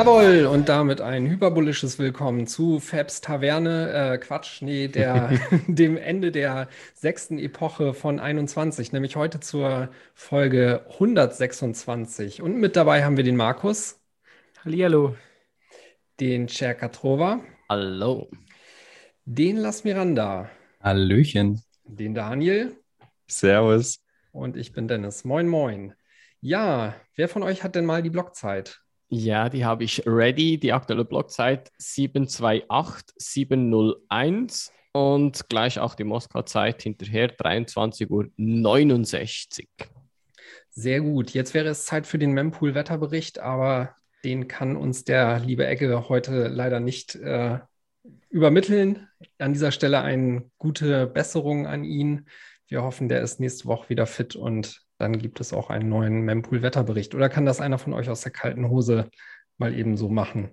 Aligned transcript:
Jawohl, 0.00 0.46
und 0.46 0.70
damit 0.70 1.02
ein 1.02 1.28
hyperbolisches 1.28 1.98
Willkommen 1.98 2.46
zu 2.46 2.80
Fabs 2.80 3.20
Taverne. 3.20 3.92
Äh, 4.14 4.16
Quatsch, 4.16 4.62
nee, 4.62 4.88
der, 4.88 5.38
dem 5.66 5.98
Ende 5.98 6.32
der 6.32 6.68
sechsten 6.94 7.38
Epoche 7.38 7.92
von 7.92 8.18
21, 8.18 8.92
nämlich 8.92 9.16
heute 9.16 9.40
zur 9.40 9.90
Folge 10.14 10.86
126. 10.92 12.40
Und 12.40 12.56
mit 12.56 12.76
dabei 12.76 13.04
haben 13.04 13.18
wir 13.18 13.24
den 13.24 13.36
Markus, 13.36 14.00
Hallihallo. 14.64 15.16
den 16.18 16.48
Cher 16.48 16.72
Catrova, 16.72 17.42
Hallo. 17.68 18.30
den 19.26 19.58
Las 19.58 19.84
Miranda, 19.84 20.48
Hallöchen. 20.82 21.62
den 21.84 22.14
Daniel 22.14 22.74
Servus. 23.28 24.00
und 24.32 24.56
ich 24.56 24.72
bin 24.72 24.88
Dennis. 24.88 25.24
Moin, 25.24 25.46
moin. 25.46 25.92
Ja, 26.40 26.94
wer 27.16 27.28
von 27.28 27.42
euch 27.42 27.62
hat 27.62 27.74
denn 27.74 27.84
mal 27.84 28.02
die 28.02 28.08
Blockzeit? 28.08 28.80
Ja, 29.12 29.48
die 29.48 29.64
habe 29.64 29.82
ich 29.82 30.06
ready. 30.06 30.56
Die 30.56 30.72
aktuelle 30.72 31.04
Blockzeit 31.04 31.72
728701 31.78 34.70
und 34.92 35.48
gleich 35.48 35.80
auch 35.80 35.96
die 35.96 36.04
Moskau-Zeit 36.04 36.82
hinterher 36.82 37.36
23.69 37.36 39.62
Uhr. 39.62 39.68
Sehr 40.70 41.00
gut. 41.00 41.30
Jetzt 41.30 41.54
wäre 41.54 41.66
es 41.68 41.86
Zeit 41.86 42.06
für 42.06 42.18
den 42.18 42.30
Mempool-Wetterbericht, 42.32 43.40
aber 43.40 43.96
den 44.22 44.46
kann 44.46 44.76
uns 44.76 45.02
der 45.02 45.40
liebe 45.40 45.66
Ecke 45.66 46.08
heute 46.08 46.46
leider 46.46 46.78
nicht 46.78 47.16
äh, 47.16 47.58
übermitteln. 48.28 49.08
An 49.38 49.52
dieser 49.52 49.72
Stelle 49.72 50.02
eine 50.02 50.48
gute 50.56 51.08
Besserung 51.08 51.66
an 51.66 51.82
ihn. 51.82 52.28
Wir 52.68 52.84
hoffen, 52.84 53.08
der 53.08 53.22
ist 53.22 53.40
nächste 53.40 53.64
Woche 53.64 53.88
wieder 53.88 54.06
fit 54.06 54.36
und 54.36 54.86
dann 55.00 55.18
gibt 55.18 55.40
es 55.40 55.52
auch 55.52 55.70
einen 55.70 55.88
neuen 55.88 56.20
Mempool-Wetterbericht. 56.22 57.14
Oder 57.14 57.28
kann 57.28 57.46
das 57.46 57.60
einer 57.60 57.78
von 57.78 57.94
euch 57.94 58.10
aus 58.10 58.20
der 58.20 58.32
kalten 58.32 58.68
Hose 58.68 59.10
mal 59.56 59.74
eben 59.74 59.96
so 59.96 60.08
machen? 60.08 60.50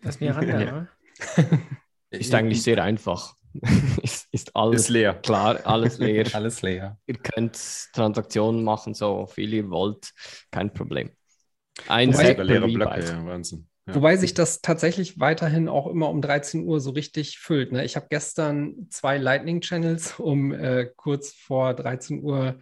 Lass 0.00 0.18
mir 0.20 0.34
ran, 0.34 0.48
Ja. 0.48 0.58
ja. 1.36 1.58
Ist 2.10 2.34
eigentlich 2.34 2.62
sehr 2.62 2.82
einfach. 2.82 3.36
ist, 4.02 4.28
ist 4.32 4.56
alles 4.56 4.82
Ist 4.82 4.88
leer. 4.88 5.14
klar, 5.14 5.60
alles 5.64 5.98
leer. 5.98 6.26
Alles 6.34 6.62
leer. 6.62 6.98
ihr 7.06 7.18
könnt 7.18 7.56
Transaktionen 7.92 8.64
machen, 8.64 8.94
so 8.94 9.26
viel 9.26 9.52
ihr 9.52 9.70
wollt, 9.70 10.12
kein 10.50 10.72
Problem. 10.72 11.10
Ein 11.86 12.10
per 12.10 12.42
leere 12.44 12.66
Blöcke, 12.66 13.04
ja, 13.04 13.26
Wahnsinn. 13.26 13.68
Ja. 13.86 13.96
Wobei 13.96 14.16
sich 14.16 14.32
das 14.32 14.60
tatsächlich 14.60 15.18
weiterhin 15.18 15.68
auch 15.68 15.88
immer 15.88 16.08
um 16.08 16.22
13 16.22 16.64
Uhr 16.64 16.80
so 16.80 16.90
richtig 16.90 17.38
füllt. 17.38 17.72
Ne? 17.72 17.84
Ich 17.84 17.96
habe 17.96 18.06
gestern 18.10 18.86
zwei 18.90 19.18
Lightning 19.18 19.60
Channels 19.60 20.20
um 20.20 20.52
äh, 20.52 20.86
kurz 20.96 21.32
vor 21.32 21.74
13 21.74 22.22
Uhr 22.22 22.60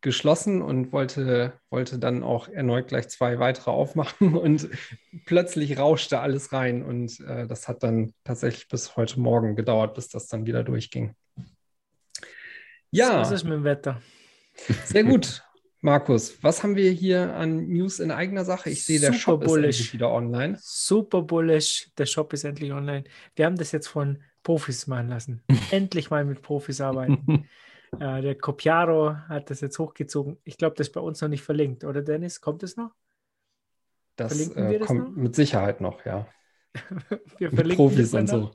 geschlossen 0.00 0.60
und 0.60 0.92
wollte, 0.92 1.54
wollte 1.70 1.98
dann 1.98 2.22
auch 2.22 2.48
erneut 2.48 2.88
gleich 2.88 3.08
zwei 3.08 3.38
weitere 3.38 3.70
aufmachen 3.70 4.36
und 4.36 4.68
plötzlich 5.24 5.78
rauschte 5.78 6.20
alles 6.20 6.52
rein 6.52 6.82
und 6.82 7.18
äh, 7.20 7.46
das 7.46 7.66
hat 7.66 7.82
dann 7.82 8.12
tatsächlich 8.22 8.68
bis 8.68 8.96
heute 8.96 9.18
Morgen 9.20 9.56
gedauert, 9.56 9.94
bis 9.94 10.08
das 10.08 10.26
dann 10.26 10.46
wieder 10.46 10.64
durchging. 10.64 11.14
Ja, 12.90 13.20
Was 13.20 13.32
ist 13.32 13.44
mit 13.44 13.54
dem 13.54 13.64
Wetter? 13.64 14.00
sehr 14.84 15.04
gut. 15.04 15.44
Markus, 15.80 16.42
was 16.42 16.62
haben 16.62 16.74
wir 16.74 16.90
hier 16.90 17.34
an 17.34 17.68
News 17.68 18.00
in 18.00 18.10
eigener 18.10 18.44
Sache? 18.44 18.70
Ich 18.70 18.84
sehe, 18.84 18.98
der 18.98 19.12
Super 19.12 19.18
Shop 19.20 19.42
ist 19.44 19.48
bullish. 19.48 19.76
endlich 19.76 19.92
wieder 19.94 20.10
online. 20.10 20.58
Super 20.60 21.22
bullish. 21.22 21.90
Der 21.96 22.06
Shop 22.06 22.32
ist 22.32 22.44
endlich 22.44 22.72
online. 22.72 23.04
Wir 23.36 23.46
haben 23.46 23.56
das 23.56 23.70
jetzt 23.70 23.86
von 23.86 24.22
Profis 24.42 24.86
machen 24.88 25.08
lassen. 25.08 25.42
endlich 25.70 26.10
mal 26.10 26.24
mit 26.24 26.42
Profis 26.42 26.80
arbeiten. 26.80 27.48
äh, 28.00 28.22
der 28.22 28.34
Copiaro 28.34 29.14
hat 29.28 29.50
das 29.50 29.60
jetzt 29.60 29.78
hochgezogen. 29.78 30.38
Ich 30.42 30.56
glaube, 30.56 30.74
das 30.76 30.88
ist 30.88 30.92
bei 30.94 31.00
uns 31.00 31.20
noch 31.20 31.28
nicht 31.28 31.42
verlinkt, 31.42 31.84
oder 31.84 32.02
Dennis? 32.02 32.40
Kommt 32.40 32.64
es 32.64 32.76
noch? 32.76 32.90
Das 34.16 34.32
Verlinken 34.32 34.66
äh, 34.66 34.70
wir 34.70 34.78
das 34.80 34.88
kommt 34.88 35.16
noch? 35.16 35.22
mit 35.22 35.34
Sicherheit 35.36 35.80
noch, 35.80 36.04
ja. 36.04 36.26
Wir 37.38 37.48
Mit 37.48 37.54
verlinken 37.54 37.76
Profis 37.76 38.10
das 38.10 38.20
und 38.20 38.26
so. 38.26 38.50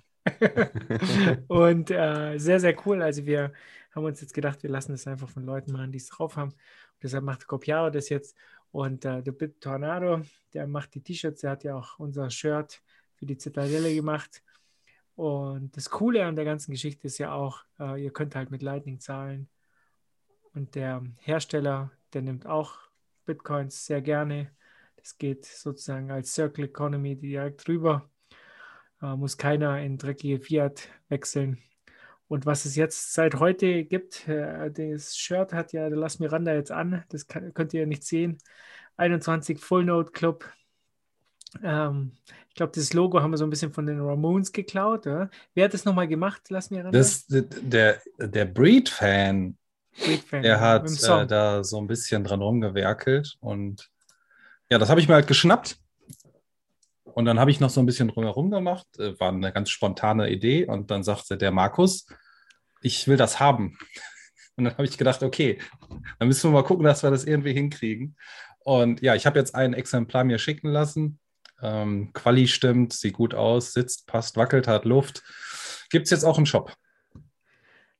und 1.47 1.89
äh, 1.91 2.37
sehr, 2.37 2.59
sehr 2.59 2.75
cool. 2.85 3.01
Also 3.01 3.25
wir 3.25 3.51
haben 3.93 4.05
uns 4.05 4.21
jetzt 4.21 4.33
gedacht, 4.33 4.63
wir 4.63 4.69
lassen 4.69 4.91
das 4.91 5.07
einfach 5.07 5.29
von 5.29 5.45
Leuten 5.45 5.71
machen, 5.71 5.91
die 5.91 5.97
es 5.97 6.07
drauf 6.07 6.35
haben. 6.37 6.53
Deshalb 7.03 7.23
macht 7.23 7.45
Copiaro 7.45 7.89
das 7.89 8.09
jetzt. 8.09 8.35
Und 8.71 9.05
äh, 9.05 9.21
der 9.21 9.33
Bit 9.33 9.61
Tornado, 9.61 10.21
der 10.53 10.65
macht 10.67 10.95
die 10.95 11.01
T-Shirts, 11.01 11.41
der 11.41 11.51
hat 11.51 11.63
ja 11.63 11.75
auch 11.75 11.99
unser 11.99 12.29
Shirt 12.29 12.81
für 13.15 13.25
die 13.25 13.37
Zitadelle 13.37 13.93
gemacht. 13.93 14.41
Und 15.15 15.77
das 15.77 15.89
Coole 15.89 16.25
an 16.25 16.35
der 16.35 16.45
ganzen 16.45 16.71
Geschichte 16.71 17.05
ist 17.07 17.19
ja 17.19 17.33
auch, 17.33 17.63
äh, 17.79 18.03
ihr 18.03 18.11
könnt 18.11 18.35
halt 18.35 18.49
mit 18.49 18.63
Lightning 18.63 18.99
zahlen. 18.99 19.47
Und 20.53 20.75
der 20.75 21.03
Hersteller, 21.19 21.91
der 22.13 22.23
nimmt 22.23 22.47
auch 22.47 22.77
Bitcoins 23.25 23.85
sehr 23.85 24.01
gerne. 24.01 24.51
Das 24.95 25.17
geht 25.17 25.45
sozusagen 25.45 26.11
als 26.11 26.33
Circle 26.33 26.65
Economy 26.65 27.15
direkt 27.15 27.67
rüber. 27.67 28.09
Äh, 29.01 29.15
muss 29.15 29.37
keiner 29.37 29.81
in 29.81 29.97
dreckige 29.97 30.39
Fiat 30.39 30.89
wechseln. 31.09 31.59
Und 32.33 32.47
was 32.47 32.65
es 32.65 32.75
jetzt 32.75 33.13
seit 33.13 33.35
heute 33.35 33.83
gibt, 33.83 34.27
äh, 34.27 34.71
das 34.71 35.15
Shirt 35.15 35.53
hat 35.53 35.71
ja 35.71 35.87
der 35.87 35.99
Las 35.99 36.17
Miranda 36.17 36.51
jetzt 36.51 36.71
an, 36.71 37.03
das 37.09 37.27
kann, 37.27 37.53
könnt 37.53 37.75
ihr 37.75 37.81
ja 37.81 37.85
nicht 37.85 38.03
sehen. 38.03 38.39
21 38.97 39.59
Full 39.59 39.85
Note 39.85 40.09
Club. 40.13 40.43
Ähm, 41.61 42.13
ich 42.49 42.55
glaube, 42.55 42.71
das 42.73 42.91
Logo 42.91 43.21
haben 43.21 43.29
wir 43.29 43.37
so 43.37 43.43
ein 43.43 43.51
bisschen 43.51 43.71
von 43.71 43.85
den 43.85 44.01
Ramones 44.01 44.51
geklaut. 44.51 45.05
Ja? 45.05 45.29
Wer 45.53 45.65
hat 45.65 45.75
das 45.75 45.85
nochmal 45.85 46.07
gemacht, 46.07 46.49
Las 46.49 46.71
Miranda? 46.71 46.97
Das, 46.97 47.27
der, 47.27 48.01
der 48.17 48.45
Breed-Fan, 48.45 49.55
Fan, 49.91 50.41
der 50.41 50.59
hat 50.59 50.89
äh, 50.89 51.27
da 51.27 51.63
so 51.63 51.77
ein 51.77 51.85
bisschen 51.85 52.23
dran 52.23 52.41
rumgewerkelt 52.41 53.37
und 53.41 53.91
ja, 54.71 54.79
das 54.79 54.89
habe 54.89 54.99
ich 54.99 55.07
mir 55.07 55.13
halt 55.13 55.27
geschnappt. 55.27 55.77
Und 57.03 57.25
dann 57.25 57.39
habe 57.39 57.51
ich 57.51 57.59
noch 57.59 57.69
so 57.69 57.79
ein 57.79 57.85
bisschen 57.85 58.07
drumherum 58.07 58.49
gemacht. 58.49 58.87
Äh, 58.97 59.19
War 59.19 59.29
eine 59.29 59.51
ganz 59.53 59.69
spontane 59.69 60.31
Idee. 60.31 60.65
Und 60.65 60.89
dann 60.89 61.03
sagte 61.03 61.37
der 61.37 61.51
Markus, 61.51 62.07
ich 62.83 63.07
will 63.07 63.17
das 63.17 63.39
haben. 63.39 63.77
Und 64.55 64.65
dann 64.65 64.73
habe 64.73 64.85
ich 64.85 64.97
gedacht, 64.97 65.23
okay, 65.23 65.57
dann 66.19 66.27
müssen 66.27 66.51
wir 66.51 66.61
mal 66.61 66.67
gucken, 66.67 66.85
dass 66.85 67.01
wir 67.01 67.09
das 67.09 67.25
irgendwie 67.25 67.53
hinkriegen. 67.53 68.15
Und 68.59 69.01
ja, 69.01 69.15
ich 69.15 69.25
habe 69.25 69.39
jetzt 69.39 69.55
ein 69.55 69.73
Exemplar 69.73 70.23
mir 70.23 70.37
schicken 70.37 70.69
lassen. 70.69 71.19
Ähm, 71.61 72.11
Quali 72.13 72.47
stimmt, 72.47 72.93
sieht 72.93 73.13
gut 73.13 73.33
aus, 73.33 73.73
sitzt, 73.73 74.05
passt, 74.05 74.37
wackelt, 74.37 74.67
hat 74.67 74.85
Luft. 74.85 75.23
Gibt 75.89 76.05
es 76.05 76.11
jetzt 76.11 76.23
auch 76.23 76.37
im 76.37 76.45
Shop. 76.45 76.73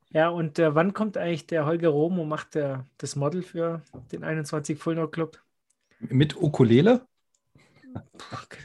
Ja, 0.09 0.29
und 0.29 0.59
äh, 0.59 0.75
wann 0.75 0.93
kommt 0.93 1.17
eigentlich 1.17 1.47
der 1.47 1.65
Holger 1.65 1.89
Rom 1.89 2.19
und 2.19 2.27
macht 2.27 2.55
äh, 2.55 2.77
das 2.97 3.15
Model 3.15 3.41
für 3.41 3.81
den 4.11 4.23
21 4.23 4.77
Full 4.77 4.95
Note 4.95 5.11
Club? 5.11 5.41
Mit 5.99 6.35
Ukulele? 6.35 7.07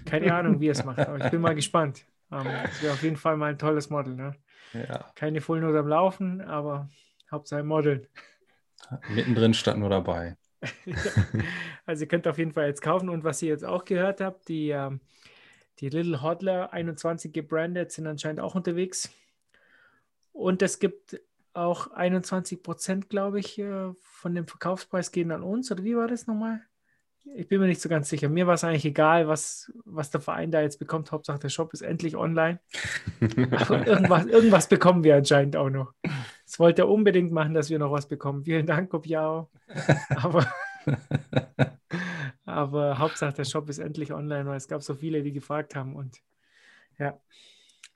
Keine 0.05 0.35
Ahnung, 0.35 0.61
wie 0.61 0.69
er 0.69 0.73
es 0.73 0.85
macht, 0.85 0.99
aber 0.99 1.25
ich 1.25 1.31
bin 1.31 1.41
mal 1.41 1.55
gespannt. 1.55 2.05
Ähm, 2.31 2.45
das 2.65 2.83
wäre 2.83 2.93
auf 2.93 3.03
jeden 3.03 3.17
Fall 3.17 3.37
mal 3.37 3.51
ein 3.51 3.59
tolles 3.59 3.89
Model. 3.89 4.15
Ne? 4.15 4.35
Ja. 4.73 5.11
Keine 5.15 5.41
Full 5.41 5.61
Note 5.61 5.79
am 5.79 5.89
Laufen, 5.89 6.41
aber 6.41 6.89
Hauptsache 7.31 7.63
Modeln. 7.63 8.07
Mittendrin 9.11 9.55
stand 9.55 9.81
nur 9.81 9.91
dabei. 9.91 10.37
Also 11.87 12.05
ihr 12.05 12.09
könnt 12.09 12.29
auf 12.29 12.37
jeden 12.37 12.53
Fall 12.53 12.67
jetzt 12.67 12.83
kaufen 12.83 13.09
und 13.09 13.25
was 13.25 13.41
ihr 13.41 13.49
jetzt 13.49 13.65
auch 13.65 13.87
gehört 13.87 14.21
habt, 14.21 14.47
die, 14.49 14.69
ähm, 14.69 15.01
die 15.79 15.89
Little 15.89 16.21
Hodler 16.21 16.71
21 16.71 17.33
gebrandet 17.33 17.93
sind 17.93 18.07
anscheinend 18.07 18.41
auch 18.41 18.55
unterwegs. 18.55 19.11
Und 20.33 20.61
es 20.61 20.79
gibt 20.79 21.19
auch 21.55 21.91
21 21.93 22.63
Prozent, 22.63 23.09
glaube 23.09 23.41
ich, 23.41 23.59
äh, 23.59 23.93
von 24.03 24.35
dem 24.35 24.47
Verkaufspreis 24.47 25.13
gehen 25.13 25.33
an 25.33 25.43
uns. 25.43 25.73
Oder 25.73 25.83
wie 25.83 25.97
war 25.97 26.09
das 26.09 26.27
nochmal? 26.27 26.61
Ich 27.35 27.49
bin 27.49 27.61
mir 27.61 27.67
nicht 27.67 27.81
so 27.81 27.89
ganz 27.89 28.09
sicher. 28.09 28.29
Mir 28.29 28.47
war 28.47 28.55
es 28.55 28.65
eigentlich 28.65 28.85
egal, 28.85 29.29
was, 29.29 29.73
was 29.85 30.11
der 30.11 30.21
Verein 30.21 30.51
da 30.51 30.61
jetzt 30.61 30.79
bekommt. 30.79 31.13
Hauptsache 31.13 31.39
der 31.39 31.49
Shop 31.49 31.73
ist 31.73 31.83
endlich 31.83 32.17
online. 32.17 32.59
Aber 33.21 33.87
irgendwas, 33.87 34.27
irgendwas 34.27 34.69
bekommen 34.69 35.05
wir 35.05 35.17
anscheinend 35.17 35.57
auch 35.57 35.71
noch. 35.71 35.95
Das 36.45 36.59
wollte 36.59 36.83
er 36.83 36.89
unbedingt 36.89 37.31
machen, 37.31 37.55
dass 37.55 37.71
wir 37.71 37.79
noch 37.79 37.93
was 37.93 38.09
bekommen. 38.09 38.45
Vielen 38.45 38.67
Dank, 38.67 38.91
Kopiao. 38.91 39.51
Aber, 40.17 40.53
aber 42.45 42.99
Hauptsache 42.99 43.35
der 43.35 43.45
Shop 43.45 43.69
ist 43.69 43.79
endlich 43.79 44.13
online, 44.13 44.47
weil 44.47 44.57
es 44.57 44.69
gab 44.69 44.83
so 44.83 44.95
viele, 44.95 45.23
die 45.23 45.33
gefragt 45.33 45.77
haben. 45.77 45.95
Und 45.95 46.21
ja, 46.99 47.21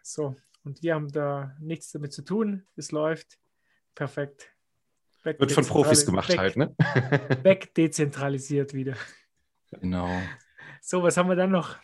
so. 0.02 0.36
Und 0.64 0.82
wir 0.82 0.94
haben 0.94 1.10
da 1.10 1.56
nichts 1.60 1.90
damit 1.92 2.12
zu 2.12 2.22
tun. 2.22 2.64
Es 2.76 2.92
läuft 2.92 3.38
perfekt. 3.94 4.52
Weg 5.24 5.38
Wird 5.38 5.52
von 5.52 5.64
Profis 5.64 6.04
gemacht 6.04 6.28
weg, 6.30 6.38
halt, 6.38 6.56
ne? 6.56 6.74
Weg 7.42 7.74
dezentralisiert 7.74 8.74
wieder. 8.74 8.94
Genau. 9.80 10.08
So, 10.80 11.02
was 11.02 11.16
haben 11.16 11.28
wir 11.28 11.36
dann 11.36 11.50
noch? 11.50 11.76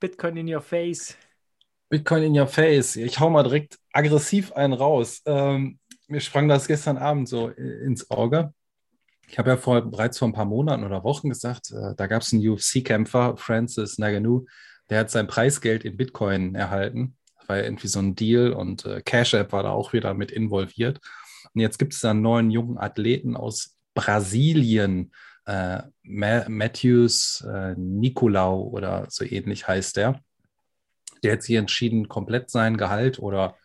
Bitcoin 0.00 0.36
in 0.36 0.52
your 0.52 0.60
face. 0.60 1.16
Bitcoin 1.88 2.22
in 2.22 2.38
your 2.38 2.46
face. 2.46 2.96
Ich 2.96 3.20
hau 3.20 3.30
mal 3.30 3.42
direkt 3.42 3.78
aggressiv 3.92 4.52
einen 4.52 4.72
raus. 4.72 5.22
Ähm, 5.26 5.78
mir 6.08 6.20
sprang 6.20 6.48
das 6.48 6.66
gestern 6.66 6.98
Abend 6.98 7.28
so 7.28 7.48
ins 7.48 8.10
Auge. 8.10 8.52
Ich 9.28 9.38
habe 9.38 9.50
ja 9.50 9.56
vor, 9.56 9.80
bereits 9.82 10.18
vor 10.18 10.28
ein 10.28 10.32
paar 10.32 10.44
Monaten 10.44 10.84
oder 10.84 11.04
Wochen 11.04 11.28
gesagt, 11.28 11.70
äh, 11.70 11.94
da 11.96 12.06
gab 12.06 12.22
es 12.22 12.32
einen 12.32 12.46
UFC-Kämpfer, 12.46 13.36
Francis 13.36 13.98
Ngannou, 13.98 14.46
der 14.90 15.00
hat 15.00 15.10
sein 15.10 15.26
Preisgeld 15.26 15.84
in 15.84 15.96
Bitcoin 15.96 16.54
erhalten. 16.54 17.16
Das 17.38 17.48
war 17.48 17.56
ja 17.56 17.64
irgendwie 17.64 17.88
so 17.88 17.98
ein 17.98 18.14
Deal 18.14 18.52
und 18.52 18.84
äh, 18.84 19.00
Cash 19.02 19.34
App 19.34 19.52
war 19.52 19.62
da 19.62 19.70
auch 19.70 19.92
wieder 19.92 20.14
mit 20.14 20.30
involviert. 20.30 21.00
Und 21.54 21.60
jetzt 21.60 21.78
gibt 21.78 21.94
es 21.94 22.00
da 22.00 22.10
einen 22.10 22.22
neuen 22.22 22.50
jungen 22.50 22.78
Athleten 22.78 23.36
aus 23.36 23.76
Brasilien. 23.94 25.12
Äh, 25.44 25.82
Ma 26.02 26.48
Matthews 26.48 27.44
äh, 27.48 27.74
Nicolau 27.76 28.62
oder 28.62 29.06
so 29.10 29.24
ähnlich 29.24 29.66
heißt 29.66 29.96
der. 29.96 30.20
Der 31.22 31.34
hat 31.34 31.42
sich 31.42 31.56
entschieden, 31.56 32.08
komplett 32.08 32.50
sein 32.50 32.76
Gehalt 32.76 33.18
oder 33.18 33.56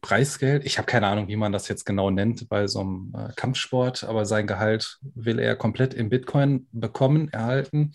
Preisgeld, 0.00 0.64
ich 0.64 0.78
habe 0.78 0.86
keine 0.86 1.06
Ahnung, 1.06 1.28
wie 1.28 1.36
man 1.36 1.52
das 1.52 1.68
jetzt 1.68 1.84
genau 1.84 2.10
nennt 2.10 2.48
bei 2.48 2.66
so 2.66 2.80
einem 2.80 3.12
äh, 3.16 3.32
Kampfsport, 3.36 4.04
aber 4.04 4.26
sein 4.26 4.46
Gehalt 4.46 4.98
will 5.14 5.38
er 5.38 5.56
komplett 5.56 5.94
in 5.94 6.08
Bitcoin 6.08 6.66
bekommen, 6.72 7.28
erhalten. 7.28 7.94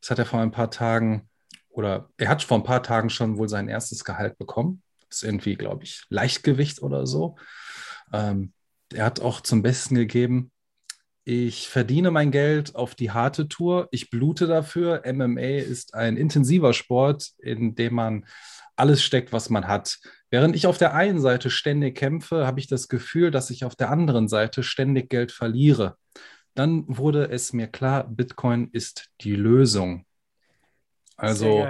Das 0.00 0.10
hat 0.10 0.18
er 0.18 0.26
vor 0.26 0.40
ein 0.40 0.52
paar 0.52 0.70
Tagen 0.70 1.28
oder 1.68 2.08
er 2.16 2.28
hat 2.28 2.42
vor 2.42 2.58
ein 2.58 2.64
paar 2.64 2.82
Tagen 2.82 3.10
schon 3.10 3.38
wohl 3.38 3.48
sein 3.48 3.68
erstes 3.68 4.04
Gehalt 4.04 4.38
bekommen. 4.38 4.82
Das 5.08 5.18
ist 5.18 5.24
irgendwie, 5.24 5.56
glaube 5.56 5.84
ich, 5.84 6.04
Leichtgewicht 6.08 6.82
oder 6.82 7.06
so. 7.06 7.36
Ähm, 8.12 8.52
er 8.92 9.04
hat 9.04 9.20
auch 9.20 9.40
zum 9.40 9.62
Besten 9.62 9.94
gegeben, 9.96 10.52
ich 11.28 11.68
verdiene 11.68 12.12
mein 12.12 12.30
Geld 12.30 12.76
auf 12.76 12.94
die 12.94 13.10
harte 13.10 13.48
Tour. 13.48 13.88
Ich 13.90 14.10
blute 14.10 14.46
dafür. 14.46 15.02
MMA 15.04 15.58
ist 15.58 15.92
ein 15.92 16.16
intensiver 16.16 16.72
Sport, 16.72 17.32
in 17.38 17.74
dem 17.74 17.94
man 17.94 18.26
alles 18.76 19.02
steckt, 19.02 19.32
was 19.32 19.50
man 19.50 19.66
hat. 19.66 19.98
Während 20.30 20.54
ich 20.54 20.68
auf 20.68 20.78
der 20.78 20.94
einen 20.94 21.20
Seite 21.20 21.50
ständig 21.50 21.96
kämpfe, 21.96 22.46
habe 22.46 22.60
ich 22.60 22.68
das 22.68 22.86
Gefühl, 22.86 23.32
dass 23.32 23.50
ich 23.50 23.64
auf 23.64 23.74
der 23.74 23.90
anderen 23.90 24.28
Seite 24.28 24.62
ständig 24.62 25.10
Geld 25.10 25.32
verliere. 25.32 25.96
Dann 26.54 26.84
wurde 26.86 27.28
es 27.28 27.52
mir 27.52 27.66
klar, 27.66 28.06
Bitcoin 28.08 28.68
ist 28.70 29.10
die 29.20 29.34
Lösung. 29.34 30.06
Also, 31.16 31.66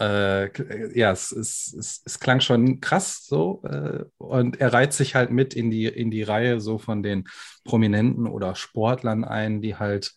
äh, 0.00 0.98
ja, 0.98 1.10
es, 1.10 1.32
es, 1.32 1.74
es, 1.76 2.02
es, 2.04 2.20
klang 2.20 2.40
schon 2.40 2.80
krass 2.80 3.24
so. 3.26 3.62
Äh, 3.64 4.04
und 4.18 4.60
er 4.60 4.72
reiht 4.72 4.92
sich 4.92 5.14
halt 5.14 5.30
mit 5.30 5.54
in 5.54 5.70
die, 5.70 5.86
in 5.86 6.10
die 6.10 6.22
Reihe 6.22 6.60
so 6.60 6.78
von 6.78 7.02
den 7.02 7.24
Prominenten 7.64 8.26
oder 8.26 8.54
Sportlern 8.54 9.24
ein, 9.24 9.60
die 9.60 9.76
halt 9.76 10.14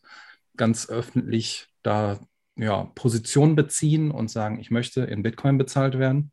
ganz 0.56 0.90
öffentlich 0.90 1.68
da 1.82 2.20
ja, 2.56 2.92
Position 2.96 3.56
beziehen 3.56 4.12
und 4.12 4.30
sagen, 4.30 4.60
ich 4.60 4.70
möchte 4.72 5.02
in 5.02 5.24
Bitcoin 5.24 5.58
bezahlt 5.58 5.98
werden. 5.98 6.32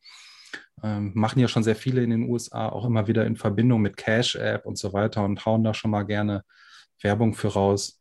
Ähm, 0.83 1.12
machen 1.15 1.41
ja 1.41 1.49
schon 1.49 1.65
sehr 1.65 1.75
viele 1.75 2.03
in 2.03 2.11
den 2.11 2.29
USA 2.29 2.69
auch 2.69 2.85
immer 2.85 3.09
wieder 3.09 3.27
in 3.27 3.37
Verbindung 3.37 3.81
mit 3.83 3.97
Cash 3.97 4.37
App 4.37 4.65
und 4.67 4.79
so 4.79 4.93
weiter 4.93 5.25
und 5.25 5.44
hauen 5.44 5.65
da 5.65 5.75
schon 5.75 5.91
mal 5.91 6.05
gerne 6.05 6.44
Werbung 7.01 7.35
für 7.35 7.49
raus. 7.49 8.01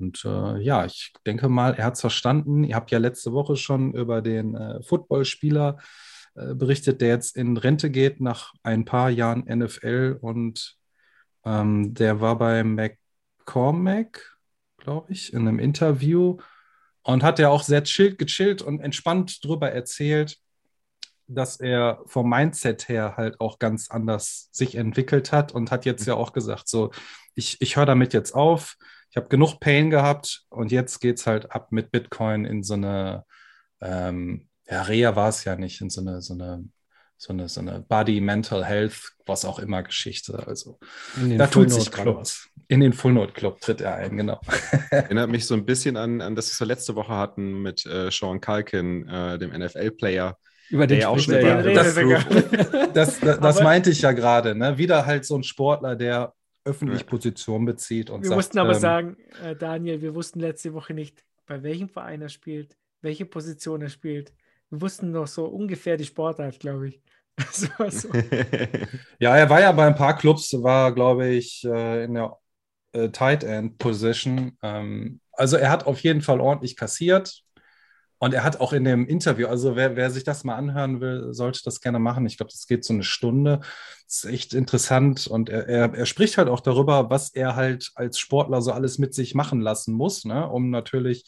Und 0.00 0.24
äh, 0.24 0.58
ja, 0.60 0.84
ich 0.84 1.12
denke 1.26 1.48
mal, 1.48 1.74
er 1.74 1.84
hat 1.84 1.94
es 1.94 2.00
verstanden. 2.00 2.64
Ihr 2.64 2.74
habt 2.74 2.90
ja 2.90 2.98
letzte 2.98 3.32
Woche 3.32 3.56
schon 3.56 3.92
über 3.94 4.22
den 4.22 4.54
äh, 4.54 4.82
Footballspieler 4.82 5.78
äh, 6.34 6.54
berichtet, 6.54 7.00
der 7.00 7.08
jetzt 7.08 7.36
in 7.36 7.56
Rente 7.56 7.90
geht 7.90 8.20
nach 8.20 8.54
ein 8.62 8.84
paar 8.84 9.10
Jahren 9.10 9.44
NFL 9.44 10.18
und 10.20 10.76
ähm, 11.44 11.94
der 11.94 12.20
war 12.20 12.38
bei 12.38 12.64
McCormack, 12.64 14.38
glaube 14.78 15.12
ich, 15.12 15.32
in 15.32 15.46
einem 15.46 15.58
Interview 15.58 16.38
und 17.02 17.22
hat 17.22 17.38
ja 17.38 17.48
auch 17.48 17.62
sehr 17.62 17.84
chill, 17.84 18.16
gechillt 18.16 18.62
und 18.62 18.80
entspannt 18.80 19.44
darüber 19.44 19.70
erzählt, 19.70 20.38
dass 21.26 21.60
er 21.60 22.02
vom 22.06 22.28
Mindset 22.28 22.88
her 22.88 23.14
halt 23.16 23.40
auch 23.40 23.58
ganz 23.58 23.90
anders 23.90 24.48
sich 24.52 24.74
entwickelt 24.74 25.32
hat 25.32 25.52
und 25.52 25.70
hat 25.70 25.84
jetzt 25.84 26.06
ja 26.06 26.14
auch 26.14 26.32
gesagt, 26.32 26.68
so, 26.68 26.90
ich, 27.34 27.60
ich 27.60 27.76
höre 27.76 27.86
damit 27.86 28.12
jetzt 28.12 28.32
auf, 28.34 28.76
ich 29.10 29.16
habe 29.16 29.28
genug 29.28 29.58
Pain 29.58 29.90
gehabt 29.90 30.44
und 30.50 30.70
jetzt 30.70 31.00
geht 31.00 31.18
es 31.18 31.26
halt 31.26 31.50
ab 31.50 31.72
mit 31.72 31.90
Bitcoin 31.90 32.44
in 32.44 32.62
so 32.62 32.74
eine, 32.74 33.24
ähm, 33.80 34.48
ja, 34.68 34.82
Reha 34.82 35.16
war 35.16 35.28
es 35.28 35.44
ja 35.44 35.56
nicht, 35.56 35.80
in 35.80 35.90
so 35.90 36.00
eine, 36.00 36.22
so 36.22 36.34
eine, 36.34 36.64
so 37.16 37.32
eine, 37.32 37.48
so 37.48 37.60
eine 37.60 37.80
Body, 37.80 38.20
Mental 38.20 38.64
Health, 38.64 39.12
was 39.26 39.44
auch 39.44 39.58
immer 39.58 39.82
Geschichte. 39.82 40.46
Also 40.46 40.78
da 41.36 41.48
tut 41.48 41.70
sich 41.70 41.90
gerade 41.90 42.16
was. 42.16 42.48
In 42.68 42.80
den 42.80 42.92
Full 42.92 43.12
Note 43.12 43.32
Club 43.32 43.60
tritt 43.60 43.80
er 43.80 43.96
ein, 43.96 44.16
genau. 44.16 44.40
Erinnert 44.90 45.28
mich 45.28 45.44
so 45.44 45.54
ein 45.54 45.66
bisschen 45.66 45.96
an, 45.96 46.20
an 46.20 46.36
das, 46.36 46.48
was 46.48 46.60
wir 46.60 46.68
letzte 46.68 46.94
Woche 46.94 47.12
hatten 47.12 47.62
mit 47.62 47.84
äh, 47.84 48.10
Sean 48.12 48.40
Kalkin, 48.40 49.08
äh, 49.08 49.38
dem 49.38 49.50
NFL-Player, 49.50 50.38
über 50.70 50.86
den 50.86 51.04
auch 51.04 51.18
schon 51.18 51.34
ja, 51.34 51.60
das, 51.62 51.96
das, 52.94 53.20
das, 53.20 53.40
das 53.40 53.60
meinte 53.60 53.90
ich 53.90 54.02
ja 54.02 54.12
gerade. 54.12 54.54
Ne? 54.54 54.78
Wieder 54.78 55.04
halt 55.04 55.24
so 55.24 55.36
ein 55.36 55.42
Sportler, 55.42 55.96
der 55.96 56.32
öffentlich 56.64 57.06
Position 57.06 57.64
bezieht 57.64 58.10
und 58.10 58.22
Wir 58.22 58.28
sagt, 58.28 58.36
mussten 58.36 58.58
aber 58.58 58.74
ähm, 58.74 58.80
sagen, 58.80 59.16
äh, 59.42 59.56
Daniel, 59.56 60.02
wir 60.02 60.14
wussten 60.14 60.40
letzte 60.40 60.74
Woche 60.74 60.94
nicht, 60.94 61.24
bei 61.46 61.62
welchem 61.62 61.88
Verein 61.88 62.22
er 62.22 62.28
spielt, 62.28 62.76
welche 63.00 63.24
Position 63.24 63.82
er 63.82 63.88
spielt. 63.88 64.32
Wir 64.68 64.80
wussten 64.80 65.10
noch 65.10 65.26
so 65.26 65.46
ungefähr 65.46 65.96
die 65.96 66.04
Sportart, 66.04 66.60
glaube 66.60 66.88
ich. 66.88 67.02
War 67.78 67.90
so. 67.90 68.08
Ja, 69.18 69.36
er 69.36 69.48
war 69.48 69.60
ja 69.60 69.72
bei 69.72 69.86
ein 69.86 69.94
paar 69.94 70.16
Clubs, 70.16 70.52
war, 70.62 70.94
glaube 70.94 71.28
ich, 71.28 71.64
äh, 71.64 72.04
in 72.04 72.14
der 72.14 72.38
äh, 72.92 73.08
Tight 73.08 73.44
End 73.44 73.78
Position. 73.78 74.56
Ähm, 74.62 75.20
also 75.32 75.56
er 75.56 75.70
hat 75.70 75.86
auf 75.86 76.00
jeden 76.00 76.20
Fall 76.20 76.40
ordentlich 76.40 76.76
kassiert. 76.76 77.42
Und 78.22 78.34
er 78.34 78.44
hat 78.44 78.60
auch 78.60 78.74
in 78.74 78.84
dem 78.84 79.06
Interview, 79.06 79.46
also 79.48 79.76
wer, 79.76 79.96
wer 79.96 80.10
sich 80.10 80.24
das 80.24 80.44
mal 80.44 80.54
anhören 80.54 81.00
will, 81.00 81.32
sollte 81.32 81.62
das 81.64 81.80
gerne 81.80 81.98
machen. 81.98 82.26
Ich 82.26 82.36
glaube, 82.36 82.52
das 82.52 82.66
geht 82.66 82.84
so 82.84 82.92
eine 82.92 83.02
Stunde. 83.02 83.60
Das 84.06 84.24
ist 84.24 84.24
echt 84.26 84.52
interessant. 84.52 85.26
Und 85.26 85.48
er, 85.48 85.66
er, 85.68 85.94
er 85.94 86.04
spricht 86.04 86.36
halt 86.36 86.48
auch 86.48 86.60
darüber, 86.60 87.08
was 87.08 87.30
er 87.34 87.56
halt 87.56 87.90
als 87.94 88.18
Sportler 88.18 88.60
so 88.60 88.72
alles 88.72 88.98
mit 88.98 89.14
sich 89.14 89.34
machen 89.34 89.62
lassen 89.62 89.94
muss, 89.94 90.26
ne? 90.26 90.46
um 90.46 90.68
natürlich 90.68 91.24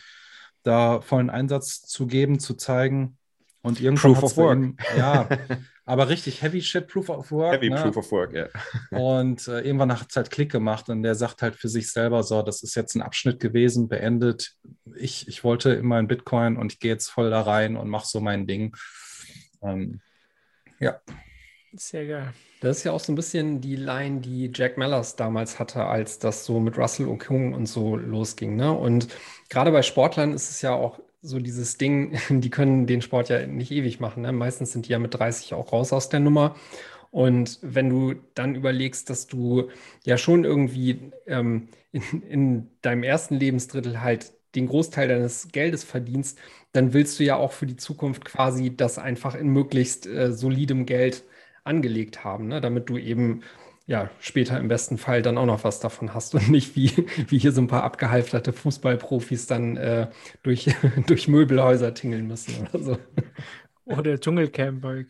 da 0.65 1.01
vollen 1.01 1.31
Einsatz 1.31 1.81
zu 1.81 2.07
geben, 2.07 2.39
zu 2.39 2.55
zeigen. 2.55 3.17
Und 3.63 3.81
irgendwann 3.81 4.13
Proof 4.13 4.23
of 4.25 4.37
work. 4.37 4.59
ihm- 4.59 4.77
ja, 4.99 5.29
aber 5.85 6.09
richtig 6.09 6.43
Heavy 6.43 6.63
Shit, 6.63 6.87
Proof 6.87 7.09
of 7.09 7.33
Work. 7.33 7.55
Heavy 7.55 7.71
ne? 7.71 7.83
Proof 7.83 7.97
of 7.97 8.13
Work, 8.13 8.33
ja. 8.33 8.49
Und 8.91 9.49
äh, 9.49 9.61
irgendwann 9.61 9.93
hat 9.93 10.11
es 10.11 10.17
halt 10.17 10.31
Klick 10.31 10.53
gemacht 10.53 10.89
und 10.89 11.03
der 11.03 11.15
sagt 11.15 11.43
halt 11.43 11.57
für 11.57 11.69
sich 11.69 11.91
selber 11.91 12.23
so, 12.23 12.43
das 12.43 12.63
ist 12.63 12.75
jetzt 12.77 12.95
ein 12.95 13.03
Abschnitt 13.03 13.41
gewesen, 13.41 13.89
beendet. 13.89 14.55
Ich, 14.97 15.27
ich 15.27 15.43
wollte 15.43 15.71
immer 15.71 15.99
in 15.99 16.07
Bitcoin 16.07 16.57
und 16.57 16.73
ich 16.73 16.79
gehe 16.79 16.93
jetzt 16.93 17.09
voll 17.09 17.31
da 17.31 17.43
rein 17.43 17.77
und 17.77 17.89
mache 17.89 18.07
so 18.07 18.21
mein 18.21 18.47
Ding. 18.47 18.77
Ähm, 19.63 20.01
Sehr 21.75 22.07
geil. 22.07 22.33
Das 22.61 22.79
ist 22.79 22.85
ja 22.85 22.93
auch 22.93 23.01
so 23.01 23.11
ein 23.11 23.17
bisschen 23.17 23.61
die 23.61 23.77
Line, 23.77 24.21
die 24.21 24.53
Jack 24.55 24.79
Mellers 24.79 25.17
damals 25.17 25.59
hatte, 25.59 25.85
als 25.87 26.21
das 26.21 26.45
so 26.45 26.61
mit 26.61 26.79
Russell 26.79 27.09
Okung 27.09 27.55
und 27.55 27.67
so 27.67 27.97
losging. 27.97 28.55
Ne? 28.55 28.71
Und 28.71 29.09
gerade 29.49 29.73
bei 29.73 29.83
Sportlern 29.83 30.33
ist 30.33 30.51
es 30.51 30.63
ja 30.63 30.73
auch 30.73 31.01
so 31.23 31.39
dieses 31.39 31.79
Ding, 31.79 32.19
die 32.31 32.51
können 32.51 32.87
den 32.87 33.03
Sport 33.03 33.29
ja 33.29 33.47
nicht 33.47 33.71
ewig 33.71 34.01
machen. 34.01 34.23
Ne? 34.23 34.33
Meistens 34.33 34.73
sind 34.73 34.89
die 34.89 34.93
ja 34.93 34.99
mit 34.99 35.15
30 35.15 35.55
auch 35.55 35.73
raus 35.73 35.93
aus 35.93 36.09
der 36.09 36.21
Nummer. 36.21 36.57
Und 37.11 37.59
wenn 37.63 37.91
du 37.91 38.15
dann 38.35 38.55
überlegst, 38.55 39.11
dass 39.11 39.27
du 39.27 39.71
ja 40.05 40.17
schon 40.19 40.45
irgendwie 40.45 41.13
ähm, 41.27 41.69
in, 41.93 42.23
in 42.23 42.71
deinem 42.83 43.03
ersten 43.03 43.37
Lebensdrittel 43.37 44.01
halt 44.01 44.33
den 44.55 44.67
Großteil 44.67 45.09
deines 45.09 45.49
Geldes 45.53 45.85
verdienst, 45.85 46.39
dann 46.73 46.93
willst 46.93 47.19
du 47.19 47.25
ja 47.25 47.37
auch 47.37 47.53
für 47.53 47.67
die 47.67 47.77
Zukunft 47.77 48.25
quasi 48.25 48.75
das 48.77 48.99
einfach 48.99 49.35
in 49.35 49.49
möglichst 49.49 50.07
äh, 50.07 50.33
solidem 50.33 50.87
Geld 50.87 51.25
angelegt 51.65 52.25
haben, 52.25 52.49
ne? 52.49 52.61
damit 52.61 52.89
du 52.89 52.99
eben 52.99 53.43
ja 53.93 54.11
später 54.21 54.59
im 54.59 54.69
besten 54.69 54.97
Fall 54.97 55.21
dann 55.21 55.37
auch 55.37 55.45
noch 55.45 55.65
was 55.65 55.79
davon 55.79 56.15
hast 56.15 56.35
und 56.35 56.49
nicht 56.49 56.75
wie, 56.75 57.07
wie 57.29 57.39
hier 57.39 57.53
so 57.53 57.61
ein 57.61 57.69
paar 57.69 57.85
abgehalfterte 57.85 58.53
Fußballprofis 58.53 59.47
dann 59.47 59.77
äh, 59.77 60.11
durch, 60.43 60.75
durch 61.07 61.29
Möbelhäuser 61.29 61.95
tingeln 61.95 62.27
müssen 62.27 62.67
oder 62.67 62.83
so. 62.83 62.99
Oder 63.85 64.19
Dschungelcamper. 64.19 65.05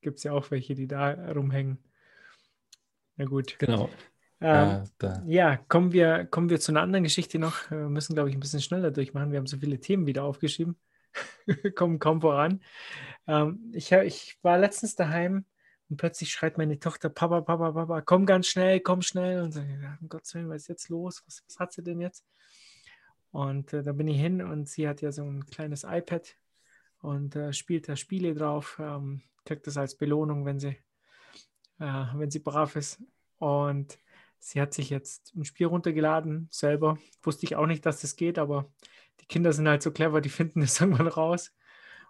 Gibt 0.00 0.18
es 0.18 0.24
ja 0.24 0.32
auch 0.32 0.50
welche, 0.50 0.74
die 0.74 0.88
da 0.88 1.12
rumhängen. 1.32 1.78
Na 3.16 3.24
gut. 3.26 3.56
Genau. 3.58 3.88
Ähm, 4.40 4.84
ja, 5.00 5.22
Ja, 5.26 5.56
kommen 5.56 5.92
wir, 5.92 6.26
kommen 6.26 6.50
wir 6.50 6.58
zu 6.58 6.72
einer 6.72 6.82
anderen 6.82 7.04
Geschichte 7.04 7.38
noch. 7.38 7.70
Wir 7.70 7.88
müssen, 7.88 8.14
glaube 8.14 8.28
ich, 8.28 8.36
ein 8.36 8.40
bisschen 8.40 8.60
schneller 8.60 8.90
durchmachen. 8.90 9.30
Wir 9.30 9.38
haben 9.38 9.46
so 9.46 9.56
viele 9.56 9.78
Themen 9.78 10.06
wieder 10.06 10.24
aufgeschrieben. 10.24 10.76
kommen 11.76 11.98
kaum 12.00 12.20
voran. 12.20 12.60
Ähm, 13.28 13.70
ich, 13.72 13.92
ich 13.92 14.38
war 14.42 14.58
letztens 14.58 14.96
daheim 14.96 15.44
und 15.88 15.98
plötzlich 15.98 16.32
schreit 16.32 16.58
meine 16.58 16.78
Tochter, 16.78 17.08
Papa, 17.08 17.42
Papa, 17.42 17.72
Papa, 17.72 18.00
komm 18.00 18.26
ganz 18.26 18.48
schnell, 18.48 18.80
komm 18.80 19.02
schnell. 19.02 19.42
Und 19.42 19.52
so, 19.52 19.60
um 19.60 20.08
Gottes 20.08 20.34
Willen, 20.34 20.48
was 20.48 20.62
ist 20.62 20.68
jetzt 20.68 20.88
los? 20.88 21.22
Was, 21.26 21.44
was 21.46 21.58
hat 21.58 21.72
sie 21.72 21.82
denn 21.82 22.00
jetzt? 22.00 22.24
Und 23.30 23.72
äh, 23.72 23.82
da 23.82 23.92
bin 23.92 24.08
ich 24.08 24.18
hin 24.18 24.42
und 24.42 24.68
sie 24.68 24.88
hat 24.88 25.02
ja 25.02 25.12
so 25.12 25.22
ein 25.22 25.46
kleines 25.46 25.84
iPad 25.84 26.36
und 27.02 27.36
äh, 27.36 27.52
spielt 27.52 27.88
da 27.88 27.94
Spiele 27.94 28.34
drauf, 28.34 28.78
ähm, 28.80 29.22
kriegt 29.44 29.66
das 29.66 29.76
als 29.76 29.94
Belohnung, 29.94 30.44
wenn 30.44 30.58
sie, 30.58 30.76
äh, 31.78 32.04
wenn 32.14 32.30
sie 32.30 32.38
brav 32.38 32.76
ist. 32.76 33.02
Und 33.38 33.98
sie 34.38 34.60
hat 34.60 34.74
sich 34.74 34.90
jetzt 34.90 35.34
ein 35.36 35.44
Spiel 35.44 35.66
runtergeladen, 35.66 36.48
selber. 36.50 36.98
Wusste 37.22 37.46
ich 37.46 37.56
auch 37.56 37.66
nicht, 37.66 37.84
dass 37.84 38.00
das 38.00 38.16
geht, 38.16 38.38
aber 38.38 38.72
die 39.20 39.26
Kinder 39.26 39.52
sind 39.52 39.68
halt 39.68 39.82
so 39.82 39.92
clever, 39.92 40.20
die 40.20 40.30
finden 40.30 40.60
das 40.60 40.80
irgendwann 40.80 41.08
raus. 41.08 41.52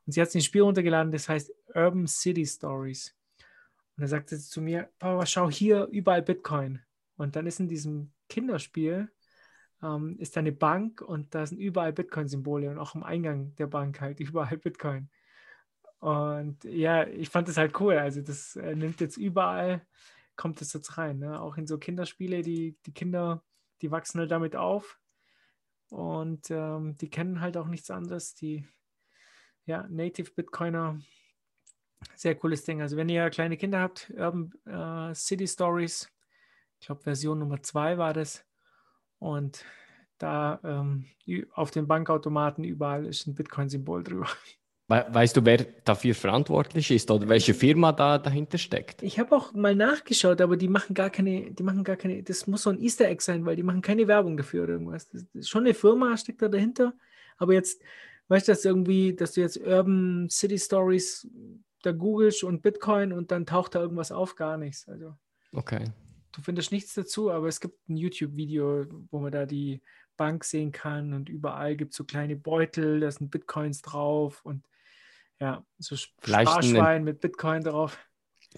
Und 0.06 0.12
sie 0.12 0.22
hat 0.22 0.30
sich 0.30 0.42
ein 0.42 0.46
Spiel 0.46 0.62
runtergeladen, 0.62 1.10
das 1.10 1.28
heißt 1.28 1.52
Urban 1.74 2.06
City 2.06 2.46
Stories. 2.46 3.15
Und 3.96 4.02
da 4.02 4.06
sagte 4.06 4.38
zu 4.38 4.60
mir, 4.60 4.90
Papa, 4.98 5.26
schau 5.26 5.50
hier, 5.50 5.86
überall 5.90 6.22
Bitcoin. 6.22 6.80
Und 7.16 7.36
dann 7.36 7.46
ist 7.46 7.60
in 7.60 7.68
diesem 7.68 8.12
Kinderspiel 8.28 9.10
ähm, 9.82 10.16
ist 10.18 10.36
da 10.36 10.40
eine 10.40 10.52
Bank 10.52 11.00
und 11.00 11.34
da 11.34 11.46
sind 11.46 11.58
überall 11.58 11.92
Bitcoin-Symbole 11.92 12.70
und 12.70 12.78
auch 12.78 12.94
am 12.94 13.02
Eingang 13.02 13.54
der 13.56 13.66
Bank 13.66 14.00
halt 14.00 14.20
überall 14.20 14.58
Bitcoin. 14.58 15.08
Und 15.98 16.64
ja, 16.64 17.06
ich 17.06 17.30
fand 17.30 17.48
das 17.48 17.56
halt 17.56 17.78
cool. 17.80 17.94
Also 17.96 18.20
das 18.20 18.56
äh, 18.56 18.74
nimmt 18.74 19.00
jetzt 19.00 19.16
überall 19.16 19.86
kommt 20.36 20.60
es 20.60 20.72
jetzt 20.72 20.98
rein. 20.98 21.18
Ne? 21.18 21.40
Auch 21.40 21.56
in 21.56 21.66
so 21.66 21.78
Kinderspiele, 21.78 22.42
die, 22.42 22.76
die 22.86 22.92
Kinder, 22.92 23.42
die 23.82 23.90
wachsen 23.90 24.20
halt 24.20 24.30
damit 24.30 24.54
auf 24.54 25.00
und 25.88 26.50
ähm, 26.50 26.96
die 26.98 27.10
kennen 27.10 27.40
halt 27.40 27.56
auch 27.56 27.66
nichts 27.66 27.90
anderes. 27.90 28.34
Die 28.34 28.66
ja, 29.64 29.86
Native 29.88 30.30
Bitcoiner, 30.32 31.00
sehr 32.14 32.34
cooles 32.34 32.64
Ding. 32.64 32.82
Also 32.82 32.96
wenn 32.96 33.08
ihr 33.08 33.30
kleine 33.30 33.56
Kinder 33.56 33.80
habt, 33.80 34.12
Urban 34.16 34.52
äh, 34.66 35.14
City 35.14 35.46
Stories, 35.46 36.10
ich 36.80 36.86
glaube 36.86 37.02
Version 37.02 37.38
Nummer 37.38 37.62
zwei 37.62 37.98
war 37.98 38.12
das. 38.12 38.44
Und 39.18 39.64
da 40.18 40.60
ähm, 40.64 41.06
auf 41.52 41.70
den 41.70 41.86
Bankautomaten 41.86 42.64
überall 42.64 43.06
ist 43.06 43.26
ein 43.26 43.34
Bitcoin-Symbol 43.34 44.02
drüber. 44.02 44.28
Weißt 44.88 45.36
du, 45.36 45.44
wer 45.44 45.58
dafür 45.84 46.14
verantwortlich 46.14 46.92
ist 46.92 47.10
oder 47.10 47.28
welche 47.28 47.54
Firma 47.54 47.90
da 47.90 48.18
dahinter 48.18 48.56
steckt? 48.56 49.02
Ich 49.02 49.18
habe 49.18 49.34
auch 49.34 49.52
mal 49.52 49.74
nachgeschaut, 49.74 50.40
aber 50.40 50.56
die 50.56 50.68
machen 50.68 50.94
gar 50.94 51.10
keine, 51.10 51.50
die 51.50 51.62
machen 51.64 51.82
gar 51.82 51.96
keine, 51.96 52.22
das 52.22 52.46
muss 52.46 52.62
so 52.62 52.70
ein 52.70 52.80
Easter 52.80 53.06
Egg 53.06 53.20
sein, 53.20 53.44
weil 53.44 53.56
die 53.56 53.64
machen 53.64 53.82
keine 53.82 54.06
Werbung 54.06 54.36
dafür 54.36 54.62
oder 54.62 54.74
irgendwas. 54.74 55.08
Das 55.08 55.24
ist 55.34 55.48
schon 55.48 55.64
eine 55.64 55.74
Firma 55.74 56.16
steckt 56.16 56.40
da 56.40 56.48
dahinter, 56.48 56.94
aber 57.36 57.54
jetzt, 57.54 57.82
weißt 58.28 58.46
du, 58.46 58.52
dass 58.52 58.64
irgendwie, 58.64 59.12
dass 59.12 59.32
du 59.32 59.40
jetzt 59.40 59.56
Urban 59.56 60.28
City 60.30 60.56
Stories 60.56 61.28
da 61.86 61.92
googelst 61.92 62.44
und 62.44 62.62
Bitcoin 62.62 63.12
und 63.12 63.30
dann 63.30 63.46
taucht 63.46 63.74
da 63.74 63.80
irgendwas 63.80 64.12
auf, 64.12 64.34
gar 64.34 64.56
nichts. 64.56 64.88
Also. 64.88 65.14
Okay. 65.52 65.84
Du 66.32 66.42
findest 66.42 66.72
nichts 66.72 66.94
dazu, 66.94 67.30
aber 67.30 67.48
es 67.48 67.60
gibt 67.60 67.88
ein 67.88 67.96
YouTube-Video, 67.96 68.86
wo 69.10 69.20
man 69.20 69.32
da 69.32 69.46
die 69.46 69.80
Bank 70.16 70.44
sehen 70.44 70.72
kann 70.72 71.12
und 71.12 71.28
überall 71.28 71.76
gibt 71.76 71.92
es 71.92 71.96
so 71.96 72.04
kleine 72.04 72.36
Beutel, 72.36 73.00
da 73.00 73.10
sind 73.10 73.30
Bitcoins 73.30 73.82
drauf 73.82 74.44
und 74.44 74.64
ja, 75.40 75.64
so 75.78 75.96
Vielleicht 76.20 76.50
Sparschwein 76.50 77.04
mit 77.04 77.20
Bitcoin 77.20 77.62
drauf. 77.62 77.98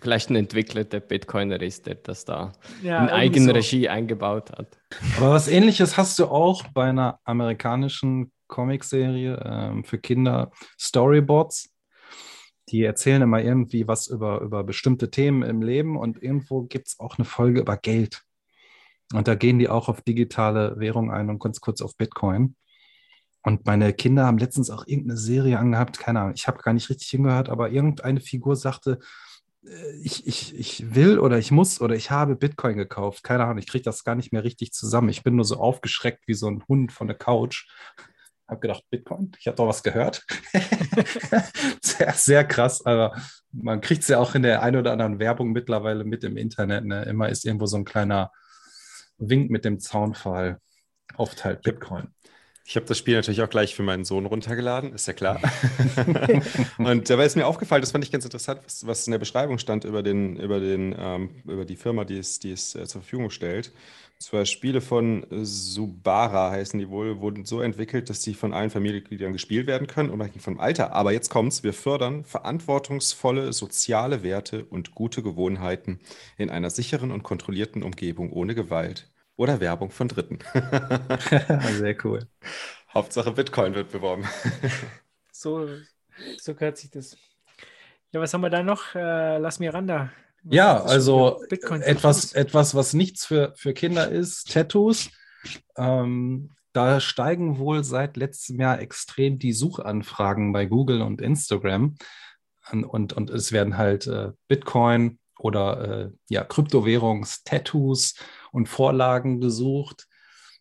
Vielleicht 0.01 0.31
ein 0.31 0.37
Entwickler, 0.37 0.85
der 0.85 1.01
Bitcoiner 1.01 1.61
ist, 1.61 1.87
der 1.87 1.97
das 1.97 2.25
da 2.25 2.53
Ja, 2.83 3.03
in 3.03 3.11
Eigenregie 3.11 3.89
eingebaut 3.89 4.53
hat. 4.53 4.79
Aber 5.17 5.31
was 5.31 5.49
ähnliches 5.49 5.97
hast 5.97 6.19
du 6.19 6.27
auch 6.27 6.65
bei 6.69 6.89
einer 6.89 7.19
amerikanischen 7.25 8.33
Comicserie 8.47 9.41
ähm, 9.45 9.85
für 9.85 9.99
Kinder, 9.99 10.51
Storyboards. 10.79 11.71
Die 12.71 12.83
erzählen 12.83 13.23
immer 13.23 13.43
irgendwie 13.43 13.89
was 13.89 14.07
über, 14.09 14.41
über 14.41 14.65
bestimmte 14.65 15.11
Themen 15.11 15.43
im 15.43 15.63
Leben 15.63 15.97
und 15.97 16.23
irgendwo 16.23 16.63
gibt 16.63 16.89
es 16.89 17.01
auch 17.01 17.19
eine 17.19 17.25
Folge 17.25 17.61
über 17.61 17.77
Geld. 17.77 18.23
Und 19.15 19.27
da 19.27 19.35
gehen 19.35 19.59
die 19.59 19.69
auch 19.69 19.89
auf 19.89 20.03
digitale 20.03 20.79
Währung 20.79 21.11
ein 21.11 21.31
und 21.31 21.39
ganz 21.39 21.61
kurz 21.61 21.81
auf 21.81 21.97
Bitcoin. 21.97 22.57
Und 23.43 23.65
meine 23.65 23.95
Kinder 23.95 24.27
haben 24.27 24.39
letztens 24.39 24.69
auch 24.69 24.87
irgendeine 24.87 25.17
Serie 25.17 25.59
angehabt, 25.59 25.99
keine 25.99 26.21
Ahnung, 26.21 26.35
ich 26.35 26.47
habe 26.49 26.59
gar 26.59 26.75
nicht 26.75 26.91
richtig 26.91 27.09
hingehört, 27.09 27.49
aber 27.49 27.71
irgendeine 27.71 28.21
Figur 28.21 28.57
sagte, 28.57 28.99
äh, 29.65 29.97
ich, 30.03 30.27
ich, 30.27 30.55
ich 30.59 30.95
will 30.95 31.19
oder 31.19 31.39
ich 31.39 31.51
muss 31.51 31.81
oder 31.81 31.95
ich 31.95 32.11
habe 32.11 32.37
Bitcoin 32.37 32.77
gekauft. 32.77 33.23
Keine 33.23 33.45
Ahnung, 33.45 33.59
ich 33.59 33.69
kriege 33.69 33.85
das 33.85 34.05
gar 34.05 34.15
nicht 34.15 34.33
mehr 34.33 34.45
richtig 34.45 34.73
zusammen. 34.73 35.09
Ich 35.09 35.23
bin 35.23 35.37
nur 35.37 35.45
so 35.45 35.57
aufgeschreckt 35.57 36.27
wie 36.27 36.35
so 36.35 36.49
ein 36.49 36.65
Hund 36.69 36.93
von 36.93 37.07
der 37.07 37.17
Couch. 37.17 37.69
Habe 38.49 38.61
gedacht, 38.61 38.85
Bitcoin, 38.91 39.33
ich 39.39 39.47
habe 39.47 39.57
doch 39.57 39.69
was 39.69 39.83
gehört. 39.83 40.25
sehr, 41.83 42.13
sehr 42.15 42.45
krass, 42.45 42.85
aber 42.85 43.15
man 43.53 43.81
kriegt 43.81 44.03
es 44.03 44.09
ja 44.09 44.19
auch 44.19 44.35
in 44.35 44.43
der 44.43 44.63
ein 44.63 44.77
oder 44.77 44.93
anderen 44.93 45.19
Werbung 45.19 45.53
mittlerweile 45.53 46.05
mit 46.05 46.25
im 46.25 46.37
Internet. 46.37 46.85
Ne? 46.85 47.03
Immer 47.05 47.29
ist 47.29 47.45
irgendwo 47.45 47.67
so 47.67 47.77
ein 47.77 47.85
kleiner 47.85 48.33
Wink 49.19 49.51
mit 49.51 49.65
dem 49.65 49.81
Zaunpfahl. 49.81 50.61
Aufteilt 51.17 51.63
Bitcoin. 51.63 52.09
Ich 52.65 52.77
habe 52.77 52.85
das 52.85 52.99
Spiel 52.99 53.15
natürlich 53.15 53.41
auch 53.41 53.49
gleich 53.49 53.75
für 53.75 53.83
meinen 53.83 54.05
Sohn 54.05 54.27
runtergeladen, 54.27 54.93
ist 54.93 55.07
ja 55.07 55.15
klar. 55.15 55.41
und 56.79 57.09
dabei 57.09 57.25
ist 57.25 57.35
mir 57.35 57.47
aufgefallen, 57.47 57.81
das 57.81 57.93
fand 57.93 58.05
ich 58.05 58.13
ganz 58.13 58.27
interessant, 58.27 58.61
was, 58.63 58.87
was 58.87 59.07
in 59.07 59.13
der 59.13 59.19
Beschreibung 59.19 59.59
stand 59.59 59.85
über, 59.85 60.03
den, 60.03 60.37
über, 60.37 60.61
den, 60.61 60.95
ähm, 60.99 61.31
über 61.47 61.65
die 61.65 61.77
Firma, 61.77 62.05
die 62.05 62.19
es, 62.19 62.41
die 62.41 62.53
es 62.53 62.75
äh, 62.75 62.87
zur 62.87 63.01
Verfügung 63.01 63.31
stellt. 63.31 63.73
Zwar 64.21 64.47
Spiele 64.47 64.81
von 64.81 65.25
Subara 65.31 66.51
heißen 66.51 66.79
die 66.79 66.89
wohl, 66.91 67.21
wurden 67.21 67.45
so 67.45 67.61
entwickelt, 67.61 68.11
dass 68.11 68.21
sie 68.23 68.35
von 68.35 68.53
allen 68.53 68.71
Familienmitgliedern 68.71 69.33
gespielt 69.33 69.69
werden 69.69 69.87
können, 69.87 70.11
unabhängig 70.11 70.43
vom 70.43 70.59
Alter. 70.59 70.93
Aber 70.93 71.13
jetzt 71.13 71.31
kommt's, 71.31 71.63
wir 71.63 71.73
fördern 71.73 72.25
verantwortungsvolle 72.25 73.53
soziale 73.53 74.25
Werte 74.25 74.65
und 74.65 74.95
gute 74.97 75.23
Gewohnheiten 75.23 76.01
in 76.37 76.51
einer 76.51 76.71
sicheren 76.71 77.13
und 77.13 77.23
kontrollierten 77.23 77.85
Umgebung 77.85 78.33
ohne 78.33 78.57
Gewalt 78.57 79.09
oder 79.37 79.61
Werbung 79.61 79.93
von 79.93 80.09
Dritten. 80.09 80.41
sehr 81.79 81.97
cool. 82.05 82.27
Hauptsache 82.93 83.31
Bitcoin 83.31 83.75
wird 83.75 83.93
beworben. 83.93 84.25
So, 85.31 85.69
so 86.39 86.55
gehört 86.55 86.79
sich 86.79 86.91
das. 86.91 87.17
Ja, 88.13 88.21
was 88.21 88.35
haben 88.35 88.41
wir 88.43 88.51
da 88.51 88.63
noch? 88.63 88.95
Äh, 88.95 89.39
Lass 89.39 89.61
Miranda. 89.61 90.11
Ja, 90.45 90.83
also 90.83 91.43
etwas, 91.51 92.33
etwas, 92.33 92.75
was 92.75 92.95
nichts 92.95 93.27
für, 93.27 93.53
für 93.57 93.75
Kinder 93.75 94.09
ist, 94.09 94.53
Tattoos. 94.53 95.11
Ähm, 95.77 96.51
da 96.73 97.01
steigen 97.01 97.59
wohl 97.59 97.85
seit 97.85 98.17
letztem 98.17 98.61
Jahr 98.61 98.81
extrem 98.81 99.39
die 99.39 99.53
Suchanfragen 99.53 100.53
bei 100.53 100.67
Google 100.67 101.03
und 101.03 101.21
Instagram. 101.21 101.97
Und, 102.71 102.85
und, 102.85 103.13
und 103.15 103.31
es 103.31 103.53
werden 103.53 103.79
halt 103.79 104.07
äh, 104.07 104.33
Bitcoin 104.47 105.19
oder 105.39 106.05
äh, 106.07 106.11
ja, 106.29 106.45
Kryptowährungs-Tattoos 106.45 108.15
und 108.53 108.69
Vorlagen 108.69 109.41
gesucht. 109.41 110.07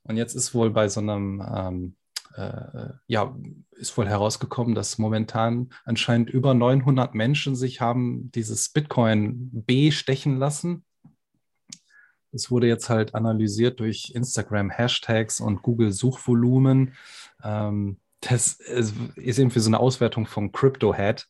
Und 0.03 0.17
jetzt 0.17 0.36
ist 0.36 0.53
wohl 0.53 0.69
bei 0.69 0.88
so 0.88 1.01
einem, 1.01 1.43
ähm, 1.53 1.96
äh, 2.36 2.89
ja, 3.07 3.36
ist 3.77 3.98
wohl 3.98 4.07
herausgekommen, 4.07 4.75
dass 4.75 4.98
momentan 4.98 5.69
anscheinend 5.86 6.29
über 6.29 6.53
900 6.53 7.13
Menschen 7.15 7.55
sich 7.55 7.81
haben 7.81 8.31
dieses 8.31 8.69
Bitcoin 8.69 9.50
B 9.51 9.91
stechen 9.91 10.38
lassen. 10.38 10.84
Das 12.31 12.51
wurde 12.51 12.67
jetzt 12.67 12.89
halt 12.89 13.15
analysiert 13.15 13.79
durch 13.79 14.12
Instagram-Hashtags 14.13 15.39
und 15.39 15.62
Google-Suchvolumen. 15.62 16.93
Ähm, 17.43 18.00
das 18.22 18.53
ist 18.53 18.96
ist 19.15 19.39
irgendwie 19.39 19.60
so 19.60 19.69
eine 19.69 19.79
Auswertung 19.79 20.25
von 20.25 20.51
CryptoHead. 20.51 21.27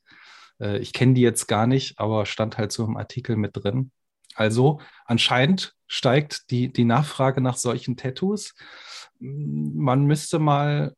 Äh, 0.60 0.80
ich 0.80 0.94
kenne 0.94 1.14
die 1.14 1.22
jetzt 1.22 1.48
gar 1.48 1.68
nicht, 1.68 2.00
aber 2.00 2.26
stand 2.26 2.58
halt 2.58 2.72
so 2.72 2.86
im 2.86 2.98
Artikel 2.98 3.36
mit 3.36 3.56
drin. 3.56 3.92
Also 4.36 4.80
anscheinend 5.06 5.76
steigt 5.88 6.52
die, 6.52 6.72
die 6.72 6.86
Nachfrage 6.86 7.42
nach 7.42 7.58
solchen 7.58 7.98
Tattoos. 7.98 8.54
Man 9.20 10.06
müsste 10.06 10.40
mal, 10.40 10.94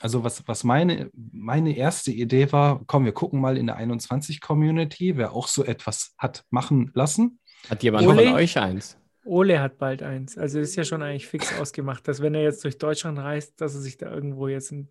also 0.00 0.24
was, 0.24 0.46
was 0.46 0.64
meine, 0.64 1.10
meine 1.14 1.76
erste 1.76 2.12
Idee 2.12 2.50
war, 2.52 2.82
komm, 2.86 3.04
wir 3.04 3.12
gucken 3.12 3.40
mal 3.40 3.56
in 3.56 3.66
der 3.66 3.78
21-Community, 3.78 5.16
wer 5.16 5.32
auch 5.32 5.48
so 5.48 5.64
etwas 5.64 6.14
hat 6.18 6.44
machen 6.50 6.90
lassen. 6.94 7.40
Hat 7.68 7.82
jemand 7.82 8.06
Ole? 8.06 8.24
von 8.24 8.34
euch 8.34 8.58
eins? 8.58 8.96
Ole 9.24 9.60
hat 9.60 9.78
bald 9.78 10.02
eins. 10.02 10.38
Also 10.38 10.58
ist 10.58 10.76
ja 10.76 10.84
schon 10.84 11.02
eigentlich 11.02 11.26
fix 11.26 11.58
ausgemacht, 11.58 12.06
dass 12.08 12.22
wenn 12.22 12.34
er 12.34 12.42
jetzt 12.42 12.64
durch 12.64 12.78
Deutschland 12.78 13.18
reist, 13.18 13.60
dass 13.60 13.74
er 13.74 13.80
sich 13.80 13.98
da 13.98 14.10
irgendwo 14.10 14.48
jetzt 14.48 14.70
ein 14.72 14.88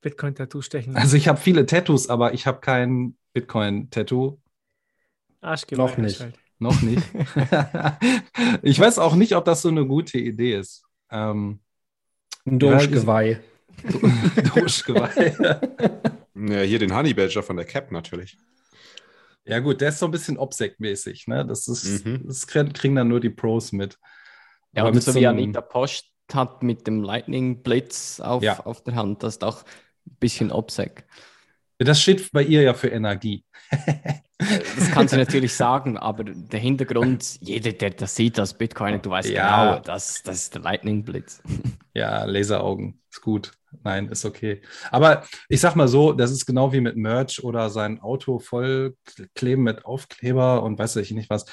Bitcoin-Tattoo 0.00 0.62
stechen 0.62 0.92
lässt. 0.92 1.04
Also 1.04 1.16
ich 1.16 1.28
habe 1.28 1.38
viele 1.38 1.66
Tattoos, 1.66 2.08
aber 2.08 2.32
ich 2.32 2.46
habe 2.46 2.60
kein 2.60 3.16
Bitcoin-Tattoo. 3.34 4.38
Arschgeweih 5.40 5.82
Noch 5.82 5.96
nicht. 5.98 6.20
halt. 6.20 6.38
Noch 6.58 6.80
nicht. 6.80 7.02
ich 8.62 8.80
weiß 8.80 8.98
auch 8.98 9.14
nicht, 9.14 9.36
ob 9.36 9.44
das 9.44 9.62
so 9.62 9.68
eine 9.68 9.86
gute 9.86 10.18
Idee 10.18 10.56
ist. 10.58 10.84
Ähm, 11.10 11.60
Ein 12.46 12.58
Ja, 12.60 12.78
Dogegeweih. 12.78 13.40
Duschgeweih. 14.54 15.36
Ja, 16.38 16.60
hier 16.60 16.78
den 16.78 16.94
Honey 16.94 17.14
Badger 17.14 17.42
von 17.42 17.56
der 17.56 17.64
Cap 17.64 17.90
natürlich. 17.90 18.36
ja, 19.46 19.58
gut, 19.58 19.80
der 19.80 19.88
ist 19.88 19.98
so 20.00 20.04
ein 20.04 20.10
bisschen 20.10 20.36
Obsec-mäßig. 20.36 21.28
Ne? 21.28 21.46
Das, 21.46 21.66
ist, 21.66 22.04
Mhm. 22.04 22.24
das 22.26 22.46
kriegen 22.46 22.74
kriegen 22.74 22.94
dann 22.94 23.08
nur 23.08 23.20
die 23.20 23.30
Pros 23.30 23.72
mit. 23.72 23.98
Ja, 24.74 24.82
Aber 24.82 24.90
und 24.92 25.02
so 25.02 25.12
so 25.12 25.18
wie 25.18 25.26
Anita 25.26 25.62
Post 25.62 26.04
hat 26.30 26.62
mit 26.62 26.86
dem 26.86 27.02
Lightning 27.02 27.62
Blitz 27.62 28.20
auf, 28.20 28.42
Ja. 28.42 28.60
auf 28.66 28.84
der 28.84 28.96
Hand, 28.96 29.22
das 29.22 29.36
ist 29.36 29.44
auch 29.44 29.62
ein 29.62 30.16
bisschen 30.20 30.52
Obsec. 30.52 31.06
Das 31.78 32.02
steht 32.02 32.30
bei 32.32 32.42
ihr 32.42 32.60
ja 32.60 32.74
für 32.74 32.88
Energie. 32.88 33.42
Das 34.38 34.90
kann 34.90 35.08
sie 35.08 35.16
natürlich 35.16 35.54
sagen, 35.54 35.96
aber 35.96 36.24
der 36.24 36.60
Hintergrund, 36.60 37.38
jeder, 37.40 37.72
der 37.72 37.90
das 37.90 38.14
sieht, 38.14 38.36
das 38.36 38.52
Bitcoin, 38.58 39.00
du 39.00 39.08
weißt 39.08 39.30
Ja. 39.30 39.72
genau, 39.72 39.80
das, 39.82 40.22
das 40.22 40.36
ist 40.42 40.54
der 40.54 40.60
Lightning 40.60 41.02
Blitz. 41.02 41.42
Ja, 41.94 42.24
Laseraugen 42.24 43.00
ist 43.10 43.22
gut. 43.22 43.52
Nein, 43.84 44.08
ist 44.08 44.24
okay. 44.24 44.62
Aber 44.90 45.24
ich 45.48 45.60
sag 45.60 45.76
mal 45.76 45.88
so, 45.88 46.12
das 46.12 46.30
ist 46.30 46.46
genau 46.46 46.72
wie 46.72 46.80
mit 46.80 46.96
Merch 46.96 47.42
oder 47.42 47.70
sein 47.70 48.00
Auto 48.00 48.38
voll 48.38 48.96
kleben 49.34 49.62
mit 49.62 49.84
Aufkleber 49.84 50.62
und 50.62 50.78
weiß 50.78 50.96
ich 50.96 51.12
nicht 51.12 51.30
was. 51.30 51.46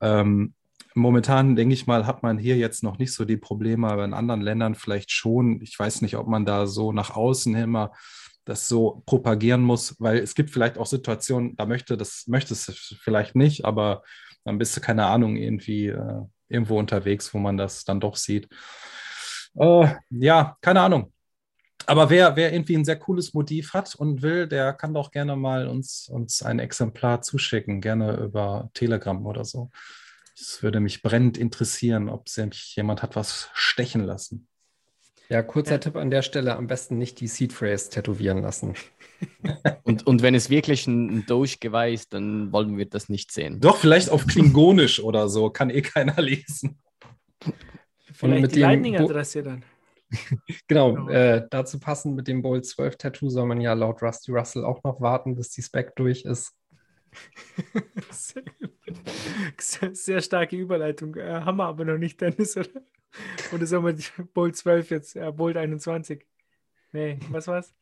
Ähm, 0.00 0.54
momentan, 0.94 1.56
denke 1.56 1.74
ich 1.74 1.86
mal, 1.86 2.06
hat 2.06 2.22
man 2.22 2.38
hier 2.38 2.56
jetzt 2.56 2.82
noch 2.82 2.98
nicht 2.98 3.12
so 3.12 3.24
die 3.24 3.36
Probleme, 3.36 3.88
aber 3.88 4.04
in 4.04 4.14
anderen 4.14 4.40
Ländern 4.40 4.74
vielleicht 4.74 5.10
schon. 5.10 5.60
Ich 5.62 5.78
weiß 5.78 6.02
nicht, 6.02 6.16
ob 6.16 6.26
man 6.26 6.44
da 6.44 6.66
so 6.66 6.92
nach 6.92 7.14
außen 7.14 7.54
immer 7.54 7.92
das 8.46 8.68
so 8.68 9.02
propagieren 9.06 9.60
muss, 9.60 9.96
weil 9.98 10.18
es 10.18 10.34
gibt 10.34 10.50
vielleicht 10.50 10.78
auch 10.78 10.86
Situationen, 10.86 11.56
da 11.56 11.66
möchte 11.66 11.96
das, 11.96 12.26
möchtest 12.28 12.68
du 12.68 12.94
vielleicht 12.94 13.34
nicht, 13.34 13.64
aber 13.64 14.02
dann 14.44 14.58
bist 14.58 14.76
du, 14.76 14.80
keine 14.80 15.06
Ahnung, 15.06 15.36
irgendwie 15.36 15.88
äh, 15.88 16.22
irgendwo 16.48 16.78
unterwegs, 16.78 17.34
wo 17.34 17.38
man 17.38 17.56
das 17.56 17.84
dann 17.84 18.00
doch 18.00 18.16
sieht. 18.16 18.48
Äh, 19.58 19.88
ja, 20.10 20.56
keine 20.60 20.80
Ahnung. 20.80 21.12
Aber 21.86 22.10
wer, 22.10 22.34
wer 22.36 22.52
irgendwie 22.52 22.76
ein 22.76 22.84
sehr 22.84 22.96
cooles 22.96 23.32
Motiv 23.32 23.72
hat 23.72 23.94
und 23.94 24.22
will, 24.22 24.48
der 24.48 24.72
kann 24.72 24.92
doch 24.92 25.12
gerne 25.12 25.36
mal 25.36 25.68
uns, 25.68 26.08
uns 26.08 26.42
ein 26.42 26.58
Exemplar 26.58 27.22
zuschicken, 27.22 27.80
gerne 27.80 28.16
über 28.16 28.70
Telegram 28.74 29.24
oder 29.24 29.44
so. 29.44 29.70
Es 30.38 30.62
würde 30.62 30.80
mich 30.80 31.02
brennend 31.02 31.38
interessieren, 31.38 32.08
ob 32.08 32.28
sich 32.28 32.74
jemand 32.76 33.02
hat 33.02 33.16
was 33.16 33.50
stechen 33.54 34.04
lassen. 34.04 34.48
Ja, 35.28 35.42
kurzer 35.42 35.72
ja. 35.72 35.78
Tipp 35.78 35.96
an 35.96 36.10
der 36.10 36.22
Stelle: 36.22 36.56
am 36.56 36.66
besten 36.66 36.98
nicht 36.98 37.20
die 37.20 37.26
Seed 37.26 37.52
Phrase 37.52 37.90
tätowieren 37.90 38.42
lassen. 38.42 38.74
und, 39.82 40.06
und 40.06 40.22
wenn 40.22 40.34
es 40.34 40.50
wirklich 40.50 40.86
ein, 40.86 41.24
Doge-Geweih 41.26 41.92
ist, 41.92 42.12
dann 42.12 42.52
wollen 42.52 42.76
wir 42.76 42.86
das 42.86 43.08
nicht 43.08 43.32
sehen. 43.32 43.60
Doch, 43.60 43.76
vielleicht 43.78 44.10
auf 44.10 44.26
Klingonisch 44.26 45.00
oder 45.00 45.28
so, 45.28 45.50
kann 45.50 45.70
eh 45.70 45.82
keiner 45.82 46.20
lesen. 46.20 46.78
Vielleicht 48.12 48.42
mit 48.42 48.54
die 48.54 48.60
Lightning-Adresse 48.60 49.42
dann. 49.42 49.64
genau, 50.68 50.94
genau. 50.94 51.08
Äh, 51.08 51.46
dazu 51.50 51.80
passend 51.80 52.16
mit 52.16 52.28
dem 52.28 52.42
Bolt 52.42 52.66
12 52.66 52.96
Tattoo 52.96 53.28
soll 53.28 53.46
man 53.46 53.60
ja 53.60 53.72
laut 53.72 54.02
Rusty 54.02 54.32
Russell 54.32 54.64
auch 54.64 54.82
noch 54.84 55.00
warten, 55.00 55.34
bis 55.34 55.50
die 55.50 55.62
Spec 55.62 55.94
durch 55.96 56.24
ist. 56.24 56.54
sehr, 59.58 59.94
sehr, 59.94 60.20
starke 60.20 60.56
Überleitung. 60.56 61.16
Äh, 61.16 61.40
haben 61.40 61.56
wir 61.56 61.64
aber 61.64 61.84
noch 61.84 61.98
nicht, 61.98 62.20
Dennis, 62.20 62.56
oder? 62.56 62.68
Oder 63.52 63.66
soll 63.66 63.80
man 63.80 63.98
Bolt 64.34 64.56
12 64.56 64.90
jetzt, 64.90 65.16
äh, 65.16 65.32
Bolt 65.32 65.56
21? 65.56 66.26
Nee, 66.92 67.18
was 67.30 67.48
war's? 67.48 67.74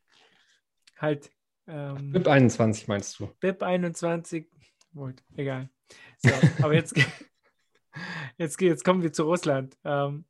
Halt. 0.99 1.31
Ähm, 1.66 2.12
BIP 2.12 2.28
21 2.28 2.88
meinst 2.88 3.19
du? 3.19 3.28
BIP 3.40 3.62
21, 3.62 4.47
Volt, 4.93 5.25
egal. 5.37 5.71
So, 6.19 6.31
aber 6.62 6.75
jetzt, 6.75 6.95
jetzt, 8.38 8.61
jetzt 8.61 8.85
kommen 8.85 9.02
wir 9.02 9.12
zu 9.12 9.25
Russland. 9.25 9.76
Ähm, 9.85 10.25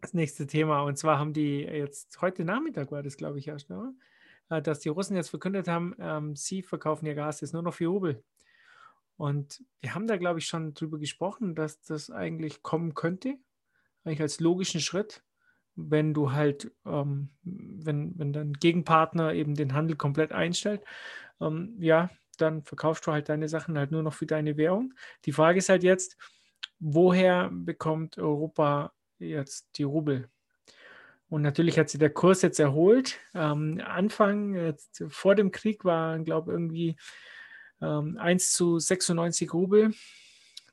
das 0.00 0.14
nächste 0.14 0.46
Thema. 0.46 0.82
Und 0.82 0.96
zwar 0.96 1.18
haben 1.18 1.32
die 1.32 1.60
jetzt, 1.60 2.20
heute 2.20 2.44
Nachmittag 2.44 2.90
war 2.90 3.02
das, 3.02 3.16
glaube 3.16 3.38
ich, 3.38 3.48
erst, 3.48 3.70
ne? 3.70 3.94
dass 4.48 4.80
die 4.80 4.88
Russen 4.88 5.16
jetzt 5.16 5.30
verkündet 5.30 5.68
haben, 5.68 5.94
ähm, 6.00 6.34
sie 6.34 6.62
verkaufen 6.62 7.06
ihr 7.06 7.14
Gas 7.14 7.40
jetzt 7.40 7.52
nur 7.52 7.62
noch 7.62 7.74
für 7.74 7.86
Rubel. 7.86 8.22
Und 9.16 9.62
wir 9.80 9.94
haben 9.94 10.06
da, 10.06 10.16
glaube 10.16 10.38
ich, 10.38 10.46
schon 10.46 10.74
drüber 10.74 10.98
gesprochen, 10.98 11.54
dass 11.54 11.82
das 11.82 12.10
eigentlich 12.10 12.62
kommen 12.62 12.94
könnte, 12.94 13.36
eigentlich 14.04 14.22
als 14.22 14.40
logischen 14.40 14.80
Schritt, 14.80 15.22
wenn 15.76 16.14
du 16.14 16.32
halt, 16.32 16.72
ähm, 16.84 17.30
wenn, 17.42 18.18
wenn 18.18 18.32
dein 18.32 18.54
Gegenpartner 18.54 19.34
eben 19.34 19.54
den 19.54 19.74
Handel 19.74 19.96
komplett 19.96 20.32
einstellt, 20.32 20.82
ähm, 21.40 21.76
ja, 21.78 22.10
dann 22.38 22.62
verkaufst 22.64 23.06
du 23.06 23.12
halt 23.12 23.28
deine 23.28 23.48
Sachen 23.48 23.78
halt 23.78 23.90
nur 23.90 24.02
noch 24.02 24.14
für 24.14 24.26
deine 24.26 24.56
Währung. 24.56 24.94
Die 25.26 25.32
Frage 25.32 25.58
ist 25.58 25.68
halt 25.68 25.82
jetzt, 25.82 26.16
woher 26.78 27.50
bekommt 27.52 28.18
Europa 28.18 28.92
jetzt 29.20 29.78
die 29.78 29.84
Rubel? 29.84 30.28
Und 31.28 31.42
natürlich 31.42 31.78
hat 31.78 31.88
sich 31.88 32.00
der 32.00 32.10
Kurs 32.10 32.42
jetzt 32.42 32.58
erholt. 32.58 33.20
Ähm, 33.34 33.80
Anfang, 33.84 34.54
jetzt, 34.54 35.04
vor 35.08 35.36
dem 35.36 35.52
Krieg 35.52 35.84
war, 35.84 36.18
glaube 36.18 36.50
ich, 36.50 36.54
irgendwie 36.54 36.96
ähm, 37.80 38.18
1 38.18 38.52
zu 38.52 38.78
96 38.80 39.54
Rubel 39.54 39.94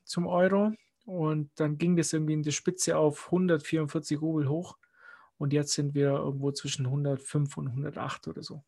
zum 0.04 0.26
Euro. 0.26 0.72
Und 1.06 1.50
dann 1.54 1.78
ging 1.78 1.96
das 1.96 2.12
irgendwie 2.12 2.34
in 2.34 2.42
die 2.42 2.52
Spitze 2.52 2.98
auf 2.98 3.26
144 3.26 4.20
Rubel 4.20 4.48
hoch. 4.48 4.76
Und 5.38 5.52
jetzt 5.52 5.72
sind 5.72 5.94
wir 5.94 6.10
irgendwo 6.10 6.50
zwischen 6.50 6.86
105 6.86 7.56
und 7.56 7.68
108 7.68 8.26
oder 8.26 8.42
so. 8.42 8.64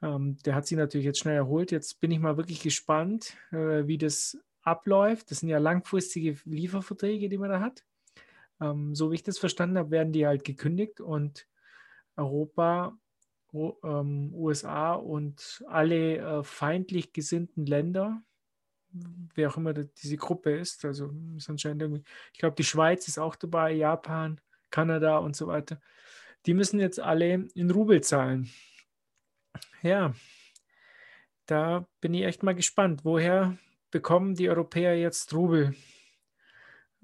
Ähm, 0.00 0.38
der 0.44 0.54
hat 0.54 0.66
sich 0.66 0.78
natürlich 0.78 1.06
jetzt 1.06 1.18
schnell 1.18 1.36
erholt. 1.36 1.72
Jetzt 1.72 2.00
bin 2.00 2.12
ich 2.12 2.20
mal 2.20 2.36
wirklich 2.36 2.62
gespannt, 2.62 3.36
äh, 3.50 3.86
wie 3.86 3.98
das 3.98 4.38
abläuft. 4.62 5.30
Das 5.30 5.40
sind 5.40 5.48
ja 5.48 5.58
langfristige 5.58 6.38
Lieferverträge, 6.44 7.28
die 7.28 7.38
man 7.38 7.50
da 7.50 7.60
hat. 7.60 7.84
Ähm, 8.60 8.94
so 8.94 9.10
wie 9.10 9.16
ich 9.16 9.22
das 9.22 9.38
verstanden 9.38 9.78
habe, 9.78 9.90
werden 9.90 10.12
die 10.12 10.26
halt 10.26 10.44
gekündigt 10.44 11.00
und 11.00 11.46
Europa, 12.16 12.96
o, 13.52 13.76
ähm, 13.84 14.34
USA 14.34 14.94
und 14.94 15.64
alle 15.68 16.18
äh, 16.18 16.42
feindlich 16.42 17.12
gesinnten 17.12 17.66
Länder, 17.66 18.22
wer 19.34 19.50
auch 19.50 19.56
immer 19.56 19.74
diese 19.74 20.16
Gruppe 20.16 20.56
ist, 20.56 20.84
also 20.84 21.10
ist 21.36 21.50
anscheinend 21.50 21.82
irgendwie, 21.82 22.02
ich 22.32 22.38
glaube, 22.38 22.56
die 22.56 22.64
Schweiz 22.64 23.08
ist 23.08 23.18
auch 23.18 23.36
dabei, 23.36 23.72
Japan, 23.72 24.40
Kanada 24.70 25.18
und 25.18 25.36
so 25.36 25.46
weiter, 25.46 25.80
die 26.46 26.54
müssen 26.54 26.80
jetzt 26.80 27.00
alle 27.00 27.48
in 27.54 27.70
Rubel 27.70 28.02
zahlen. 28.02 28.50
Ja, 29.82 30.14
da 31.46 31.86
bin 32.00 32.14
ich 32.14 32.24
echt 32.24 32.42
mal 32.42 32.54
gespannt, 32.54 33.04
woher 33.04 33.56
bekommen 33.90 34.34
die 34.34 34.48
Europäer 34.48 34.98
jetzt 34.98 35.32
Rubel? 35.34 35.74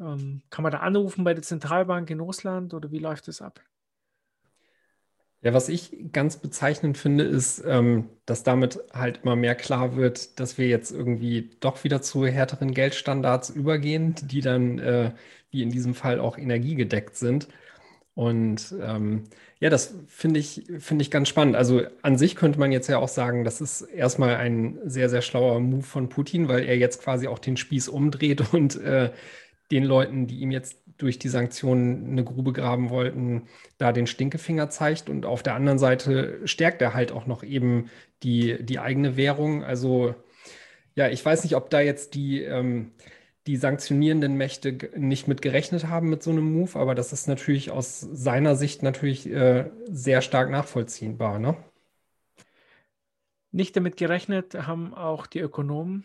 Ähm, 0.00 0.42
kann 0.50 0.62
man 0.64 0.72
da 0.72 0.78
anrufen 0.80 1.22
bei 1.24 1.34
der 1.34 1.42
Zentralbank 1.44 2.10
in 2.10 2.18
Russland 2.20 2.74
oder 2.74 2.90
wie 2.90 2.98
läuft 2.98 3.28
das 3.28 3.40
ab? 3.42 3.60
Ja, 5.42 5.54
was 5.54 5.70
ich 5.70 6.12
ganz 6.12 6.36
bezeichnend 6.36 6.98
finde, 6.98 7.24
ist, 7.24 7.62
ähm, 7.66 8.10
dass 8.26 8.42
damit 8.42 8.78
halt 8.92 9.20
immer 9.22 9.36
mehr 9.36 9.54
klar 9.54 9.96
wird, 9.96 10.38
dass 10.38 10.58
wir 10.58 10.68
jetzt 10.68 10.90
irgendwie 10.92 11.50
doch 11.60 11.82
wieder 11.82 12.02
zu 12.02 12.26
härteren 12.26 12.74
Geldstandards 12.74 13.48
übergehen, 13.48 14.14
die 14.22 14.42
dann, 14.42 14.78
äh, 14.78 15.12
wie 15.50 15.62
in 15.62 15.70
diesem 15.70 15.94
Fall, 15.94 16.20
auch 16.20 16.36
energiegedeckt 16.36 17.16
sind. 17.16 17.48
Und 18.14 18.74
ähm, 18.82 19.24
ja, 19.60 19.70
das 19.70 19.94
finde 20.08 20.40
ich, 20.40 20.64
finde 20.78 21.02
ich 21.02 21.10
ganz 21.10 21.28
spannend. 21.28 21.56
Also 21.56 21.82
an 22.02 22.18
sich 22.18 22.36
könnte 22.36 22.58
man 22.60 22.72
jetzt 22.72 22.88
ja 22.88 22.98
auch 22.98 23.08
sagen, 23.08 23.44
das 23.44 23.60
ist 23.62 23.82
erstmal 23.82 24.36
ein 24.36 24.78
sehr, 24.84 25.08
sehr 25.10 25.22
schlauer 25.22 25.60
Move 25.60 25.82
von 25.84 26.08
Putin, 26.10 26.48
weil 26.48 26.64
er 26.64 26.76
jetzt 26.78 27.02
quasi 27.02 27.28
auch 27.28 27.38
den 27.40 27.56
Spieß 27.56 27.88
umdreht 27.88 28.42
und 28.54 28.76
äh, 28.76 29.10
den 29.70 29.84
Leuten, 29.84 30.26
die 30.26 30.40
ihm 30.40 30.50
jetzt 30.50 30.78
durch 30.98 31.18
die 31.18 31.28
Sanktionen 31.28 32.10
eine 32.10 32.24
Grube 32.24 32.52
graben 32.52 32.90
wollten, 32.90 33.48
da 33.78 33.92
den 33.92 34.06
Stinkefinger 34.06 34.68
zeigt. 34.70 35.08
Und 35.08 35.24
auf 35.24 35.42
der 35.42 35.54
anderen 35.54 35.78
Seite 35.78 36.40
stärkt 36.44 36.82
er 36.82 36.94
halt 36.94 37.12
auch 37.12 37.26
noch 37.26 37.42
eben 37.42 37.90
die, 38.22 38.62
die 38.62 38.78
eigene 38.78 39.16
Währung. 39.16 39.64
Also 39.64 40.14
ja, 40.94 41.08
ich 41.08 41.24
weiß 41.24 41.44
nicht, 41.44 41.56
ob 41.56 41.70
da 41.70 41.80
jetzt 41.80 42.14
die, 42.14 42.42
ähm, 42.42 42.92
die 43.46 43.56
sanktionierenden 43.56 44.36
Mächte 44.36 44.76
nicht 44.96 45.28
mit 45.28 45.40
gerechnet 45.40 45.86
haben 45.86 46.10
mit 46.10 46.22
so 46.22 46.30
einem 46.30 46.52
Move, 46.52 46.78
aber 46.78 46.94
das 46.94 47.12
ist 47.12 47.26
natürlich 47.26 47.70
aus 47.70 48.00
seiner 48.00 48.56
Sicht 48.56 48.82
natürlich 48.82 49.30
äh, 49.30 49.70
sehr 49.86 50.20
stark 50.20 50.50
nachvollziehbar. 50.50 51.38
Ne? 51.38 51.56
Nicht 53.52 53.74
damit 53.76 53.96
gerechnet 53.96 54.54
haben 54.54 54.92
auch 54.94 55.26
die 55.26 55.40
Ökonomen 55.40 56.04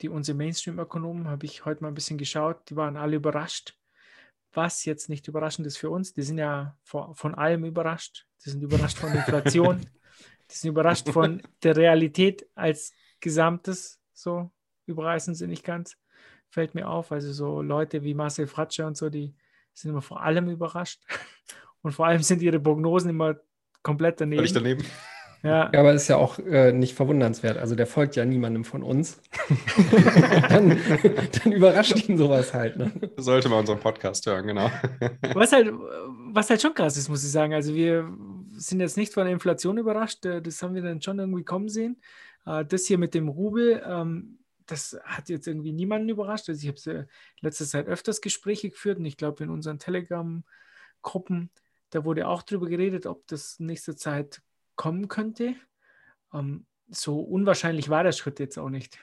die 0.00 0.08
unsere 0.08 0.36
Mainstream-Ökonomen, 0.36 1.28
habe 1.28 1.46
ich 1.46 1.64
heute 1.64 1.82
mal 1.82 1.88
ein 1.88 1.94
bisschen 1.94 2.18
geschaut, 2.18 2.70
die 2.70 2.76
waren 2.76 2.96
alle 2.96 3.16
überrascht. 3.16 3.76
Was 4.52 4.84
jetzt 4.84 5.08
nicht 5.08 5.28
überraschend 5.28 5.66
ist 5.66 5.78
für 5.78 5.90
uns, 5.90 6.12
die 6.12 6.22
sind 6.22 6.38
ja 6.38 6.76
von, 6.84 7.14
von 7.14 7.34
allem 7.34 7.64
überrascht. 7.64 8.26
Die 8.44 8.50
sind 8.50 8.62
überrascht 8.62 8.98
von 8.98 9.12
Inflation, 9.12 9.80
die 10.50 10.54
sind 10.54 10.70
überrascht 10.70 11.08
von 11.08 11.42
der 11.62 11.76
Realität 11.76 12.46
als 12.54 12.92
Gesamtes. 13.20 14.00
So 14.12 14.50
überreißen 14.86 15.34
sie 15.34 15.46
nicht 15.46 15.64
ganz, 15.64 15.96
fällt 16.50 16.74
mir 16.74 16.88
auf. 16.88 17.12
Also 17.12 17.32
so 17.32 17.62
Leute 17.62 18.02
wie 18.02 18.14
Marcel 18.14 18.46
Fratscher 18.46 18.86
und 18.86 18.96
so, 18.96 19.08
die 19.08 19.34
sind 19.72 19.90
immer 19.90 20.02
vor 20.02 20.22
allem 20.22 20.48
überrascht. 20.48 21.02
Und 21.84 21.90
vor 21.90 22.06
allem 22.06 22.22
sind 22.22 22.42
ihre 22.42 22.60
Prognosen 22.60 23.10
immer 23.10 23.40
komplett 23.82 24.20
daneben. 24.20 24.38
Völlig 24.38 24.52
daneben. 24.52 24.84
Ja. 25.42 25.70
ja, 25.72 25.80
aber 25.80 25.92
ist 25.92 26.06
ja 26.06 26.16
auch 26.16 26.38
äh, 26.38 26.72
nicht 26.72 26.94
verwundernswert. 26.94 27.58
Also 27.58 27.74
der 27.74 27.88
folgt 27.88 28.14
ja 28.14 28.24
niemandem 28.24 28.64
von 28.64 28.84
uns. 28.84 29.20
dann, 30.48 30.78
dann, 31.44 31.52
überrascht 31.52 32.08
ihn 32.08 32.16
sowas 32.16 32.54
halt. 32.54 32.76
Ne? 32.76 32.92
Sollte 33.16 33.48
man 33.48 33.60
unseren 33.60 33.80
Podcast 33.80 34.24
hören, 34.26 34.46
genau. 34.46 34.70
was, 35.34 35.50
halt, 35.50 35.72
was 36.30 36.48
halt 36.48 36.62
schon 36.62 36.74
krass 36.74 36.96
ist, 36.96 37.08
muss 37.08 37.24
ich 37.24 37.30
sagen. 37.32 37.54
Also 37.54 37.74
wir 37.74 38.08
sind 38.52 38.80
jetzt 38.80 38.96
nicht 38.96 39.12
von 39.12 39.24
der 39.24 39.32
Inflation 39.32 39.78
überrascht. 39.78 40.24
Äh, 40.26 40.40
das 40.40 40.62
haben 40.62 40.74
wir 40.74 40.82
dann 40.82 41.02
schon 41.02 41.18
irgendwie 41.18 41.44
kommen 41.44 41.68
sehen. 41.68 42.00
Äh, 42.46 42.64
das 42.64 42.86
hier 42.86 42.98
mit 42.98 43.12
dem 43.12 43.28
Rubel, 43.28 43.82
ähm, 43.84 44.38
das 44.66 44.96
hat 45.02 45.28
jetzt 45.28 45.48
irgendwie 45.48 45.72
niemanden 45.72 46.08
überrascht. 46.08 46.48
Also 46.48 46.60
ich 46.60 46.68
habe 46.68 47.00
in 47.00 47.06
letzter 47.40 47.66
Zeit 47.66 47.88
öfters 47.88 48.20
Gespräche 48.20 48.70
geführt 48.70 48.98
und 48.98 49.06
ich 49.06 49.16
glaube 49.16 49.42
in 49.42 49.50
unseren 49.50 49.80
Telegram-Gruppen, 49.80 51.50
da 51.90 52.04
wurde 52.04 52.28
auch 52.28 52.42
drüber 52.42 52.68
geredet, 52.68 53.06
ob 53.06 53.26
das 53.26 53.58
nächste 53.58 53.96
Zeit 53.96 54.40
kommen 54.76 55.08
könnte. 55.08 55.54
Ähm, 56.32 56.66
so 56.88 57.20
unwahrscheinlich 57.20 57.88
war 57.88 58.04
der 58.04 58.12
Schritt 58.12 58.38
jetzt 58.38 58.58
auch 58.58 58.68
nicht. 58.68 58.98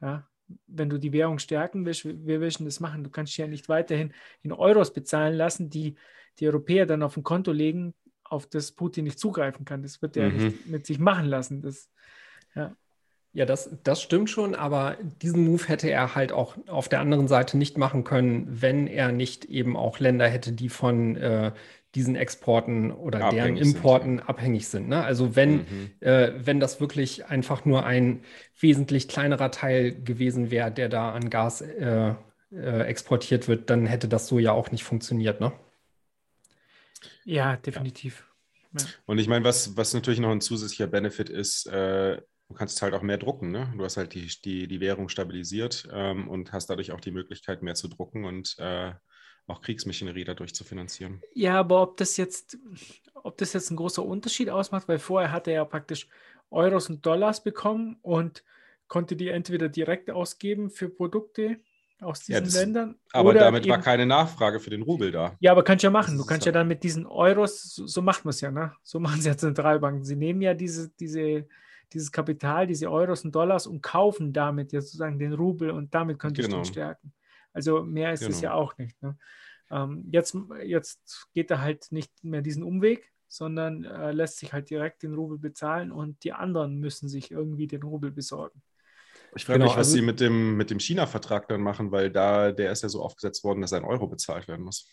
Ja, 0.00 0.28
wenn 0.66 0.90
du 0.90 0.98
die 0.98 1.12
Währung 1.12 1.38
stärken 1.38 1.84
willst, 1.84 2.04
wir 2.04 2.40
willst 2.40 2.60
das 2.60 2.80
machen. 2.80 3.04
Du 3.04 3.10
kannst 3.10 3.36
ja 3.36 3.46
nicht 3.46 3.68
weiterhin 3.68 4.12
in 4.42 4.52
Euros 4.52 4.92
bezahlen 4.92 5.34
lassen, 5.34 5.70
die 5.70 5.96
die 6.38 6.46
Europäer 6.46 6.86
dann 6.86 7.02
auf 7.02 7.16
ein 7.16 7.22
Konto 7.22 7.52
legen, 7.52 7.94
auf 8.24 8.46
das 8.46 8.72
Putin 8.72 9.04
nicht 9.04 9.18
zugreifen 9.18 9.64
kann. 9.64 9.82
Das 9.82 10.02
wird 10.02 10.16
er 10.16 10.28
mhm. 10.28 10.36
nicht 10.36 10.66
mit 10.66 10.86
sich 10.86 10.98
machen 10.98 11.26
lassen. 11.26 11.62
Das, 11.62 11.88
ja. 12.54 12.76
Ja, 13.32 13.44
das, 13.44 13.70
das 13.82 14.00
stimmt 14.00 14.30
schon, 14.30 14.54
aber 14.54 14.96
diesen 15.20 15.44
Move 15.44 15.68
hätte 15.68 15.90
er 15.90 16.14
halt 16.14 16.32
auch 16.32 16.56
auf 16.68 16.88
der 16.88 17.00
anderen 17.00 17.28
Seite 17.28 17.58
nicht 17.58 17.76
machen 17.76 18.02
können, 18.02 18.62
wenn 18.62 18.86
er 18.86 19.12
nicht 19.12 19.44
eben 19.44 19.76
auch 19.76 19.98
Länder 19.98 20.26
hätte, 20.26 20.52
die 20.52 20.70
von 20.70 21.16
äh, 21.16 21.52
diesen 21.96 22.14
Exporten 22.14 22.92
oder 22.92 23.24
abhängig 23.24 23.54
deren 23.54 23.56
Importen 23.56 24.18
sind, 24.18 24.28
abhängig 24.28 24.68
sind. 24.68 24.88
Ne? 24.88 25.02
Also 25.02 25.34
wenn, 25.34 25.56
mhm. 25.56 25.90
äh, 26.00 26.32
wenn 26.36 26.60
das 26.60 26.80
wirklich 26.80 27.26
einfach 27.26 27.64
nur 27.64 27.84
ein 27.84 28.20
wesentlich 28.60 29.08
kleinerer 29.08 29.50
Teil 29.50 29.92
gewesen 30.02 30.50
wäre, 30.50 30.70
der 30.70 30.88
da 30.88 31.12
an 31.12 31.30
Gas 31.30 31.62
äh, 31.62 32.14
äh, 32.52 32.82
exportiert 32.82 33.48
wird, 33.48 33.70
dann 33.70 33.86
hätte 33.86 34.08
das 34.08 34.28
so 34.28 34.38
ja 34.38 34.52
auch 34.52 34.70
nicht 34.70 34.84
funktioniert. 34.84 35.40
Ne? 35.40 35.52
Ja, 37.24 37.56
definitiv. 37.56 38.24
Ja. 38.78 38.84
Und 39.06 39.18
ich 39.18 39.26
meine, 39.26 39.44
was, 39.44 39.76
was 39.76 39.94
natürlich 39.94 40.20
noch 40.20 40.30
ein 40.30 40.40
zusätzlicher 40.40 40.86
Benefit 40.86 41.30
ist, 41.30 41.66
äh, 41.66 42.20
Du 42.48 42.54
kannst 42.54 42.80
halt 42.80 42.94
auch 42.94 43.02
mehr 43.02 43.18
drucken, 43.18 43.50
ne? 43.50 43.72
Du 43.76 43.82
hast 43.82 43.96
halt 43.96 44.14
die, 44.14 44.30
die, 44.44 44.68
die 44.68 44.78
Währung 44.78 45.08
stabilisiert 45.08 45.88
ähm, 45.90 46.28
und 46.28 46.52
hast 46.52 46.70
dadurch 46.70 46.92
auch 46.92 47.00
die 47.00 47.10
Möglichkeit, 47.10 47.62
mehr 47.62 47.74
zu 47.74 47.88
drucken 47.88 48.24
und 48.24 48.54
äh, 48.58 48.92
auch 49.46 49.60
Kriegsmaschinerie 49.62 50.24
dadurch 50.24 50.54
zu 50.54 50.64
finanzieren. 50.64 51.22
Ja, 51.34 51.58
aber 51.60 51.82
ob 51.82 51.96
das 51.96 52.16
jetzt, 52.16 52.58
ob 53.14 53.36
das 53.38 53.52
jetzt 53.52 53.70
ein 53.70 53.76
großer 53.76 54.04
Unterschied 54.04 54.50
ausmacht, 54.50 54.88
weil 54.88 54.98
vorher 54.98 55.30
hat 55.32 55.46
er 55.48 55.54
ja 55.54 55.64
praktisch 55.64 56.08
Euros 56.50 56.88
und 56.90 57.04
Dollars 57.04 57.42
bekommen 57.42 57.98
und 58.02 58.42
konnte 58.88 59.16
die 59.16 59.28
entweder 59.28 59.68
direkt 59.68 60.10
ausgeben 60.10 60.70
für 60.70 60.88
Produkte 60.88 61.58
aus 62.00 62.20
diesen 62.20 62.32
Ja, 62.34 62.40
das- 62.40 62.54
Ländern. 62.54 62.96
Aber 63.12 63.34
damit 63.34 63.66
war 63.68 63.76
eben- 63.76 63.84
keine 63.84 64.06
Nachfrage 64.06 64.60
für 64.60 64.70
den 64.70 64.82
Rubel 64.82 65.10
da. 65.12 65.36
Ja, 65.40 65.52
aber 65.52 65.64
kannst 65.64 65.82
ja 65.82 65.90
machen. 65.90 66.18
Du 66.18 66.24
kannst 66.26 66.44
ja- 66.46 66.52
dann 66.52 66.68
mit 66.68 66.82
diesen 66.82 67.06
Euros, 67.06 67.62
so, 67.74 67.86
so 67.86 68.02
macht 68.02 68.24
man 68.24 68.30
es 68.30 68.40
ja, 68.40 68.50
ne? 68.50 68.72
So 68.82 69.00
machen 69.00 69.18
es 69.20 69.24
ja 69.26 69.36
Zentralbanken. 69.36 70.04
Sie 70.04 70.14
nehmen 70.16 70.42
ja 70.42 70.54
diese, 70.54 70.90
diese, 71.00 71.48
dieses 71.92 72.12
Kapital, 72.12 72.66
diese 72.66 72.90
Euros 72.90 73.24
und 73.24 73.34
Dollars 73.34 73.66
und 73.66 73.80
kaufen 73.82 74.32
damit 74.32 74.72
ja 74.72 74.80
sozusagen 74.80 75.18
den 75.18 75.32
Rubel 75.32 75.70
und 75.70 75.94
damit 75.94 76.18
könntest 76.18 76.48
du 76.48 76.52
ihn 76.52 76.62
Genau. 76.62 76.64
stärken. 76.64 77.12
Also 77.56 77.82
mehr 77.82 78.12
ist 78.12 78.20
es 78.22 78.40
Genau. 78.40 78.42
ja 78.42 78.52
auch 78.54 78.76
nicht. 78.78 79.00
Ne? 79.02 79.16
Ähm, 79.70 80.04
jetzt, 80.12 80.36
jetzt 80.64 81.26
geht 81.32 81.50
er 81.50 81.60
halt 81.62 81.90
nicht 81.90 82.12
mehr 82.22 82.42
diesen 82.42 82.62
Umweg, 82.62 83.10
sondern 83.28 83.84
äh, 83.84 84.12
lässt 84.12 84.38
sich 84.38 84.52
halt 84.52 84.68
direkt 84.70 85.02
den 85.02 85.14
Rubel 85.14 85.38
bezahlen 85.38 85.90
und 85.90 86.22
die 86.22 86.32
anderen 86.34 86.78
müssen 86.78 87.08
sich 87.08 87.30
irgendwie 87.30 87.66
den 87.66 87.82
Rubel 87.82 88.10
besorgen. 88.12 88.62
Ich 89.34 89.44
frage 89.44 89.58
Genau, 89.58 89.70
mich, 89.70 89.78
was 89.78 89.88
also- 89.88 89.96
sie 89.96 90.02
mit 90.02 90.20
dem, 90.20 90.56
mit 90.56 90.70
dem 90.70 90.78
China-Vertrag 90.78 91.48
dann 91.48 91.62
machen, 91.62 91.90
weil 91.92 92.10
da 92.10 92.52
der 92.52 92.70
ist 92.72 92.82
ja 92.82 92.88
so 92.88 93.02
aufgesetzt 93.02 93.42
worden, 93.42 93.60
dass 93.62 93.72
ein 93.72 93.84
Euro 93.84 94.06
bezahlt 94.06 94.46
werden 94.48 94.64
muss. 94.64 94.86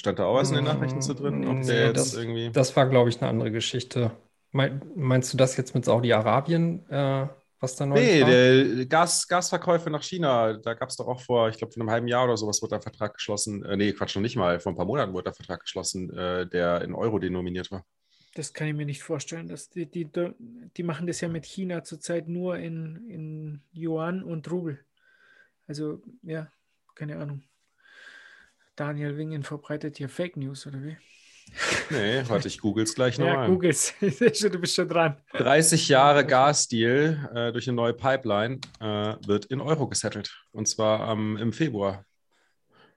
Stand 0.00 0.18
da 0.18 0.26
auch 0.26 0.36
was 0.36 0.50
in 0.50 0.56
den 0.56 0.64
Nachrichten 0.64 1.02
zu 1.02 1.12
drin? 1.14 1.46
Ob 1.46 1.58
Nee, 1.58 1.72
jetzt 1.86 1.96
das- 1.96 2.14
irgendwie. 2.14 2.50
Das 2.50 2.74
war, 2.76 2.88
glaube 2.88 3.10
ich, 3.10 3.20
eine 3.20 3.28
andere 3.28 3.50
Geschichte. 3.50 4.12
Mein, 4.52 4.80
meinst 4.94 5.32
du 5.32 5.36
das 5.36 5.56
jetzt 5.58 5.74
mit 5.74 5.84
Saudi-Arabien, 5.84 6.88
äh, 6.88 7.28
was 7.60 7.76
da 7.76 7.86
neulich 7.86 8.06
Nee, 8.06 8.20
war? 8.22 8.28
der 8.30 8.86
Gas, 8.86 9.26
Gasverkäufe 9.28 9.90
nach 9.90 10.02
China, 10.02 10.54
da 10.58 10.74
gab 10.74 10.88
es 10.88 10.96
doch 10.96 11.06
auch 11.08 11.20
vor, 11.20 11.48
ich 11.48 11.58
glaube, 11.58 11.72
vor 11.72 11.80
einem 11.82 11.90
halben 11.90 12.08
Jahr 12.08 12.24
oder 12.24 12.36
sowas 12.36 12.62
wurde 12.62 12.70
der 12.76 12.82
Vertrag 12.82 13.14
geschlossen. 13.14 13.64
Äh, 13.64 13.76
nee, 13.76 13.92
Quatsch, 13.92 14.14
noch 14.16 14.22
nicht 14.22 14.36
mal. 14.36 14.60
Vor 14.60 14.72
ein 14.72 14.76
paar 14.76 14.86
Monaten 14.86 15.12
wurde 15.12 15.24
der 15.24 15.34
Vertrag 15.34 15.60
geschlossen, 15.60 16.10
äh, 16.16 16.46
der 16.48 16.82
in 16.82 16.94
Euro 16.94 17.18
denominiert 17.18 17.70
war. 17.70 17.84
Das 18.34 18.52
kann 18.52 18.68
ich 18.68 18.74
mir 18.74 18.86
nicht 18.86 19.02
vorstellen. 19.02 19.48
Dass 19.48 19.68
die, 19.70 19.86
die, 19.86 20.08
die 20.76 20.82
machen 20.82 21.06
das 21.06 21.20
ja 21.20 21.28
mit 21.28 21.44
China 21.44 21.82
zurzeit 21.82 22.28
nur 22.28 22.58
in, 22.58 23.08
in 23.10 23.62
Yuan 23.72 24.22
und 24.22 24.50
Rubel. 24.50 24.84
Also, 25.66 26.02
ja, 26.22 26.50
keine 26.94 27.18
Ahnung. 27.18 27.42
Daniel 28.76 29.16
Wingen 29.16 29.42
verbreitet 29.42 29.96
hier 29.96 30.08
Fake 30.08 30.36
News, 30.36 30.66
oder 30.66 30.82
wie? 30.82 30.96
Nee, 31.90 32.22
warte, 32.28 32.48
ich 32.48 32.60
google 32.60 32.84
es 32.84 32.94
gleich 32.94 33.18
Ja, 33.18 33.24
nochmal. 33.26 33.48
Googles. 33.48 33.94
Ich 34.00 34.16
sehe 34.18 34.34
schon, 34.34 34.52
du 34.52 34.58
bist 34.58 34.74
schon 34.74 34.88
dran. 34.88 35.16
30 35.32 35.88
Jahre 35.88 36.24
Gasdeal 36.26 37.30
äh, 37.34 37.52
durch 37.52 37.66
eine 37.68 37.76
neue 37.76 37.94
Pipeline 37.94 38.60
äh, 38.80 39.14
wird 39.26 39.46
in 39.46 39.60
Euro 39.60 39.88
gesettelt. 39.88 40.36
Und 40.52 40.68
zwar 40.68 41.10
ähm, 41.12 41.36
im 41.36 41.52
Februar 41.52 42.04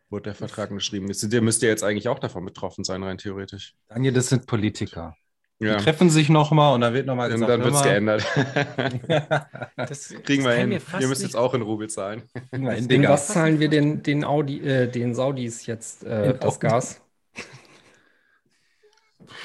wurde 0.09 0.23
der 0.23 0.35
Vertrag 0.35 0.69
geschrieben. 0.69 1.09
Ist- 1.09 1.31
Der 1.31 1.41
müsste 1.41 1.67
jetzt 1.67 1.83
eigentlich 1.83 2.07
auch 2.09 2.19
davon 2.19 2.45
betroffen 2.45 2.83
sein, 2.83 3.01
rein 3.03 3.17
theoretisch. 3.17 3.73
Daniel, 3.87 4.13
das 4.13 4.27
sind 4.27 4.45
Politiker. 4.45 5.15
Ja, 5.59 5.77
Die 5.77 5.83
treffen 5.83 6.09
sich 6.09 6.27
nochmal 6.27 6.73
und 6.73 6.81
dann 6.81 6.93
wird 6.95 7.05
nochmal 7.05 7.29
dann, 7.29 7.39
gesagt, 7.39 7.51
dann 7.51 7.63
wird 7.63 7.75
es 7.75 7.83
geändert. 7.83 8.25
Das, 9.75 10.09
Kriegen 10.23 10.43
wir 10.43 10.49
das 10.49 10.57
kann 10.59 10.71
hin. 10.71 10.81
mir 10.93 10.99
Ihr 11.01 11.07
müsst 11.07 11.21
jetzt 11.23 11.35
auch 11.35 11.53
in 11.53 11.61
Rubel 11.61 11.89
zahlen. 11.89 12.23
In 12.51 12.87
Digga. 12.87 13.09
was 13.09 13.27
zahlen 13.27 13.59
wir 13.59 13.69
den, 13.69 14.01
den, 14.03 14.23
Audi, 14.23 14.59
äh, 14.59 14.87
den 14.87 15.13
Saudis 15.15 15.65
jetzt 15.65 16.03
äh, 16.03 16.37
das. 16.37 16.59
Gas? 16.59 17.01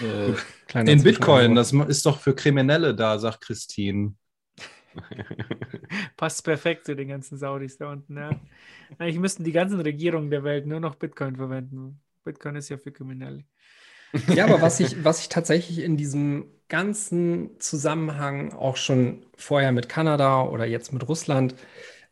Äh, 0.01 0.91
in 0.93 1.03
Bitcoin, 1.03 1.55
das 1.55 1.73
ist 1.73 2.07
doch 2.07 2.21
für 2.21 2.35
Kriminelle 2.35 2.95
da, 2.95 3.19
sagt 3.19 3.43
Christine. 3.43 4.15
Passt 6.17 6.45
perfekt 6.45 6.87
zu 6.87 6.97
den 6.97 7.09
ganzen 7.09 7.39
Saudis 7.39 7.77
da 7.79 7.93
unten. 7.93 8.17
Ja. 8.17 8.31
Eigentlich 8.99 9.19
müssten 9.19 9.45
die 9.45 9.53
ganzen 9.53 9.81
Regierungen 9.81 10.31
der 10.31 10.45
Welt 10.45 10.67
nur 10.67 10.81
noch 10.81 10.95
Bitcoin 10.95 11.37
verwenden. 11.37 12.01
Bitcoin 12.25 12.57
ist 12.57 12.69
ja 12.69 12.79
für 12.79 12.93
Kriminelle. 12.93 13.45
Ja, 14.35 14.45
aber 14.45 14.63
was 14.63 14.81
ich, 14.81 15.05
was 15.05 15.21
ich 15.21 15.29
tatsächlich 15.29 15.81
in 15.81 15.97
diesem 15.97 16.47
ganzen 16.69 17.61
Zusammenhang 17.61 18.53
auch 18.53 18.77
schon 18.77 19.27
vorher 19.37 19.73
mit 19.73 19.89
Kanada 19.89 20.43
oder 20.43 20.65
jetzt 20.65 20.93
mit 20.93 21.07
Russland 21.09 21.55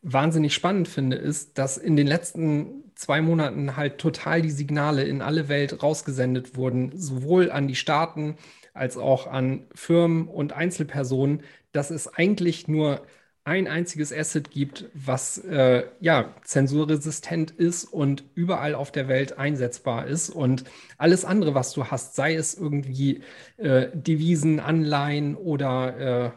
wahnsinnig 0.05 0.53
spannend 0.53 0.87
finde, 0.87 1.17
ist, 1.17 1.57
dass 1.57 1.77
in 1.77 1.95
den 1.95 2.07
letzten 2.07 2.83
zwei 2.95 3.21
Monaten 3.21 3.75
halt 3.75 3.97
total 3.97 4.41
die 4.41 4.51
Signale 4.51 5.03
in 5.03 5.21
alle 5.21 5.49
Welt 5.49 5.81
rausgesendet 5.83 6.55
wurden, 6.55 6.91
sowohl 6.95 7.51
an 7.51 7.67
die 7.67 7.75
Staaten 7.75 8.37
als 8.73 8.97
auch 8.97 9.27
an 9.27 9.65
Firmen 9.73 10.27
und 10.27 10.53
Einzelpersonen, 10.53 11.43
dass 11.71 11.89
es 11.91 12.07
eigentlich 12.07 12.67
nur 12.67 13.01
ein 13.45 13.67
einziges 13.67 14.11
Asset 14.13 14.49
gibt, 14.51 14.85
was 14.93 15.37
äh, 15.39 15.85
ja 15.99 16.33
zensurresistent 16.43 17.51
ist 17.51 17.85
und 17.85 18.23
überall 18.35 18.75
auf 18.75 18.91
der 18.91 19.07
Welt 19.07 19.37
einsetzbar 19.37 20.07
ist. 20.07 20.29
Und 20.29 20.63
alles 20.97 21.25
andere, 21.25 21.53
was 21.55 21.71
du 21.73 21.85
hast, 21.85 22.15
sei 22.15 22.35
es 22.35 22.55
irgendwie 22.55 23.21
äh, 23.57 23.87
Devisen, 23.93 24.59
Anleihen 24.59 25.35
oder 25.35 26.25
äh, 26.27 26.31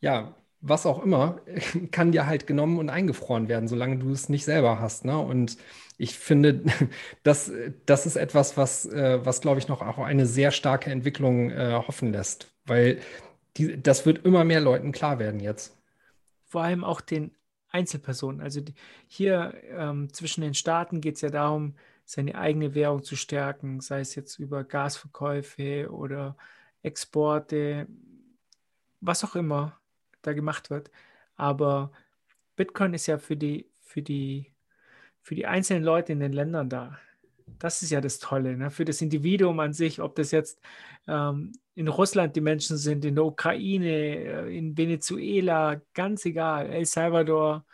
ja, 0.00 0.34
was 0.68 0.86
auch 0.86 1.02
immer, 1.02 1.40
kann 1.90 2.12
dir 2.12 2.26
halt 2.26 2.46
genommen 2.46 2.78
und 2.78 2.90
eingefroren 2.90 3.48
werden, 3.48 3.68
solange 3.68 3.96
du 3.98 4.10
es 4.10 4.28
nicht 4.28 4.44
selber 4.44 4.80
hast. 4.80 5.04
Ne? 5.04 5.18
Und 5.18 5.56
ich 5.98 6.18
finde, 6.18 6.62
das, 7.22 7.50
das 7.86 8.06
ist 8.06 8.16
etwas, 8.16 8.56
was, 8.56 8.86
äh, 8.86 9.24
was 9.24 9.40
glaube 9.40 9.58
ich, 9.58 9.68
noch 9.68 9.82
auch 9.82 9.98
eine 9.98 10.26
sehr 10.26 10.50
starke 10.50 10.90
Entwicklung 10.90 11.50
äh, 11.50 11.72
hoffen 11.86 12.12
lässt, 12.12 12.52
weil 12.64 13.00
die, 13.56 13.80
das 13.80 14.04
wird 14.06 14.24
immer 14.24 14.44
mehr 14.44 14.60
Leuten 14.60 14.92
klar 14.92 15.18
werden 15.18 15.40
jetzt. 15.40 15.76
Vor 16.44 16.62
allem 16.62 16.84
auch 16.84 17.00
den 17.00 17.32
Einzelpersonen. 17.68 18.40
Also 18.40 18.60
die, 18.60 18.74
hier 19.06 19.54
ähm, 19.70 20.12
zwischen 20.12 20.42
den 20.42 20.54
Staaten 20.54 21.00
geht 21.00 21.16
es 21.16 21.20
ja 21.20 21.30
darum, 21.30 21.74
seine 22.04 22.36
eigene 22.36 22.74
Währung 22.74 23.02
zu 23.02 23.16
stärken, 23.16 23.80
sei 23.80 24.00
es 24.00 24.14
jetzt 24.14 24.38
über 24.38 24.62
Gasverkäufe 24.62 25.90
oder 25.90 26.36
Exporte, 26.82 27.88
was 29.00 29.24
auch 29.24 29.34
immer 29.34 29.78
da 30.26 30.32
gemacht 30.32 30.70
wird. 30.70 30.90
Aber 31.36 31.92
Bitcoin 32.56 32.94
ist 32.94 33.06
ja 33.06 33.18
für 33.18 33.36
die, 33.36 33.70
für 33.80 34.02
die, 34.02 34.52
für 35.22 35.34
die 35.34 35.46
einzelnen 35.46 35.84
Leute 35.84 36.12
in 36.12 36.20
den 36.20 36.32
Ländern 36.32 36.68
da. 36.68 36.98
Das 37.58 37.82
ist 37.82 37.90
ja 37.90 38.00
das 38.00 38.18
Tolle, 38.18 38.56
ne? 38.56 38.70
für 38.70 38.84
das 38.84 39.00
Individuum 39.00 39.60
an 39.60 39.72
sich, 39.72 40.00
ob 40.00 40.16
das 40.16 40.32
jetzt 40.32 40.60
ähm, 41.06 41.52
in 41.74 41.88
Russland 41.88 42.34
die 42.34 42.40
Menschen 42.40 42.76
sind, 42.76 43.04
in 43.04 43.14
der 43.14 43.24
Ukraine, 43.24 43.86
äh, 43.86 44.56
in 44.56 44.76
Venezuela, 44.76 45.80
ganz 45.94 46.24
egal, 46.24 46.66
El 46.70 46.86
Salvador. 46.86 47.64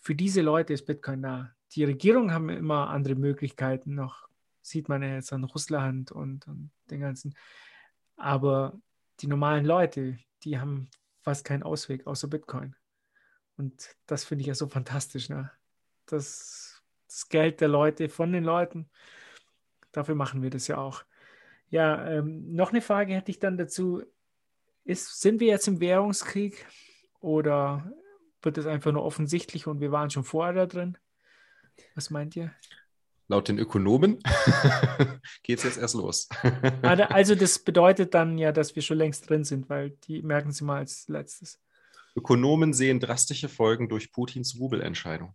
Für 0.00 0.14
diese 0.14 0.42
Leute 0.42 0.72
ist 0.72 0.86
Bitcoin 0.86 1.22
da. 1.22 1.52
Die 1.72 1.84
Regierungen 1.84 2.32
haben 2.32 2.48
immer 2.48 2.90
andere 2.90 3.14
Möglichkeiten 3.14 3.94
noch. 3.94 4.28
Sieht 4.62 4.88
man 4.88 5.02
ja 5.02 5.14
jetzt 5.14 5.32
an 5.32 5.44
Russland 5.44 6.10
und, 6.10 6.48
und 6.48 6.70
den 6.90 7.00
ganzen. 7.00 7.36
Aber 8.16 8.78
die 9.20 9.28
normalen 9.28 9.64
Leute, 9.64 10.18
die 10.42 10.58
haben 10.58 10.88
fast 11.26 11.44
keinen 11.44 11.64
Ausweg 11.64 12.06
außer 12.06 12.28
Bitcoin. 12.28 12.76
Und 13.56 13.96
das 14.06 14.24
finde 14.24 14.42
ich 14.42 14.46
ja 14.46 14.54
so 14.54 14.68
fantastisch. 14.68 15.28
Ne? 15.28 15.50
Das, 16.06 16.80
das 17.08 17.28
Geld 17.28 17.60
der 17.60 17.66
Leute 17.66 18.08
von 18.08 18.32
den 18.32 18.44
Leuten. 18.44 18.88
Dafür 19.90 20.14
machen 20.14 20.40
wir 20.42 20.50
das 20.50 20.68
ja 20.68 20.78
auch. 20.78 21.04
Ja, 21.68 22.06
ähm, 22.08 22.54
noch 22.54 22.70
eine 22.70 22.80
Frage 22.80 23.12
hätte 23.12 23.32
ich 23.32 23.40
dann 23.40 23.58
dazu. 23.58 24.04
Ist, 24.84 25.20
sind 25.20 25.40
wir 25.40 25.48
jetzt 25.48 25.66
im 25.66 25.80
Währungskrieg 25.80 26.64
oder 27.18 27.90
wird 28.40 28.56
es 28.58 28.66
einfach 28.66 28.92
nur 28.92 29.02
offensichtlich 29.02 29.66
und 29.66 29.80
wir 29.80 29.90
waren 29.90 30.10
schon 30.10 30.22
vorher 30.22 30.54
da 30.54 30.66
drin? 30.66 30.96
Was 31.96 32.10
meint 32.10 32.36
ihr? 32.36 32.54
Laut 33.28 33.48
den 33.48 33.58
Ökonomen 33.58 34.18
geht 35.42 35.58
es 35.58 35.64
jetzt 35.64 35.78
erst 35.78 35.94
los. 35.96 36.28
Da- 36.82 37.06
Also 37.06 37.34
das 37.34 37.58
bedeutet 37.58 38.14
dann 38.14 38.38
ja, 38.38 38.52
dass 38.52 38.76
wir 38.76 38.82
schon 38.82 38.98
längst 38.98 39.28
drin 39.28 39.42
sind, 39.44 39.68
weil 39.68 39.90
die 40.06 40.22
merken 40.22 40.52
sie 40.52 40.64
mal 40.64 40.78
als 40.78 41.08
letztes. 41.08 41.58
Ökonomen 42.16 42.72
sehen 42.72 42.98
drastische 42.98 43.48
Folgen 43.48 43.88
durch 43.88 44.10
Putins 44.12 44.58
Rubelentscheidung. 44.58 45.34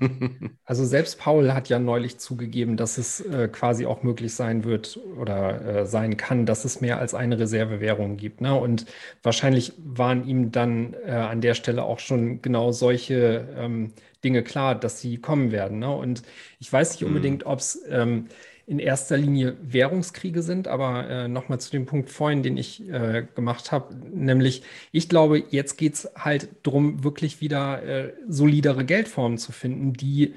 Also 0.68 0.84
selbst 0.84 1.20
Paul 1.20 1.52
hat 1.52 1.68
ja 1.68 1.78
neulich 1.78 2.18
zugegeben, 2.18 2.76
dass 2.76 2.98
es 2.98 3.20
äh, 3.20 3.46
quasi 3.46 3.86
auch 3.86 4.02
möglich 4.02 4.34
sein 4.34 4.64
wird 4.64 4.98
oder 5.16 5.64
äh, 5.82 5.86
sein 5.86 6.16
kann, 6.16 6.44
dass 6.44 6.64
es 6.64 6.80
mehr 6.80 6.98
als 6.98 7.14
eine 7.14 7.38
Reservewährung 7.38 8.16
gibt. 8.16 8.40
Ne? 8.40 8.52
Und 8.52 8.86
wahrscheinlich 9.22 9.74
waren 9.78 10.26
ihm 10.26 10.50
dann 10.50 10.94
äh, 11.06 11.12
an 11.12 11.40
der 11.40 11.54
Stelle 11.54 11.84
auch 11.84 12.00
schon 12.00 12.42
genau 12.42 12.72
solche 12.72 13.46
ähm, 13.56 13.92
Dinge 14.24 14.42
klar, 14.42 14.74
dass 14.74 15.00
sie 15.00 15.18
kommen 15.18 15.52
werden. 15.52 15.78
Ne? 15.78 15.94
Und 15.94 16.22
ich 16.58 16.72
weiß 16.72 16.92
nicht 16.92 17.02
Mhm. 17.02 17.08
unbedingt, 17.08 17.46
ob 17.46 17.60
es 17.60 17.80
ähm, 17.88 18.26
in 18.66 18.80
erster 18.80 19.16
Linie 19.16 19.56
Währungskriege 19.62 20.42
sind, 20.42 20.66
aber 20.66 21.08
äh, 21.08 21.28
nochmal 21.28 21.60
zu 21.60 21.70
dem 21.70 21.86
Punkt 21.86 22.10
vorhin, 22.10 22.42
den 22.42 22.56
ich 22.56 22.88
äh, 22.88 23.26
gemacht 23.34 23.70
habe, 23.70 23.94
nämlich 23.94 24.62
ich 24.90 25.08
glaube, 25.08 25.42
jetzt 25.50 25.76
geht 25.76 25.94
es 25.94 26.10
halt 26.16 26.48
darum, 26.64 27.04
wirklich 27.04 27.40
wieder 27.40 27.82
äh, 27.84 28.12
solidere 28.28 28.84
Geldformen 28.84 29.38
zu 29.38 29.52
finden, 29.52 29.92
die 29.92 30.34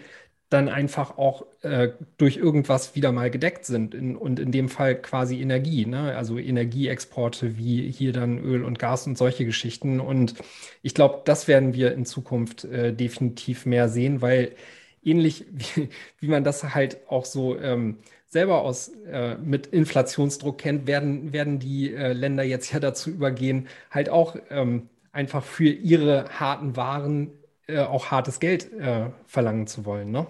dann 0.49 0.67
einfach 0.67 1.17
auch 1.17 1.45
äh, 1.61 1.89
durch 2.17 2.37
irgendwas 2.37 2.95
wieder 2.95 3.11
mal 3.11 3.29
gedeckt 3.29 3.65
sind. 3.65 3.93
In, 3.93 4.15
und 4.15 4.39
in 4.39 4.51
dem 4.51 4.67
Fall 4.67 4.95
quasi 4.99 5.39
Energie, 5.41 5.85
ne? 5.85 6.15
also 6.15 6.37
Energieexporte 6.39 7.57
wie 7.57 7.91
hier 7.91 8.13
dann 8.13 8.39
Öl 8.39 8.63
und 8.63 8.79
Gas 8.79 9.05
und 9.05 9.17
solche 9.17 9.45
Geschichten. 9.45 9.99
Und 9.99 10.33
ich 10.81 10.95
glaube, 10.95 11.21
das 11.25 11.47
werden 11.47 11.73
wir 11.75 11.93
in 11.93 12.05
Zukunft 12.05 12.65
äh, 12.65 12.93
definitiv 12.93 13.67
mehr 13.67 13.89
sehen, 13.89 14.21
weil 14.21 14.55
ähnlich 15.03 15.45
wie, 15.51 15.89
wie 16.19 16.27
man 16.27 16.43
das 16.43 16.63
halt 16.73 16.97
auch 17.07 17.25
so 17.25 17.57
ähm, 17.59 17.99
selber 18.29 18.61
aus 18.61 18.89
äh, 19.07 19.35
mit 19.37 19.67
Inflationsdruck 19.67 20.59
kennt, 20.59 20.87
werden, 20.87 21.33
werden 21.33 21.59
die 21.59 21.93
äh, 21.93 22.13
Länder 22.13 22.43
jetzt 22.43 22.71
ja 22.71 22.79
dazu 22.79 23.09
übergehen, 23.09 23.67
halt 23.91 24.09
auch 24.09 24.35
ähm, 24.49 24.89
einfach 25.11 25.43
für 25.43 25.69
ihre 25.69 26.29
harten 26.39 26.75
Waren 26.75 27.31
äh, 27.67 27.79
auch 27.79 28.11
hartes 28.11 28.39
Geld 28.39 28.71
äh, 28.73 29.09
verlangen 29.25 29.67
zu 29.67 29.85
wollen. 29.85 30.11
Ne? 30.11 30.27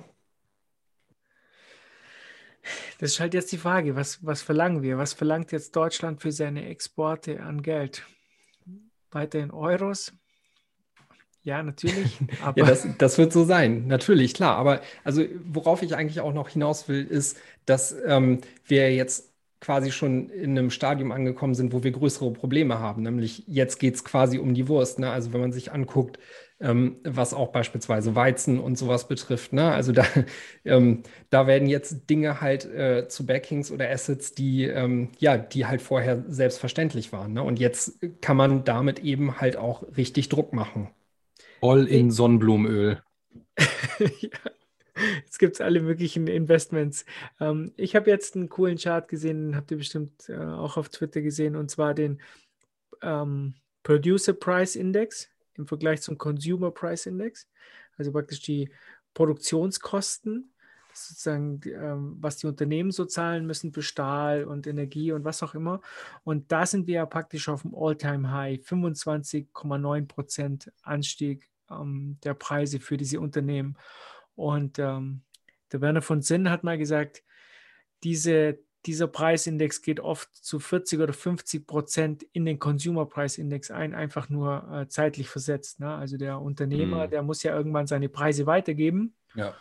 Das 2.99 3.11
ist 3.11 3.19
halt 3.19 3.33
jetzt 3.33 3.51
die 3.51 3.57
Frage, 3.57 3.95
was, 3.95 4.25
was 4.25 4.41
verlangen 4.41 4.81
wir? 4.81 4.97
Was 4.97 5.13
verlangt 5.13 5.51
jetzt 5.51 5.75
Deutschland 5.75 6.21
für 6.21 6.31
seine 6.31 6.67
Exporte 6.67 7.41
an 7.41 7.61
Geld? 7.61 8.05
Weiterhin 9.11 9.51
Euros? 9.51 10.13
Ja, 11.49 11.63
natürlich. 11.63 12.19
ja, 12.55 12.63
das, 12.63 12.87
das 12.99 13.17
wird 13.17 13.33
so 13.33 13.43
sein, 13.43 13.87
natürlich, 13.87 14.35
klar. 14.35 14.55
Aber 14.57 14.81
also 15.03 15.23
worauf 15.51 15.81
ich 15.81 15.95
eigentlich 15.95 16.21
auch 16.21 16.31
noch 16.31 16.49
hinaus 16.49 16.87
will, 16.87 17.03
ist, 17.03 17.37
dass 17.65 17.95
ähm, 18.05 18.41
wir 18.67 18.93
jetzt 18.93 19.33
quasi 19.59 19.91
schon 19.91 20.29
in 20.29 20.51
einem 20.51 20.69
Stadium 20.69 21.11
angekommen 21.11 21.55
sind, 21.55 21.73
wo 21.73 21.83
wir 21.83 21.89
größere 21.91 22.31
Probleme 22.33 22.77
haben. 22.77 23.01
Nämlich 23.01 23.45
jetzt 23.47 23.79
geht 23.79 23.95
es 23.95 24.05
quasi 24.05 24.37
um 24.37 24.53
die 24.53 24.67
Wurst. 24.67 24.99
Ne? 24.99 25.09
Also 25.09 25.33
wenn 25.33 25.41
man 25.41 25.51
sich 25.51 25.71
anguckt, 25.71 26.19
ähm, 26.59 26.97
was 27.03 27.33
auch 27.33 27.51
beispielsweise 27.51 28.13
Weizen 28.13 28.59
und 28.59 28.77
sowas 28.77 29.07
betrifft. 29.07 29.51
Ne? 29.51 29.71
Also 29.71 29.91
da, 29.91 30.05
ähm, 30.65 31.01
da 31.31 31.47
werden 31.47 31.67
jetzt 31.67 32.11
Dinge 32.11 32.41
halt 32.41 32.65
äh, 32.65 33.07
zu 33.07 33.25
Backings 33.25 33.71
oder 33.71 33.89
Assets, 33.89 34.33
die, 34.35 34.65
ähm, 34.65 35.09
ja, 35.17 35.37
die 35.37 35.65
halt 35.65 35.81
vorher 35.81 36.23
selbstverständlich 36.27 37.11
waren. 37.11 37.33
Ne? 37.33 37.41
Und 37.41 37.57
jetzt 37.59 37.99
kann 38.21 38.37
man 38.37 38.65
damit 38.65 38.99
eben 38.99 39.41
halt 39.41 39.57
auch 39.57 39.83
richtig 39.97 40.29
Druck 40.29 40.53
machen. 40.53 40.89
All 41.61 41.87
in 41.87 42.11
Sonnenblumenöl. 42.11 43.01
ja. 44.19 44.29
Jetzt 45.23 45.39
gibt 45.39 45.55
es 45.55 45.61
alle 45.61 45.81
möglichen 45.81 46.27
Investments. 46.27 47.05
Ähm, 47.39 47.73
ich 47.77 47.95
habe 47.95 48.09
jetzt 48.09 48.35
einen 48.35 48.49
coolen 48.49 48.77
Chart 48.77 49.07
gesehen, 49.07 49.55
habt 49.55 49.71
ihr 49.71 49.77
bestimmt 49.77 50.27
äh, 50.29 50.37
auch 50.37 50.77
auf 50.77 50.89
Twitter 50.89 51.21
gesehen, 51.21 51.55
und 51.55 51.71
zwar 51.71 51.93
den 51.93 52.21
ähm, 53.01 53.55
Producer 53.83 54.33
Price 54.33 54.75
Index 54.75 55.29
im 55.55 55.67
Vergleich 55.67 56.01
zum 56.01 56.17
Consumer 56.17 56.71
Price 56.71 57.05
Index, 57.05 57.47
also 57.97 58.11
praktisch 58.11 58.41
die 58.41 58.69
Produktionskosten, 59.13 60.51
sozusagen, 60.93 61.61
ähm, 61.65 62.17
was 62.19 62.37
die 62.37 62.47
Unternehmen 62.47 62.91
so 62.91 63.05
zahlen 63.05 63.45
müssen 63.45 63.71
für 63.71 63.81
Stahl 63.81 64.43
und 64.43 64.67
Energie 64.67 65.11
und 65.11 65.23
was 65.23 65.43
auch 65.43 65.55
immer. 65.55 65.81
Und 66.23 66.51
da 66.51 66.65
sind 66.65 66.87
wir 66.87 66.95
ja 66.95 67.05
praktisch 67.05 67.47
auf 67.47 67.61
dem 67.61 67.73
All-Time-High, 67.75 68.61
25,9 68.61 70.07
Prozent 70.07 70.71
Anstieg 70.83 71.48
ähm, 71.71 72.17
der 72.23 72.33
Preise 72.33 72.79
für 72.79 72.97
diese 72.97 73.19
Unternehmen. 73.19 73.77
Und 74.35 74.79
ähm, 74.79 75.21
der 75.71 75.81
Werner 75.81 76.01
von 76.01 76.21
Sinn 76.21 76.49
hat 76.49 76.63
mal 76.63 76.77
gesagt, 76.77 77.23
diese 78.03 78.59
dieser 78.85 79.07
Preisindex 79.07 79.81
geht 79.81 79.99
oft 79.99 80.33
zu 80.33 80.59
40 80.59 80.99
oder 81.01 81.13
50 81.13 81.67
Prozent 81.67 82.23
in 82.31 82.45
den 82.45 82.59
Consumer 82.59 83.05
Price 83.05 83.37
Index 83.37 83.71
ein, 83.71 83.93
einfach 83.93 84.29
nur 84.29 84.67
äh, 84.71 84.87
zeitlich 84.87 85.29
versetzt. 85.29 85.79
Ne? 85.79 85.93
Also 85.93 86.17
der 86.17 86.39
Unternehmer, 86.39 87.07
mhm. 87.07 87.11
der 87.11 87.21
muss 87.23 87.43
ja 87.43 87.55
irgendwann 87.55 87.87
seine 87.87 88.09
Preise 88.09 88.45
weitergeben. 88.45 89.15
Ja. 89.35 89.53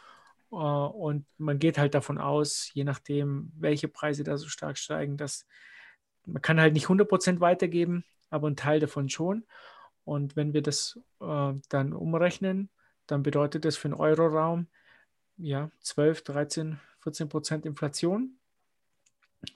Äh, 0.52 0.54
und 0.54 1.26
man 1.36 1.58
geht 1.58 1.78
halt 1.78 1.94
davon 1.94 2.18
aus, 2.18 2.70
je 2.72 2.84
nachdem, 2.84 3.50
welche 3.56 3.88
Preise 3.88 4.22
da 4.22 4.36
so 4.36 4.48
stark 4.48 4.78
steigen, 4.78 5.16
dass 5.16 5.46
man 6.24 6.42
kann 6.42 6.60
halt 6.60 6.74
nicht 6.74 6.84
100 6.84 7.08
Prozent 7.08 7.40
weitergeben, 7.40 8.04
aber 8.30 8.48
ein 8.48 8.56
Teil 8.56 8.80
davon 8.80 9.08
schon. 9.08 9.44
Und 10.08 10.36
wenn 10.36 10.54
wir 10.54 10.62
das 10.62 10.98
äh, 11.20 11.52
dann 11.68 11.92
umrechnen, 11.92 12.70
dann 13.06 13.22
bedeutet 13.22 13.66
das 13.66 13.76
für 13.76 13.90
den 13.90 13.94
Euroraum 13.94 14.66
ja 15.36 15.70
12, 15.80 16.24
13, 16.24 16.80
14 17.00 17.28
Prozent 17.28 17.66
Inflation. 17.66 18.38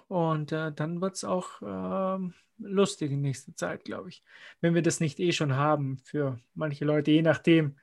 Und 0.09 0.53
äh, 0.53 0.71
dann 0.71 1.01
wird 1.01 1.15
es 1.15 1.25
auch 1.25 1.63
äh, 1.63 2.33
lustig 2.59 3.13
in 3.13 3.23
nächster 3.23 3.57
Zeit, 3.57 3.87
glaube 3.87 4.11
ich. 4.11 4.23
Wenn 4.61 4.75
wir 4.75 4.83
das 4.83 5.01
nicht 5.01 5.21
eh 5.21 5.33
schon 5.33 5.57
haben 5.57 5.97
für 6.05 6.39
manche 6.55 6.85
Leute, 6.85 7.13
je 7.13 7.23
nachdem, 7.23 7.79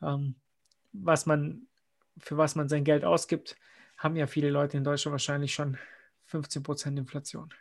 ähm, 0.00 0.36
was 0.92 1.26
man, 1.26 1.66
für 2.18 2.36
was 2.36 2.54
man 2.54 2.68
sein 2.68 2.84
Geld 2.84 3.04
ausgibt, 3.04 3.56
haben 3.98 4.14
ja 4.14 4.28
viele 4.28 4.50
Leute 4.50 4.76
in 4.76 4.84
Deutschland 4.84 5.10
wahrscheinlich 5.10 5.52
schon 5.52 5.76
15 6.26 6.62
Prozent 6.62 7.00
Inflation. 7.00 7.52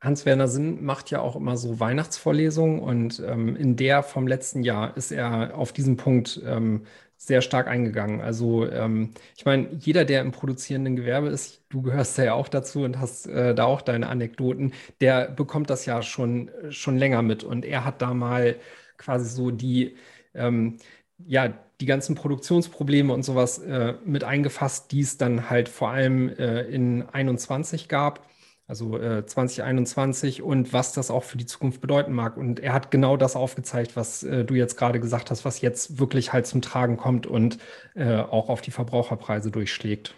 Hans-Werner 0.00 0.48
Sinn 0.48 0.84
macht 0.84 1.10
ja 1.10 1.20
auch 1.20 1.34
immer 1.36 1.56
so 1.56 1.80
Weihnachtsvorlesungen 1.80 2.78
und 2.80 3.20
ähm, 3.26 3.56
in 3.56 3.76
der 3.76 4.02
vom 4.02 4.28
letzten 4.28 4.62
Jahr 4.62 4.96
ist 4.96 5.10
er 5.10 5.56
auf 5.56 5.72
diesen 5.72 5.96
Punkt 5.96 6.40
ähm, 6.46 6.86
sehr 7.16 7.42
stark 7.42 7.66
eingegangen. 7.66 8.20
Also 8.20 8.70
ähm, 8.70 9.10
ich 9.36 9.44
meine, 9.44 9.68
jeder, 9.80 10.04
der 10.04 10.20
im 10.20 10.30
produzierenden 10.30 10.94
Gewerbe 10.94 11.28
ist, 11.28 11.64
du 11.68 11.82
gehörst 11.82 12.16
ja 12.18 12.34
auch 12.34 12.48
dazu 12.48 12.84
und 12.84 13.00
hast 13.00 13.26
äh, 13.26 13.56
da 13.56 13.64
auch 13.64 13.82
deine 13.82 14.08
Anekdoten, 14.08 14.72
der 15.00 15.28
bekommt 15.28 15.68
das 15.68 15.84
ja 15.84 16.00
schon, 16.02 16.50
schon 16.70 16.96
länger 16.96 17.22
mit. 17.22 17.42
Und 17.42 17.64
er 17.64 17.84
hat 17.84 18.00
da 18.00 18.14
mal 18.14 18.56
quasi 18.98 19.28
so 19.28 19.50
die, 19.50 19.96
ähm, 20.34 20.78
ja, 21.26 21.52
die 21.80 21.86
ganzen 21.86 22.14
Produktionsprobleme 22.14 23.12
und 23.12 23.24
sowas 23.24 23.58
äh, 23.58 23.94
mit 24.04 24.22
eingefasst, 24.22 24.92
die 24.92 25.00
es 25.00 25.18
dann 25.18 25.50
halt 25.50 25.68
vor 25.68 25.90
allem 25.90 26.28
äh, 26.28 26.62
in 26.62 27.02
21 27.02 27.88
gab 27.88 28.28
also 28.68 28.98
äh, 28.98 29.24
2021 29.24 30.42
und 30.42 30.74
was 30.74 30.92
das 30.92 31.10
auch 31.10 31.24
für 31.24 31.38
die 31.38 31.46
Zukunft 31.46 31.80
bedeuten 31.80 32.12
mag. 32.12 32.36
Und 32.36 32.60
er 32.60 32.74
hat 32.74 32.90
genau 32.90 33.16
das 33.16 33.34
aufgezeigt, 33.34 33.96
was 33.96 34.22
äh, 34.22 34.44
du 34.44 34.54
jetzt 34.54 34.76
gerade 34.76 35.00
gesagt 35.00 35.30
hast, 35.30 35.46
was 35.46 35.62
jetzt 35.62 35.98
wirklich 35.98 36.34
halt 36.34 36.46
zum 36.46 36.60
Tragen 36.60 36.98
kommt 36.98 37.26
und 37.26 37.58
äh, 37.94 38.16
auch 38.16 38.50
auf 38.50 38.60
die 38.60 38.70
Verbraucherpreise 38.70 39.50
durchschlägt. 39.50 40.14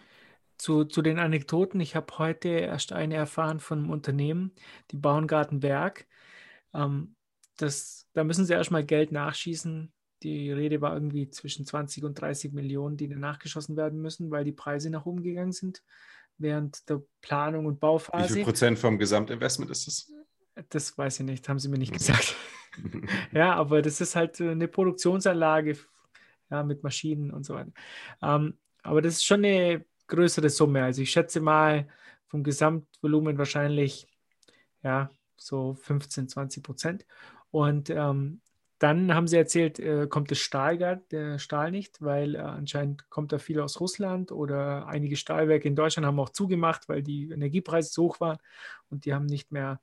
Zu, 0.59 0.85
zu 0.85 1.01
den 1.01 1.21
Anekdoten, 1.21 1.81
ich 1.81 1.95
habe 1.95 2.19
heute 2.19 2.49
erst 2.49 2.93
eine 2.93 3.15
erfahren 3.15 3.61
von 3.61 3.79
einem 3.79 3.91
Unternehmen, 3.91 4.53
die 4.91 4.97
Bauerngartenberg. 4.97 6.07
Ähm, 6.75 7.15
das, 7.57 8.09
da 8.15 8.25
müssen 8.25 8.47
sie 8.47 8.53
erstmal 8.53 8.85
Geld 8.85 9.13
nachschießen. 9.13 9.93
Die 10.25 10.51
Rede 10.51 10.81
war 10.81 10.93
irgendwie 10.93 11.31
zwischen 11.31 11.65
20 11.65 12.03
und 12.03 12.21
30 12.21 12.53
Millionen, 12.53 12.97
die 12.97 13.09
dann 13.09 13.21
nachgeschossen 13.21 13.77
werden 13.77 14.03
müssen, 14.03 14.33
weil 14.33 14.45
die 14.45 14.53
Preise 14.53 14.91
nach 14.91 15.07
oben 15.07 15.23
gegangen 15.23 15.53
sind 15.53 15.85
während 16.41 16.89
der 16.89 17.03
Planung 17.21 17.67
und 17.67 17.81
Bauphase. 17.81 18.31
Wie 18.31 18.39
viel 18.39 18.45
Prozent 18.45 18.79
vom 18.79 18.99
Gesamtinvestment 18.99 19.71
ist 19.71 19.87
das? 19.87 20.13
Das 20.69 20.97
weiß 20.97 21.21
ich 21.21 21.27
nicht, 21.27 21.49
haben 21.49 21.59
sie 21.59 21.69
mir 21.69 21.79
nicht 21.79 21.93
gesagt. 21.93 22.37
ja, 23.33 23.55
aber 23.55 23.83
das 23.83 24.01
ist 24.01 24.17
halt 24.17 24.41
eine 24.41 24.69
Produktionsanlage 24.69 25.79
ja, 26.51 26.63
mit 26.63 26.83
Maschinen 26.83 27.31
und 27.31 27.45
so 27.45 27.55
weiter. 27.55 27.73
Ähm, 28.23 28.59
aber 28.83 29.03
das 29.03 29.15
ist 29.15 29.25
schon 29.25 29.45
eine 29.45 29.85
größere 30.07 30.51
Summe. 30.51 30.83
Also 30.83 31.03
ich 31.03 31.11
schätze 31.11 31.41
mal 31.41 31.89
vom 32.27 32.43
Gesamtvolumen 32.43 33.39
wahrscheinlich 33.39 34.07
ja, 34.83 35.11
so 35.37 35.75
15, 35.75 36.29
20 36.29 36.63
Prozent. 36.63 37.07
Und 37.51 37.91
ähm, 37.91 38.41
dann 38.81 39.15
haben 39.15 39.29
sie 39.29 39.37
erzählt, 39.37 39.79
äh, 39.79 40.07
kommt 40.09 40.31
das 40.31 40.39
Stahl, 40.39 40.79
der 41.11 41.39
Stahl 41.39 41.71
nicht, 41.71 42.01
weil 42.01 42.35
äh, 42.35 42.39
anscheinend 42.39 43.11
kommt 43.11 43.31
da 43.31 43.39
viel 43.39 43.61
aus 43.61 43.79
Russland 43.79 44.33
oder 44.33 44.87
einige 44.87 45.17
Stahlwerke 45.17 45.69
in 45.69 45.77
Deutschland 45.77 46.07
haben 46.07 46.19
auch 46.19 46.31
zugemacht, 46.31 46.89
weil 46.89 47.03
die 47.03 47.31
Energiepreise 47.31 47.93
so 47.93 48.05
hoch 48.05 48.21
waren 48.21 48.39
und 48.89 49.05
die 49.05 49.13
haben 49.13 49.27
nicht 49.27 49.53
mehr 49.53 49.83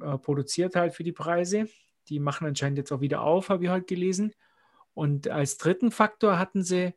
äh, 0.00 0.16
produziert 0.18 0.76
halt 0.76 0.94
für 0.94 1.02
die 1.02 1.12
Preise. 1.12 1.66
Die 2.08 2.20
machen 2.20 2.46
anscheinend 2.46 2.78
jetzt 2.78 2.92
auch 2.92 3.00
wieder 3.00 3.22
auf, 3.22 3.48
habe 3.48 3.64
ich 3.64 3.70
heute 3.70 3.86
gelesen. 3.86 4.32
Und 4.94 5.28
als 5.28 5.56
dritten 5.56 5.90
Faktor 5.90 6.38
hatten 6.38 6.62
sie, 6.62 6.94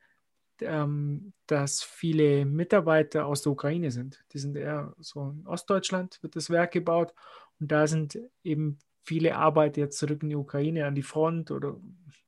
ähm, 0.61 1.33
dass 1.47 1.81
viele 1.81 2.45
Mitarbeiter 2.45 3.25
aus 3.25 3.41
der 3.41 3.51
Ukraine 3.51 3.89
sind. 3.89 4.23
Die 4.31 4.37
sind 4.37 4.55
eher 4.55 4.93
so 4.99 5.31
in 5.31 5.47
Ostdeutschland, 5.47 6.21
wird 6.21 6.35
das 6.35 6.51
Werk 6.51 6.71
gebaut. 6.71 7.15
Und 7.59 7.71
da 7.71 7.87
sind 7.87 8.19
eben 8.43 8.77
viele 9.05 9.35
arbeiten 9.35 9.79
jetzt 9.79 9.97
zurück 9.97 10.23
in 10.23 10.29
die 10.29 10.35
Ukraine, 10.35 10.85
an 10.85 10.95
die 10.95 11.03
Front 11.03 11.51
oder 11.51 11.77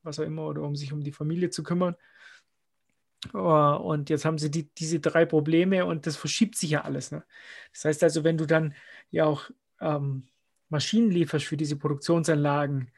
was 0.03 0.19
auch 0.19 0.23
immer, 0.23 0.47
oder 0.47 0.61
um 0.61 0.75
sich 0.75 0.93
um 0.93 1.03
die 1.03 1.11
Familie 1.11 1.49
zu 1.49 1.63
kümmern. 1.63 1.95
Oh, 3.33 3.79
und 3.83 4.09
jetzt 4.09 4.25
haben 4.25 4.37
sie 4.37 4.51
die, 4.51 4.69
diese 4.75 4.99
drei 4.99 5.25
Probleme 5.25 5.85
und 5.85 6.05
das 6.05 6.15
verschiebt 6.15 6.55
sich 6.55 6.69
ja 6.71 6.81
alles. 6.81 7.11
Ne? 7.11 7.23
Das 7.73 7.85
heißt 7.85 8.03
also, 8.03 8.23
wenn 8.23 8.37
du 8.37 8.45
dann 8.45 8.75
ja 9.09 9.25
auch 9.25 9.49
ähm, 9.81 10.27
Maschinen 10.69 11.09
lieferst 11.09 11.45
für 11.45 11.57
diese 11.57 11.77
Produktionsanlagen, 11.77 12.91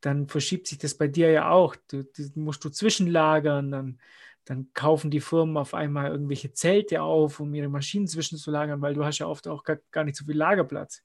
dann 0.00 0.28
verschiebt 0.28 0.68
sich 0.68 0.78
das 0.78 0.94
bei 0.94 1.08
dir 1.08 1.30
ja 1.30 1.50
auch. 1.50 1.74
Du, 1.88 2.04
du 2.04 2.30
musst 2.36 2.64
du 2.64 2.70
zwischenlagern, 2.70 3.70
dann, 3.70 4.00
dann 4.44 4.68
kaufen 4.72 5.10
die 5.10 5.20
Firmen 5.20 5.56
auf 5.56 5.74
einmal 5.74 6.10
irgendwelche 6.12 6.52
Zelte 6.52 7.02
auf, 7.02 7.40
um 7.40 7.52
ihre 7.52 7.68
Maschinen 7.68 8.06
zwischenzulagern, 8.06 8.80
weil 8.80 8.94
du 8.94 9.04
hast 9.04 9.18
ja 9.18 9.26
oft 9.26 9.48
auch 9.48 9.64
gar, 9.64 9.78
gar 9.90 10.04
nicht 10.04 10.16
so 10.16 10.24
viel 10.24 10.36
Lagerplatz. 10.36 11.02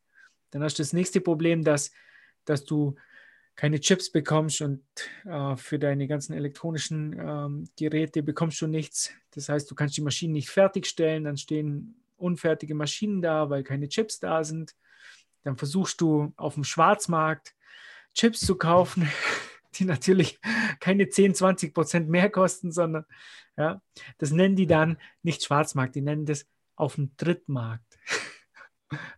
Dann 0.52 0.64
hast 0.64 0.78
du 0.78 0.84
das 0.84 0.94
nächste 0.94 1.20
Problem, 1.20 1.64
dass 1.64 1.92
dass 2.46 2.66
du 2.66 2.96
keine 3.56 3.80
Chips 3.80 4.12
bekommst 4.12 4.62
und 4.62 4.84
äh, 5.26 5.56
für 5.56 5.78
deine 5.78 6.08
ganzen 6.08 6.34
elektronischen 6.34 7.14
ähm, 7.20 7.70
Geräte 7.78 8.24
bekommst 8.24 8.62
du 8.62 8.68
nichts. 8.68 9.12
Das 9.32 9.50
heißt, 9.50 9.70
du 9.70 9.76
kannst 9.76 9.98
die 9.98 10.02
Maschinen 10.02 10.34
nicht 10.34 10.50
fertigstellen, 10.50 11.26
dann 11.26 11.38
stehen 11.38 12.02
unfertige 12.18 12.76
Maschinen 12.76 13.22
da, 13.22 13.50
weil 13.50 13.64
keine 13.64 13.90
Chips 13.90 14.20
da 14.20 14.44
sind. 14.44 14.76
Dann 15.44 15.58
versuchst 15.58 16.02
du 16.02 16.34
auf 16.38 16.54
dem 16.56 16.64
Schwarzmarkt 16.64 17.56
Chips 18.14 18.42
zu 18.42 18.56
kaufen, 18.58 19.10
die 19.76 19.86
natürlich 19.86 20.40
keine 20.80 21.10
10, 21.10 21.36
20 21.36 21.74
Prozent 21.74 22.10
mehr 22.10 22.30
kosten, 22.30 22.72
sondern 22.72 23.06
ja, 23.58 23.82
das 24.18 24.32
nennen 24.32 24.56
die 24.56 24.68
dann 24.68 24.98
nicht 25.24 25.44
Schwarzmarkt, 25.44 25.96
die 25.96 26.02
nennen 26.02 26.26
das 26.26 26.48
auf 26.76 26.96
dem 26.96 27.16
Drittmarkt. 27.18 27.91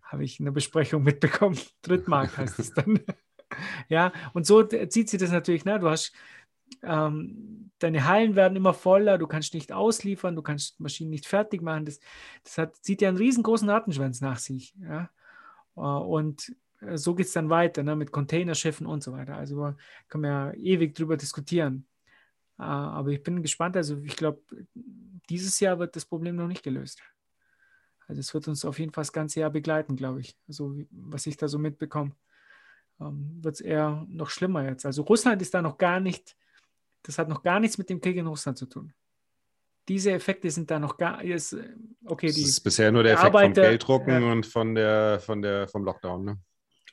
Habe 0.03 0.23
ich 0.23 0.39
in 0.39 0.45
der 0.45 0.51
Besprechung 0.51 1.03
mitbekommen. 1.03 1.57
Drittmarkt 1.81 2.37
heißt 2.37 2.59
es 2.59 2.71
dann. 2.71 2.99
ja, 3.89 4.11
und 4.33 4.45
so 4.45 4.63
zieht 4.63 5.09
sie 5.09 5.17
das 5.17 5.31
natürlich. 5.31 5.65
Ne? 5.65 5.79
Du 5.79 5.89
hast 5.89 6.13
ähm, 6.81 7.71
deine 7.79 8.07
Hallen 8.07 8.35
werden 8.35 8.55
immer 8.55 8.73
voller, 8.73 9.17
du 9.17 9.27
kannst 9.27 9.53
nicht 9.53 9.71
ausliefern, 9.71 10.35
du 10.35 10.41
kannst 10.41 10.79
Maschinen 10.79 11.09
nicht 11.09 11.27
fertig 11.27 11.61
machen. 11.61 11.85
Das, 11.85 11.99
das 12.43 12.57
hat, 12.57 12.75
zieht 12.77 13.01
ja 13.01 13.09
einen 13.09 13.17
riesengroßen 13.17 13.69
Rattenschwanz 13.69 14.21
nach 14.21 14.39
sich. 14.39 14.73
Ja? 14.79 15.09
Äh, 15.75 15.79
und 15.81 16.55
äh, 16.81 16.97
so 16.97 17.15
geht 17.15 17.27
es 17.27 17.33
dann 17.33 17.49
weiter 17.49 17.83
ne? 17.83 17.95
mit 17.95 18.11
Containerschiffen 18.11 18.87
und 18.87 19.03
so 19.03 19.13
weiter. 19.13 19.35
Also 19.35 19.75
kann 20.07 20.21
man 20.21 20.31
ja 20.31 20.53
ewig 20.53 20.95
drüber 20.95 21.17
diskutieren. 21.17 21.85
Äh, 22.59 22.63
aber 22.63 23.09
ich 23.09 23.23
bin 23.23 23.41
gespannt. 23.41 23.77
Also 23.77 23.97
ich 24.03 24.15
glaube, 24.15 24.41
dieses 25.29 25.59
Jahr 25.59 25.79
wird 25.79 25.95
das 25.95 26.05
Problem 26.05 26.35
noch 26.35 26.47
nicht 26.47 26.63
gelöst. 26.63 27.01
Also 28.07 28.19
es 28.19 28.33
wird 28.33 28.47
uns 28.47 28.65
auf 28.65 28.79
jeden 28.79 28.91
Fall 28.91 29.03
das 29.03 29.13
ganze 29.13 29.39
Jahr 29.39 29.49
begleiten, 29.49 29.95
glaube 29.95 30.21
ich. 30.21 30.37
Also 30.47 30.75
was 30.91 31.25
ich 31.25 31.37
da 31.37 31.47
so 31.47 31.57
mitbekomme, 31.57 32.11
ähm, 32.99 33.39
wird 33.41 33.55
es 33.55 33.61
eher 33.61 34.05
noch 34.09 34.29
schlimmer 34.29 34.67
jetzt. 34.67 34.85
Also 34.85 35.03
Russland 35.03 35.41
ist 35.41 35.53
da 35.53 35.61
noch 35.61 35.77
gar 35.77 35.99
nicht 35.99 36.35
das 37.03 37.17
hat 37.17 37.29
noch 37.29 37.43
gar 37.43 37.59
nichts 37.59 37.77
mit 37.77 37.89
dem 37.89 38.01
Krieg 38.01 38.15
in 38.15 38.27
Russland 38.27 38.57
zu 38.57 38.65
tun. 38.65 38.93
Diese 39.89 40.11
Effekte 40.11 40.49
sind 40.49 40.71
da 40.71 40.79
noch 40.79 40.97
gar. 40.97 41.21
Ist, 41.21 41.57
okay, 42.05 42.27
die, 42.27 42.41
das 42.41 42.51
ist 42.51 42.61
bisher 42.61 42.91
nur 42.91 43.03
der 43.03 43.13
Effekt 43.13 43.27
Arbeiter, 43.27 43.61
vom 43.61 43.69
Gelddrucken 43.69 44.23
ja. 44.23 44.31
und 44.31 44.45
von 44.45 44.73
der, 44.73 45.19
von 45.19 45.41
der, 45.41 45.67
vom 45.67 45.83
Lockdown. 45.83 46.23
Ne? 46.23 46.37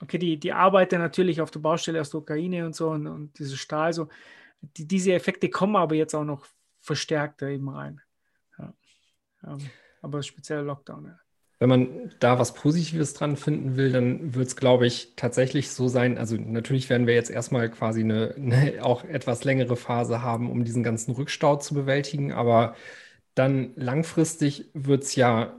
Okay, 0.01 0.18
die, 0.18 0.40
die 0.40 0.53
Arbeiter 0.53 0.99
natürlich 0.99 1.40
auf 1.40 1.53
der 1.53 1.61
Baustelle 1.61 2.01
aus 2.01 2.11
der 2.11 2.20
Ukraine 2.20 2.66
und 2.66 2.75
so 2.75 2.90
und, 2.90 3.07
und 3.07 3.38
diese 3.38 3.57
Stahl, 3.57 3.92
so, 3.92 4.09
die, 4.61 4.88
diese 4.88 5.12
Effekte 5.12 5.49
kommen 5.49 5.77
aber 5.77 5.94
jetzt 5.94 6.14
auch 6.14 6.25
noch 6.25 6.44
verstärkter 6.81 7.46
eben 7.46 7.68
rein. 7.68 8.01
Ja. 8.59 8.75
Ja, 9.44 9.59
aber 10.01 10.23
speziell 10.23 10.63
Lockdown, 10.63 11.07
ja 11.07 11.21
wenn 11.61 11.69
man 11.69 12.11
da 12.21 12.39
was 12.39 12.55
Positives 12.55 13.13
dran 13.13 13.37
finden 13.37 13.77
will, 13.77 13.93
dann 13.93 14.35
wird 14.35 14.49
es, 14.49 14.57
glaube 14.57 14.87
ich, 14.87 15.13
tatsächlich 15.15 15.71
so 15.71 15.89
sein. 15.89 16.17
Also 16.17 16.37
natürlich 16.37 16.89
werden 16.89 17.07
wir 17.07 17.15
jetzt 17.15 17.31
erstmal 17.31 17.71
quasi 17.71 18.01
eine, 18.01 18.35
eine, 18.37 18.83
auch 18.83 19.05
etwas 19.05 19.45
längere 19.45 19.77
Phase 19.77 20.23
haben, 20.23 20.51
um 20.51 20.65
diesen 20.65 20.83
ganzen 20.83 21.13
Rückstau 21.13 21.57
zu 21.57 21.75
bewältigen. 21.75 22.33
Aber 22.33 22.75
dann 23.35 23.73
langfristig 23.77 24.71
wird 24.73 25.03
es 25.05 25.17
ja, 25.17 25.55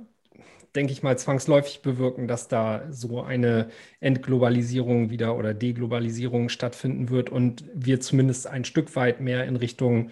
denke 0.76 0.92
ich 0.92 1.04
mal, 1.04 1.20
zwangsläufig 1.20 1.84
bewirken, 1.84 2.28
dass 2.28 2.48
da 2.48 2.92
so 2.92 3.22
eine 3.22 3.70
Entglobalisierung 4.00 5.12
wieder 5.12 5.38
oder 5.38 5.54
Deglobalisierung 5.54 6.50
stattfinden 6.50 7.10
wird 7.12 7.30
und 7.30 7.64
wir 7.76 8.02
zumindest 8.02 8.48
ein 8.48 8.66
Stück 8.66 8.96
weit 8.96 9.22
mehr 9.22 9.46
in 9.46 9.56
Richtung 9.56 10.10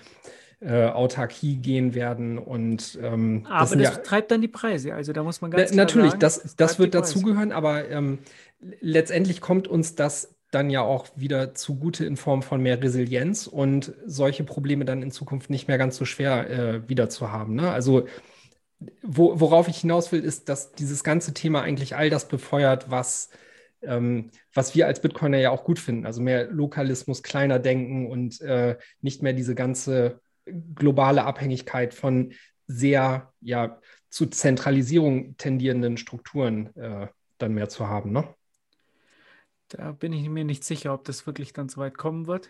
äh, 0.62 0.86
Autarkie 0.88 1.58
gehen 1.58 1.94
werden. 1.94 2.38
Und, 2.38 3.00
ähm, 3.02 3.46
aber 3.50 3.62
das, 3.62 3.70
das 3.72 3.82
ja, 3.82 4.02
treibt 4.02 4.32
dann 4.32 4.42
die 4.42 4.48
Preise. 4.48 4.94
Also 4.94 5.14
da 5.14 5.24
muss 5.24 5.42
man 5.42 5.52
ganz 5.52 5.72
klar 5.72 5.86
Natürlich, 5.86 6.12
sagen, 6.12 6.20
das, 6.20 6.42
das, 6.42 6.56
das 6.56 6.80
wird 6.80 6.94
dazugehören, 6.94 7.52
aber 7.52 7.90
ähm, 7.90 8.20
letztendlich 8.82 9.42
kommt 9.42 9.68
uns 9.68 9.96
das 9.96 10.36
dann 10.52 10.70
ja 10.70 10.82
auch 10.82 11.08
wieder 11.16 11.54
zugute 11.54 12.06
in 12.06 12.18
Form 12.18 12.42
von 12.42 12.62
mehr 12.62 12.82
Resilienz 12.82 13.46
und 13.46 13.94
solche 14.06 14.44
Probleme 14.44 14.84
dann 14.84 15.04
in 15.04 15.12
Zukunft 15.12 15.50
nicht 15.50 15.68
mehr 15.68 15.78
ganz 15.78 15.96
so 15.96 16.06
schwer 16.06 16.50
äh, 16.50 16.90
wieder 16.90 17.08
zu 17.10 17.32
haben. 17.32 17.54
Ne? 17.54 17.72
Also 17.72 18.08
wo, 19.02 19.40
worauf 19.40 19.68
ich 19.68 19.78
hinaus 19.78 20.12
will, 20.12 20.24
ist, 20.24 20.50
dass 20.50 20.72
dieses 20.72 21.04
ganze 21.04 21.34
Thema 21.34 21.62
eigentlich 21.62 21.96
all 21.96 22.10
das 22.10 22.28
befeuert, 22.28 22.90
was, 22.90 23.30
ähm, 23.82 24.32
was 24.54 24.74
wir 24.74 24.88
als 24.88 25.02
Bitcoiner 25.02 25.38
ja 25.38 25.52
auch 25.52 25.64
gut 25.64 25.80
finden. 25.80 26.06
Also 26.06 26.22
mehr 26.22 26.48
Lokalismus, 26.48 27.22
kleiner 27.22 27.60
denken 27.60 28.08
und 28.08 28.42
äh, 28.42 28.78
nicht 29.02 29.22
mehr 29.22 29.34
diese 29.34 29.54
ganze 29.54 30.20
globale 30.46 31.24
Abhängigkeit 31.24 31.94
von 31.94 32.34
sehr 32.68 33.34
ja, 33.42 33.80
zu 34.10 34.28
Zentralisierung 34.28 35.38
tendierenden 35.38 35.98
Strukturen 35.98 36.76
äh, 36.76 37.08
dann 37.38 37.54
mehr 37.54 37.70
zu 37.70 37.88
haben. 37.88 38.12
Ne? 38.12 38.34
Da 39.70 39.92
bin 39.92 40.14
ich 40.14 40.28
mir 40.30 40.46
nicht 40.46 40.64
sicher, 40.64 40.94
ob 40.94 41.04
das 41.04 41.26
wirklich 41.26 41.54
dann 41.54 41.70
so 41.70 41.82
weit 41.82 41.98
kommen 41.98 42.28
wird. 42.28 42.50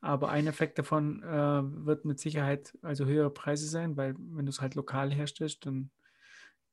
Aber 0.00 0.28
ein 0.28 0.46
Effekt 0.46 0.78
davon 0.78 1.22
äh, 1.22 1.86
wird 1.86 2.04
mit 2.04 2.20
Sicherheit 2.20 2.76
also 2.82 3.06
höhere 3.06 3.30
Preise 3.30 3.66
sein, 3.66 3.96
weil 3.96 4.14
wenn 4.18 4.44
du 4.44 4.50
es 4.50 4.60
halt 4.60 4.74
lokal 4.74 5.12
herstellst, 5.12 5.64
dann, 5.64 5.90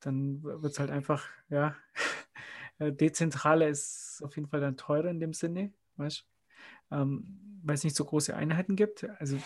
dann 0.02 0.44
wird 0.44 0.66
es 0.74 0.80
halt 0.80 0.90
einfach, 0.90 1.26
ja, 1.50 1.76
dezentrale 2.80 3.70
ist 3.70 4.22
auf 4.24 4.36
jeden 4.36 4.50
Fall 4.50 4.60
dann 4.60 4.76
teurer 4.76 5.10
in 5.10 5.20
dem 5.20 5.34
Sinne, 5.34 5.72
weißt 5.96 6.26
ähm, 6.92 7.40
weil 7.64 7.76
es 7.76 7.84
nicht 7.84 7.96
so 7.96 8.06
große 8.06 8.36
Einheiten 8.36 8.76
gibt. 8.76 9.08
Also 9.20 9.38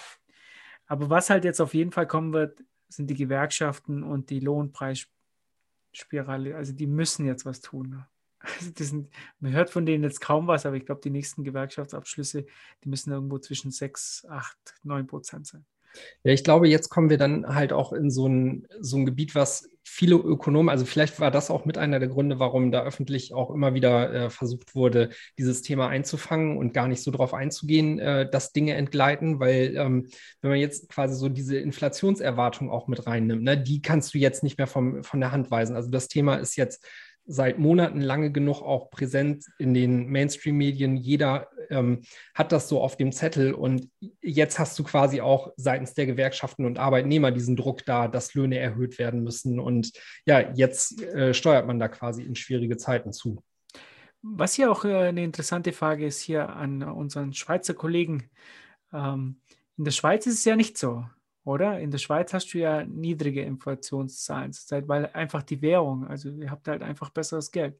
aber 0.87 1.09
was 1.09 1.29
halt 1.29 1.45
jetzt 1.45 1.61
auf 1.61 1.73
jeden 1.73 1.91
Fall 1.91 2.07
kommen 2.07 2.33
wird, 2.33 2.63
sind 2.89 3.09
die 3.09 3.15
Gewerkschaften 3.15 4.03
und 4.03 4.29
die 4.29 4.39
Lohnpreisspirale. 4.39 6.55
Also 6.55 6.73
die 6.73 6.87
müssen 6.87 7.25
jetzt 7.25 7.45
was 7.45 7.61
tun. 7.61 7.89
Ne? 7.89 8.07
Also 8.39 8.71
sind, 8.77 9.11
man 9.39 9.53
hört 9.53 9.71
von 9.71 9.85
denen 9.85 10.03
jetzt 10.03 10.21
kaum 10.21 10.47
was, 10.47 10.65
aber 10.65 10.75
ich 10.75 10.85
glaube, 10.85 11.01
die 11.01 11.09
nächsten 11.09 11.43
Gewerkschaftsabschlüsse, 11.43 12.45
die 12.83 12.89
müssen 12.89 13.11
irgendwo 13.11 13.39
zwischen 13.39 13.71
6, 13.71 14.25
8, 14.29 14.75
9 14.83 15.07
Prozent 15.07 15.47
sein. 15.47 15.65
Ja, 16.23 16.31
ich 16.33 16.43
glaube, 16.43 16.67
jetzt 16.67 16.89
kommen 16.89 17.09
wir 17.09 17.17
dann 17.17 17.47
halt 17.47 17.73
auch 17.73 17.93
in 17.93 18.09
so 18.09 18.27
ein, 18.27 18.67
so 18.79 18.97
ein 18.97 19.05
Gebiet, 19.05 19.35
was 19.35 19.69
viele 19.87 20.15
Ökonomen, 20.15 20.69
also 20.69 20.83
vielleicht 20.83 21.19
war 21.19 21.29
das 21.29 21.51
auch 21.51 21.65
mit 21.65 21.77
einer 21.77 21.99
der 21.99 22.09
Gründe, 22.09 22.39
warum 22.39 22.71
da 22.71 22.83
öffentlich 22.83 23.33
auch 23.33 23.51
immer 23.51 23.75
wieder 23.75 24.13
äh, 24.13 24.29
versucht 24.29 24.73
wurde, 24.73 25.09
dieses 25.37 25.61
Thema 25.61 25.87
einzufangen 25.87 26.57
und 26.57 26.73
gar 26.73 26.87
nicht 26.87 27.03
so 27.03 27.11
darauf 27.11 27.33
einzugehen, 27.33 27.99
äh, 27.99 28.29
dass 28.29 28.51
Dinge 28.51 28.73
entgleiten, 28.73 29.39
weil 29.39 29.75
ähm, 29.77 30.07
wenn 30.41 30.49
man 30.49 30.59
jetzt 30.59 30.89
quasi 30.89 31.15
so 31.15 31.29
diese 31.29 31.57
Inflationserwartung 31.57 32.71
auch 32.71 32.87
mit 32.87 33.05
reinnimmt, 33.05 33.43
ne, 33.43 33.57
die 33.61 33.81
kannst 33.81 34.13
du 34.13 34.17
jetzt 34.17 34.43
nicht 34.43 34.57
mehr 34.57 34.67
vom, 34.67 35.03
von 35.03 35.19
der 35.19 35.31
Hand 35.31 35.51
weisen. 35.51 35.75
Also 35.75 35.91
das 35.91 36.07
Thema 36.07 36.35
ist 36.35 36.55
jetzt 36.55 36.83
seit 37.25 37.57
Monaten 37.57 38.01
lange 38.01 38.31
genug 38.31 38.61
auch 38.61 38.89
präsent 38.89 39.45
in 39.57 39.73
den 39.73 40.07
Mainstream-Medien. 40.09 40.95
Jeder 40.97 41.47
ähm, 41.69 42.01
hat 42.33 42.51
das 42.51 42.69
so 42.69 42.81
auf 42.81 42.97
dem 42.97 43.11
Zettel 43.11 43.53
und 43.53 43.89
jetzt 44.21 44.59
hast 44.59 44.77
du 44.77 44.83
quasi 44.83 45.21
auch 45.21 45.51
seitens 45.57 45.93
der 45.93 46.05
Gewerkschaften 46.05 46.65
und 46.65 46.77
Arbeitnehmer 46.77 47.31
diesen 47.31 47.55
Druck 47.55 47.85
da, 47.85 48.07
dass 48.07 48.33
Löhne 48.33 48.59
erhöht 48.59 48.99
werden 48.99 49.23
müssen. 49.23 49.59
Und 49.59 49.91
ja, 50.25 50.51
jetzt 50.53 51.01
äh, 51.01 51.33
steuert 51.33 51.65
man 51.65 51.79
da 51.79 51.87
quasi 51.87 52.23
in 52.23 52.35
schwierige 52.35 52.77
Zeiten 52.77 53.11
zu. 53.11 53.43
Was 54.21 54.53
hier 54.53 54.71
auch 54.71 54.85
äh, 54.85 54.95
eine 54.95 55.23
interessante 55.23 55.71
Frage 55.71 56.05
ist 56.05 56.21
hier 56.21 56.49
an 56.49 56.83
unseren 56.83 57.33
Schweizer 57.33 57.73
Kollegen. 57.73 58.29
Ähm, 58.93 59.41
in 59.77 59.83
der 59.83 59.91
Schweiz 59.91 60.25
ist 60.25 60.39
es 60.39 60.45
ja 60.45 60.55
nicht 60.55 60.77
so 60.77 61.05
oder? 61.45 61.79
In 61.79 61.91
der 61.91 61.99
Schweiz 61.99 62.33
hast 62.33 62.53
du 62.53 62.57
ja 62.57 62.83
niedrige 62.83 63.43
Inflationszahlen 63.43 64.51
zurzeit, 64.51 64.87
weil 64.87 65.09
einfach 65.13 65.43
die 65.43 65.61
Währung, 65.61 66.05
also 66.07 66.29
ihr 66.29 66.51
habt 66.51 66.67
halt 66.67 66.81
einfach 66.81 67.11
besseres 67.11 67.51
Geld. 67.51 67.79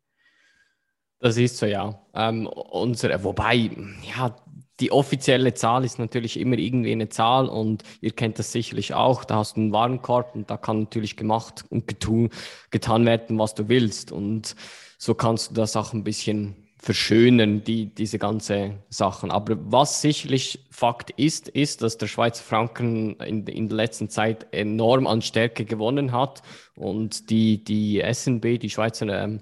Das 1.19 1.37
ist 1.37 1.57
so, 1.57 1.65
ja. 1.65 1.99
Ähm, 2.13 2.45
unsere, 2.45 3.23
wobei, 3.23 3.71
ja, 4.15 4.35
die 4.79 4.91
offizielle 4.91 5.53
Zahl 5.53 5.85
ist 5.85 5.97
natürlich 5.97 6.37
immer 6.39 6.57
irgendwie 6.57 6.91
eine 6.91 7.09
Zahl 7.09 7.47
und 7.47 7.83
ihr 8.01 8.11
kennt 8.11 8.37
das 8.37 8.51
sicherlich 8.51 8.93
auch. 8.93 9.23
Da 9.23 9.37
hast 9.37 9.55
du 9.55 9.61
einen 9.61 9.71
Warenkorb 9.71 10.35
und 10.35 10.49
da 10.49 10.57
kann 10.57 10.81
natürlich 10.81 11.15
gemacht 11.15 11.65
und 11.69 11.87
getan 11.87 13.05
werden, 13.05 13.39
was 13.39 13.55
du 13.55 13.69
willst. 13.69 14.11
Und 14.11 14.55
so 14.97 15.15
kannst 15.15 15.51
du 15.51 15.53
das 15.55 15.75
auch 15.75 15.93
ein 15.93 16.03
bisschen 16.03 16.64
verschönern, 16.77 17.63
die, 17.63 17.87
diese 17.87 18.19
ganze 18.19 18.75
Sachen. 18.89 19.31
Aber 19.31 19.57
was 19.71 20.01
sicherlich 20.01 20.59
Fakt 20.69 21.09
ist, 21.11 21.47
ist, 21.47 21.81
dass 21.81 21.97
der 21.97 22.07
Schweizer 22.07 22.43
Franken 22.43 23.15
in, 23.21 23.47
in 23.47 23.69
der 23.69 23.77
letzten 23.77 24.09
Zeit 24.09 24.47
enorm 24.51 25.07
an 25.07 25.21
Stärke 25.21 25.65
gewonnen 25.65 26.11
hat 26.11 26.41
und 26.75 27.29
die, 27.29 27.63
die 27.63 28.03
SNB, 28.05 28.59
die 28.59 28.69
Schweizer 28.69 29.07
ähm, 29.07 29.41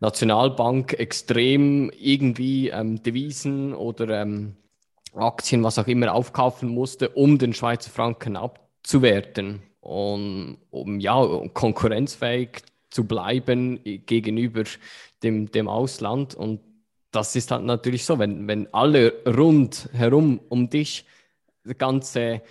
Nationalbank, 0.00 0.94
extrem 0.94 1.90
irgendwie 1.90 2.70
ähm, 2.70 3.02
Devisen 3.02 3.74
oder 3.74 4.22
ähm, 4.22 4.56
Aktien, 5.14 5.62
was 5.62 5.78
auch 5.78 5.86
immer, 5.86 6.14
aufkaufen 6.14 6.68
musste, 6.68 7.10
um 7.10 7.38
den 7.38 7.52
Schweizer 7.52 7.90
Franken 7.90 8.36
abzuwerten. 8.36 9.62
Und 9.80 10.58
um 10.70 11.00
ja, 11.00 11.22
konkurrenzfähig 11.52 12.62
zu 12.90 13.06
bleiben 13.06 13.82
gegenüber 13.84 14.64
dem, 15.22 15.50
dem 15.50 15.68
Ausland. 15.68 16.34
Und 16.34 16.60
das 17.10 17.36
ist 17.36 17.50
halt 17.50 17.64
natürlich 17.64 18.04
so, 18.04 18.18
wenn, 18.18 18.46
wenn 18.48 18.72
alle 18.72 19.22
rundherum 19.26 20.40
um 20.48 20.70
dich 20.70 21.06
das 21.64 21.78
ganze 21.78 22.42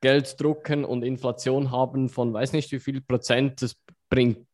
Geld 0.00 0.40
drucken 0.40 0.84
und 0.84 1.02
Inflation 1.02 1.70
haben 1.70 2.08
von 2.08 2.32
weiß 2.32 2.52
nicht 2.52 2.72
wie 2.72 2.80
viel 2.80 3.00
Prozent, 3.00 3.62
das 3.62 3.76
bringt 4.08 4.46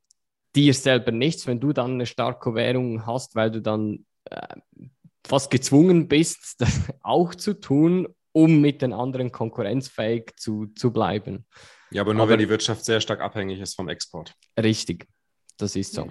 dir 0.54 0.74
selber 0.74 1.12
nichts, 1.12 1.46
wenn 1.46 1.60
du 1.60 1.72
dann 1.72 1.92
eine 1.92 2.06
starke 2.06 2.54
Währung 2.54 3.06
hast, 3.06 3.36
weil 3.36 3.50
du 3.50 3.60
dann 3.60 4.06
äh, 4.24 4.56
fast 5.26 5.50
gezwungen 5.50 6.08
bist, 6.08 6.54
das 6.60 6.92
auch 7.02 7.34
zu 7.34 7.60
tun, 7.60 8.08
um 8.32 8.60
mit 8.60 8.82
den 8.82 8.92
anderen 8.92 9.32
konkurrenzfähig 9.32 10.32
zu, 10.36 10.66
zu 10.74 10.92
bleiben. 10.92 11.46
Ja, 11.90 12.02
aber 12.02 12.14
nur 12.14 12.24
aber, 12.24 12.32
wenn 12.32 12.38
die 12.40 12.48
Wirtschaft 12.48 12.84
sehr 12.84 13.00
stark 13.00 13.20
abhängig 13.20 13.60
ist 13.60 13.74
vom 13.74 13.88
Export. 13.88 14.32
Richtig, 14.58 15.06
das 15.56 15.76
ist 15.76 15.94
so. 15.94 16.08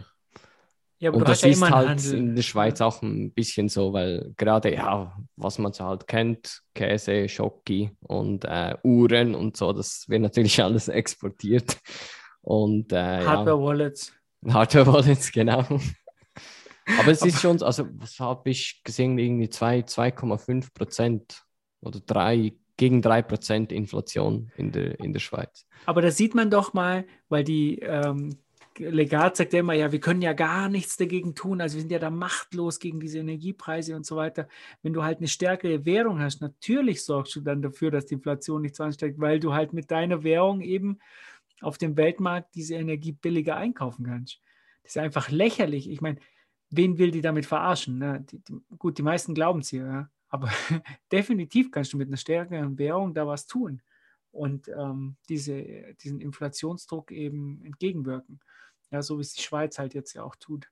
Ja, 0.98 1.12
und 1.12 1.28
das 1.28 1.42
ja 1.42 1.50
ist 1.50 1.62
halt 1.62 1.90
Handel. 1.90 2.14
in 2.14 2.36
der 2.36 2.44
Schweiz 2.44 2.80
auch 2.80 3.02
ein 3.02 3.32
bisschen 3.34 3.68
so, 3.68 3.92
weil 3.92 4.34
gerade, 4.38 4.74
ja, 4.74 5.18
was 5.36 5.60
man 5.60 5.74
so 5.74 5.84
halt 5.84 6.08
kennt, 6.08 6.62
Käse, 6.74 7.28
Schoki 7.28 7.92
und 8.00 8.46
äh, 8.46 8.78
Uhren 8.84 9.36
und 9.36 9.58
so, 9.58 9.74
das 9.74 10.08
wird 10.08 10.22
natürlich 10.22 10.60
alles 10.64 10.88
exportiert. 10.88 11.78
Und 12.42 12.94
äh, 12.94 13.26
Hardware-Wallets. 13.26 14.14
Ja, 14.42 14.54
Hardware-Wallets, 14.54 15.32
genau. 15.32 15.64
Aber 17.00 17.12
es 17.12 17.24
ist 17.24 17.42
schon, 17.42 17.62
also 17.64 17.88
was 17.94 18.20
habe 18.20 18.50
ich 18.52 18.82
gesehen, 18.84 19.18
irgendwie 19.18 19.48
2,5 19.48 20.74
Prozent 20.74 21.44
oder 21.82 22.00
3, 22.00 22.54
gegen 22.78 23.02
3 23.02 23.22
Prozent 23.22 23.72
Inflation 23.72 24.52
in 24.58 24.72
der, 24.72 25.00
in 25.00 25.14
der 25.14 25.20
Schweiz. 25.20 25.66
Aber 25.86 26.02
da 26.02 26.12
sieht 26.12 26.36
man 26.36 26.50
doch 26.50 26.74
mal, 26.74 27.06
weil 27.30 27.44
die 27.44 27.80
ähm, 27.80 28.38
Legat 28.78 29.38
sagt 29.38 29.54
ja 29.54 29.60
immer, 29.60 29.74
ja, 29.74 29.92
wir 29.92 30.02
können 30.02 30.22
ja 30.22 30.34
gar 30.34 30.68
nichts 30.68 30.98
dagegen 30.98 31.34
tun, 31.34 31.62
also 31.62 31.76
wir 31.76 31.82
sind 31.82 31.92
ja 31.92 32.00
da 32.00 32.10
machtlos 32.10 32.80
gegen 32.80 33.00
diese 33.00 33.20
Energiepreise 33.20 33.96
und 33.96 34.06
so 34.06 34.18
weiter. 34.18 34.50
Wenn 34.82 34.92
du 34.92 35.04
halt 35.04 35.20
eine 35.20 35.30
stärkere 35.30 35.86
Währung 35.86 36.20
hast, 36.20 36.42
natürlich 36.42 37.06
sorgst 37.06 37.36
du 37.36 37.42
dann 37.42 37.62
dafür, 37.62 37.92
dass 37.92 38.06
die 38.06 38.16
Inflation 38.16 38.62
nicht 38.62 38.76
so 38.76 38.84
ansteigt, 38.84 39.20
weil 39.20 39.40
du 39.40 39.54
halt 39.54 39.72
mit 39.72 39.92
deiner 39.92 40.24
Währung 40.24 40.62
eben 40.62 41.00
auf 41.62 41.78
dem 41.78 41.96
Weltmarkt 41.96 42.54
diese 42.56 42.76
Energie 42.76 43.14
billiger 43.14 43.56
einkaufen 43.56 44.06
kannst. 44.06 44.42
Das 44.84 44.96
ist 44.96 45.02
einfach 45.02 45.32
lächerlich. 45.32 45.90
Ich 45.90 46.02
meine, 46.02 46.20
wen 46.70 46.98
will 46.98 47.12
die 47.12 47.22
damit 47.22 47.46
verarschen? 47.46 47.98
Ne? 47.98 48.26
Die, 48.30 48.40
die, 48.40 48.56
gut, 48.78 48.98
die 48.98 49.04
meisten 49.04 49.34
glauben 49.34 49.62
es 49.62 49.70
hier, 49.70 49.86
ja? 49.86 50.10
Aber 50.36 50.50
definitiv 51.12 51.72
kannst 51.72 51.94
du 51.94 51.98
mit 51.98 52.10
einer 52.10 52.18
stärkeren 52.18 52.78
Währung 52.78 53.14
da 53.14 53.26
was 53.26 53.48
tun 53.48 53.82
und 54.32 54.68
ähm, 54.68 55.16
diese, 55.30 55.64
diesen 56.04 56.20
Inflationsdruck 56.20 57.12
eben 57.12 57.64
entgegenwirken. 57.64 58.42
Ja, 58.92 59.02
so 59.02 59.18
wie 59.18 59.22
es 59.22 59.34
die 59.34 59.42
Schweiz 59.42 59.80
halt 59.80 59.94
jetzt 59.94 60.14
ja 60.14 60.24
auch 60.24 60.36
tut. 60.36 60.70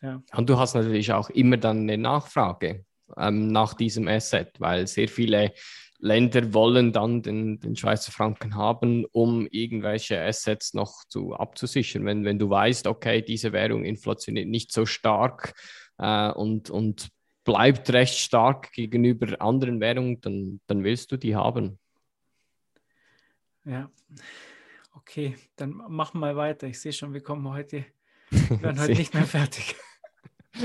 Ja. 0.00 0.22
Und 0.34 0.48
du 0.48 0.58
hast 0.58 0.74
natürlich 0.74 1.12
auch 1.12 1.28
immer 1.30 1.56
dann 1.56 1.80
eine 1.80 1.98
Nachfrage 1.98 2.84
ähm, 3.16 3.48
nach 3.48 3.74
diesem 3.74 4.06
Asset, 4.06 4.60
weil 4.60 4.86
sehr 4.86 5.08
viele 5.08 5.52
Länder 5.98 6.52
wollen 6.54 6.92
dann 6.92 7.22
den, 7.22 7.58
den 7.58 7.74
Schweizer 7.74 8.12
Franken 8.12 8.54
haben, 8.54 9.06
um 9.06 9.46
irgendwelche 9.50 10.22
Assets 10.22 10.74
noch 10.74 11.04
zu 11.08 11.34
abzusichern. 11.34 12.04
Wenn, 12.04 12.24
wenn 12.24 12.38
du 12.38 12.48
weißt, 12.48 12.86
okay, 12.86 13.22
diese 13.22 13.52
Währung 13.52 13.84
inflationiert 13.84 14.48
nicht 14.48 14.72
so 14.72 14.86
stark 14.86 15.54
äh, 15.98 16.30
und, 16.30 16.70
und 16.70 17.08
bleibt 17.46 17.90
recht 17.90 18.18
stark 18.18 18.72
gegenüber 18.72 19.40
anderen 19.40 19.80
Währungen, 19.80 20.20
dann, 20.20 20.60
dann 20.66 20.84
willst 20.84 21.10
du 21.10 21.16
die 21.16 21.34
haben. 21.34 21.78
Ja, 23.64 23.90
okay, 24.94 25.36
dann 25.56 25.70
machen 25.88 26.20
wir 26.20 26.36
weiter. 26.36 26.66
Ich 26.66 26.78
sehe 26.78 26.92
schon, 26.92 27.14
wir 27.14 27.22
kommen 27.22 27.48
heute, 27.48 27.86
wir 28.30 28.60
werden 28.62 28.80
heute 28.80 28.92
nicht 28.92 29.14
mehr 29.14 29.24
fertig. 29.24 29.74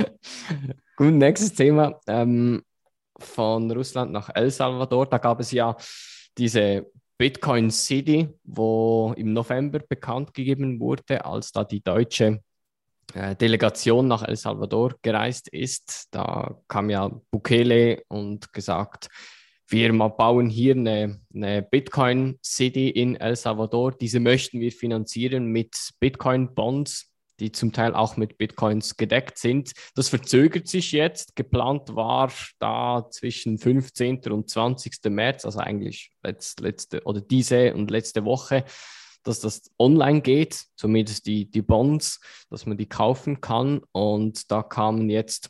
Gut, 0.97 1.13
nächstes 1.13 1.53
Thema. 1.53 1.99
Ähm, 2.07 2.63
von 3.17 3.71
Russland 3.71 4.11
nach 4.11 4.29
El 4.33 4.49
Salvador. 4.49 5.05
Da 5.05 5.17
gab 5.17 5.39
es 5.39 5.51
ja 5.51 5.75
diese 6.37 6.91
Bitcoin 7.17 7.69
City, 7.69 8.27
wo 8.43 9.13
im 9.15 9.33
November 9.33 9.79
bekannt 9.79 10.33
gegeben 10.33 10.79
wurde, 10.79 11.23
als 11.23 11.51
da 11.51 11.63
die 11.63 11.81
deutsche 11.83 12.41
Delegation 13.35 14.07
nach 14.07 14.23
El 14.23 14.35
Salvador 14.35 14.95
gereist 15.01 15.47
ist. 15.49 16.07
Da 16.11 16.57
kam 16.67 16.89
ja 16.89 17.09
Bukele 17.31 18.03
und 18.07 18.53
gesagt, 18.53 19.09
wir 19.67 19.91
bauen 19.93 20.49
hier 20.49 20.75
eine, 20.75 21.21
eine, 21.33 21.61
Bitcoin 21.61 22.37
City 22.43 22.89
in 22.89 23.15
El 23.15 23.35
Salvador. 23.35 23.93
Diese 23.93 24.19
möchten 24.19 24.59
wir 24.59 24.71
finanzieren 24.71 25.47
mit 25.47 25.75
Bitcoin 25.99 26.53
Bonds 26.53 27.11
die 27.41 27.51
zum 27.51 27.73
Teil 27.73 27.93
auch 27.93 28.15
mit 28.15 28.37
Bitcoins 28.37 28.95
gedeckt 28.95 29.37
sind. 29.37 29.73
Das 29.95 30.09
verzögert 30.09 30.67
sich 30.67 30.91
jetzt. 30.91 31.35
Geplant 31.35 31.95
war 31.95 32.31
da 32.59 33.07
zwischen 33.09 33.57
15. 33.57 34.21
und 34.29 34.49
20. 34.49 34.99
März, 35.05 35.43
also 35.43 35.59
eigentlich 35.59 36.11
letzte, 36.23 36.63
letzte 36.63 37.01
oder 37.03 37.19
diese 37.19 37.73
und 37.73 37.91
letzte 37.91 38.23
Woche, 38.23 38.63
dass 39.23 39.39
das 39.39 39.71
online 39.79 40.21
geht, 40.21 40.65
zumindest 40.75 41.25
die, 41.27 41.49
die 41.49 41.61
Bonds, 41.61 42.19
dass 42.49 42.65
man 42.65 42.77
die 42.77 42.87
kaufen 42.87 43.41
kann. 43.41 43.81
Und 43.91 44.51
da 44.51 44.63
kamen 44.63 45.09
jetzt 45.09 45.49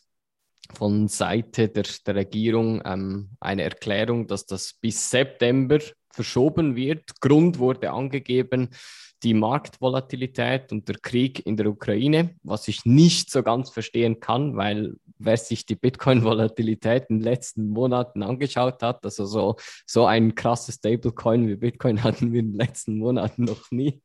von 0.73 1.07
Seite 1.07 1.69
der, 1.69 1.85
der 2.05 2.15
Regierung 2.15 2.81
ähm, 2.85 3.29
eine 3.39 3.63
Erklärung, 3.63 4.27
dass 4.27 4.45
das 4.45 4.73
bis 4.73 5.09
September 5.09 5.79
verschoben 6.13 6.75
wird. 6.75 7.19
Grund 7.21 7.59
wurde 7.59 7.91
angegeben, 7.91 8.69
die 9.23 9.33
Marktvolatilität 9.33 10.71
und 10.71 10.87
der 10.87 10.97
Krieg 10.97 11.45
in 11.45 11.55
der 11.55 11.67
Ukraine, 11.67 12.35
was 12.43 12.67
ich 12.67 12.85
nicht 12.85 13.29
so 13.29 13.43
ganz 13.43 13.69
verstehen 13.69 14.19
kann, 14.19 14.55
weil 14.55 14.95
wer 15.19 15.37
sich 15.37 15.65
die 15.65 15.75
Bitcoin-Volatilität 15.75 17.05
in 17.09 17.19
den 17.19 17.23
letzten 17.23 17.69
Monaten 17.69 18.23
angeschaut 18.23 18.81
hat, 18.81 19.05
also 19.05 19.25
so, 19.25 19.55
so 19.85 20.05
ein 20.05 20.33
krasses 20.33 20.75
Stablecoin 20.75 21.47
wie 21.47 21.55
Bitcoin 21.55 22.03
hatten 22.03 22.33
wir 22.33 22.39
in 22.39 22.53
den 22.53 22.57
letzten 22.57 22.97
Monaten 22.97 23.43
noch 23.43 23.69
nie, 23.69 24.01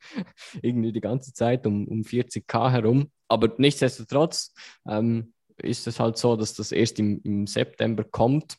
irgendwie 0.61 0.93
die 0.93 1.01
ganze 1.01 1.33
Zeit 1.33 1.67
um, 1.67 1.89
um 1.89 2.03
40k 2.03 2.71
herum. 2.71 3.11
Aber 3.29 3.53
nichtsdestotrotz 3.57 4.53
ähm, 4.87 5.33
ist 5.57 5.87
es 5.87 5.99
halt 5.99 6.19
so, 6.19 6.37
dass 6.37 6.55
das 6.55 6.73
erst 6.73 6.99
im, 6.99 7.21
im 7.25 7.47
September 7.47 8.05
kommt. 8.05 8.59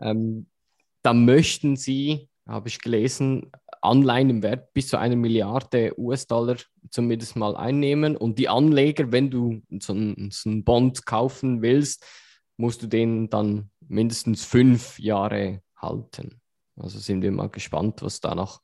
Ähm, 0.00 0.46
da 1.02 1.12
möchten 1.12 1.76
sie, 1.76 2.28
habe 2.46 2.68
ich 2.68 2.80
gelesen, 2.80 3.50
Anleihen 3.82 4.30
im 4.30 4.42
Wert 4.42 4.72
bis 4.72 4.88
zu 4.88 4.96
einer 4.96 5.16
Milliarde 5.16 5.92
US-Dollar 5.98 6.56
zumindest 6.90 7.36
mal 7.36 7.56
einnehmen. 7.56 8.16
Und 8.16 8.38
die 8.38 8.48
Anleger, 8.48 9.12
wenn 9.12 9.30
du 9.30 9.62
so 9.80 9.92
einen, 9.92 10.30
so 10.30 10.50
einen 10.50 10.64
Bond 10.64 11.06
kaufen 11.06 11.62
willst, 11.62 12.04
musst 12.56 12.82
du 12.82 12.86
den 12.86 13.30
dann 13.30 13.70
mindestens 13.86 14.44
fünf 14.44 14.98
Jahre 14.98 15.62
halten. 15.76 16.40
Also 16.76 16.98
sind 16.98 17.22
wir 17.22 17.30
mal 17.30 17.48
gespannt, 17.48 18.02
was 18.02 18.20
da 18.20 18.34
noch 18.34 18.62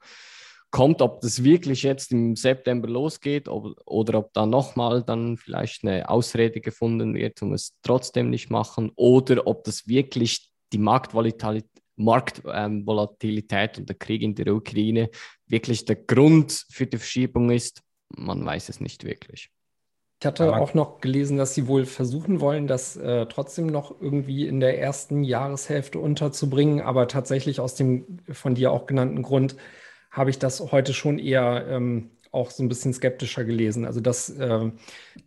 kommt, 0.70 1.02
ob 1.02 1.20
das 1.20 1.44
wirklich 1.44 1.84
jetzt 1.84 2.10
im 2.10 2.34
September 2.34 2.88
losgeht 2.88 3.48
ob, 3.48 3.80
oder 3.86 4.18
ob 4.18 4.32
da 4.32 4.44
nochmal 4.44 5.04
dann 5.04 5.36
vielleicht 5.36 5.84
eine 5.84 6.08
Ausrede 6.08 6.60
gefunden 6.60 7.14
wird, 7.14 7.40
um 7.42 7.52
es 7.52 7.76
trotzdem 7.82 8.30
nicht 8.30 8.50
machen 8.50 8.90
oder 8.96 9.46
ob 9.46 9.62
das 9.62 9.86
wirklich 9.86 10.50
die 10.72 10.78
Marktvolatilität 10.78 11.70
Marktvolatilität 11.96 13.76
ähm, 13.76 13.82
und 13.82 13.88
der 13.88 13.96
Krieg 13.96 14.22
in 14.22 14.34
der 14.34 14.54
Ukraine 14.54 15.10
wirklich 15.46 15.84
der 15.84 15.96
Grund 15.96 16.66
für 16.70 16.86
die 16.86 16.98
Verschiebung 16.98 17.50
ist, 17.50 17.82
man 18.16 18.44
weiß 18.44 18.68
es 18.68 18.80
nicht 18.80 19.04
wirklich. 19.04 19.50
Ich 20.20 20.26
hatte 20.26 20.56
auch 20.56 20.72
noch 20.72 21.00
gelesen, 21.00 21.36
dass 21.36 21.54
sie 21.54 21.66
wohl 21.66 21.84
versuchen 21.84 22.40
wollen, 22.40 22.66
das 22.66 22.96
äh, 22.96 23.26
trotzdem 23.26 23.66
noch 23.66 24.00
irgendwie 24.00 24.46
in 24.46 24.58
der 24.58 24.80
ersten 24.80 25.22
Jahreshälfte 25.22 25.98
unterzubringen, 25.98 26.80
aber 26.80 27.08
tatsächlich 27.08 27.60
aus 27.60 27.74
dem 27.74 28.20
von 28.32 28.54
dir 28.54 28.72
auch 28.72 28.86
genannten 28.86 29.22
Grund 29.22 29.56
habe 30.10 30.30
ich 30.30 30.38
das 30.38 30.60
heute 30.72 30.94
schon 30.94 31.18
eher 31.18 31.66
ähm, 31.68 32.10
auch 32.30 32.50
so 32.50 32.62
ein 32.62 32.68
bisschen 32.68 32.94
skeptischer 32.94 33.44
gelesen. 33.44 33.84
Also 33.84 34.00
das, 34.00 34.30
äh, 34.30 34.70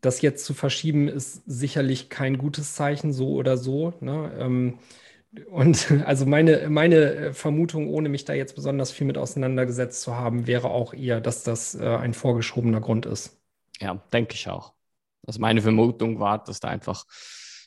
das 0.02 0.22
jetzt 0.22 0.46
zu 0.46 0.54
verschieben, 0.54 1.08
ist 1.08 1.44
sicherlich 1.46 2.10
kein 2.10 2.38
gutes 2.38 2.74
Zeichen, 2.74 3.14
so 3.14 3.34
oder 3.34 3.58
so. 3.58 3.94
Ne? 4.02 4.32
Ähm, 4.38 4.80
und 5.46 5.92
also 6.06 6.26
meine, 6.26 6.70
meine 6.70 6.96
äh, 6.96 7.34
Vermutung, 7.34 7.90
ohne 7.90 8.10
mich 8.10 8.26
da 8.26 8.34
jetzt 8.34 8.56
besonders 8.56 8.92
viel 8.92 9.08
mit 9.08 9.18
auseinandergesetzt 9.18 10.02
zu 10.02 10.16
haben, 10.16 10.48
wäre 10.48 10.70
auch 10.70 10.94
eher, 10.94 11.22
dass 11.22 11.44
das 11.44 11.76
äh, 11.76 11.86
ein 11.86 12.14
vorgeschobener 12.14 12.82
Grund 12.82 13.06
ist. 13.06 13.40
Ja, 13.80 14.02
denke 14.12 14.34
ich 14.34 14.50
auch. 14.50 14.74
Also 15.26 15.40
meine 15.40 15.62
Vermutung 15.62 16.20
war, 16.20 16.44
dass 16.44 16.60
da 16.60 16.70
einfach 16.70 17.06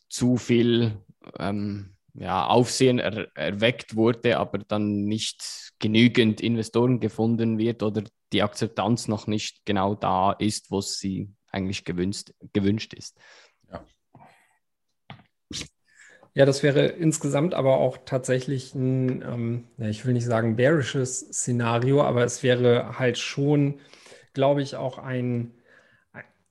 zu 0.09 0.37
viel 0.37 0.99
ähm, 1.39 1.97
ja, 2.15 2.47
Aufsehen 2.47 2.99
er 2.99 3.29
erweckt 3.37 3.95
wurde, 3.95 4.39
aber 4.39 4.59
dann 4.59 5.05
nicht 5.05 5.73
genügend 5.79 6.41
Investoren 6.41 7.01
gefunden 7.01 7.59
wird 7.59 7.83
oder 7.83 8.03
die 8.33 8.43
Akzeptanz 8.43 9.09
noch 9.09 9.27
nicht 9.27 9.65
genau 9.65 9.95
da 9.95 10.33
ist, 10.33 10.71
wo 10.71 10.81
sie 10.81 11.33
eigentlich 11.53 11.85
gewünscht, 11.85 12.33
gewünscht 12.53 12.95
ist. 12.95 13.19
Ja, 16.35 16.45
das 16.47 16.63
wäre 16.63 16.87
insgesamt 16.87 17.55
aber 17.55 17.79
auch 17.79 17.99
tatsächlich 18.05 18.75
ein, 18.75 19.23
ähm, 19.23 19.65
ich 19.79 20.07
will 20.07 20.13
nicht 20.15 20.25
sagen 20.27 20.57
bearisches 20.57 21.21
Szenario, 21.21 22.03
aber 22.03 22.25
es 22.25 22.43
wäre 22.43 22.99
halt 22.99 23.19
schon, 23.19 23.81
glaube 24.33 24.63
ich, 24.63 24.77
auch 24.77 24.99
ein, 24.99 25.53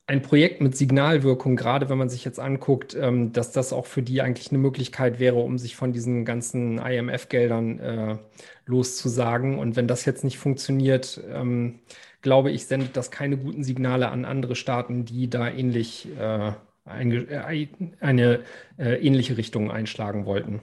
ein 0.07 0.21
Projekt 0.23 0.61
mit 0.61 0.75
Signalwirkung, 0.75 1.55
gerade 1.55 1.89
wenn 1.89 1.97
man 1.99 2.09
sich 2.09 2.25
jetzt 2.25 2.39
anguckt, 2.39 2.95
ähm, 2.95 3.32
dass 3.34 3.51
das 3.51 3.73
auch 3.73 3.86
für 3.86 4.01
die 4.01 4.21
eigentlich 4.21 4.49
eine 4.49 4.57
Möglichkeit 4.59 5.19
wäre, 5.19 5.38
um 5.38 5.57
sich 5.57 5.75
von 5.75 5.93
diesen 5.93 6.25
ganzen 6.25 6.80
IMF-Geldern 6.80 7.80
äh, 7.80 8.17
loszusagen. 8.65 9.59
Und 9.59 9.75
wenn 9.75 9.88
das 9.88 10.05
jetzt 10.05 10.23
nicht 10.23 10.39
funktioniert, 10.39 11.21
ähm, 11.32 11.82
glaube 12.21 12.51
ich, 12.51 12.65
sendet 12.67 12.97
das 12.97 13.11
keine 13.11 13.38
guten 13.38 13.63
Signale 13.63 14.09
an 14.09 14.25
andere 14.25 14.55
Staaten, 14.55 15.05
die 15.05 15.30
da 15.30 15.47
ähnlich 15.49 16.07
äh, 16.17 16.53
eine, 16.90 17.86
eine 18.00 18.40
äh, 18.78 18.96
ähnliche 18.96 19.38
Richtung 19.38 19.72
einschlagen 19.72 20.26
wollten. 20.26 20.62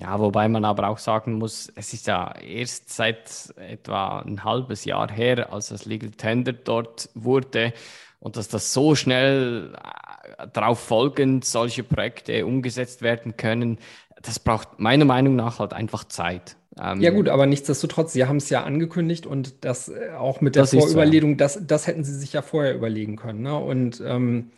Ja, 0.00 0.20
wobei 0.20 0.48
man 0.48 0.64
aber 0.64 0.88
auch 0.88 0.98
sagen 0.98 1.34
muss, 1.34 1.72
es 1.74 1.92
ist 1.92 2.06
ja 2.06 2.32
erst 2.36 2.90
seit 2.90 3.52
etwa 3.56 4.20
ein 4.20 4.44
halbes 4.44 4.84
Jahr 4.84 5.10
her, 5.10 5.52
als 5.52 5.68
das 5.68 5.86
Legal 5.86 6.10
Tender 6.10 6.52
dort 6.52 7.10
wurde 7.14 7.72
und 8.20 8.36
dass 8.36 8.48
das 8.48 8.72
so 8.72 8.94
schnell 8.94 9.74
äh, 9.74 10.46
darauf 10.52 10.78
folgend 10.78 11.44
solche 11.44 11.82
Projekte 11.82 12.46
umgesetzt 12.46 13.02
werden 13.02 13.36
können, 13.36 13.78
das 14.22 14.38
braucht 14.38 14.78
meiner 14.78 15.04
Meinung 15.04 15.36
nach 15.36 15.58
halt 15.58 15.72
einfach 15.72 16.04
Zeit. 16.04 16.56
Ähm, 16.80 17.00
ja 17.00 17.10
gut, 17.10 17.28
aber 17.28 17.46
nichtsdestotrotz, 17.46 18.12
Sie 18.12 18.24
haben 18.24 18.36
es 18.36 18.50
ja 18.50 18.62
angekündigt 18.62 19.26
und 19.26 19.64
das 19.64 19.88
äh, 19.88 20.10
auch 20.16 20.40
mit 20.40 20.54
der 20.54 20.66
Vorüberlegung, 20.66 21.30
so, 21.30 21.34
ja. 21.34 21.38
das, 21.38 21.66
das 21.66 21.86
hätten 21.86 22.04
Sie 22.04 22.14
sich 22.14 22.32
ja 22.32 22.42
vorher 22.42 22.74
überlegen 22.74 23.16
können. 23.16 23.42
Ne? 23.42 23.56
Und 23.56 24.00
ähm, 24.06 24.50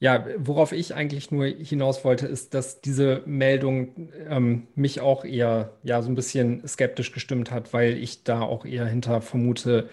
ja, 0.00 0.26
worauf 0.38 0.72
ich 0.72 0.94
eigentlich 0.94 1.30
nur 1.30 1.46
hinaus 1.46 2.04
wollte, 2.04 2.26
ist, 2.26 2.54
dass 2.54 2.80
diese 2.80 3.22
Meldung 3.26 4.10
ähm, 4.28 4.68
mich 4.76 5.00
auch 5.00 5.24
eher 5.24 5.72
ja 5.82 6.02
so 6.02 6.08
ein 6.10 6.14
bisschen 6.14 6.66
skeptisch 6.68 7.12
gestimmt 7.12 7.50
hat, 7.50 7.72
weil 7.72 7.96
ich 7.98 8.22
da 8.24 8.42
auch 8.42 8.64
eher 8.64 8.86
hinter 8.86 9.20
vermute, 9.20 9.88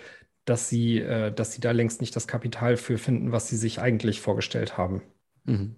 dass 0.45 0.69
sie, 0.69 0.99
äh, 0.99 1.31
dass 1.33 1.53
sie 1.53 1.61
da 1.61 1.71
längst 1.71 2.01
nicht 2.01 2.15
das 2.15 2.27
Kapital 2.27 2.77
für 2.77 2.97
finden, 2.99 3.31
was 3.31 3.47
sie 3.49 3.57
sich 3.57 3.79
eigentlich 3.81 4.21
vorgestellt 4.21 4.77
haben. 4.77 5.01
Mhm. 5.45 5.75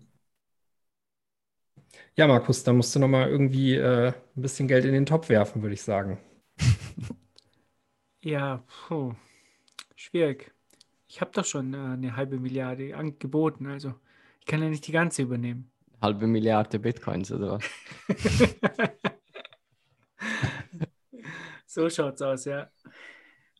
Ja, 2.16 2.28
Markus, 2.28 2.64
da 2.64 2.74
musst 2.74 2.94
du 2.96 3.00
noch 3.00 3.08
mal 3.08 3.30
irgendwie 3.30 3.76
äh, 3.76 4.08
ein 4.10 4.42
bisschen 4.42 4.68
Geld 4.68 4.84
in 4.86 4.92
den 4.94 5.06
Topf 5.06 5.30
werfen, 5.30 5.62
würde 5.62 5.74
ich 5.74 5.82
sagen. 5.84 6.18
Ja, 8.22 8.64
puh. 8.88 9.16
schwierig. 9.96 10.54
Ich 11.08 11.22
habe 11.22 11.32
doch 11.34 11.46
schon 11.46 11.74
äh, 11.74 11.78
eine 11.78 12.16
halbe 12.18 12.40
Milliarde 12.40 12.98
angeboten, 12.98 13.68
also 13.68 13.96
kann 14.48 14.64
ja 14.64 14.70
nicht 14.70 14.88
die 14.88 14.92
ganze 14.92 15.22
übernehmen. 15.22 15.72
Halbe 16.02 16.28
Milliarde 16.28 16.80
Bitcoins 16.80 17.32
oder 17.32 17.60
was? 17.60 17.64
so 21.66 21.90
schaut's 21.90 22.22
aus, 22.22 22.46
ja. 22.46 22.70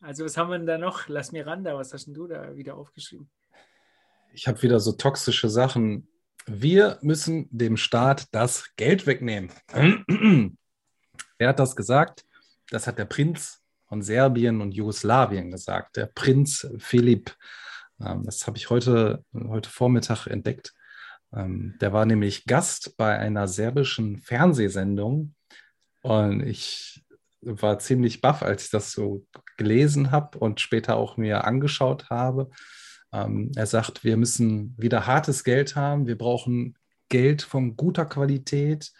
Also 0.00 0.24
was 0.24 0.36
haben 0.36 0.50
wir 0.50 0.58
denn 0.58 0.66
da 0.66 0.78
noch? 0.78 1.08
Lass 1.08 1.32
mir 1.32 1.46
ran 1.46 1.64
da, 1.64 1.76
was 1.76 1.92
hast 1.92 2.06
denn 2.06 2.14
du 2.14 2.26
da 2.26 2.56
wieder 2.56 2.76
aufgeschrieben? 2.76 3.28
Ich 4.32 4.46
habe 4.46 4.62
wieder 4.62 4.80
so 4.80 4.92
toxische 4.92 5.48
Sachen. 5.48 6.08
Wir 6.46 6.98
müssen 7.02 7.48
dem 7.50 7.76
Staat 7.76 8.26
das 8.32 8.74
Geld 8.76 9.06
wegnehmen. 9.06 9.50
Wer 11.38 11.48
hat 11.48 11.58
das 11.58 11.76
gesagt? 11.76 12.24
Das 12.70 12.86
hat 12.86 12.98
der 12.98 13.04
Prinz 13.04 13.62
von 13.86 14.02
Serbien 14.02 14.60
und 14.60 14.72
Jugoslawien 14.72 15.50
gesagt, 15.50 15.96
der 15.96 16.06
Prinz 16.06 16.68
Philipp. 16.78 17.34
Ähm, 18.00 18.22
das 18.24 18.46
habe 18.46 18.58
ich 18.58 18.70
heute, 18.70 19.24
heute 19.34 19.68
Vormittag 19.68 20.26
entdeckt. 20.26 20.74
Ähm, 21.34 21.76
der 21.80 21.92
war 21.92 22.06
nämlich 22.06 22.46
Gast 22.46 22.96
bei 22.96 23.18
einer 23.18 23.48
serbischen 23.48 24.18
Fernsehsendung 24.18 25.34
und 26.02 26.46
ich 26.46 27.04
war 27.40 27.78
ziemlich 27.78 28.20
baff, 28.20 28.42
als 28.42 28.64
ich 28.64 28.70
das 28.70 28.92
so 28.92 29.26
gelesen 29.56 30.10
habe 30.10 30.38
und 30.38 30.60
später 30.60 30.96
auch 30.96 31.16
mir 31.16 31.44
angeschaut 31.44 32.10
habe. 32.10 32.50
Ähm, 33.12 33.52
er 33.54 33.66
sagt, 33.66 34.04
wir 34.04 34.16
müssen 34.16 34.74
wieder 34.76 35.06
hartes 35.06 35.44
Geld 35.44 35.76
haben, 35.76 36.06
wir 36.06 36.18
brauchen 36.18 36.76
Geld 37.08 37.42
von 37.42 37.76
guter 37.76 38.04
Qualität, 38.04 38.92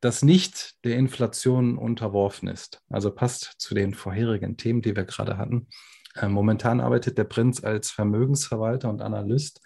das 0.00 0.22
nicht 0.22 0.84
der 0.84 0.96
Inflation 0.96 1.76
unterworfen 1.76 2.48
ist. 2.48 2.82
Also 2.88 3.10
passt 3.10 3.54
zu 3.58 3.74
den 3.74 3.94
vorherigen 3.94 4.56
Themen, 4.56 4.80
die 4.80 4.96
wir 4.96 5.04
gerade 5.04 5.36
hatten. 5.36 5.68
Äh, 6.14 6.28
momentan 6.28 6.80
arbeitet 6.80 7.18
der 7.18 7.24
Prinz 7.24 7.62
als 7.62 7.90
Vermögensverwalter 7.90 8.88
und 8.88 9.02
Analyst 9.02 9.60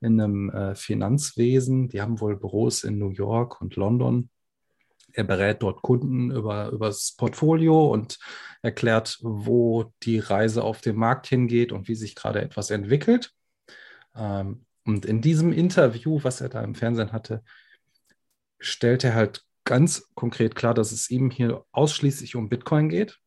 in 0.00 0.20
einem 0.20 0.50
äh, 0.50 0.74
Finanzwesen. 0.74 1.88
Die 1.88 2.00
haben 2.00 2.20
wohl 2.20 2.36
Büros 2.36 2.84
in 2.84 2.98
New 2.98 3.10
York 3.10 3.60
und 3.60 3.76
London. 3.76 4.30
Er 5.12 5.24
berät 5.24 5.62
dort 5.62 5.82
Kunden 5.82 6.30
über, 6.30 6.70
über 6.70 6.86
das 6.86 7.14
Portfolio 7.16 7.92
und 7.92 8.18
erklärt, 8.62 9.18
wo 9.22 9.92
die 10.02 10.18
Reise 10.18 10.64
auf 10.64 10.80
dem 10.80 10.96
Markt 10.96 11.28
hingeht 11.28 11.70
und 11.70 11.86
wie 11.86 11.94
sich 11.94 12.14
gerade 12.14 12.42
etwas 12.42 12.70
entwickelt. 12.70 13.32
Ähm, 14.16 14.66
und 14.84 15.06
in 15.06 15.20
diesem 15.20 15.52
Interview, 15.52 16.20
was 16.22 16.40
er 16.40 16.48
da 16.48 16.62
im 16.62 16.74
Fernsehen 16.74 17.12
hatte, 17.12 17.42
stellt 18.58 19.04
er 19.04 19.14
halt 19.14 19.44
ganz 19.64 20.10
konkret 20.14 20.54
klar, 20.54 20.74
dass 20.74 20.92
es 20.92 21.10
ihm 21.10 21.30
hier 21.30 21.64
ausschließlich 21.72 22.36
um 22.36 22.48
Bitcoin 22.48 22.88
geht. 22.88 23.18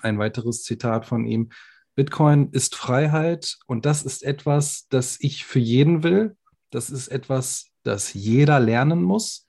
Ein 0.00 0.18
weiteres 0.18 0.62
Zitat 0.62 1.06
von 1.06 1.24
ihm. 1.26 1.50
Bitcoin 1.94 2.50
ist 2.52 2.74
Freiheit 2.74 3.58
und 3.66 3.84
das 3.84 4.02
ist 4.02 4.22
etwas, 4.22 4.86
das 4.88 5.18
ich 5.20 5.44
für 5.44 5.58
jeden 5.58 6.02
will. 6.02 6.36
Das 6.70 6.88
ist 6.88 7.08
etwas, 7.08 7.70
das 7.82 8.14
jeder 8.14 8.60
lernen 8.60 9.02
muss. 9.02 9.46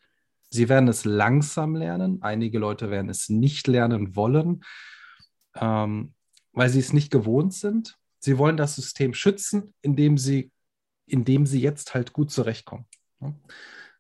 Sie 0.49 0.69
werden 0.69 0.89
es 0.89 1.05
langsam 1.05 1.75
lernen. 1.75 2.21
Einige 2.21 2.59
Leute 2.59 2.91
werden 2.91 3.09
es 3.09 3.29
nicht 3.29 3.67
lernen 3.67 4.15
wollen, 4.15 4.63
ähm, 5.55 6.13
weil 6.51 6.69
sie 6.69 6.79
es 6.79 6.93
nicht 6.93 7.11
gewohnt 7.11 7.53
sind. 7.53 7.97
Sie 8.19 8.37
wollen 8.37 8.57
das 8.57 8.75
System 8.75 9.13
schützen, 9.13 9.73
indem 9.81 10.17
sie, 10.17 10.51
indem 11.05 11.45
sie 11.45 11.61
jetzt 11.61 11.93
halt 11.93 12.13
gut 12.13 12.29
zurechtkommen. 12.29 12.85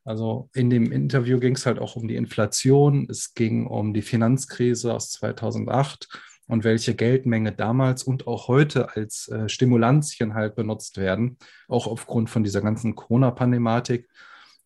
Also 0.03 0.49
in 0.53 0.69
dem 0.69 0.91
Interview 0.91 1.39
ging 1.39 1.55
es 1.55 1.65
halt 1.65 1.79
auch 1.79 1.95
um 1.95 2.07
die 2.07 2.17
Inflation, 2.17 3.07
es 3.09 3.33
ging 3.33 3.65
um 3.65 3.93
die 3.93 4.01
Finanzkrise 4.01 4.93
aus 4.93 5.11
2008 5.11 6.09
und 6.47 6.63
welche 6.63 6.93
Geldmenge 6.95 7.51
damals 7.51 8.03
und 8.03 8.27
auch 8.27 8.47
heute 8.47 8.95
als 8.95 9.27
äh, 9.29 9.47
Stimulantien 9.47 10.33
halt 10.33 10.55
benutzt 10.55 10.97
werden, 10.97 11.37
auch 11.67 11.87
aufgrund 11.87 12.29
von 12.29 12.43
dieser 12.43 12.61
ganzen 12.61 12.95
Corona-Pandematik. 12.95 14.09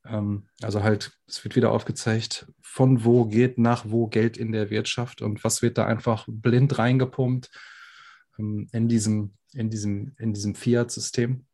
Ähm, 0.06 0.48
also 0.62 0.84
halt, 0.84 1.12
es 1.28 1.44
wird 1.44 1.56
wieder 1.56 1.72
aufgezeigt, 1.72 2.48
von 2.62 3.04
wo 3.04 3.26
geht 3.26 3.58
nach 3.58 3.86
wo 3.88 4.08
Geld 4.08 4.38
in 4.38 4.52
der 4.52 4.70
Wirtschaft 4.70 5.22
und 5.22 5.44
was 5.44 5.62
wird 5.62 5.78
da 5.78 5.86
einfach 5.86 6.26
blind 6.28 6.78
reingepumpt 6.78 7.52
ähm, 8.40 8.68
in 8.72 8.88
diesem, 8.88 9.34
in 9.54 9.70
diesem, 9.70 10.16
in 10.18 10.34
diesem 10.34 10.56
Fiat-System. 10.56 11.46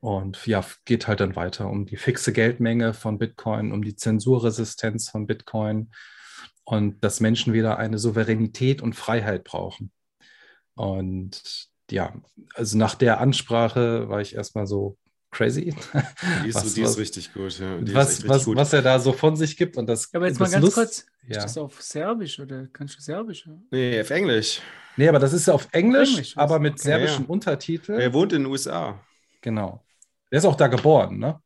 Und 0.00 0.46
ja, 0.46 0.64
geht 0.84 1.08
halt 1.08 1.20
dann 1.20 1.36
weiter 1.36 1.68
um 1.68 1.86
die 1.86 1.96
fixe 1.96 2.32
Geldmenge 2.32 2.92
von 2.92 3.18
Bitcoin, 3.18 3.72
um 3.72 3.82
die 3.82 3.96
Zensurresistenz 3.96 5.08
von 5.08 5.26
Bitcoin, 5.26 5.90
und 6.66 7.02
dass 7.02 7.20
Menschen 7.20 7.52
wieder 7.52 7.78
eine 7.78 7.98
Souveränität 7.98 8.82
und 8.82 8.94
Freiheit 8.94 9.44
brauchen. 9.44 9.92
Und 10.74 11.70
ja, 11.90 12.12
also 12.54 12.76
nach 12.76 12.96
der 12.96 13.20
Ansprache 13.20 14.08
war 14.08 14.20
ich 14.20 14.34
erstmal 14.34 14.66
so 14.66 14.98
crazy. 15.30 15.76
Die 16.44 16.48
ist, 16.48 16.54
was, 16.56 16.74
die 16.74 16.82
ist 16.82 16.98
richtig 16.98 17.32
gut. 17.32 17.58
Ja. 17.60 17.78
was, 17.94 18.26
was, 18.28 18.46
gut. 18.46 18.56
was 18.56 18.72
er 18.72 18.82
da 18.82 18.98
so 18.98 19.12
von 19.12 19.36
sich 19.36 19.56
gibt. 19.56 19.76
Und 19.76 19.86
das, 19.86 20.12
aber 20.12 20.26
jetzt 20.26 20.40
das 20.40 20.48
mal 20.48 20.52
ganz 20.52 20.64
Lust, 20.64 20.74
kurz, 20.74 21.06
ja. 21.28 21.38
ist 21.38 21.44
das 21.44 21.58
auf 21.58 21.80
Serbisch 21.80 22.40
oder 22.40 22.66
kannst 22.72 22.96
du 22.96 23.00
Serbisch? 23.00 23.48
Nee, 23.70 24.00
auf 24.00 24.10
Englisch. 24.10 24.60
Nee, 24.96 25.08
aber 25.08 25.20
das 25.20 25.32
ist 25.32 25.46
ja 25.46 25.54
auf 25.54 25.68
Englisch, 25.70 26.10
Englisch 26.10 26.36
aber 26.36 26.58
mit 26.58 26.74
okay. 26.74 26.82
serbischen 26.82 27.24
ja. 27.24 27.30
Untertiteln. 27.30 28.00
Er 28.00 28.12
wohnt 28.12 28.32
in 28.32 28.42
den 28.42 28.50
USA. 28.50 29.00
Genau. 29.40 29.84
Der 30.32 30.38
ist 30.38 30.44
auch 30.44 30.56
da 30.56 30.66
geboren, 30.66 31.18
ne? 31.18 31.40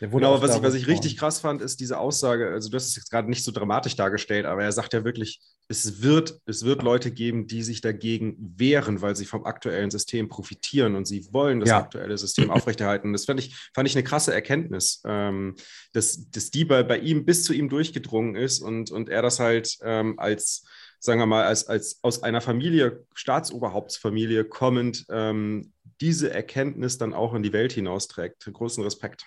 Genau, 0.00 0.34
aber 0.34 0.42
was 0.42 0.56
ich, 0.56 0.62
was 0.62 0.74
ich 0.74 0.86
richtig 0.86 1.16
krass 1.16 1.40
fand, 1.40 1.60
ist 1.60 1.80
diese 1.80 1.98
Aussage, 1.98 2.50
also 2.50 2.70
du 2.70 2.76
hast 2.76 2.86
es 2.86 2.96
jetzt 2.96 3.10
gerade 3.10 3.28
nicht 3.28 3.44
so 3.44 3.52
dramatisch 3.52 3.96
dargestellt, 3.96 4.46
aber 4.46 4.62
er 4.62 4.72
sagt 4.72 4.92
ja 4.92 5.04
wirklich, 5.04 5.40
es 5.68 6.02
wird, 6.02 6.40
es 6.46 6.64
wird 6.64 6.82
Leute 6.82 7.10
geben, 7.10 7.46
die 7.46 7.62
sich 7.62 7.80
dagegen 7.80 8.54
wehren, 8.56 9.02
weil 9.02 9.16
sie 9.16 9.26
vom 9.26 9.44
aktuellen 9.44 9.90
System 9.90 10.28
profitieren 10.28 10.94
und 10.94 11.06
sie 11.06 11.26
wollen 11.32 11.60
das 11.60 11.70
ja. 11.70 11.78
aktuelle 11.78 12.16
System 12.16 12.50
aufrechterhalten. 12.50 13.12
Das 13.12 13.24
fand 13.24 13.40
ich, 13.40 13.54
fand 13.74 13.88
ich 13.88 13.96
eine 13.96 14.04
krasse 14.04 14.32
Erkenntnis, 14.32 15.02
ähm, 15.04 15.56
dass, 15.92 16.30
dass 16.30 16.50
die 16.50 16.64
bei, 16.64 16.82
bei 16.82 16.98
ihm 16.98 17.24
bis 17.24 17.44
zu 17.44 17.52
ihm 17.52 17.68
durchgedrungen 17.68 18.36
ist 18.36 18.60
und, 18.60 18.90
und 18.90 19.08
er 19.08 19.22
das 19.22 19.40
halt 19.40 19.78
ähm, 19.82 20.18
als 20.18 20.64
sagen 21.00 21.20
wir 21.20 21.26
mal, 21.26 21.44
als, 21.44 21.68
als 21.68 22.00
aus 22.02 22.22
einer 22.22 22.40
Familie, 22.40 23.04
Staatsoberhauptsfamilie 23.14 24.44
kommend, 24.44 25.06
ähm, 25.10 25.72
diese 26.00 26.32
Erkenntnis 26.32 26.98
dann 26.98 27.14
auch 27.14 27.34
in 27.34 27.42
die 27.42 27.52
Welt 27.52 27.72
hinausträgt. 27.72 28.48
Großen 28.52 28.82
Respekt. 28.82 29.24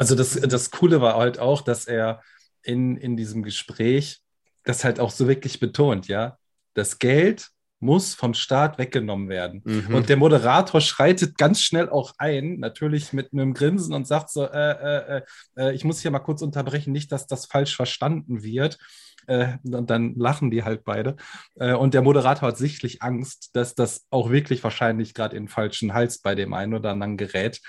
Also 0.00 0.14
das, 0.14 0.30
das 0.32 0.70
Coole 0.70 1.02
war 1.02 1.16
halt 1.18 1.38
auch, 1.38 1.60
dass 1.60 1.86
er 1.86 2.22
in, 2.62 2.96
in 2.96 3.18
diesem 3.18 3.42
Gespräch 3.42 4.22
das 4.64 4.82
halt 4.82 4.98
auch 4.98 5.10
so 5.10 5.28
wirklich 5.28 5.60
betont, 5.60 6.08
ja. 6.08 6.38
Das 6.72 6.98
Geld 6.98 7.48
muss 7.80 8.14
vom 8.14 8.32
Staat 8.32 8.78
weggenommen 8.78 9.28
werden. 9.28 9.60
Mhm. 9.62 9.94
Und 9.94 10.08
der 10.08 10.16
Moderator 10.16 10.80
schreitet 10.80 11.36
ganz 11.36 11.60
schnell 11.60 11.90
auch 11.90 12.14
ein, 12.16 12.60
natürlich 12.60 13.12
mit 13.12 13.34
einem 13.34 13.52
Grinsen 13.52 13.92
und 13.92 14.06
sagt 14.06 14.30
so, 14.30 14.46
äh, 14.46 14.70
äh, 14.70 15.16
äh, 15.18 15.22
äh 15.58 15.74
ich 15.74 15.84
muss 15.84 16.00
hier 16.00 16.10
mal 16.10 16.20
kurz 16.20 16.40
unterbrechen, 16.40 16.92
nicht, 16.92 17.12
dass 17.12 17.26
das 17.26 17.44
falsch 17.44 17.76
verstanden 17.76 18.42
wird. 18.42 18.78
Äh, 19.26 19.58
und 19.64 19.90
dann 19.90 20.14
lachen 20.14 20.50
die 20.50 20.64
halt 20.64 20.82
beide. 20.82 21.16
Äh, 21.56 21.74
und 21.74 21.92
der 21.92 22.00
Moderator 22.00 22.48
hat 22.48 22.56
sichtlich 22.56 23.02
Angst, 23.02 23.50
dass 23.52 23.74
das 23.74 24.06
auch 24.08 24.30
wirklich 24.30 24.64
wahrscheinlich 24.64 25.12
gerade 25.12 25.36
in 25.36 25.42
den 25.44 25.48
falschen 25.50 25.92
Hals 25.92 26.20
bei 26.20 26.34
dem 26.34 26.54
einen 26.54 26.72
oder 26.72 26.92
anderen 26.92 27.18
gerät. 27.18 27.60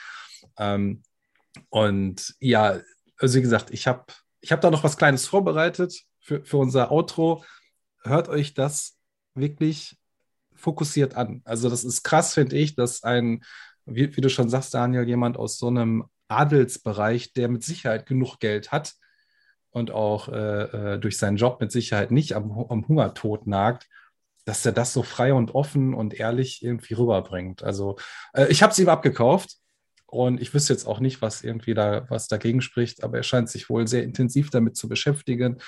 Ähm, 0.57 1.01
und 1.69 2.35
ja, 2.39 2.79
also 3.17 3.37
wie 3.37 3.41
gesagt, 3.41 3.71
ich 3.71 3.87
habe 3.87 4.05
ich 4.41 4.51
hab 4.51 4.61
da 4.61 4.71
noch 4.71 4.83
was 4.83 4.97
Kleines 4.97 5.27
vorbereitet 5.27 6.03
für, 6.19 6.43
für 6.43 6.57
unser 6.57 6.91
Outro. 6.91 7.43
Hört 8.03 8.27
euch 8.29 8.53
das 8.53 8.97
wirklich 9.35 9.97
fokussiert 10.55 11.15
an. 11.15 11.41
Also 11.45 11.69
das 11.69 11.83
ist 11.83 12.03
krass, 12.03 12.33
finde 12.33 12.57
ich, 12.57 12.75
dass 12.75 13.03
ein, 13.03 13.43
wie, 13.85 14.15
wie 14.15 14.21
du 14.21 14.29
schon 14.29 14.49
sagst, 14.49 14.73
Daniel, 14.73 15.07
jemand 15.07 15.37
aus 15.37 15.57
so 15.57 15.67
einem 15.67 16.05
Adelsbereich, 16.27 17.33
der 17.33 17.49
mit 17.49 17.63
Sicherheit 17.63 18.05
genug 18.05 18.39
Geld 18.39 18.71
hat 18.71 18.93
und 19.69 19.91
auch 19.91 20.29
äh, 20.29 20.93
äh 20.95 20.99
durch 20.99 21.17
seinen 21.17 21.37
Job 21.37 21.59
mit 21.61 21.71
Sicherheit 21.71 22.11
nicht 22.11 22.35
am, 22.35 22.51
am 22.69 22.87
Hungertod 22.87 23.47
nagt, 23.47 23.87
dass 24.45 24.65
er 24.65 24.71
das 24.71 24.93
so 24.93 25.03
frei 25.03 25.33
und 25.33 25.53
offen 25.53 25.93
und 25.93 26.13
ehrlich 26.13 26.63
irgendwie 26.63 26.93
rüberbringt. 26.93 27.63
Also 27.63 27.97
äh, 28.33 28.47
ich 28.47 28.63
habe 28.63 28.71
es 28.71 28.79
ihm 28.79 28.89
abgekauft 28.89 29.60
und 30.11 30.41
ich 30.41 30.53
wüsste 30.53 30.73
jetzt 30.73 30.85
auch 30.85 30.99
nicht, 30.99 31.21
was 31.21 31.41
irgendwie 31.41 31.73
da 31.73 32.05
was 32.09 32.27
dagegen 32.27 32.61
spricht, 32.61 33.01
aber 33.01 33.17
er 33.17 33.23
scheint 33.23 33.49
sich 33.49 33.69
wohl 33.69 33.87
sehr 33.87 34.03
intensiv 34.03 34.49
damit 34.49 34.75
zu 34.75 34.89
beschäftigen 34.89 35.61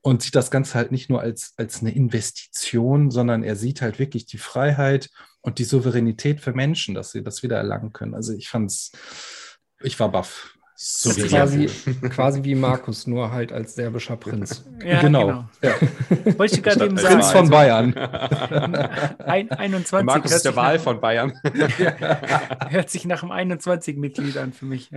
und 0.00 0.20
sieht 0.20 0.34
das 0.34 0.50
Ganze 0.50 0.74
halt 0.74 0.90
nicht 0.90 1.08
nur 1.08 1.20
als, 1.20 1.54
als 1.58 1.80
eine 1.80 1.94
Investition, 1.94 3.12
sondern 3.12 3.44
er 3.44 3.54
sieht 3.54 3.82
halt 3.82 4.00
wirklich 4.00 4.26
die 4.26 4.38
Freiheit 4.38 5.10
und 5.42 5.60
die 5.60 5.64
Souveränität 5.64 6.40
für 6.40 6.52
Menschen, 6.52 6.96
dass 6.96 7.12
sie 7.12 7.22
das 7.22 7.44
wieder 7.44 7.56
erlangen 7.56 7.92
können. 7.92 8.14
Also 8.14 8.32
ich 8.32 8.48
fand's, 8.48 8.90
ich 9.80 10.00
war 10.00 10.10
baff. 10.10 10.53
So 10.76 11.10
das 11.10 11.18
ist 11.18 11.28
quasi, 11.30 11.66
quasi 12.08 12.42
wie 12.42 12.56
Markus, 12.56 13.06
nur 13.06 13.30
halt 13.30 13.52
als 13.52 13.76
serbischer 13.76 14.16
Prinz. 14.16 14.64
Ja, 14.84 15.00
genau. 15.00 15.26
genau. 15.26 15.48
Ja. 15.62 16.38
Wollte 16.38 16.56
ich 16.56 16.62
gerade 16.64 16.86
eben 16.86 16.96
sagen. 16.96 17.14
Prinz 17.14 17.30
von 17.30 17.48
Bayern. 17.48 17.94
Ein, 17.94 19.50
21. 19.52 20.04
Markus 20.04 20.32
ist 20.32 20.44
der 20.44 20.56
Wahl 20.56 20.80
von 20.80 21.00
Bayern. 21.00 21.32
hört 22.68 22.90
sich 22.90 23.04
nach 23.04 23.22
einem 23.22 23.52
21-Mitglied 23.52 24.36
an 24.36 24.52
für 24.52 24.64
mich. 24.64 24.90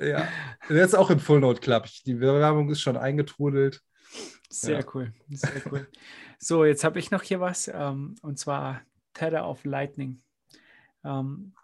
ja, 0.00 0.28
jetzt 0.70 0.94
auch 0.94 1.10
im 1.10 1.18
Full 1.18 1.40
Note 1.40 1.60
Club. 1.60 1.86
Die 2.06 2.14
Bewerbung 2.14 2.70
ist 2.70 2.80
schon 2.80 2.96
eingetrudelt. 2.96 3.82
Sehr 4.48 4.78
ja. 4.78 4.86
cool, 4.94 5.12
sehr 5.28 5.62
cool. 5.72 5.88
So, 6.38 6.64
jetzt 6.64 6.84
habe 6.84 7.00
ich 7.00 7.10
noch 7.10 7.22
hier 7.22 7.40
was, 7.40 7.68
ähm, 7.72 8.14
und 8.22 8.38
zwar 8.38 8.82
Tether 9.12 9.48
of 9.48 9.64
Lightning. 9.64 10.22
Ähm, 11.04 11.54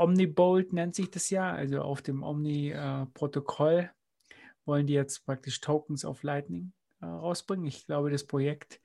Omnibolt 0.00 0.72
nennt 0.72 0.94
sich 0.94 1.10
das 1.10 1.30
ja, 1.30 1.52
also 1.52 1.82
auf 1.82 2.00
dem 2.02 2.22
Omni-Protokoll 2.22 3.90
wollen 4.64 4.86
die 4.86 4.94
jetzt 4.94 5.26
praktisch 5.26 5.60
Tokens 5.60 6.04
auf 6.04 6.22
Lightning 6.22 6.72
äh, 7.00 7.06
rausbringen. 7.06 7.66
Ich 7.66 7.86
glaube, 7.86 8.10
das 8.10 8.24
Projekt 8.24 8.80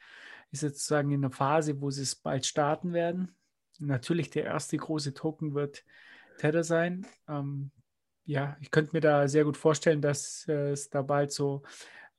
ist 0.51 0.63
jetzt 0.63 0.80
sozusagen 0.80 1.11
in 1.11 1.24
einer 1.24 1.34
Phase, 1.34 1.80
wo 1.82 1.89
sie 1.91 2.01
es 2.01 2.16
bald 2.16 2.45
starten 2.45 2.93
werden. 2.93 3.36
Natürlich 3.80 4.30
der 4.30 4.45
erste 4.45 4.78
große 4.78 5.13
Token 5.13 5.53
wird 5.53 5.84
Tether 6.38 6.63
sein. 6.63 7.05
Ähm, 7.28 7.72
ja, 8.26 8.57
ich 8.61 8.72
könnte 8.72 8.93
mir 8.93 9.01
da 9.01 9.28
sehr 9.28 9.43
gut 9.43 9.57
vorstellen, 9.57 10.01
dass 10.01 10.45
äh, 10.47 10.72
es 10.72 10.89
da 10.89 11.01
bald 11.01 11.32
so 11.32 11.63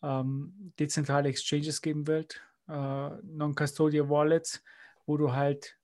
ähm, 0.03 0.73
dezentrale 0.79 1.29
Exchanges 1.29 1.83
geben 1.83 2.07
wird, 2.07 2.41
äh, 2.69 3.09
Non-Custodial 3.23 4.09
Wallets, 4.09 4.63
wo 5.07 5.17
du 5.17 5.33
halt 5.33 5.76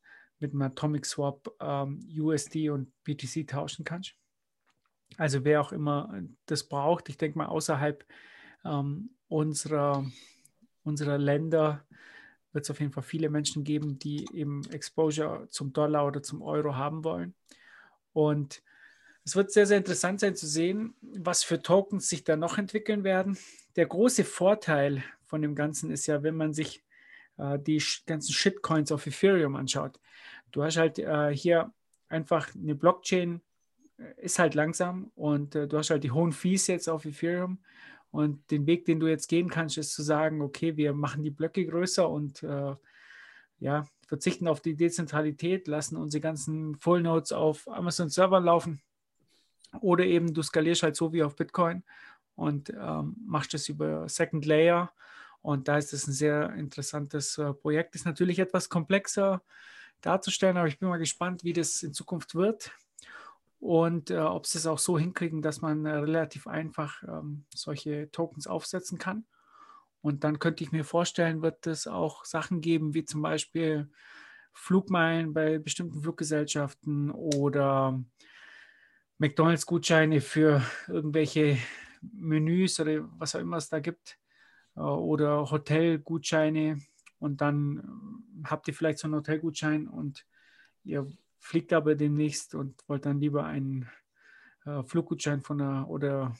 mit 0.42 0.52
einem 0.52 0.62
Atomic 0.62 1.06
Swap 1.06 1.54
ähm, 1.60 2.00
USD 2.14 2.68
und 2.68 2.92
BTC 3.04 3.46
tauschen 3.46 3.84
kannst. 3.84 4.14
Also 5.16 5.44
wer 5.44 5.60
auch 5.60 5.72
immer 5.72 6.22
das 6.46 6.64
braucht, 6.64 7.08
ich 7.08 7.16
denke 7.16 7.38
mal 7.38 7.46
außerhalb 7.46 8.04
ähm, 8.64 9.10
unserer, 9.28 10.04
unserer 10.84 11.18
Länder 11.18 11.86
wird 12.52 12.64
es 12.64 12.70
auf 12.70 12.80
jeden 12.80 12.92
Fall 12.92 13.02
viele 13.02 13.30
Menschen 13.30 13.64
geben, 13.64 13.98
die 13.98 14.26
eben 14.34 14.68
Exposure 14.70 15.48
zum 15.48 15.72
Dollar 15.72 16.06
oder 16.06 16.22
zum 16.22 16.42
Euro 16.42 16.76
haben 16.76 17.04
wollen. 17.04 17.34
Und 18.12 18.62
es 19.24 19.36
wird 19.36 19.52
sehr, 19.52 19.66
sehr 19.66 19.78
interessant 19.78 20.20
sein 20.20 20.34
zu 20.34 20.46
sehen, 20.46 20.94
was 21.00 21.44
für 21.44 21.62
Tokens 21.62 22.08
sich 22.08 22.24
da 22.24 22.36
noch 22.36 22.58
entwickeln 22.58 23.04
werden. 23.04 23.38
Der 23.76 23.86
große 23.86 24.24
Vorteil 24.24 25.02
von 25.24 25.40
dem 25.40 25.54
Ganzen 25.54 25.90
ist 25.90 26.06
ja, 26.06 26.22
wenn 26.22 26.36
man 26.36 26.52
sich 26.52 26.84
äh, 27.38 27.58
die 27.58 27.82
ganzen 28.06 28.32
Shitcoins 28.32 28.92
auf 28.92 29.06
Ethereum 29.06 29.56
anschaut. 29.56 29.98
Du 30.52 30.62
hast 30.62 30.76
halt 30.76 30.98
äh, 30.98 31.34
hier 31.34 31.72
einfach 32.08 32.54
eine 32.54 32.74
Blockchain, 32.74 33.40
äh, 33.98 34.24
ist 34.24 34.38
halt 34.38 34.54
langsam 34.54 35.10
und 35.14 35.54
äh, 35.54 35.66
du 35.66 35.78
hast 35.78 35.90
halt 35.90 36.04
die 36.04 36.10
hohen 36.10 36.32
Fees 36.32 36.66
jetzt 36.68 36.88
auf 36.88 37.04
Ethereum. 37.04 37.58
Und 38.10 38.50
den 38.50 38.66
Weg, 38.66 38.84
den 38.84 39.00
du 39.00 39.06
jetzt 39.06 39.28
gehen 39.28 39.48
kannst, 39.48 39.78
ist 39.78 39.94
zu 39.94 40.02
sagen, 40.02 40.42
okay, 40.42 40.76
wir 40.76 40.92
machen 40.92 41.22
die 41.22 41.30
Blöcke 41.30 41.64
größer 41.64 42.08
und 42.08 42.42
äh, 42.42 42.74
ja, 43.58 43.86
verzichten 44.06 44.48
auf 44.48 44.60
die 44.60 44.76
Dezentralität, 44.76 45.66
lassen 45.66 45.96
unsere 45.96 46.20
ganzen 46.20 46.76
Full 46.76 47.00
Nodes 47.00 47.32
auf 47.32 47.66
Amazon 47.68 48.10
Server 48.10 48.38
laufen. 48.38 48.82
Oder 49.80 50.04
eben 50.04 50.34
du 50.34 50.42
skalierst 50.42 50.82
halt 50.82 50.96
so 50.96 51.14
wie 51.14 51.22
auf 51.22 51.36
Bitcoin 51.36 51.82
und 52.34 52.70
ähm, 52.70 53.16
machst 53.24 53.54
das 53.54 53.70
über 53.70 54.06
Second 54.10 54.44
Layer. 54.44 54.92
Und 55.40 55.68
da 55.68 55.78
ist 55.78 55.94
es 55.94 56.06
ein 56.06 56.12
sehr 56.12 56.52
interessantes 56.52 57.38
äh, 57.38 57.54
Projekt. 57.54 57.94
Ist 57.94 58.04
natürlich 58.04 58.38
etwas 58.38 58.68
komplexer 58.68 59.42
darzustellen, 60.02 60.56
aber 60.56 60.68
ich 60.68 60.78
bin 60.78 60.88
mal 60.88 60.98
gespannt, 60.98 61.44
wie 61.44 61.52
das 61.52 61.82
in 61.82 61.94
Zukunft 61.94 62.34
wird 62.34 62.72
und 63.62 64.10
äh, 64.10 64.18
ob 64.18 64.46
sie 64.46 64.58
es 64.58 64.66
auch 64.66 64.78
so 64.78 64.98
hinkriegen, 64.98 65.40
dass 65.40 65.60
man 65.60 65.86
äh, 65.86 65.90
relativ 65.90 66.46
einfach 66.46 67.02
ähm, 67.04 67.44
solche 67.54 68.10
Tokens 68.10 68.46
aufsetzen 68.46 68.98
kann. 68.98 69.24
Und 70.00 70.24
dann 70.24 70.40
könnte 70.40 70.64
ich 70.64 70.72
mir 70.72 70.84
vorstellen, 70.84 71.42
wird 71.42 71.66
es 71.68 71.86
auch 71.86 72.24
Sachen 72.24 72.60
geben, 72.60 72.92
wie 72.92 73.04
zum 73.04 73.22
Beispiel 73.22 73.88
Flugmeilen 74.52 75.32
bei 75.32 75.58
bestimmten 75.58 76.02
Fluggesellschaften 76.02 77.12
oder 77.12 78.02
McDonalds-Gutscheine 79.18 80.20
für 80.20 80.62
irgendwelche 80.88 81.56
Menüs 82.00 82.80
oder 82.80 83.08
was 83.18 83.36
auch 83.36 83.40
immer 83.40 83.58
es 83.58 83.68
da 83.68 83.78
gibt 83.78 84.18
äh, 84.74 84.80
oder 84.80 85.50
Hotelgutscheine 85.50 86.78
und 87.20 87.40
dann 87.40 88.11
habt 88.44 88.68
ihr 88.68 88.74
vielleicht 88.74 88.98
so 88.98 89.06
einen 89.06 89.16
Hotelgutschein 89.16 89.88
und 89.88 90.26
ihr 90.84 91.10
fliegt 91.38 91.72
aber 91.72 91.94
demnächst 91.94 92.54
und 92.54 92.86
wollt 92.88 93.06
dann 93.06 93.20
lieber 93.20 93.44
einen 93.44 93.88
äh, 94.64 94.82
Fluggutschein 94.82 95.42
von 95.42 95.60
einer 95.60 95.88
oder 95.88 96.36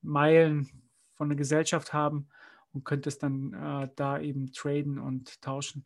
Meilen 0.00 0.68
von 1.14 1.28
einer 1.28 1.36
Gesellschaft 1.36 1.92
haben 1.92 2.28
und 2.72 2.84
könnt 2.84 3.06
es 3.06 3.18
dann 3.18 3.52
äh, 3.52 3.88
da 3.96 4.20
eben 4.20 4.52
traden 4.52 4.98
und 4.98 5.40
tauschen. 5.42 5.84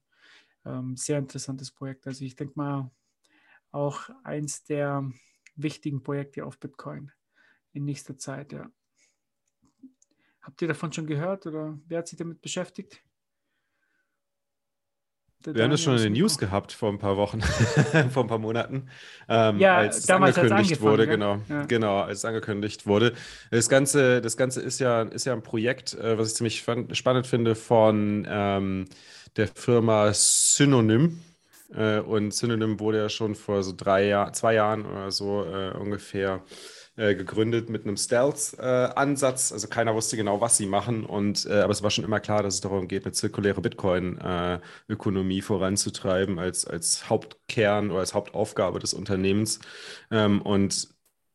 Ähm, 0.65 0.97
sehr 0.97 1.19
interessantes 1.19 1.71
Projekt. 1.71 2.07
Also 2.07 2.25
ich 2.25 2.37
denke 2.37 2.55
mal 2.57 2.91
auch 3.73 4.11
eins 4.23 4.63
der 4.65 5.11
wichtigen 5.57 6.03
Projekte 6.03 6.45
auf 6.45 6.59
Bitcoin 6.59 7.11
in 7.73 7.85
nächster 7.85 8.17
Zeit, 8.17 8.53
ja. 8.53 8.71
Habt 10.41 10.61
ihr 10.61 10.69
davon 10.69 10.93
schon 10.93 11.07
gehört 11.07 11.47
oder 11.47 11.79
wer 11.87 11.99
hat 11.99 12.09
sich 12.09 12.19
damit 12.19 12.41
beschäftigt? 12.41 13.03
Wir 15.45 15.65
haben 15.65 15.71
das 15.71 15.81
schon 15.81 15.97
in 15.97 16.03
den 16.03 16.13
News 16.13 16.39
gehabt 16.39 16.73
vor 16.73 16.91
ein 16.91 16.99
paar 16.99 17.17
Wochen, 17.17 17.41
vor 18.11 18.25
ein 18.25 18.29
paar 18.29 18.39
Monaten. 18.39 18.89
Ähm, 19.29 19.59
ja, 19.59 19.77
als 19.77 20.07
damals 20.07 20.39
angekündigt 20.39 20.81
wurde, 20.81 21.07
genau, 21.07 21.39
ja. 21.49 21.65
genau, 21.65 22.01
als 22.01 22.19
es 22.19 22.25
angekündigt 22.25 22.87
wurde. 22.87 23.13
Das 23.51 23.69
Ganze, 23.69 24.21
das 24.21 24.37
Ganze 24.37 24.61
ist 24.61 24.79
ja, 24.79 25.03
ist 25.03 25.25
ja 25.25 25.33
ein 25.33 25.43
Projekt, 25.43 25.95
äh, 25.95 26.19
was 26.19 26.29
ich 26.29 26.35
ziemlich 26.37 26.65
spannend 26.93 27.27
finde, 27.27 27.55
von 27.55 28.27
ähm, 28.29 28.87
der 29.37 29.49
Firma 29.49 30.13
Synonym. 30.13 31.21
Äh, 31.75 32.01
und 32.01 32.33
Synonym 32.33 32.81
wurde 32.81 32.99
ja 32.99 33.09
schon 33.09 33.35
vor 33.35 33.63
so 33.63 33.73
drei 33.77 34.07
Jahren, 34.07 34.35
zwei 34.35 34.55
Jahren 34.55 34.85
oder 34.85 35.11
so 35.11 35.45
äh, 35.45 35.71
ungefähr 35.71 36.43
äh, 36.97 37.15
gegründet 37.15 37.71
mit 37.71 37.85
einem 37.85 37.97
Stealth-Ansatz. 37.97 39.53
also 39.53 39.69
keiner 39.69 39.95
wusste 39.95 40.17
genau, 40.17 40.41
was 40.41 40.57
sie 40.57 40.67
machen. 40.67 41.05
Und, 41.07 41.47
äh, 41.47 41.61
aber 41.61 41.73
es 41.73 41.83
war 41.83 41.91
schon 41.91 42.05
immer 42.05 42.21
klar, 42.21 42.43
dass 42.43 42.55
es 42.55 42.61
darum 42.61 42.89
geht, 42.89 43.05
eine 43.05 43.13
zirkuläre 43.13 43.61
Bitcoin-Ökonomie 43.61 45.41
voranzutreiben 45.41 46.39
als, 46.39 46.67
als 46.67 47.09
Hauptkern 47.09 47.91
oder 47.91 48.01
als 48.01 48.15
Hauptaufgabe 48.15 48.79
des 48.79 48.95
Unternehmens. 48.95 49.61
Ähm, 50.11 50.43
und 50.43 50.92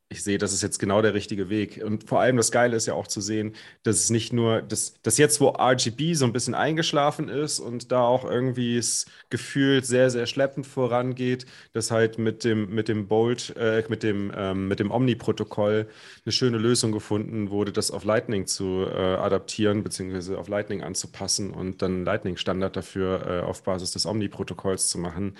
ich 0.09 0.23
sehe, 0.23 0.37
das 0.37 0.53
ist 0.53 0.63
jetzt 0.63 0.79
genau 0.79 1.01
der 1.01 1.13
richtige 1.13 1.49
Weg. 1.49 1.81
Und 1.83 2.07
vor 2.07 2.21
allem 2.21 2.37
das 2.37 2.51
Geile 2.51 2.77
ist 2.77 2.85
ja 2.85 2.93
auch 2.93 3.07
zu 3.07 3.19
sehen, 3.19 3.53
dass 3.83 3.97
es 3.97 4.09
nicht 4.09 4.31
nur, 4.31 4.61
dass, 4.61 4.93
dass 5.01 5.17
jetzt, 5.17 5.41
wo 5.41 5.49
RGB 5.49 6.13
so 6.13 6.23
ein 6.23 6.31
bisschen 6.31 6.55
eingeschlafen 6.55 7.27
ist 7.27 7.59
und 7.59 7.91
da 7.91 8.03
auch 8.03 8.23
irgendwie 8.23 8.77
es 8.77 9.05
gefühlt 9.29 9.85
sehr, 9.85 10.09
sehr 10.09 10.25
schleppend 10.25 10.65
vorangeht, 10.65 11.45
dass 11.73 11.91
halt 11.91 12.19
mit 12.19 12.45
dem, 12.45 12.73
mit 12.73 12.87
dem 12.87 13.09
Bolt, 13.09 13.53
äh, 13.57 13.83
mit 13.89 14.01
dem, 14.01 14.31
ähm, 14.33 14.69
mit 14.69 14.79
dem 14.79 14.91
Omni-Protokoll 14.91 15.87
eine 16.25 16.31
schöne 16.31 16.57
Lösung 16.57 16.93
gefunden 16.93 17.49
wurde, 17.49 17.73
das 17.73 17.91
auf 17.91 18.05
Lightning 18.05 18.47
zu 18.47 18.85
äh, 18.89 19.15
adaptieren, 19.15 19.83
beziehungsweise 19.83 20.37
auf 20.37 20.47
Lightning 20.47 20.83
anzupassen 20.83 21.51
und 21.51 21.81
dann 21.81 22.05
Lightning-Standard 22.05 22.77
dafür 22.77 23.27
äh, 23.27 23.45
auf 23.45 23.63
Basis 23.63 23.91
des 23.91 24.05
Omni-Protokolls 24.05 24.87
zu 24.87 24.99
machen 24.99 25.35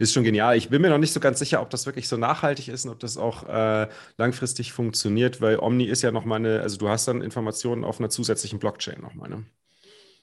ist 0.00 0.14
schon 0.14 0.24
genial. 0.24 0.56
Ich 0.56 0.70
bin 0.70 0.80
mir 0.80 0.88
noch 0.88 0.98
nicht 0.98 1.12
so 1.12 1.20
ganz 1.20 1.38
sicher, 1.38 1.60
ob 1.60 1.68
das 1.68 1.84
wirklich 1.84 2.08
so 2.08 2.16
nachhaltig 2.16 2.68
ist 2.68 2.86
und 2.86 2.90
ob 2.90 3.00
das 3.00 3.18
auch 3.18 3.46
äh, 3.46 3.86
langfristig 4.16 4.72
funktioniert, 4.72 5.40
weil 5.40 5.58
Omni 5.58 5.84
ist 5.84 6.02
ja 6.02 6.10
nochmal 6.10 6.38
eine, 6.38 6.60
also 6.60 6.78
du 6.78 6.88
hast 6.88 7.08
dann 7.08 7.22
Informationen 7.22 7.84
auf 7.84 7.98
einer 7.98 8.10
zusätzlichen 8.10 8.58
Blockchain 8.58 9.00
nochmal, 9.00 9.28
ne? 9.30 9.44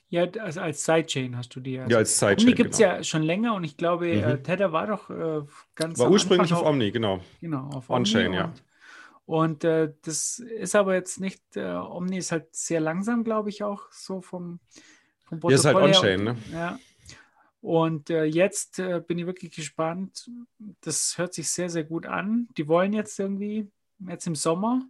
Ja, 0.10 0.26
also 0.40 0.62
als 0.62 0.86
Sidechain 0.86 1.36
hast 1.36 1.54
du 1.54 1.60
die. 1.60 1.80
Also 1.80 1.92
ja, 1.92 1.98
als 1.98 2.18
Sidechain. 2.18 2.40
Omni 2.40 2.54
gibt 2.54 2.72
es 2.72 2.78
genau. 2.78 2.94
ja 2.94 3.04
schon 3.04 3.24
länger 3.24 3.56
und 3.56 3.66
ich 3.66 3.76
glaube, 3.76 4.08
mhm. 4.08 4.24
äh, 4.24 4.42
Tether 4.42 4.72
war 4.72 4.88
doch 4.88 5.10
äh, 5.10 5.42
ganz. 5.76 6.00
War 6.00 6.10
ursprünglich 6.10 6.54
auf, 6.54 6.62
auf 6.62 6.68
Omni, 6.68 6.92
genau. 6.92 7.20
Genau, 7.42 7.70
auf 7.74 7.90
On-Chain, 7.90 8.32
ja. 8.34 8.54
Und 9.26 9.66
äh, 9.66 9.92
das 10.04 10.40
ist 10.40 10.76
aber 10.76 10.96
jetzt 10.96 11.20
nicht, 11.20 11.42
äh, 11.58 11.74
Omni 11.74 12.18
ist 12.18 12.32
halt 12.32 12.56
sehr 12.56 12.80
langsam, 12.80 13.26
glaube 13.26 13.50
ich, 13.50 13.64
auch 13.64 13.92
so 13.92 14.22
vom, 14.22 14.62
vom 15.26 15.42
Protokoll. 15.42 15.52
Ja, 15.52 15.58
ist 15.58 15.66
halt 15.66 15.76
On-Chain, 15.76 16.24
ne? 16.24 16.38
Ja. 16.54 16.80
Und 17.60 18.10
äh, 18.10 18.24
jetzt 18.24 18.80
äh, 18.80 19.02
bin 19.06 19.20
ich 19.20 19.26
wirklich 19.26 19.54
gespannt. 19.54 20.32
Das 20.80 21.18
hört 21.18 21.34
sich 21.34 21.50
sehr, 21.50 21.70
sehr 21.70 21.84
gut 21.84 22.06
an. 22.06 22.48
Die 22.56 22.70
wollen 22.70 22.94
jetzt 22.94 23.20
irgendwie, 23.20 23.70
jetzt 24.00 24.28
im 24.28 24.36
Sommer, 24.36 24.82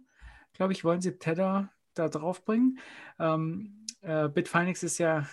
glaube 0.54 0.72
ich, 0.72 0.84
wollen 0.84 1.00
sie 1.00 1.18
Tether 1.18 1.70
da 1.94 2.08
draufbringen. 2.08 2.78
Ähm, 3.18 3.86
äh, 4.02 4.28
Bitfinex 4.28 4.82
ist 4.82 4.98
ja 4.98 5.28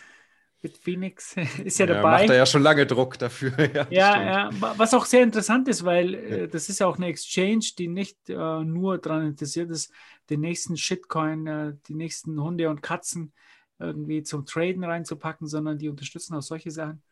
Bitfinex 0.61 1.35
ist 1.65 1.79
ja, 1.79 1.85
Ja, 1.85 1.87
dabei. 1.87 2.05
macht 2.05 2.29
er 2.29 2.35
ja 2.37 2.45
schon 2.45 2.63
lange 2.63 2.85
Druck 2.85 3.17
dafür. 3.19 3.51
Ja, 3.73 3.87
Ja, 3.87 4.23
ja, 4.23 4.49
wa- 4.61 4.73
was 4.77 4.93
auch 4.95 5.05
sehr 5.05 5.21
interessant 5.23 5.67
ist, 5.67 5.85
weil 5.85 6.15
äh, 6.15 6.47
das 6.47 6.69
ist 6.69 6.79
ja 6.79 6.87
auch 6.87 6.97
eine 6.97 7.05
Exchange, 7.07 7.65
die 7.77 7.87
nicht 7.87 8.29
äh, 8.29 8.33
nur 8.63 8.97
daran 8.97 9.27
interessiert 9.27 9.69
ist, 9.69 9.91
den 10.29 10.41
nächsten 10.41 10.75
Shitcoin, 10.75 11.45
äh, 11.47 11.73
die 11.87 11.93
nächsten 11.93 12.41
Hunde 12.41 12.69
und 12.69 12.81
Katzen 12.81 13.31
irgendwie 13.77 14.23
zum 14.23 14.45
Traden 14.45 14.83
reinzupacken, 14.83 15.47
sondern 15.47 15.77
die 15.77 15.89
unterstützen 15.89 16.33
auch 16.35 16.41
solche 16.41 16.71
Sachen. 16.71 17.03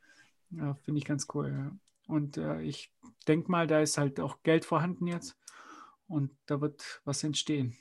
Finde 0.84 1.00
ich 1.00 1.06
ganz 1.06 1.28
cool. 1.34 1.72
Und 2.08 2.38
äh, 2.38 2.62
ich 2.62 2.92
denke 3.28 3.52
mal, 3.52 3.68
da 3.68 3.82
ist 3.82 3.98
halt 3.98 4.20
auch 4.20 4.44
Geld 4.44 4.66
vorhanden 4.66 5.08
jetzt 5.08 5.36
und 6.14 6.32
da 6.46 6.62
wird 6.62 7.02
was 7.06 7.24
entstehen. 7.24 7.76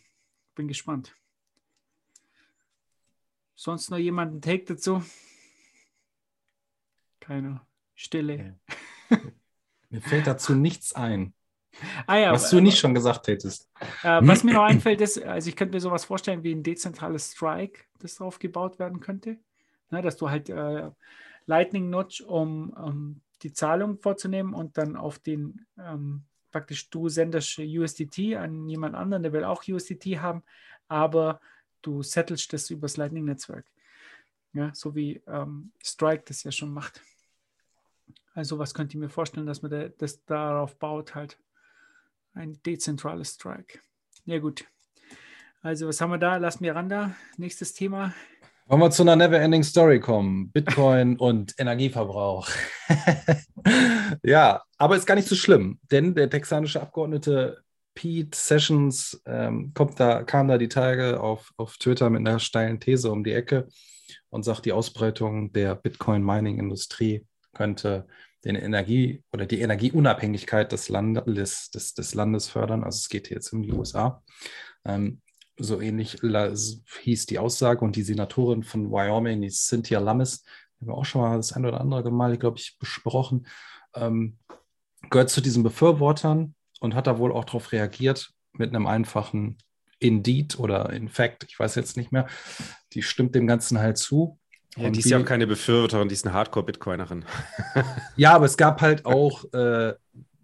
Bin 0.54 0.68
gespannt. 0.68 1.14
Sonst 3.54 3.90
noch 3.90 3.98
jemand 3.98 4.32
einen 4.32 4.42
Take 4.42 4.64
dazu? 4.64 5.02
Keiner. 7.20 7.66
Stille. 7.94 8.58
Mir 9.90 10.02
fällt 10.02 10.26
dazu 10.26 10.54
nichts 10.54 10.94
ein, 10.94 11.34
Ah 12.06 12.16
ja, 12.16 12.32
was 12.32 12.50
du 12.50 12.60
nicht 12.60 12.78
schon 12.78 12.94
gesagt 12.94 13.28
hättest. 13.28 13.70
Äh, 14.02 14.20
was 14.22 14.44
mir 14.44 14.54
noch 14.54 14.64
einfällt, 14.64 15.00
ist, 15.00 15.22
also 15.22 15.48
ich 15.48 15.56
könnte 15.56 15.74
mir 15.74 15.80
sowas 15.80 16.04
vorstellen 16.04 16.42
wie 16.42 16.54
ein 16.54 16.62
dezentrales 16.62 17.32
Strike, 17.32 17.84
das 17.98 18.16
drauf 18.16 18.38
gebaut 18.38 18.78
werden 18.78 19.00
könnte. 19.00 19.38
Ne, 19.90 20.02
dass 20.02 20.16
du 20.16 20.30
halt 20.30 20.48
äh, 20.48 20.90
Lightning 21.46 21.90
nutzt, 21.90 22.22
um, 22.22 22.70
um 22.70 23.20
die 23.42 23.52
Zahlung 23.52 23.98
vorzunehmen 23.98 24.54
und 24.54 24.78
dann 24.78 24.96
auf 24.96 25.18
den 25.18 25.66
ähm, 25.78 26.24
praktisch 26.52 26.90
du 26.90 27.08
sendest 27.08 27.58
USDT 27.58 28.36
an 28.36 28.68
jemand 28.68 28.94
anderen, 28.94 29.22
der 29.22 29.32
will 29.32 29.44
auch 29.44 29.66
USDT 29.66 30.20
haben, 30.20 30.42
aber 30.88 31.40
du 31.80 32.02
settelst 32.02 32.52
das 32.52 32.70
übers 32.70 32.96
Lightning-Netzwerk. 32.96 33.66
Ja, 34.52 34.70
so 34.74 34.94
wie 34.94 35.22
ähm, 35.26 35.72
Strike 35.82 36.24
das 36.26 36.44
ja 36.44 36.52
schon 36.52 36.72
macht. 36.72 37.00
Also 38.34 38.58
was 38.58 38.74
könnte 38.74 38.96
ich 38.96 39.00
mir 39.00 39.08
vorstellen, 39.08 39.46
dass 39.46 39.62
man 39.62 39.70
da, 39.70 39.88
das 39.88 40.24
darauf 40.24 40.76
baut 40.76 41.14
halt. 41.14 41.38
Ein 42.34 42.62
dezentrales 42.62 43.34
Strike. 43.34 43.80
Ja, 44.24 44.38
gut. 44.38 44.64
Also, 45.60 45.86
was 45.86 46.00
haben 46.00 46.10
wir 46.10 46.18
da? 46.18 46.38
Lass 46.38 46.60
Miranda. 46.60 47.14
Nächstes 47.36 47.72
Thema. 47.72 48.14
Wollen 48.72 48.80
wir 48.80 48.90
zu 48.90 49.02
einer 49.02 49.16
Never-Ending 49.16 49.64
Story 49.64 50.00
kommen? 50.00 50.50
Bitcoin 50.50 51.16
und 51.18 51.54
Energieverbrauch. 51.58 52.48
ja, 54.22 54.62
aber 54.78 54.96
ist 54.96 55.04
gar 55.04 55.14
nicht 55.14 55.28
so 55.28 55.34
schlimm, 55.34 55.78
denn 55.90 56.14
der 56.14 56.30
texanische 56.30 56.80
Abgeordnete 56.80 57.62
Pete 57.94 58.34
Sessions 58.34 59.20
ähm, 59.26 59.72
kommt 59.74 60.00
da, 60.00 60.22
kam 60.22 60.48
da 60.48 60.56
die 60.56 60.70
Tage 60.70 61.20
auf, 61.20 61.52
auf 61.58 61.76
Twitter 61.76 62.08
mit 62.08 62.20
einer 62.20 62.38
steilen 62.38 62.80
These 62.80 63.10
um 63.10 63.24
die 63.24 63.34
Ecke 63.34 63.68
und 64.30 64.42
sagt, 64.42 64.64
die 64.64 64.72
Ausbreitung 64.72 65.52
der 65.52 65.74
Bitcoin-Mining-Industrie 65.74 67.26
könnte 67.52 68.06
den 68.46 68.54
Energie 68.54 69.22
oder 69.34 69.44
die 69.44 69.60
Energieunabhängigkeit 69.60 70.72
des 70.72 70.88
Landes, 70.88 71.68
des, 71.72 71.92
des 71.92 72.14
Landes 72.14 72.48
fördern. 72.48 72.84
Also 72.84 72.96
es 72.96 73.10
geht 73.10 73.28
hier 73.28 73.36
jetzt 73.36 73.52
um 73.52 73.62
die 73.62 73.72
USA. 73.72 74.22
Ähm, 74.86 75.20
so 75.58 75.80
ähnlich 75.80 76.18
hieß 77.02 77.26
die 77.26 77.38
Aussage 77.38 77.84
und 77.84 77.96
die 77.96 78.02
Senatorin 78.02 78.62
von 78.62 78.90
Wyoming, 78.90 79.42
die 79.42 79.50
Cynthia 79.50 80.00
Lummis, 80.00 80.44
haben 80.80 80.88
wir 80.88 80.94
auch 80.94 81.04
schon 81.04 81.20
mal 81.20 81.36
das 81.36 81.52
ein 81.52 81.64
oder 81.64 81.80
andere 81.80 82.10
Mal, 82.10 82.36
glaube 82.38 82.58
ich, 82.58 82.76
besprochen, 82.78 83.46
ähm, 83.94 84.38
gehört 85.10 85.30
zu 85.30 85.40
diesen 85.40 85.62
Befürwortern 85.62 86.54
und 86.80 86.94
hat 86.94 87.06
da 87.06 87.18
wohl 87.18 87.32
auch 87.32 87.44
darauf 87.44 87.72
reagiert 87.72 88.30
mit 88.52 88.70
einem 88.70 88.86
einfachen 88.86 89.58
Indeed 89.98 90.58
oder 90.58 90.90
in 90.90 91.08
fact, 91.08 91.44
ich 91.48 91.58
weiß 91.58 91.76
jetzt 91.76 91.96
nicht 91.96 92.12
mehr. 92.12 92.26
Die 92.92 93.02
stimmt 93.02 93.34
dem 93.34 93.46
Ganzen 93.46 93.78
halt 93.78 93.98
zu. 93.98 94.38
Ja, 94.76 94.90
die 94.90 94.98
ist 94.98 95.10
ja 95.10 95.18
auch 95.18 95.24
keine 95.24 95.46
Befürworterin, 95.46 96.08
die 96.08 96.14
ist 96.14 96.26
eine 96.26 96.34
Hardcore-Bitcoinerin. 96.34 97.24
Ja, 98.16 98.34
aber 98.34 98.46
es 98.46 98.56
gab 98.56 98.80
halt 98.80 99.06
auch 99.06 99.44
äh, 99.52 99.94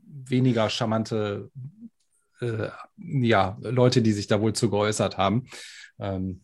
weniger 0.06 0.70
charmante 0.70 1.50
äh, 2.40 2.68
ja, 2.96 3.56
Leute, 3.60 4.02
die 4.02 4.12
sich 4.12 4.26
da 4.26 4.40
wohl 4.40 4.52
zu 4.52 4.70
geäußert 4.70 5.18
haben. 5.18 5.46
Ähm, 5.98 6.42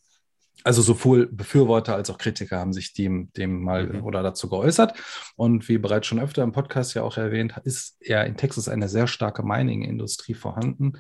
also 0.63 0.81
sowohl 0.81 1.27
Befürworter 1.27 1.95
als 1.95 2.09
auch 2.09 2.17
Kritiker 2.17 2.59
haben 2.59 2.73
sich 2.73 2.95
dem, 2.95 3.31
dem 3.35 3.63
mal 3.63 3.87
Mhm. 3.87 4.05
oder 4.05 4.23
dazu 4.23 4.49
geäußert. 4.49 4.95
Und 5.37 5.69
wie 5.69 5.79
bereits 5.79 6.07
schon 6.07 6.21
öfter 6.21 6.43
im 6.43 6.53
Podcast 6.53 6.95
ja 6.95 7.03
auch 7.03 7.19
erwähnt, 7.19 7.55
ist 7.65 7.99
ja 8.01 8.23
in 8.23 8.37
Texas 8.37 8.69
eine 8.69 8.89
sehr 8.89 9.07
starke 9.07 9.43
Mining-Industrie 9.43 10.35
vorhanden. 10.35 10.95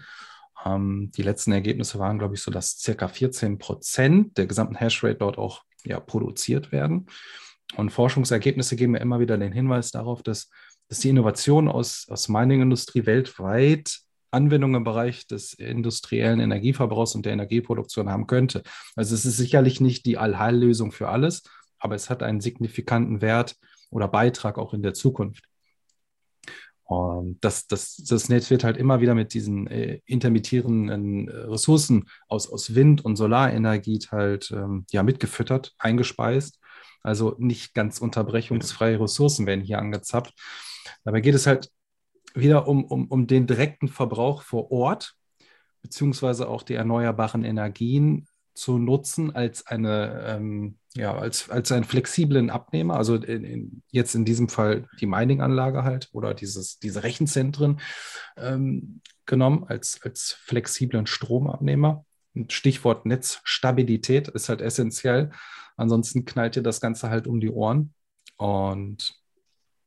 Ähm, 0.64 1.10
die 1.16 1.22
letzten 1.22 1.52
Ergebnisse 1.52 1.98
waren, 1.98 2.18
glaube 2.18 2.34
ich, 2.34 2.42
so, 2.42 2.50
dass 2.50 2.78
circa 2.78 3.08
14 3.08 3.58
Prozent 3.58 4.36
der 4.36 4.46
gesamten 4.46 4.76
Hashrate 4.76 5.16
dort 5.16 5.38
auch 5.38 5.62
ja, 5.84 5.98
produziert 5.98 6.70
werden. 6.72 7.06
Und 7.76 7.90
Forschungsergebnisse 7.90 8.76
geben 8.76 8.94
ja 8.94 9.00
immer 9.00 9.20
wieder 9.20 9.38
den 9.38 9.52
Hinweis 9.52 9.90
darauf, 9.90 10.22
dass, 10.22 10.50
dass 10.88 10.98
die 10.98 11.08
Innovation 11.08 11.68
aus, 11.68 12.06
aus 12.10 12.28
Mining-Industrie 12.28 13.06
weltweit 13.06 13.98
Anwendungen 14.34 14.76
im 14.76 14.84
Bereich 14.84 15.26
des 15.26 15.54
industriellen 15.54 16.40
Energieverbrauchs 16.40 17.14
und 17.14 17.24
der 17.24 17.32
Energieproduktion 17.32 18.10
haben 18.10 18.26
könnte. 18.26 18.62
Also 18.96 19.14
es 19.14 19.24
ist 19.24 19.36
sicherlich 19.36 19.80
nicht 19.80 20.04
die 20.04 20.18
Allheillösung 20.18 20.92
für 20.92 21.08
alles, 21.08 21.44
aber 21.78 21.94
es 21.94 22.10
hat 22.10 22.22
einen 22.22 22.40
signifikanten 22.40 23.22
Wert 23.22 23.56
oder 23.90 24.08
Beitrag 24.08 24.58
auch 24.58 24.74
in 24.74 24.82
der 24.82 24.94
Zukunft. 24.94 25.44
Und 26.84 27.42
das, 27.42 27.66
das, 27.66 27.96
das 27.96 28.28
Netz 28.28 28.50
wird 28.50 28.62
halt 28.62 28.76
immer 28.76 29.00
wieder 29.00 29.14
mit 29.14 29.32
diesen 29.32 29.66
äh, 29.68 30.00
intermittierenden 30.04 31.28
äh, 31.28 31.36
Ressourcen 31.46 32.04
aus, 32.28 32.50
aus 32.50 32.74
Wind- 32.74 33.04
und 33.04 33.16
Solarenergie 33.16 34.00
halt 34.10 34.50
ähm, 34.50 34.84
ja, 34.90 35.02
mitgefüttert, 35.02 35.72
eingespeist. 35.78 36.60
Also 37.02 37.36
nicht 37.38 37.74
ganz 37.74 38.00
unterbrechungsfreie 38.00 39.00
Ressourcen 39.00 39.46
werden 39.46 39.62
hier 39.62 39.78
angezapft. 39.78 40.34
Dabei 41.04 41.20
geht 41.20 41.34
es 41.34 41.46
halt 41.46 41.70
wieder 42.34 42.68
um, 42.68 42.84
um, 42.84 43.06
um 43.08 43.26
den 43.26 43.46
direkten 43.46 43.88
Verbrauch 43.88 44.42
vor 44.42 44.70
Ort, 44.70 45.14
beziehungsweise 45.82 46.48
auch 46.48 46.62
die 46.62 46.74
erneuerbaren 46.74 47.44
Energien 47.44 48.26
zu 48.54 48.78
nutzen 48.78 49.34
als 49.34 49.66
eine, 49.66 50.24
ähm, 50.26 50.78
ja, 50.94 51.16
als, 51.16 51.50
als 51.50 51.72
einen 51.72 51.84
flexiblen 51.84 52.50
Abnehmer, 52.50 52.96
also 52.96 53.16
in, 53.16 53.44
in, 53.44 53.82
jetzt 53.90 54.14
in 54.14 54.24
diesem 54.24 54.48
Fall 54.48 54.88
die 55.00 55.06
Mining-Anlage 55.06 55.82
halt 55.82 56.08
oder 56.12 56.34
dieses, 56.34 56.78
diese 56.78 57.02
Rechenzentren 57.02 57.80
ähm, 58.36 59.00
genommen 59.26 59.64
als, 59.66 60.00
als 60.02 60.36
flexiblen 60.40 61.06
Stromabnehmer. 61.06 62.04
Stichwort 62.48 63.06
Netzstabilität 63.06 64.28
ist 64.28 64.48
halt 64.48 64.60
essentiell. 64.60 65.30
Ansonsten 65.76 66.24
knallt 66.24 66.56
dir 66.56 66.62
das 66.62 66.80
Ganze 66.80 67.10
halt 67.10 67.26
um 67.26 67.40
die 67.40 67.50
Ohren. 67.50 67.94
Und 68.36 69.14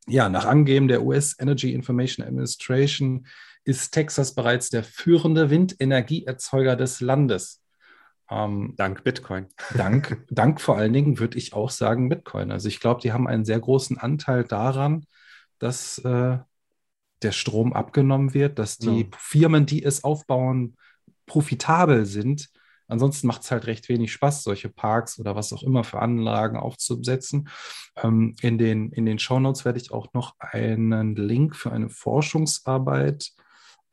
ja, 0.08 0.30
nach 0.30 0.46
Angeben 0.46 0.88
der 0.88 1.04
US 1.04 1.36
Energy 1.40 1.74
Information 1.74 2.26
Administration 2.26 3.28
ist 3.64 3.92
Texas 3.92 4.34
bereits 4.34 4.70
der 4.70 4.84
führende 4.84 5.50
Windenergieerzeuger 5.50 6.76
des 6.76 7.02
Landes. 7.02 7.62
Ähm, 8.30 8.74
Dank 8.78 9.04
Bitcoin. 9.04 9.48
dank, 9.76 10.26
dank 10.30 10.62
vor 10.62 10.78
allen 10.78 10.94
Dingen 10.94 11.20
würde 11.20 11.38
ich 11.38 11.54
auch 11.54 11.70
sagen 11.70 12.10
Bitcoin. 12.10 12.52
Also 12.52 12.68
ich 12.68 12.80
glaube, 12.80 13.02
die 13.02 13.12
haben 13.12 13.28
einen 13.28 13.46
sehr 13.46 13.60
großen 13.60 13.98
Anteil 13.98 14.44
daran, 14.44 15.06
dass 15.60 15.98
äh, 16.00 16.38
der 17.22 17.32
Strom 17.32 17.74
abgenommen 17.74 18.34
wird, 18.34 18.60
dass 18.60 18.78
die 18.78 19.02
Ja. 19.02 19.18
Firmen, 19.18 19.66
die 19.66 19.84
es 19.84 20.04
aufbauen, 20.04 20.78
profitabel 21.26 22.06
sind. 22.06 22.50
Ansonsten 22.88 23.28
macht 23.28 23.44
es 23.44 23.52
halt 23.52 23.68
recht 23.68 23.90
wenig 23.90 24.12
Spaß, 24.12 24.44
solche 24.44 24.70
Parks 24.70 25.20
oder 25.20 25.36
was 25.36 25.54
auch 25.54 25.64
immer 25.64 25.84
für 25.84 26.00
Anlagen 26.00 26.58
aufzusetzen. 26.58 27.50
Ähm, 27.96 28.36
in 28.42 28.58
den, 28.58 28.92
in 28.92 29.06
den 29.06 29.20
Shownotes 29.20 29.66
werde 29.66 29.80
ich 29.80 29.92
auch 29.92 30.14
noch 30.14 30.36
einen 30.40 31.16
Link 31.16 31.56
für 31.56 31.72
eine 31.72 31.90
Forschungsarbeit 31.90 33.32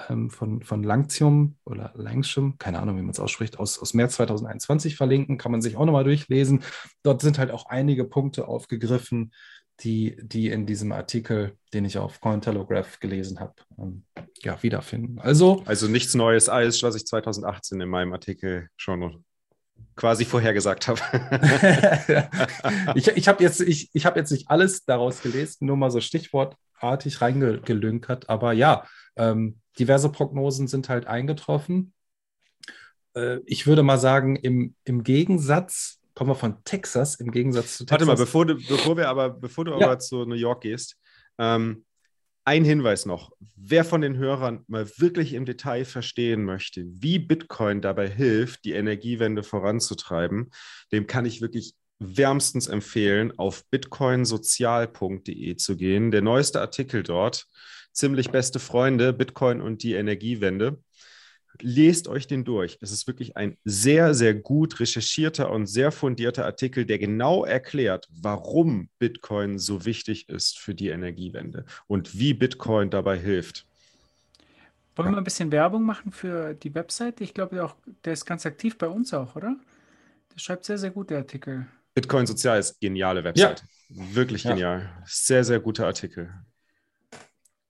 ähm, 0.08 0.30
von, 0.30 0.62
von 0.62 0.82
Langtium 0.82 1.56
oder 1.64 1.92
Langtium, 1.94 2.58
keine 2.58 2.80
Ahnung, 2.80 2.96
wie 2.96 3.02
man 3.02 3.10
es 3.10 3.20
ausspricht, 3.20 3.58
aus, 3.58 3.78
aus 3.78 3.94
März 3.94 4.16
2021 4.16 4.96
verlinken, 4.96 5.38
kann 5.38 5.52
man 5.52 5.62
sich 5.62 5.76
auch 5.76 5.84
nochmal 5.84 6.04
durchlesen. 6.04 6.62
Dort 7.02 7.20
sind 7.20 7.38
halt 7.38 7.50
auch 7.50 7.66
einige 7.66 8.04
Punkte 8.04 8.48
aufgegriffen, 8.48 9.32
die, 9.80 10.16
die 10.20 10.48
in 10.48 10.66
diesem 10.66 10.92
Artikel, 10.92 11.56
den 11.72 11.84
ich 11.84 11.98
auf 11.98 12.20
Cointelegraph 12.20 13.00
gelesen 13.00 13.40
habe, 13.40 13.54
ähm, 13.78 14.04
ja, 14.42 14.62
wiederfinden. 14.62 15.18
Also, 15.18 15.62
Also 15.66 15.88
nichts 15.88 16.14
Neues 16.14 16.48
als, 16.48 16.82
was 16.82 16.94
ich 16.94 17.06
2018 17.06 17.80
in 17.80 17.88
meinem 17.88 18.12
Artikel 18.12 18.68
schon 18.76 19.24
quasi 19.96 20.24
vorhergesagt 20.24 20.88
habe. 20.88 21.00
ich 22.94 23.08
ich 23.08 23.28
habe 23.28 23.42
jetzt, 23.42 23.60
ich, 23.60 23.90
ich 23.92 24.06
hab 24.06 24.16
jetzt 24.16 24.30
nicht 24.30 24.50
alles 24.50 24.84
daraus 24.84 25.22
gelesen, 25.22 25.66
nur 25.66 25.76
mal 25.76 25.90
so 25.90 26.00
stichwortartig 26.00 27.20
reingelünkert, 27.20 28.28
aber 28.28 28.52
ja, 28.52 28.86
ähm, 29.16 29.60
diverse 29.78 30.10
Prognosen 30.10 30.68
sind 30.68 30.88
halt 30.88 31.06
eingetroffen. 31.06 31.92
Äh, 33.14 33.38
ich 33.46 33.66
würde 33.66 33.82
mal 33.82 33.98
sagen, 33.98 34.36
im, 34.36 34.74
im 34.84 35.02
Gegensatz 35.02 36.00
kommen 36.14 36.30
wir 36.30 36.34
von 36.34 36.62
Texas 36.64 37.16
im 37.16 37.30
Gegensatz 37.30 37.76
zu 37.76 37.84
Texas. 37.84 38.06
Warte 38.06 38.06
mal, 38.06 38.24
bevor, 38.24 38.46
du, 38.46 38.54
bevor 38.54 38.96
wir 38.96 39.08
aber, 39.08 39.30
bevor 39.30 39.64
du 39.64 39.72
Ja. 39.72 39.86
aber 39.86 39.98
zu 39.98 40.24
New 40.24 40.34
York 40.34 40.62
gehst, 40.62 40.96
ähm, 41.38 41.84
ein 42.46 42.64
Hinweis 42.64 43.06
noch. 43.06 43.32
Wer 43.56 43.84
von 43.84 44.02
den 44.02 44.16
Hörern 44.18 44.64
mal 44.66 44.86
wirklich 44.98 45.32
im 45.32 45.46
Detail 45.46 45.84
verstehen 45.86 46.44
möchte, 46.44 46.84
wie 46.86 47.18
Bitcoin 47.18 47.80
dabei 47.80 48.08
hilft, 48.08 48.64
die 48.64 48.72
Energiewende 48.72 49.42
voranzutreiben, 49.42 50.50
dem 50.92 51.06
kann 51.06 51.24
ich 51.24 51.40
wirklich 51.40 51.74
wärmstens 51.98 52.66
empfehlen, 52.68 53.32
auf 53.38 53.64
bitcoinsozial.de 53.70 55.56
zu 55.56 55.76
gehen. 55.76 56.10
Der 56.10 56.22
neueste 56.22 56.60
Artikel 56.60 57.02
dort, 57.02 57.46
ziemlich 57.92 58.30
beste 58.30 58.58
Freunde, 58.58 59.12
Bitcoin 59.12 59.60
und 59.62 59.82
die 59.82 59.94
Energiewende. 59.94 60.82
Lest 61.60 62.08
euch 62.08 62.26
den 62.26 62.44
durch. 62.44 62.78
Es 62.80 62.90
ist 62.90 63.06
wirklich 63.06 63.36
ein 63.36 63.56
sehr, 63.64 64.14
sehr 64.14 64.34
gut 64.34 64.80
recherchierter 64.80 65.50
und 65.50 65.66
sehr 65.66 65.92
fundierter 65.92 66.44
Artikel, 66.44 66.84
der 66.84 66.98
genau 66.98 67.44
erklärt, 67.44 68.08
warum 68.10 68.88
Bitcoin 68.98 69.58
so 69.58 69.84
wichtig 69.84 70.28
ist 70.28 70.58
für 70.58 70.74
die 70.74 70.88
Energiewende 70.88 71.64
und 71.86 72.18
wie 72.18 72.34
Bitcoin 72.34 72.90
dabei 72.90 73.18
hilft. 73.18 73.66
Wollen 74.96 75.08
wir 75.08 75.12
mal 75.12 75.18
ein 75.18 75.24
bisschen 75.24 75.50
Werbung 75.50 75.82
machen 75.82 76.12
für 76.12 76.54
die 76.54 76.74
Webseite? 76.74 77.24
Ich 77.24 77.34
glaube, 77.34 77.56
der, 77.56 77.64
auch, 77.64 77.76
der 78.04 78.12
ist 78.12 78.24
ganz 78.24 78.46
aktiv 78.46 78.78
bei 78.78 78.86
uns 78.86 79.12
auch, 79.12 79.34
oder? 79.34 79.56
Der 80.32 80.38
schreibt 80.38 80.64
sehr, 80.64 80.78
sehr 80.78 80.90
gut, 80.90 81.10
der 81.10 81.18
Artikel. 81.18 81.66
Bitcoin 81.94 82.26
Sozial 82.26 82.58
ist 82.58 82.80
geniale 82.80 83.22
Website. 83.24 83.64
Wirklich 83.88 84.44
Ja. 84.44 84.50
genial. 84.50 84.90
Sehr, 85.04 85.44
sehr 85.44 85.60
guter 85.60 85.86
Artikel. 85.86 86.32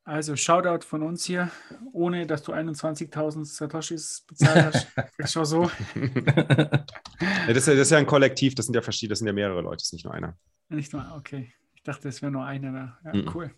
Also 0.04 0.36
Shoutout 0.36 0.84
von 0.86 1.02
uns 1.02 1.24
hier, 1.24 1.50
ohne 1.92 2.26
dass 2.26 2.42
du 2.42 2.52
21.000 2.52 3.44
Satoshis 3.46 4.24
bezahlt 4.28 4.66
hast. 4.66 4.86
Ist 5.18 5.32
schon 5.32 5.44
so. 5.46 5.70
Ja, 5.94 7.48
das, 7.48 7.56
ist 7.56 7.66
ja, 7.68 7.74
das 7.74 7.82
ist 7.82 7.90
ja 7.90 7.98
ein 7.98 8.06
Kollektiv, 8.06 8.54
das 8.54 8.66
sind 8.66 8.74
ja 8.74 8.82
verschiedene, 8.82 9.12
das 9.12 9.20
sind 9.20 9.28
ja 9.28 9.32
mehrere 9.32 9.62
Leute, 9.62 9.76
das 9.76 9.84
ist 9.86 9.92
nicht 9.94 10.04
nur 10.04 10.12
einer. 10.14 10.36
Nicht 10.68 10.92
nur, 10.92 11.04
okay. 11.16 11.52
Ich 11.74 11.82
dachte, 11.82 12.08
es 12.08 12.20
wäre 12.20 12.32
nur 12.32 12.44
einer 12.44 12.72
da. 12.72 12.98
Ja, 13.04 13.14
Mhm. 13.20 13.30
cool. 13.34 13.50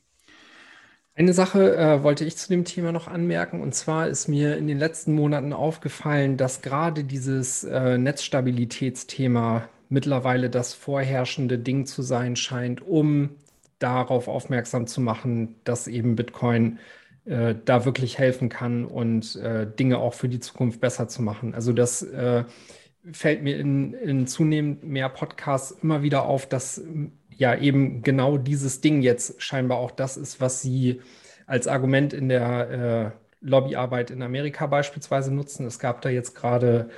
Eine 1.15 1.33
Sache 1.33 1.77
äh, 1.77 2.03
wollte 2.03 2.25
ich 2.27 2.37
zu 2.37 2.49
dem 2.49 2.65
Thema 2.65 2.93
noch 2.93 3.09
anmerken, 3.09 3.63
und 3.63 3.75
zwar 3.75 4.07
ist 4.07 4.29
mir 4.29 4.57
in 4.59 4.67
den 4.67 4.79
letzten 4.79 5.15
Monaten 5.15 5.53
aufgefallen, 5.55 6.37
dass 6.37 6.61
gerade 6.61 7.05
dieses 7.05 7.65
äh, 7.65 7.97
Netzstabilitätsthema 7.97 9.69
mittlerweile 9.89 10.51
das 10.51 10.75
vorherrschende 10.75 11.59
Ding 11.59 11.87
zu 11.87 12.03
sein 12.03 12.37
scheint, 12.37 12.83
um 12.83 13.31
darauf 13.79 14.29
aufmerksam 14.29 14.87
zu 14.87 15.01
machen, 15.01 15.57
dass 15.65 15.87
eben 15.87 16.17
Bitcoin 16.17 16.79
äh, 17.25 17.55
da 17.65 17.85
wirklich 17.85 18.19
helfen 18.19 18.49
kann 18.49 18.85
und 18.85 19.37
äh, 19.37 19.67
Dinge 19.67 19.99
auch 19.99 20.15
für 20.15 20.29
die 20.29 20.41
Zukunft 20.41 20.81
besser 20.81 21.09
zu 21.09 21.23
machen. 21.23 21.55
Also 21.55 21.73
das 21.73 22.03
äh, 22.03 22.45
fällt 23.13 23.43
mir 23.43 23.59
in, 23.59 23.95
in 23.95 24.27
zunehmend 24.27 24.85
mehr 24.85 25.09
Podcasts 25.09 25.73
immer 25.83 26.03
wieder 26.03 26.25
auf, 26.25 26.49
dass 26.49 26.79
ähm, 26.79 27.13
ja 27.31 27.55
eben 27.55 28.03
genau 28.03 28.39
dieses 28.39 28.81
Ding 28.81 29.03
jetzt 29.03 29.43
scheinbar 29.43 29.79
auch 29.79 29.91
das 29.91 30.17
ist, 30.17 30.41
was 30.41 30.63
sie 30.63 31.01
als 31.47 31.69
Argument 31.69 32.13
in 32.13 32.29
der 32.29 32.71
äh, 32.71 33.47
Lobbyarbeit 33.47 34.11
in 34.11 34.23
Amerika 34.23 34.67
beispielsweise 34.67 35.33
nutzen. 35.33 35.67
Es 35.67 35.79
gab 35.79 36.01
da 36.01 36.09
jetzt 36.09 36.35
gerade 36.35 36.89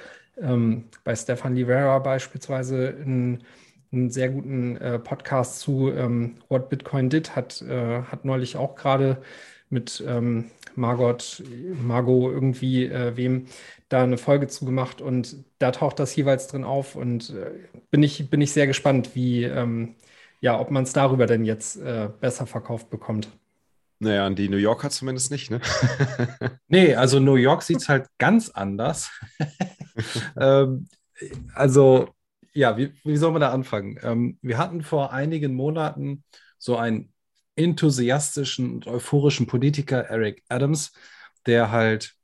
ähm, 0.41 0.85
bei 1.05 1.15
Stefan 1.15 1.55
Rivera 1.55 1.99
beispielsweise 1.99 2.97
einen, 3.01 3.45
einen 3.93 4.11
sehr 4.11 4.29
guten 4.29 4.77
äh, 4.77 4.99
Podcast 4.99 5.61
zu 5.61 5.91
ähm, 5.91 6.37
What 6.49 6.69
Bitcoin 6.69 7.11
Did, 7.11 7.37
hat, 7.37 7.63
äh, 7.63 8.03
hat 8.03 8.25
neulich 8.25 8.57
auch 8.57 8.75
gerade 8.75 9.23
mit 9.71 10.03
ähm, 10.07 10.51
Margot, 10.75 11.43
Margot 11.83 12.33
irgendwie 12.33 12.87
äh, 12.87 13.17
wem 13.17 13.47
da 13.89 14.03
eine 14.03 14.19
Folge 14.19 14.49
zu 14.49 14.65
gemacht 14.65 15.01
und 15.01 15.37
da 15.59 15.71
taucht 15.73 15.99
das 15.99 16.15
jeweils 16.15 16.47
drin 16.47 16.65
auf 16.65 16.95
und 16.95 17.31
äh, 17.31 17.51
bin 17.91 18.03
ich, 18.03 18.31
bin 18.31 18.41
ich 18.41 18.53
sehr 18.53 18.67
gespannt, 18.67 19.15
wie, 19.15 19.45
ähm, 19.45 19.95
ja, 20.41 20.59
ob 20.59 20.71
man 20.71 20.85
es 20.85 20.93
darüber 20.93 21.27
denn 21.27 21.45
jetzt 21.45 21.77
äh, 21.77 22.09
besser 22.21 22.47
verkauft 22.47 22.91
bekommt. 22.91 23.29
Naja, 24.01 24.27
an 24.27 24.37
die 24.37 24.49
New 24.49 24.59
Yorker 24.59 24.91
zumindest 24.91 25.31
nicht, 25.33 25.51
ne? 25.51 25.61
Nee, 26.69 26.95
also 26.95 27.19
New 27.19 27.35
York 27.35 27.63
sieht 27.63 27.79
es 27.79 27.89
halt 27.89 28.07
ganz 28.19 28.51
anders. 28.51 29.11
ähm, 30.41 30.89
also, 31.55 32.09
ja, 32.59 32.77
wie, 32.77 32.93
wie 33.05 33.17
soll 33.17 33.31
man 33.31 33.41
da 33.41 33.53
anfangen? 33.53 33.99
Ähm, 34.03 34.39
wir 34.43 34.59
hatten 34.59 34.83
vor 34.83 35.13
einigen 35.13 35.55
Monaten 35.55 36.25
so 36.59 36.77
einen 36.77 37.13
enthusiastischen 37.55 38.73
und 38.73 38.87
euphorischen 38.89 39.47
Politiker, 39.47 40.07
Eric 40.07 40.43
Adams, 40.49 40.93
der 41.47 41.71
halt, 41.71 42.15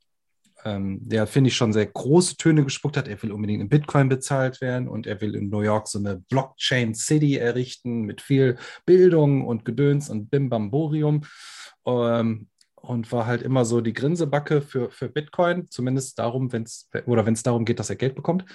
ähm, 0.65 0.99
der 1.01 1.25
finde 1.25 1.47
ich 1.47 1.55
schon 1.55 1.71
sehr 1.71 1.85
große 1.85 2.35
Töne 2.35 2.65
gespuckt 2.65 2.97
hat. 2.97 3.07
Er 3.07 3.21
will 3.23 3.31
unbedingt 3.31 3.61
in 3.61 3.69
Bitcoin 3.69 4.09
bezahlt 4.09 4.59
werden 4.59 4.89
und 4.89 5.07
er 5.07 5.21
will 5.21 5.35
in 5.35 5.47
New 5.49 5.61
York 5.61 5.87
so 5.87 5.99
eine 5.99 6.17
Blockchain 6.29 6.93
City 6.95 7.37
errichten 7.37 8.01
mit 8.01 8.19
viel 8.19 8.57
Bildung 8.85 9.47
und 9.47 9.63
Gedöns 9.63 10.09
und 10.09 10.29
Bimbamborium. 10.29 11.23
Ähm, 11.85 12.49
und 12.87 13.11
war 13.11 13.25
halt 13.25 13.41
immer 13.41 13.65
so 13.65 13.81
die 13.81 13.93
Grinsebacke 13.93 14.61
für, 14.61 14.89
für 14.91 15.09
Bitcoin, 15.09 15.69
zumindest 15.69 16.19
darum, 16.19 16.51
wenn 16.51 16.63
es 16.63 16.89
oder 17.05 17.25
wenn 17.25 17.33
es 17.33 17.43
darum 17.43 17.65
geht, 17.65 17.79
dass 17.79 17.89
er 17.89 17.95
Geld 17.95 18.15
bekommt. 18.15 18.45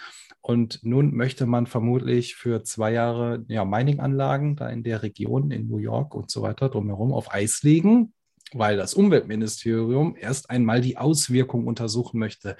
Und 0.40 0.80
nun 0.82 1.14
möchte 1.14 1.46
man 1.46 1.66
vermutlich 1.66 2.34
für 2.34 2.62
zwei 2.62 2.92
Jahre 2.92 3.44
ja, 3.48 3.64
Mining-Anlagen 3.64 4.56
da 4.56 4.68
in 4.68 4.82
der 4.82 5.02
Region, 5.02 5.50
in 5.50 5.68
New 5.68 5.78
York 5.78 6.14
und 6.14 6.30
so 6.30 6.42
weiter 6.42 6.68
drumherum 6.68 7.12
auf 7.12 7.32
Eis 7.32 7.62
legen, 7.62 8.14
weil 8.52 8.76
das 8.76 8.94
Umweltministerium 8.94 10.16
erst 10.18 10.48
einmal 10.48 10.80
die 10.80 10.96
Auswirkungen 10.96 11.68
untersuchen 11.68 12.18
möchte. 12.18 12.56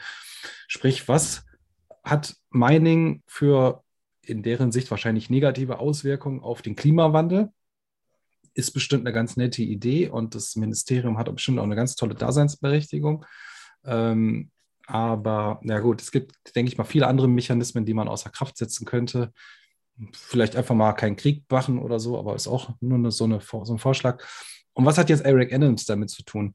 Sprich, 0.68 1.09
was 1.09 1.45
hat 2.05 2.37
Mining 2.51 3.23
für 3.27 3.83
in 4.23 4.43
deren 4.43 4.73
Sicht 4.73 4.91
wahrscheinlich 4.91 5.31
negative 5.31 5.79
Auswirkungen 5.79 6.41
auf 6.41 6.62
den 6.62 6.77
Klimawandel? 6.77 7.51
Ist 8.55 8.73
bestimmt 8.73 9.07
eine 9.07 9.15
ganz 9.15 9.37
nette 9.37 9.63
Idee 9.63 10.09
und 10.09 10.35
das 10.35 10.57
Ministerium 10.57 11.19
hat 11.19 11.33
bestimmt 11.35 11.59
auch 11.59 11.65
eine 11.65 11.77
ganz 11.77 11.97
tolle 11.97 12.15
Daseinsberechtigung. 12.15 13.25
Ähm, 13.85 14.51
aber 14.87 15.61
na 15.63 15.79
gut, 15.79 16.03
es 16.03 16.11
gibt, 16.11 16.35
denke 16.55 16.73
ich 16.73 16.79
mal, 16.79 16.85
viele 16.85 17.07
andere 17.07 17.29
Mechanismen, 17.29 17.85
die 17.85 17.95
man 17.95 18.09
außer 18.09 18.31
Kraft 18.31 18.57
setzen 18.57 18.85
könnte. 18.85 19.33
Vielleicht 20.13 20.57
einfach 20.57 20.75
mal 20.75 20.95
keinen 20.95 21.17
Krieg 21.17 21.45
machen 21.51 21.79
oder 21.79 22.01
so, 22.01 22.19
aber 22.19 22.35
ist 22.35 22.49
auch 22.49 22.71
nur 22.81 22.99
eine, 22.99 23.11
so, 23.11 23.25
eine, 23.25 23.41
so 23.41 23.73
ein 23.73 23.79
Vorschlag. 23.79 24.25
Und 24.73 24.87
was 24.87 24.99
hat 24.99 25.11
jetzt 25.11 25.25
Eric 25.25 25.53
Adams 25.53 25.85
damit 25.85 26.11
zu 26.11 26.25
tun? 26.25 26.55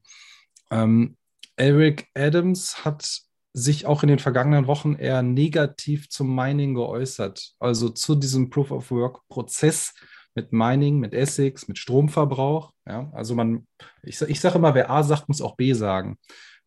Ähm, 0.70 1.16
Eric 1.56 2.08
Adams 2.14 2.84
hat 2.84 3.22
sich 3.54 3.86
auch 3.86 4.02
in 4.02 4.10
den 4.10 4.18
vergangenen 4.18 4.66
Wochen 4.66 4.96
eher 4.96 5.22
negativ 5.22 6.10
zum 6.10 6.34
Mining 6.34 6.74
geäußert, 6.74 7.54
also 7.58 7.88
zu 7.88 8.14
diesem 8.14 8.50
Proof 8.50 8.70
of 8.70 8.90
Work-Prozess 8.90 9.94
mit 10.36 10.52
Mining, 10.52 10.98
mit 10.98 11.14
Essex, 11.14 11.66
mit 11.66 11.78
Stromverbrauch. 11.78 12.72
Ja, 12.86 13.10
also 13.12 13.34
man, 13.34 13.66
ich, 14.02 14.20
ich 14.20 14.40
sage 14.40 14.58
immer, 14.58 14.74
wer 14.74 14.90
A 14.90 15.02
sagt, 15.02 15.28
muss 15.28 15.42
auch 15.42 15.56
B 15.56 15.72
sagen. 15.72 16.18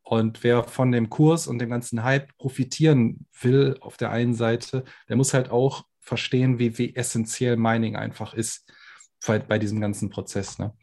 Und 0.01 0.43
wer 0.43 0.63
von 0.63 0.91
dem 0.91 1.09
Kurs 1.09 1.45
und 1.47 1.59
dem 1.59 1.69
ganzen 1.69 2.03
Hype 2.03 2.35
profitieren 2.37 3.27
will 3.41 3.77
auf 3.79 3.95
der 3.95 4.09
einen 4.09 4.33
Seite, 4.33 4.83
der 5.07 5.15
muss 5.15 5.33
halt 5.33 5.51
auch 5.51 5.85
verstehen, 5.99 6.57
wie, 6.57 6.77
wie 6.79 6.95
essentiell 6.95 7.57
Mining 7.57 7.95
einfach 7.95 8.33
ist 8.33 8.71
bei, 9.25 9.37
bei 9.37 9.59
diesem 9.59 9.79
ganzen 9.79 10.09
Prozess. 10.09 10.57
Ne? 10.57 10.73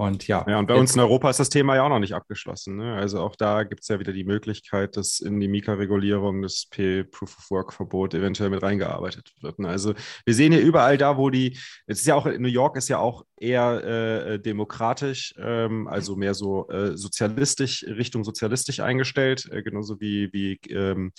Und 0.00 0.28
ja. 0.28 0.46
Ja, 0.48 0.60
und 0.60 0.68
bei 0.68 0.76
uns 0.76 0.94
in 0.94 1.00
Europa 1.00 1.28
ist 1.28 1.40
das 1.40 1.48
Thema 1.48 1.74
ja 1.74 1.82
auch 1.82 1.88
noch 1.88 1.98
nicht 1.98 2.14
abgeschlossen. 2.14 2.76
Ne? 2.76 2.94
Also 2.94 3.20
auch 3.20 3.34
da 3.34 3.64
gibt 3.64 3.82
es 3.82 3.88
ja 3.88 3.98
wieder 3.98 4.12
die 4.12 4.22
Möglichkeit, 4.22 4.96
dass 4.96 5.18
in 5.18 5.40
die 5.40 5.48
Mika-Regulierung 5.48 6.40
das 6.40 6.66
P-Proof-of-Work-Verbot 6.70 8.14
eventuell 8.14 8.50
mit 8.50 8.62
reingearbeitet 8.62 9.32
wird. 9.40 9.58
Ne? 9.58 9.68
Also 9.68 9.94
wir 10.24 10.34
sehen 10.34 10.52
hier 10.52 10.62
überall 10.62 10.98
da, 10.98 11.16
wo 11.16 11.30
die, 11.30 11.58
es 11.88 11.98
ist 11.98 12.06
ja 12.06 12.14
auch, 12.14 12.26
New 12.26 12.46
York 12.46 12.76
ist 12.76 12.88
ja 12.88 12.98
auch 12.98 13.24
eher 13.36 13.84
äh, 13.84 14.38
demokratisch, 14.38 15.34
ähm, 15.36 15.88
also 15.88 16.14
mehr 16.14 16.34
so 16.34 16.68
äh, 16.68 16.96
sozialistisch, 16.96 17.84
Richtung 17.84 18.22
sozialistisch 18.22 18.78
eingestellt, 18.78 19.48
äh, 19.50 19.64
genauso 19.64 20.00
wie, 20.00 20.32
wie 20.32 20.60
ähm, 20.70 21.10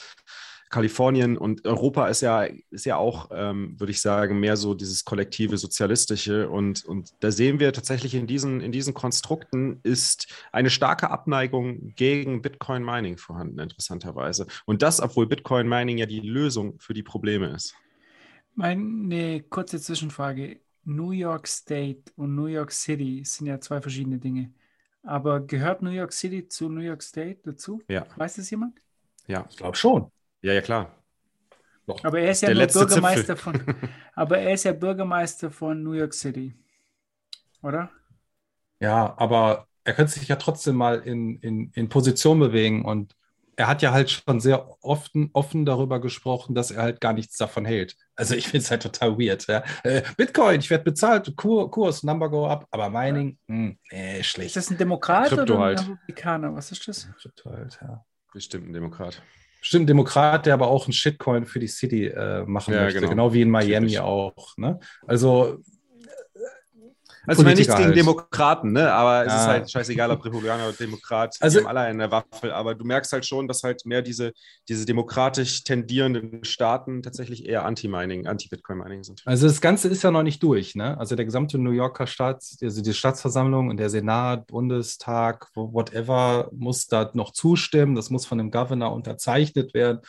Kalifornien 0.70 1.36
und 1.38 1.66
Europa 1.66 2.08
ist 2.08 2.22
ja, 2.22 2.44
ist 2.70 2.86
ja 2.86 2.96
auch, 2.96 3.30
ähm, 3.34 3.80
würde 3.80 3.92
ich 3.92 4.02
sagen, 4.02 4.40
mehr 4.40 4.56
so 4.56 4.76
dieses 4.76 5.04
kollektive 5.04 5.58
Sozialistische. 5.58 6.48
Und, 6.50 6.86
und 6.86 7.12
da 7.22 7.32
sehen 7.32 7.60
wir 7.60 7.74
tatsächlich 7.74 8.14
in 8.14 8.28
diesen, 8.28 8.62
in 8.62 8.72
diesen 8.72 8.94
Konstrukten 8.94 9.80
ist 9.82 10.28
eine 10.52 10.70
starke 10.70 11.10
Abneigung 11.10 11.96
gegen 11.96 12.44
Bitcoin 12.44 12.84
Mining 12.84 13.18
vorhanden, 13.18 13.60
interessanterweise. 13.60 14.46
Und 14.66 14.84
das, 14.84 15.02
obwohl 15.02 15.26
Bitcoin 15.26 15.68
Mining 15.68 15.98
ja 15.98 16.06
die 16.06 16.20
Lösung 16.20 16.80
für 16.80 16.94
die 16.94 17.04
Probleme 17.04 17.48
ist. 17.48 17.76
Meine 18.54 19.42
kurze 19.44 19.80
Zwischenfrage. 19.80 20.60
New 20.86 21.12
York 21.12 21.48
State 21.48 22.12
und 22.16 22.36
New 22.36 22.46
York 22.46 22.72
City 22.72 23.24
sind 23.24 23.48
ja 23.48 23.60
zwei 23.60 23.82
verschiedene 23.82 24.18
Dinge. 24.18 24.52
Aber 25.04 25.40
gehört 25.40 25.82
New 25.82 25.92
York 25.92 26.14
City 26.14 26.48
zu 26.48 26.70
New 26.70 26.82
York 26.82 27.02
State 27.04 27.40
dazu? 27.44 27.82
Ja. 27.88 28.06
Weiß 28.16 28.36
das 28.36 28.50
jemand? 28.50 28.80
Ja, 29.28 29.46
Ich 29.50 29.58
glaube 29.58 29.78
schon. 29.78 30.12
Ja, 30.42 30.54
ja, 30.54 30.62
klar. 30.62 30.96
Aber 32.04 32.20
er 32.20 32.32
ist 32.32 32.42
ja 32.42 32.54
Bürgermeister 32.54 33.36
Zipfel. 33.36 33.38
von. 33.38 33.76
Aber 34.14 34.38
er 34.38 34.54
ist 34.54 34.64
ja 34.64 34.74
Bürgermeister 34.74 35.50
von 35.50 35.82
New 35.82 35.94
York 35.94 36.14
City. 36.14 36.54
Oder? 37.62 37.90
Ja, 38.80 39.16
aber 39.18 39.68
er 39.84 39.94
könnte 39.94 40.14
sich 40.14 40.28
ja 40.30 40.38
trotzdem 40.38 40.76
mal 40.76 41.00
in, 41.00 41.40
in, 41.40 41.72
in 41.74 41.90
Position 41.90 42.40
bewegen 42.40 42.86
und 42.86 43.14
er 43.58 43.68
hat 43.68 43.82
ja 43.82 43.92
halt 43.92 44.10
schon 44.10 44.40
sehr 44.40 44.70
offen, 44.82 45.32
offen 45.34 45.66
darüber 45.66 46.00
gesprochen, 46.00 46.56
dass 46.56 46.72
er 46.72 46.82
halt 46.82 47.02
gar 47.02 47.12
nichts 47.12 47.36
davon 47.36 47.66
hält. 47.66 47.98
Also 48.16 48.34
ich 48.36 48.46
finde 48.46 48.60
es 48.60 48.72
halt 48.72 48.84
total 48.84 49.20
weird. 49.20 49.48
Ja. 49.48 49.64
Äh, 49.84 50.04
Bitcoin, 50.16 50.62
ich 50.62 50.70
werde 50.70 50.86
bezahlt, 50.86 51.36
Kur, 51.36 51.70
Kurs, 51.70 52.04
Number 52.04 52.30
go 52.30 52.48
up, 52.48 52.66
aber 52.72 52.90
Mining, 52.90 53.38
mh, 53.48 53.58
hm, 53.58 53.80
nee, 53.92 54.24
schlecht. 54.24 54.48
Ist 54.48 54.56
das 54.56 54.72
ein 54.72 54.78
Demokrat 54.78 55.28
Krypto 55.28 55.42
oder 55.42 55.56
ein 55.56 55.62
halt. 55.62 55.80
Republikaner? 55.82 56.56
Was 56.56 56.72
ist 56.72 56.88
das? 56.88 57.10
Krypto 57.22 57.52
halt, 57.52 57.78
ja. 57.82 58.06
Bestimmt 58.32 58.70
ein 58.70 58.74
Demokrat. 58.74 59.22
Bestimmt 59.60 59.84
ein 59.84 59.88
Demokrat, 59.88 60.46
der 60.46 60.54
aber 60.54 60.68
auch 60.68 60.86
einen 60.86 60.94
Shitcoin 60.94 61.46
für 61.46 61.60
die 61.60 61.68
City 61.68 62.08
äh, 62.08 62.46
machen 62.46 62.74
Ja, 62.74 62.84
möchte, 62.84 63.00
genau. 63.00 63.10
genau. 63.10 63.34
wie 63.34 63.42
in 63.42 63.50
Miami 63.50 63.88
Typisch. 63.88 64.00
auch. 64.00 64.58
Ne? 64.58 64.80
Also 65.06 65.60
Also 67.28 67.46
wenn 67.46 67.58
nichts 67.58 67.68
Politiker 67.68 67.76
gegen 67.78 67.88
halt. 67.90 67.98
Demokraten, 67.98 68.72
ne? 68.72 68.92
aber 68.92 69.26
es 69.26 69.34
Ja. 69.34 69.40
ist 69.42 69.48
halt 69.48 69.72
scheißeigal, 69.72 70.12
ob 70.12 70.24
Republikaner 70.26 70.68
oder 70.68 70.74
Demokrat, 70.78 71.36
Also- 71.40 71.60
die 71.60 71.66
haben 71.66 71.70
alle 71.76 71.82
eine 71.88 72.12
Waffel, 72.12 72.52
aber 72.52 72.76
du 72.76 72.86
merkst 72.86 73.12
halt 73.14 73.26
schon, 73.26 73.48
dass 73.48 73.64
halt 73.64 73.86
mehr 73.86 74.02
diese, 74.02 74.32
diese 74.68 74.86
demokratisch 74.86 75.64
tendierenden 75.64 76.44
Staaten 76.44 77.02
tatsächlich 77.04 77.46
eher 77.46 77.66
Anti-Mining, 77.66 78.28
Anti-Bitcoin-Mining 78.28 79.04
sind. 79.04 79.22
Also 79.26 79.48
das 79.48 79.62
Ganze 79.62 79.88
ist 79.90 80.04
ja 80.04 80.12
noch 80.12 80.24
nicht 80.24 80.42
durch, 80.44 80.76
ne? 80.76 80.98
Also 80.98 81.16
der 81.16 81.26
gesamte 81.26 81.58
New 81.58 81.72
Yorker 81.72 82.08
Staat, 82.08 82.44
also 82.62 82.82
die 82.82 82.94
Staatsversammlung 82.94 83.70
und 83.70 83.78
der 83.78 83.90
Senat, 83.90 84.48
Bundestag, 84.48 85.48
whatever, 85.56 86.50
muss 86.54 86.88
da 86.88 87.10
noch 87.14 87.32
zustimmen. 87.32 87.96
Das 87.96 88.10
muss 88.10 88.26
von 88.26 88.38
dem 88.38 88.52
Governor 88.52 88.94
unterzeichnet 88.94 89.74
werden. 89.74 90.00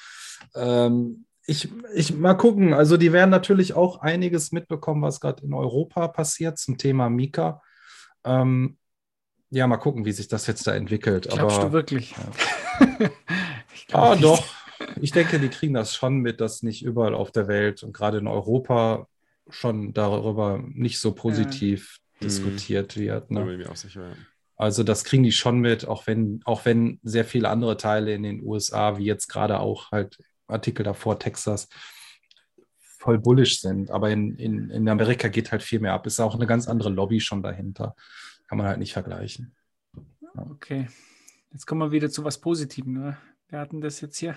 Ähm, 0.54 1.24
ich, 1.50 1.68
ich 1.94 2.14
mal 2.16 2.34
gucken. 2.34 2.72
Also 2.74 2.96
die 2.96 3.12
werden 3.12 3.30
natürlich 3.30 3.74
auch 3.74 4.00
einiges 4.00 4.52
mitbekommen, 4.52 5.02
was 5.02 5.20
gerade 5.20 5.42
in 5.44 5.52
Europa 5.52 6.08
passiert 6.08 6.58
zum 6.58 6.78
Thema 6.78 7.10
Mika. 7.10 7.62
Ähm, 8.24 8.76
ja, 9.50 9.66
mal 9.66 9.78
gucken, 9.78 10.04
wie 10.04 10.12
sich 10.12 10.28
das 10.28 10.46
jetzt 10.46 10.66
da 10.66 10.74
entwickelt. 10.74 11.28
Glaubst 11.28 11.58
Aber 11.58 11.66
du 11.68 11.72
wirklich? 11.72 12.14
ich 13.74 13.86
glaub 13.88 14.02
Ah, 14.02 14.10
nicht. 14.14 14.24
doch. 14.24 14.44
Ich 15.00 15.10
denke, 15.12 15.38
die 15.38 15.48
kriegen 15.48 15.74
das 15.74 15.94
schon 15.94 16.18
mit, 16.18 16.40
dass 16.40 16.62
nicht 16.62 16.82
überall 16.82 17.14
auf 17.14 17.30
der 17.32 17.48
Welt 17.48 17.82
und 17.82 17.92
gerade 17.92 18.18
in 18.18 18.26
Europa 18.26 19.08
schon 19.48 19.92
darüber 19.92 20.62
nicht 20.68 21.00
so 21.00 21.12
positiv 21.12 21.98
Mhm. 22.20 22.24
diskutiert 22.26 22.96
wird. 22.96 23.30
Da 23.30 23.34
Ne? 23.34 23.44
bin 23.46 23.60
ich 23.60 23.66
mir 23.66 23.72
auch 23.72 23.76
sicher. 23.76 24.02
Ja. 24.08 24.14
Also 24.56 24.82
das 24.84 25.04
kriegen 25.04 25.22
die 25.22 25.32
schon 25.32 25.58
mit, 25.58 25.88
auch 25.88 26.06
wenn, 26.06 26.40
auch 26.44 26.64
wenn 26.66 27.00
sehr 27.02 27.24
viele 27.24 27.48
andere 27.48 27.76
Teile 27.78 28.12
in 28.14 28.22
den 28.22 28.42
USA, 28.42 28.98
wie 28.98 29.04
jetzt 29.04 29.28
gerade 29.28 29.58
auch 29.58 29.90
halt 29.90 30.18
Artikel 30.50 30.82
davor, 30.82 31.18
Texas, 31.18 31.68
voll 32.98 33.18
bullish 33.18 33.60
sind. 33.60 33.90
Aber 33.90 34.10
in, 34.10 34.36
in, 34.36 34.70
in 34.70 34.88
Amerika 34.88 35.28
geht 35.28 35.52
halt 35.52 35.62
viel 35.62 35.80
mehr 35.80 35.94
ab. 35.94 36.06
Ist 36.06 36.20
auch 36.20 36.34
eine 36.34 36.46
ganz 36.46 36.68
andere 36.68 36.90
Lobby 36.90 37.20
schon 37.20 37.42
dahinter. 37.42 37.94
Kann 38.48 38.58
man 38.58 38.66
halt 38.66 38.78
nicht 38.78 38.92
vergleichen. 38.92 39.54
Okay. 40.34 40.88
Jetzt 41.52 41.66
kommen 41.66 41.80
wir 41.80 41.92
wieder 41.92 42.10
zu 42.10 42.24
was 42.24 42.38
Positivem. 42.38 42.92
Ne? 42.92 43.16
Wir 43.48 43.58
hatten 43.58 43.80
das 43.80 44.00
jetzt 44.00 44.18
hier. 44.18 44.36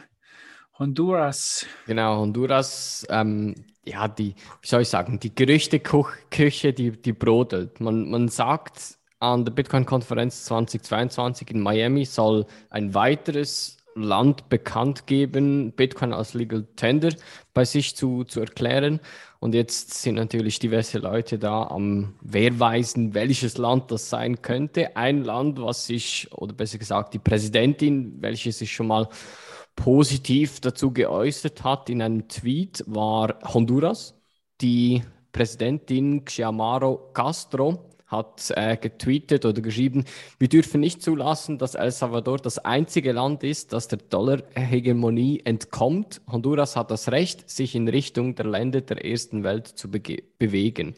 Honduras. 0.80 1.68
Genau, 1.86 2.22
Honduras, 2.22 3.06
ähm, 3.10 3.54
ja, 3.86 4.08
die, 4.08 4.34
wie 4.62 4.68
soll 4.68 4.82
ich 4.82 4.90
sagen, 4.90 5.20
die 5.20 5.36
Gerüchteküche, 5.36 6.74
die, 6.74 6.92
die 7.00 7.14
brodelt. 7.14 7.80
Man, 7.80 8.10
man 8.10 8.28
sagt, 8.28 8.98
an 9.20 9.46
der 9.46 9.52
Bitcoin-Konferenz 9.52 10.46
2022 10.46 11.52
in 11.52 11.62
Miami 11.62 12.06
soll 12.06 12.46
ein 12.70 12.94
weiteres 12.96 13.78
Land 13.96 14.50
bekannt 14.50 15.08
geben, 15.08 15.72
Bitcoin 15.74 16.14
als 16.14 16.34
Legal 16.34 16.66
Tender 16.76 17.10
bei 17.54 17.66
sich 17.66 17.96
zu, 17.96 18.24
zu 18.24 18.40
erklären. 18.40 19.00
Und 19.40 19.54
jetzt 19.54 19.94
sind 20.02 20.16
natürlich 20.16 20.60
diverse 20.60 21.00
Leute 21.00 21.38
da 21.38 21.64
am 21.64 22.16
Wehrweisen, 22.22 23.14
welches 23.14 23.58
Land 23.58 23.92
das 23.92 24.10
sein 24.10 24.42
könnte. 24.42 24.96
Ein 24.96 25.24
Land, 25.24 25.62
was 25.62 25.86
sich, 25.86 26.30
oder 26.32 26.54
besser 26.54 26.78
gesagt 26.78 27.14
die 27.14 27.20
Präsidentin, 27.20 28.22
welche 28.22 28.52
sich 28.52 28.72
schon 28.72 28.88
mal 28.88 29.10
positiv 29.76 30.60
dazu 30.60 30.92
geäußert 30.92 31.64
hat 31.64 31.90
in 31.90 32.02
einem 32.02 32.28
Tweet, 32.28 32.84
war 32.88 33.40
Honduras. 33.54 34.16
Die 34.62 35.04
Präsidentin 35.32 36.26
Xiomara 36.26 36.98
Castro 37.14 37.93
hat 38.14 38.54
äh, 38.56 38.78
getweetet 38.78 39.46
oder 39.46 39.62
geschrieben, 39.62 40.06
wir 40.40 40.48
dürfen 40.48 40.80
nicht 40.80 41.02
zulassen, 41.02 41.58
dass 41.58 41.76
El 41.76 41.92
Salvador 41.92 42.38
das 42.38 42.60
einzige 42.60 43.12
Land 43.12 43.44
ist, 43.44 43.74
das 43.74 43.90
der 43.90 44.00
Dollarhegemonie 44.00 45.42
entkommt. 45.44 46.22
Honduras 46.32 46.78
hat 46.78 46.92
das 46.92 47.12
Recht, 47.12 47.50
sich 47.50 47.76
in 47.76 47.90
Richtung 47.90 48.36
der 48.36 48.46
Länder 48.46 48.80
der 48.80 49.04
ersten 49.06 49.44
Welt 49.44 49.68
zu 49.68 49.90
bege- 49.90 50.24
bewegen, 50.40 50.96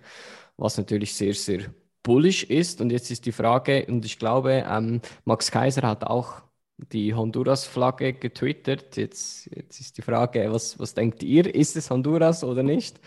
was 0.58 0.78
natürlich 0.78 1.16
sehr, 1.16 1.34
sehr 1.34 1.62
bullish 2.04 2.44
ist. 2.44 2.82
Und 2.82 2.92
jetzt 2.92 3.10
ist 3.10 3.26
die 3.26 3.32
Frage, 3.32 3.86
und 3.88 4.06
ich 4.06 4.20
glaube, 4.20 4.64
ähm, 4.70 5.02
Max 5.26 5.50
Kaiser 5.52 5.82
hat 5.88 6.04
auch 6.04 6.44
die 6.78 7.14
Honduras-Flagge 7.14 8.14
getwittert. 8.14 8.98
Jetzt, 8.98 9.50
jetzt 9.56 9.80
ist 9.80 9.98
die 9.98 10.02
Frage, 10.02 10.52
was, 10.52 10.78
was 10.80 10.94
denkt 10.94 11.24
ihr? 11.24 11.54
Ist 11.56 11.76
es 11.78 11.90
Honduras 11.90 12.44
oder 12.44 12.64
nicht? 12.64 13.00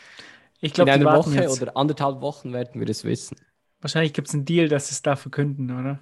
Ich 0.61 0.75
In 0.75 0.75
glaube, 0.75 0.93
die 0.93 1.01
einer 1.01 1.13
Woche 1.13 1.41
jetzt. 1.43 1.63
oder 1.63 1.77
anderthalb 1.77 2.21
Wochen 2.21 2.53
werden 2.53 2.81
wir 2.81 2.89
es 2.89 3.05
wissen. 3.05 3.37
Wahrscheinlich 3.81 4.13
gibt 4.13 4.29
es 4.29 4.35
einen 4.35 4.45
Deal, 4.45 4.69
dass 4.69 4.89
sie 4.89 4.93
es 4.93 5.03
da 5.03 5.17
verkünden, 5.17 5.71
oder? 5.71 6.01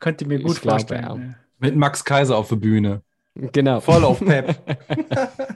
Könnte 0.00 0.26
mir 0.26 0.38
Ich 0.38 0.44
gut 0.44 0.60
glaube, 0.60 0.80
vorstellen. 0.80 1.02
ja. 1.02 1.16
ja. 1.16 1.34
Mit 1.58 1.76
Max 1.76 2.04
Kaiser 2.04 2.36
auf 2.36 2.48
der 2.48 2.56
Bühne. 2.56 3.02
Genau. 3.34 3.80
Voll 3.80 4.04
auf 4.04 4.20
Pep. 4.20 4.56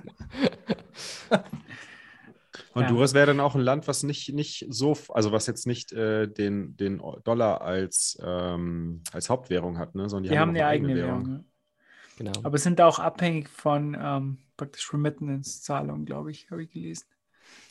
Honduras 2.75 3.15
wäre 3.15 3.27
dann 3.27 3.41
auch 3.41 3.55
ein 3.55 3.61
Land, 3.61 3.89
was 3.89 4.03
nicht, 4.03 4.33
nicht 4.33 4.67
so, 4.71 4.97
also 5.09 5.33
was 5.33 5.47
jetzt 5.47 5.67
nicht 5.67 5.93
äh, 5.93 6.29
den, 6.29 6.77
den 6.77 7.03
Dollar 7.25 7.63
als, 7.63 8.19
ähm, 8.25 9.03
als 9.13 9.29
Hauptwährung 9.29 9.79
hat, 9.79 9.95
ne? 9.95 10.09
sondern 10.09 10.25
die, 10.25 10.29
Die 10.31 10.39
haben 10.39 10.53
noch 10.53 10.61
eine 10.61 10.67
eigene 10.67 10.95
Währung. 10.95 11.29
ja. 11.29 11.41
genau. 12.17 12.33
Aber 12.45 12.59
sind 12.59 12.79
da 12.79 12.87
auch 12.87 12.99
abhängig 13.01 13.49
von 13.49 13.97
ähm, 14.01 14.39
praktisch 14.57 14.93
Remittance-Zahlungen, 14.93 16.05
glaube 16.07 16.31
ich, 16.31 16.51
habe 16.51 16.63
ich 16.63 16.71
gelesen. 16.71 17.07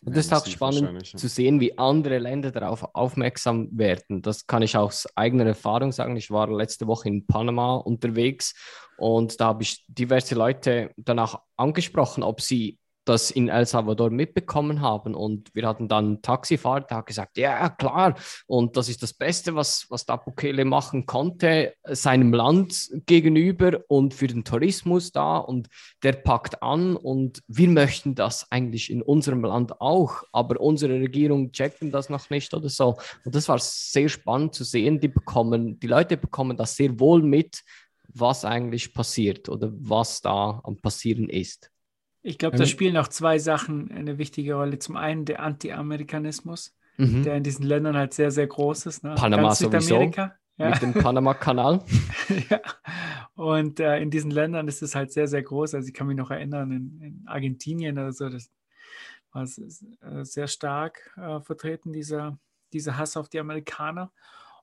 Und 0.05 0.15
das 0.15 0.27
ist 0.27 0.33
auch 0.33 0.45
spannend 0.45 1.11
ja. 1.11 1.17
zu 1.17 1.27
sehen, 1.27 1.59
wie 1.59 1.77
andere 1.77 2.19
Länder 2.19 2.51
darauf 2.51 2.87
aufmerksam 2.93 3.67
werden. 3.71 4.21
Das 4.21 4.47
kann 4.47 4.61
ich 4.61 4.77
aus 4.77 5.07
eigener 5.15 5.45
Erfahrung 5.45 5.91
sagen. 5.91 6.15
Ich 6.15 6.31
war 6.31 6.49
letzte 6.49 6.87
Woche 6.87 7.09
in 7.09 7.25
Panama 7.25 7.75
unterwegs 7.75 8.53
und 8.97 9.39
da 9.39 9.47
habe 9.47 9.63
ich 9.63 9.83
diverse 9.87 10.35
Leute 10.35 10.91
danach 10.97 11.39
angesprochen, 11.57 12.23
ob 12.23 12.41
sie 12.41 12.77
das 13.09 13.31
in 13.31 13.49
El 13.49 13.65
Salvador 13.65 14.11
mitbekommen 14.11 14.81
haben. 14.81 15.15
Und 15.15 15.53
wir 15.55 15.67
hatten 15.67 15.87
dann 15.87 16.05
einen 16.05 16.21
Taxifahrer, 16.21 16.81
der 16.81 16.97
hat 16.97 17.05
gesagt, 17.07 17.37
ja, 17.37 17.69
klar. 17.69 18.15
Und 18.47 18.77
das 18.77 18.87
ist 18.87 19.01
das 19.03 19.13
Beste, 19.13 19.55
was, 19.55 19.87
was 19.89 20.05
da 20.05 20.15
Bukele 20.15 20.63
machen 20.63 21.05
konnte, 21.05 21.73
seinem 21.83 22.33
Land 22.33 22.89
gegenüber 23.05 23.79
und 23.87 24.13
für 24.13 24.27
den 24.27 24.43
Tourismus 24.43 25.11
da. 25.11 25.37
Und 25.37 25.67
der 26.03 26.13
packt 26.13 26.61
an 26.61 26.95
und 26.95 27.41
wir 27.47 27.67
möchten 27.67 28.15
das 28.15 28.49
eigentlich 28.51 28.91
in 28.91 29.01
unserem 29.01 29.43
Land 29.43 29.81
auch, 29.81 30.23
aber 30.31 30.61
unsere 30.61 30.93
Regierung 30.93 31.51
checken 31.51 31.91
das 31.91 32.09
noch 32.09 32.29
nicht 32.29 32.53
oder 32.53 32.69
so. 32.69 32.97
Und 33.25 33.35
das 33.35 33.49
war 33.49 33.59
sehr 33.59 34.09
spannend 34.09 34.53
zu 34.53 34.63
sehen. 34.63 34.99
Die 34.99 35.07
bekommen, 35.07 35.79
die 35.79 35.87
Leute 35.87 36.15
bekommen 36.15 36.55
das 36.55 36.75
sehr 36.75 36.99
wohl 36.99 37.23
mit, 37.23 37.63
was 38.13 38.45
eigentlich 38.45 38.93
passiert 38.93 39.49
oder 39.49 39.71
was 39.73 40.21
da 40.21 40.61
am 40.63 40.77
passieren 40.77 41.29
ist. 41.29 41.71
Ich 42.21 42.37
glaube, 42.37 42.57
da 42.57 42.65
spielen 42.65 42.97
auch 42.97 43.07
zwei 43.07 43.39
Sachen 43.39 43.91
eine 43.91 44.17
wichtige 44.17 44.55
Rolle. 44.55 44.79
Zum 44.79 44.97
einen 44.97 45.25
der 45.25 45.41
Anti-Amerikanismus, 45.41 46.75
Mhm. 46.97 47.23
der 47.23 47.35
in 47.37 47.43
diesen 47.43 47.65
Ländern 47.65 47.95
halt 47.95 48.13
sehr, 48.13 48.29
sehr 48.29 48.45
groß 48.45 48.85
ist. 48.87 49.03
Ne? 49.05 49.15
Panama 49.15 49.43
Ganz. 49.43 49.59
Südamerika. 49.59 50.35
Ja. 50.57 50.71
Mit 50.71 50.81
dem 50.81 50.93
Panama-Kanal. 50.93 51.81
ja. 52.49 52.59
Und 53.35 53.79
äh, 53.79 53.99
in 54.01 54.11
diesen 54.11 54.31
Ländern 54.31 54.67
ist 54.67 54.81
es 54.81 54.95
halt 54.95 55.13
sehr, 55.13 55.25
sehr 55.29 55.41
groß. 55.41 55.75
Also 55.75 55.87
ich 55.87 55.93
kann 55.93 56.07
mich 56.07 56.17
noch 56.17 56.29
erinnern, 56.29 56.71
in, 56.71 57.01
in 57.01 57.23
Argentinien 57.25 57.97
oder 57.97 58.11
so, 58.11 58.27
das 58.27 58.51
war 59.31 59.43
äh, 59.43 60.25
sehr 60.25 60.47
stark 60.47 61.15
äh, 61.15 61.39
vertreten, 61.39 61.93
dieser, 61.93 62.37
dieser 62.73 62.97
Hass 62.97 63.15
auf 63.15 63.29
die 63.29 63.39
Amerikaner. 63.39 64.11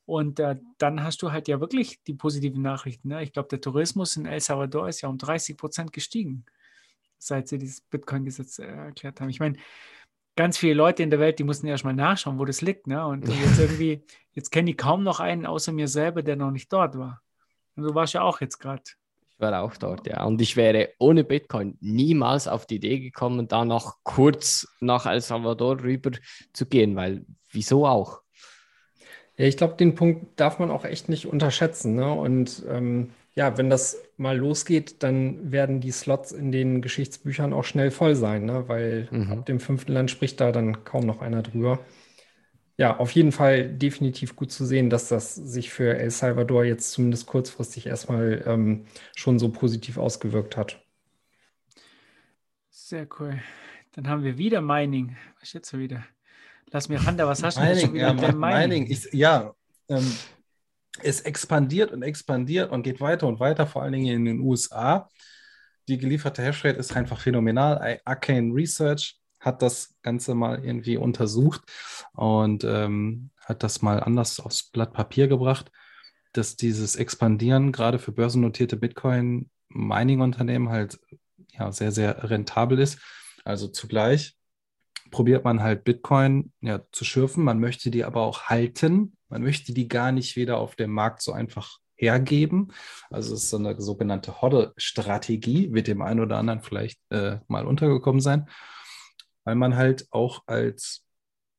Und 0.04 0.38
äh, 0.38 0.57
dann 0.76 1.02
hast 1.02 1.22
du 1.22 1.32
halt 1.32 1.48
ja 1.48 1.61
wirklich 1.61 2.02
die 2.04 2.14
positiven 2.14 2.61
Nachrichten. 2.61 3.09
Ne? 3.09 3.22
Ich 3.22 3.32
glaube, 3.32 3.48
der 3.48 3.62
Tourismus 3.62 4.16
in 4.16 4.26
El 4.26 4.40
Salvador 4.40 4.90
ist 4.90 5.00
ja 5.00 5.09
um 5.09 5.16
30 5.16 5.57
Prozent 5.57 5.94
gestiegen, 5.94 6.44
seit 7.18 7.48
sie 7.48 7.58
dieses 7.58 7.80
Bitcoin-Gesetz 7.80 8.58
äh, 8.58 8.66
erklärt 8.66 9.20
haben. 9.20 9.28
Ich 9.28 9.40
meine, 9.40 9.56
ganz 10.36 10.58
viele 10.58 10.74
Leute 10.74 11.02
in 11.02 11.10
der 11.10 11.18
Welt, 11.18 11.38
die 11.38 11.44
mussten 11.44 11.66
ja 11.66 11.72
erstmal 11.72 11.94
nachschauen, 11.94 12.38
wo 12.38 12.44
das 12.44 12.60
liegt. 12.60 12.86
Ne? 12.86 13.04
Und 13.06 13.26
jetzt 13.28 13.58
irgendwie, 13.58 14.04
jetzt 14.32 14.50
kenne 14.50 14.70
ich 14.70 14.76
kaum 14.76 15.02
noch 15.02 15.18
einen 15.20 15.46
außer 15.46 15.72
mir 15.72 15.88
selber, 15.88 16.22
der 16.22 16.36
noch 16.36 16.50
nicht 16.50 16.72
dort 16.72 16.96
war. 16.96 17.22
Und 17.74 17.84
du 17.84 17.94
warst 17.94 18.14
ja 18.14 18.22
auch 18.22 18.40
jetzt 18.40 18.58
gerade. 18.58 18.82
Ich 18.84 19.40
war 19.40 19.62
auch 19.62 19.76
dort, 19.76 20.06
ja. 20.06 20.24
Und 20.24 20.40
ich 20.40 20.56
wäre 20.56 20.90
ohne 20.98 21.24
Bitcoin 21.24 21.76
niemals 21.80 22.48
auf 22.48 22.66
die 22.66 22.76
Idee 22.76 23.00
gekommen, 23.00 23.48
da 23.48 23.64
noch 23.64 23.96
kurz 24.02 24.66
nach 24.80 25.04
El 25.04 25.20
Salvador 25.20 25.82
rüber 25.82 26.12
zu 26.54 26.64
gehen, 26.64 26.96
weil 26.96 27.26
wieso 27.50 27.86
auch? 27.86 28.22
Ja, 29.36 29.44
ich 29.44 29.58
glaube, 29.58 29.74
den 29.74 29.94
Punkt 29.94 30.40
darf 30.40 30.58
man 30.58 30.70
auch 30.70 30.86
echt 30.86 31.10
nicht 31.10 31.26
unterschätzen. 31.26 31.96
Ne? 31.96 32.10
Und 32.10 32.64
ähm, 32.68 33.10
ja, 33.34 33.58
wenn 33.58 33.68
das 33.68 34.02
mal 34.18 34.36
losgeht, 34.38 35.02
dann 35.02 35.52
werden 35.52 35.80
die 35.80 35.90
Slots 35.92 36.32
in 36.32 36.52
den 36.52 36.82
Geschichtsbüchern 36.82 37.52
auch 37.52 37.64
schnell 37.64 37.90
voll 37.90 38.14
sein, 38.14 38.44
ne? 38.46 38.68
weil 38.68 39.10
Mhm. 39.10 39.26
ab 39.26 39.46
dem 39.46 39.60
fünften 39.60 39.92
Land 39.92 40.10
spricht 40.10 40.40
da 40.40 40.52
dann 40.52 40.84
kaum 40.84 41.06
noch 41.06 41.20
einer 41.22 41.42
drüber. 41.42 41.80
ja, 42.78 42.96
auf 42.98 43.10
jeden 43.12 43.32
Fall 43.32 43.68
definitiv 43.70 44.36
gut 44.36 44.52
zu 44.52 44.64
sehen, 44.66 44.90
dass 44.90 45.08
das 45.08 45.34
sich 45.34 45.70
für 45.70 45.96
El 45.98 46.10
Salvador 46.10 46.64
jetzt 46.64 46.90
zumindest 46.92 47.26
kurzfristig 47.26 47.86
erstmal 47.86 48.42
ähm, 48.46 48.84
schon 49.14 49.38
so 49.38 49.50
positiv 49.50 49.96
ausgewirkt 49.98 50.56
hat. 50.56 50.82
Sehr 52.70 53.08
cool. 53.18 53.40
Dann 53.92 54.08
haben 54.08 54.22
wir 54.24 54.38
wieder 54.38 54.60
Mining. 54.60 55.16
Was 55.40 55.48
ist 55.48 55.52
jetzt 55.54 55.78
wieder? 55.78 56.04
Lass 56.72 56.88
mir 56.88 57.04
Handa, 57.04 57.26
was 57.28 57.42
hast 57.42 57.62
du 57.62 57.66
denn 57.66 57.74
Mining, 57.74 57.76
schon 57.76 57.94
wieder 57.94 58.08
ja, 58.08 58.12
mit 58.12 58.26
dem 58.28 58.38
Mining. 58.40 58.78
Mining? 58.78 58.86
Ich, 58.90 59.08
ja, 59.12 59.54
ähm, 59.88 60.20
es 61.03 61.20
expandiert 61.22 61.92
und 61.92 62.03
expandiert 62.03 62.70
und 62.70 62.82
geht 62.82 63.01
weiter 63.01 63.26
und 63.26 63.40
weiter, 63.40 63.66
vor 63.66 63.82
allen 63.82 63.92
Dingen 63.92 64.14
in 64.14 64.24
den 64.24 64.40
USA. 64.40 65.09
Die 65.88 65.99
gelieferte 65.99 66.42
Hashrate 66.42 66.78
ist 66.78 66.97
einfach 66.97 67.20
phänomenal. 67.20 68.01
Arcane 68.05 68.53
Research 68.53 69.18
hat 69.40 69.62
das 69.62 69.94
Ganze 70.03 70.34
mal 70.34 70.64
irgendwie 70.64 70.97
untersucht 70.97 71.62
und 72.14 72.64
ähm, 72.64 73.30
hat 73.38 73.62
das 73.62 73.82
mal 73.82 74.03
anders 74.03 74.40
aufs 74.40 74.70
Blatt 74.70 74.92
Papier 74.92 75.28
gebracht, 75.28 75.70
dass 76.32 76.57
dieses 76.57 76.97
Expandieren 76.97 77.70
gerade 77.72 77.99
für 77.99 78.12
börsennotierte 78.12 78.76
Bitcoin-Mining-Unternehmen 78.76 80.68
halt 80.68 80.99
ja, 81.53 81.70
sehr, 81.72 81.92
sehr 81.92 82.28
rentabel 82.28 82.78
ist. 82.78 82.99
Also 83.44 83.68
zugleich 83.68 84.36
probiert 85.11 85.44
man 85.44 85.62
halt 85.62 85.84
Bitcoin 85.84 86.53
ja, 86.61 86.80
zu 86.92 87.05
schürfen, 87.05 87.44
man 87.44 87.61
möchte 87.61 87.90
die 87.90 88.05
aber 88.05 88.22
auch 88.22 88.44
halten, 88.44 89.16
man 89.29 89.43
möchte 89.43 89.72
die 89.72 89.89
gar 89.89 90.12
nicht 90.12 90.37
wieder 90.37 90.59
auf 90.59 90.77
dem 90.77 90.91
Markt 90.91 91.22
so 91.22 91.33
einfach 91.33 91.79
hergeben. 91.97 92.72
Also 93.11 93.35
es 93.35 93.45
ist 93.45 93.51
so 93.51 93.57
eine 93.59 93.81
sogenannte 93.81 94.43
Hodde-Strategie, 94.43 95.72
wird 95.72 95.87
dem 95.87 96.03
einen 96.03 96.20
oder 96.20 96.37
anderen 96.37 96.61
vielleicht 96.61 97.01
äh, 97.11 97.39
mal 97.49 97.66
untergekommen 97.66 98.20
sein 98.20 98.49
weil 99.47 99.55
man 99.55 99.77
halt 99.77 100.07
auch 100.11 100.43
als 100.47 101.07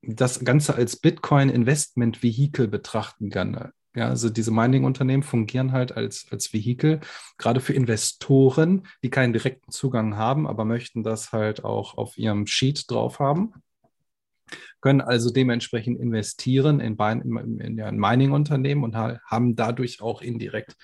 das 0.03 0.41
Ganze 0.45 0.75
als 0.75 0.97
Bitcoin-Investment-Vehikel 0.97 2.67
betrachten 2.67 3.31
kann. 3.31 3.71
Ja, 3.95 4.09
also 4.09 4.29
diese 4.29 4.51
Mining-Unternehmen 4.51 5.23
fungieren 5.23 5.71
halt 5.71 5.93
als, 5.93 6.27
als 6.29 6.53
Vehikel, 6.53 6.99
gerade 7.39 7.61
für 7.61 7.73
Investoren, 7.73 8.85
die 9.01 9.09
keinen 9.09 9.33
direkten 9.33 9.71
Zugang 9.71 10.17
haben, 10.17 10.45
aber 10.45 10.65
möchten 10.65 11.01
das 11.01 11.31
halt 11.31 11.63
auch 11.63 11.97
auf 11.97 12.17
ihrem 12.17 12.45
Sheet 12.45 12.91
drauf 12.91 13.19
haben, 13.19 13.53
können 14.87 15.01
also 15.01 15.31
dementsprechend 15.31 15.99
investieren 15.99 16.79
in, 16.79 16.97
in, 16.97 17.59
in 17.59 17.81
ein 17.81 17.97
Mining-Unternehmen 17.97 18.85
und 18.85 18.95
haben 18.95 19.57
dadurch 19.57 20.01
auch 20.01 20.21
indirekt, 20.21 20.77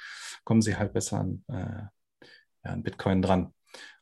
kommen 0.44 0.62
sie 0.62 0.76
halt 0.76 0.92
besser 0.92 1.22
an, 1.22 1.46
äh, 1.48 2.68
an 2.68 2.84
Bitcoin 2.84 3.22
dran. 3.22 3.54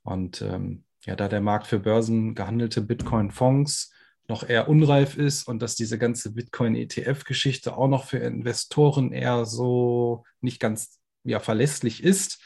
Und 0.02 0.41
ähm, 0.41 0.86
ja, 1.06 1.16
da 1.16 1.28
der 1.28 1.41
Markt 1.41 1.68
für 1.68 1.78
börsengehandelte 1.78 2.82
Bitcoin-Fonds 2.82 3.93
noch 4.28 4.49
eher 4.49 4.68
unreif 4.68 5.18
ist 5.18 5.47
und 5.47 5.62
dass 5.62 5.76
diese 5.76 5.99
ganze 5.99 6.34
Bitcoin-ETF-Geschichte 6.34 7.78
auch 7.78 7.88
noch 7.88 8.06
für 8.06 8.18
Investoren 8.18 9.12
eher 9.12 9.45
so 9.45 10.24
nicht 10.39 10.60
ganz 10.60 10.99
ja, 11.24 11.39
verlässlich 11.39 12.04
ist, 12.04 12.41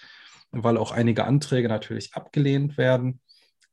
weil 0.52 0.76
auch 0.76 0.92
einige 0.92 1.24
Anträge 1.24 1.70
natürlich 1.70 2.16
abgelehnt 2.16 2.78
werden, 2.78 3.22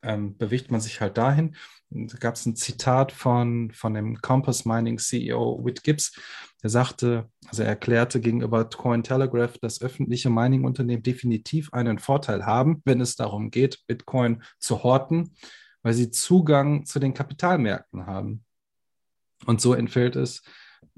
ähm, 0.02 0.36
bewegt 0.36 0.70
man 0.70 0.80
sich 0.80 1.00
halt 1.00 1.16
dahin. 1.16 1.56
Da 1.90 2.16
gab 2.18 2.34
es 2.34 2.46
ein 2.46 2.56
Zitat 2.56 3.12
von, 3.12 3.70
von 3.70 3.94
dem 3.94 4.20
Compass 4.20 4.64
Mining 4.64 4.98
CEO 4.98 5.64
Whit 5.64 5.82
Gibbs, 5.82 6.18
der 6.62 6.70
sagte, 6.70 7.28
also 7.48 7.62
er 7.62 7.70
erklärte 7.70 8.20
gegenüber 8.20 8.64
Cointelegraph, 8.64 9.58
dass 9.58 9.82
öffentliche 9.82 10.30
Mining-Unternehmen 10.30 11.02
definitiv 11.02 11.72
einen 11.72 11.98
Vorteil 11.98 12.46
haben, 12.46 12.82
wenn 12.84 13.00
es 13.00 13.16
darum 13.16 13.50
geht, 13.50 13.82
Bitcoin 13.86 14.42
zu 14.58 14.82
horten, 14.82 15.34
weil 15.82 15.94
sie 15.94 16.10
Zugang 16.10 16.86
zu 16.86 16.98
den 16.98 17.14
Kapitalmärkten 17.14 18.06
haben. 18.06 18.44
Und 19.46 19.60
so 19.60 19.74
entfällt 19.74 20.16
es, 20.16 20.42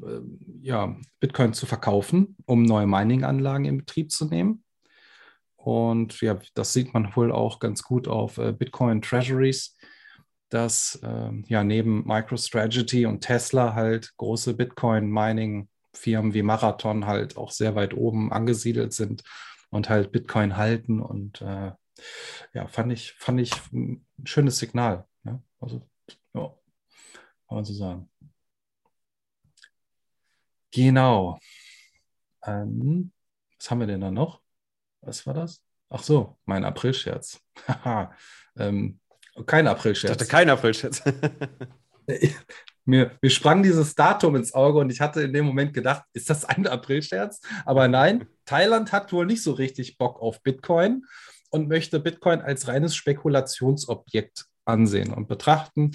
äh, 0.02 0.20
ja, 0.61 0.96
Bitcoin 1.20 1.55
zu 1.55 1.66
verkaufen, 1.66 2.36
um 2.44 2.62
neue 2.62 2.86
Mining-Anlagen 2.86 3.64
in 3.64 3.78
Betrieb 3.78 4.12
zu 4.12 4.26
nehmen. 4.26 4.64
Und 5.65 6.21
ja, 6.21 6.39
das 6.53 6.75
sieht 6.75 6.93
man 6.93 7.17
wohl 7.17 7.33
auch 7.33 7.59
ganz 7.59 7.83
gut 7.83 8.07
auf 8.07 8.37
äh, 8.37 8.53
Bitcoin 8.53 9.01
Treasuries, 9.01 9.75
dass 10.51 10.97
äh, 11.03 11.31
ja 11.47 11.65
neben 11.65 12.07
MicroStrategy 12.07 13.07
und 13.07 13.23
Tesla 13.23 13.73
halt 13.73 14.15
große 14.19 14.53
Bitcoin-Mining-Firmen 14.53 16.35
wie 16.35 16.43
Marathon 16.43 17.07
halt 17.07 17.39
auch 17.39 17.51
sehr 17.51 17.75
weit 17.75 17.95
oben 17.95 18.31
angesiedelt 18.31 18.93
sind 18.93 19.23
und 19.71 19.89
halt 19.89 20.12
Bitcoin 20.12 20.59
halten. 20.59 21.01
Und 21.01 21.41
äh, 21.41 21.73
ja, 22.53 22.69
fand 22.69 22.93
ich, 22.93 23.12
fand 23.12 23.41
ich 23.41 23.53
ein 23.73 24.05
schönes 24.25 24.59
Signal. 24.59 25.07
Ja? 25.25 25.41
Also, 25.61 25.81
ja, 26.35 26.55
kann 27.49 27.57
man 27.57 27.65
so 27.65 27.73
sagen. 27.73 28.11
Genau. 30.73 31.39
Ähm, 32.45 33.12
was 33.57 33.71
haben 33.71 33.81
wir 33.81 33.87
denn 33.87 34.03
da 34.03 34.11
noch? 34.11 34.43
Was 35.05 35.26
war 35.26 35.34
das? 35.34 35.61
Ach 35.90 36.02
so, 36.02 36.38
mein 36.44 36.64
Aprilscherz. 36.64 37.40
ähm, 38.59 39.00
kein 39.46 39.66
Ich 39.66 39.70
Aprilscherz. 39.70 40.16
dachte, 40.16 40.26
kein 40.30 40.48
Aprilscherz. 40.48 41.02
mir, 42.84 43.12
mir 43.20 43.30
sprang 43.30 43.62
dieses 43.62 43.94
Datum 43.94 44.36
ins 44.36 44.55
Auge 44.55 44.78
und 44.78 44.90
ich 44.90 45.00
hatte 45.00 45.22
in 45.22 45.32
dem 45.32 45.44
Moment 45.44 45.74
gedacht, 45.74 46.05
ist 46.12 46.30
das 46.30 46.44
ein 46.44 46.66
Aprilscherz? 46.66 47.40
Aber 47.64 47.88
nein, 47.88 48.26
Thailand 48.44 48.92
hat 48.92 49.12
wohl 49.12 49.26
nicht 49.26 49.42
so 49.42 49.52
richtig 49.52 49.98
Bock 49.98 50.20
auf 50.20 50.42
Bitcoin 50.42 51.05
und 51.50 51.68
möchte 51.68 52.00
Bitcoin 52.00 52.40
als 52.40 52.68
reines 52.68 52.96
Spekulationsobjekt 52.96 54.46
ansehen 54.64 55.12
und 55.12 55.28
betrachten. 55.28 55.92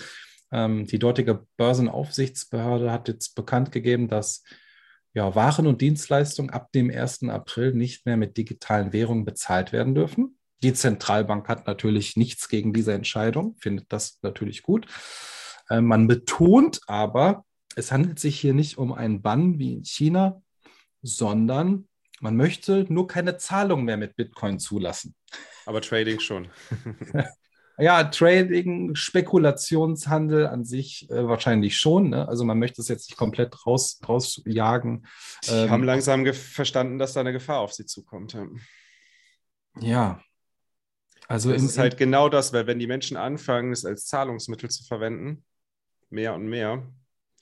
Ähm, 0.52 0.86
die 0.86 1.00
dortige 1.00 1.46
Börsenaufsichtsbehörde 1.58 2.92
hat 2.92 3.08
jetzt 3.08 3.36
bekannt 3.36 3.72
gegeben, 3.72 4.08
dass 4.08 4.44
ja, 5.14 5.34
Waren 5.36 5.68
und 5.68 5.82
Dienstleistungen 5.82 6.50
ab 6.52 6.72
dem 6.72 6.90
1. 6.90 7.24
April 7.30 7.74
nicht 7.74 8.06
mehr 8.06 8.18
mit 8.18 8.38
digitalen 8.38 8.94
Währungen 8.94 9.26
bezahlt 9.26 9.72
werden 9.72 9.96
dürfen. 9.96 10.38
Die 10.62 10.74
Zentralbank 10.74 11.48
hat 11.48 11.68
natürlich 11.68 12.16
nichts 12.16 12.50
gegen 12.50 12.74
diese 12.74 12.94
Entscheidung, 12.94 13.56
findet 13.60 13.92
das 13.92 14.20
natürlich 14.22 14.62
gut. 14.62 14.88
Äh, 15.70 15.82
man 15.82 16.08
betont 16.08 16.82
aber, 16.88 17.46
es 17.76 17.92
handelt 17.92 18.20
sich 18.20 18.40
hier 18.40 18.54
nicht 18.54 18.78
um 18.78 18.92
einen 18.92 19.22
Bann 19.22 19.58
wie 19.58 19.74
in 19.74 19.86
China, 19.86 20.42
sondern 21.02 21.88
man 22.20 22.36
möchte 22.36 22.86
nur 22.90 23.08
keine 23.08 23.38
Zahlung 23.38 23.86
mehr 23.86 23.98
mit 23.98 24.16
Bitcoin 24.16 24.60
zulassen. 24.60 25.16
Aber 25.66 25.82
Trading 25.82 26.20
schon. 26.20 26.50
Ja, 27.80 28.04
Trading, 28.04 28.94
Spekulationshandel 28.96 30.48
an 30.48 30.66
sich 30.66 31.10
äh, 31.10 31.28
wahrscheinlich 31.28 31.78
schon. 31.78 32.10
Ne? 32.10 32.28
Also 32.28 32.44
man 32.44 32.60
möchte 32.60 32.82
es 32.82 32.90
jetzt 32.90 33.10
nicht 33.10 33.18
komplett 33.18 33.66
raus, 33.66 34.00
rausjagen. 34.08 35.08
Die 35.46 35.52
Ähm, 35.52 35.70
haben 35.70 35.84
langsam 35.84 36.26
verstanden, 36.34 37.00
dass 37.00 37.14
da 37.14 37.22
eine 37.22 37.32
Gefahr 37.32 37.60
auf 37.60 37.74
sie 37.74 37.86
zukommt. 37.86 38.34
Ja. 38.34 38.48
Ja. 39.80 40.22
Also 41.28 41.54
im, 41.54 41.64
ist 41.64 41.78
halt 41.78 41.98
genau 41.98 42.28
das, 42.28 42.54
weil 42.54 42.68
wenn 42.68 42.80
die 42.80 42.88
Menschen 42.88 43.16
anfangen, 43.16 43.72
es 43.72 43.86
als 43.86 44.06
Zahlungsmittel 44.06 44.70
zu 44.70 44.84
verwenden, 44.84 45.46
mehr 46.10 46.34
und 46.34 46.48
mehr, 46.48 46.84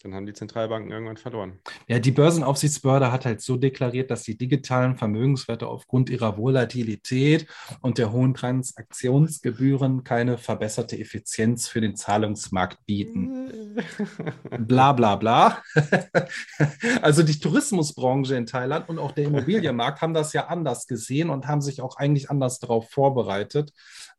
dann 0.04 0.14
haben 0.14 0.26
die 0.28 0.34
Zentralbanken 0.34 0.91
irgendwann 0.91 1.18
verloren. 1.18 1.60
Ja, 1.88 1.98
die 1.98 2.12
Börsenaufsichtsbehörde 2.12 3.12
hat 3.12 3.26
halt 3.26 3.41
so 3.41 3.58
deklariert, 3.58 4.12
dass 4.12 4.24
die 4.24 4.38
digitalen 4.38 4.95
Vermögenswerte 4.95 5.68
aufgrund 5.68 6.10
ihrer 6.10 6.38
Volatilität 6.38 7.48
und 7.82 7.98
der 7.98 8.11
hohen 8.11 8.36
Transaktionsgebühren 8.36 10.03
keine 10.03 10.38
verbesserte 10.38 10.99
Effizienz 10.99 11.68
für 11.68 11.82
den 11.82 11.95
Zahlungsmarkt 11.95 12.86
bieten. 12.86 13.76
Bla 14.60 14.94
bla 14.94 15.15
bla. 15.15 15.64
Also 17.02 17.24
die 17.24 17.40
Tourismusbranche 17.40 18.36
in 18.36 18.45
Thailand 18.45 18.90
und 18.90 18.99
auch 18.99 19.11
der 19.11 19.26
Immobilienmarkt 19.26 20.02
haben 20.02 20.14
das 20.14 20.34
ja 20.34 20.48
anders 20.48 20.88
gesehen 20.88 21.30
und 21.30 21.48
haben 21.48 21.61
sich 21.61 21.82
auch 21.82 21.98
eigentlich 21.98 22.30
anders 22.30 22.60
darauf 22.60 22.90
vorbereitet. 22.90 23.72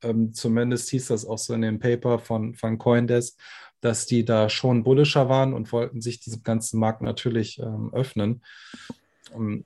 Ähm, 0.02 0.32
zumindest 0.32 0.90
hieß 0.90 1.09
das 1.09 1.26
auch 1.26 1.38
so 1.38 1.55
in 1.55 1.62
dem 1.62 1.78
Paper 1.78 2.18
von, 2.18 2.55
von 2.55 2.78
Coindesk, 2.78 3.38
dass 3.80 4.06
die 4.06 4.24
da 4.24 4.48
schon 4.48 4.84
bullischer 4.84 5.28
waren 5.28 5.55
und 5.55 5.72
wollten 5.72 6.00
sich 6.00 6.20
diesem 6.20 6.42
ganzen 6.42 6.80
Markt 6.80 7.02
natürlich 7.02 7.59
ähm, 7.59 7.90
öffnen. 7.92 8.42
Ähm, 9.34 9.64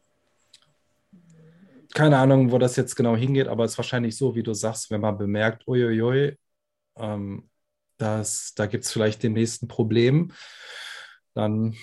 keine 1.94 2.18
Ahnung, 2.18 2.52
wo 2.52 2.58
das 2.58 2.76
jetzt 2.76 2.94
genau 2.94 3.16
hingeht, 3.16 3.48
aber 3.48 3.64
es 3.64 3.72
ist 3.72 3.78
wahrscheinlich 3.78 4.16
so, 4.16 4.34
wie 4.34 4.42
du 4.42 4.54
sagst, 4.54 4.90
wenn 4.90 5.00
man 5.00 5.18
bemerkt, 5.18 5.66
uiuiui, 5.68 6.36
ähm, 6.96 7.48
dass, 7.98 8.54
da 8.54 8.66
gibt 8.66 8.84
es 8.84 8.92
vielleicht 8.92 9.22
den 9.22 9.34
nächsten 9.34 9.68
Problem, 9.68 10.32
dann 11.34 11.74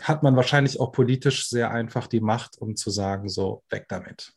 hat 0.00 0.22
man 0.22 0.36
wahrscheinlich 0.36 0.78
auch 0.78 0.92
politisch 0.92 1.48
sehr 1.48 1.70
einfach 1.70 2.06
die 2.06 2.20
Macht, 2.20 2.56
um 2.58 2.76
zu 2.76 2.90
sagen, 2.90 3.28
so, 3.28 3.64
weg 3.68 3.86
damit. 3.88 4.32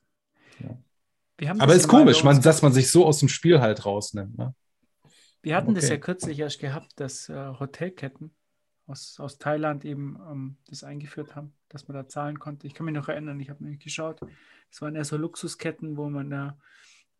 Haben 1.50 1.62
Aber 1.62 1.74
ist 1.74 1.84
ja 1.84 1.90
komisch, 1.90 2.24
man, 2.24 2.42
dass 2.42 2.62
man 2.62 2.74
sich 2.74 2.92
so 2.92 3.06
aus 3.06 3.20
dem 3.20 3.30
Spiel 3.30 3.62
halt 3.62 3.86
rausnimmt. 3.86 4.38
Ne? 4.38 4.54
Wir 5.42 5.56
hatten 5.56 5.74
das 5.74 5.86
Okay. 5.86 5.94
ja 5.94 6.00
kürzlich 6.00 6.40
erst 6.40 6.60
gehabt, 6.60 7.00
dass 7.00 7.30
äh, 7.30 7.54
Hotelketten 7.60 8.32
aus, 8.88 9.20
aus 9.20 9.38
Thailand 9.40 9.86
eben 9.86 10.18
ähm, 10.30 10.58
das 10.70 10.84
eingeführt 10.84 11.36
haben, 11.36 11.54
dass 11.70 11.88
man 11.88 11.96
da 11.96 12.08
zahlen 12.08 12.40
konnte. 12.40 12.68
Ich 12.68 12.74
kann 12.74 12.86
mich 12.86 12.96
noch 12.96 13.10
erinnern, 13.10 13.40
ich 13.40 13.50
habe 13.50 13.64
nämlich 13.64 13.80
geschaut. 13.84 14.20
Es 14.70 14.82
waren 14.82 14.96
eher 14.96 15.06
so 15.06 15.18
Luxusketten, 15.18 15.98
wo 15.98 16.10
man 16.10 16.30
da 16.30 16.58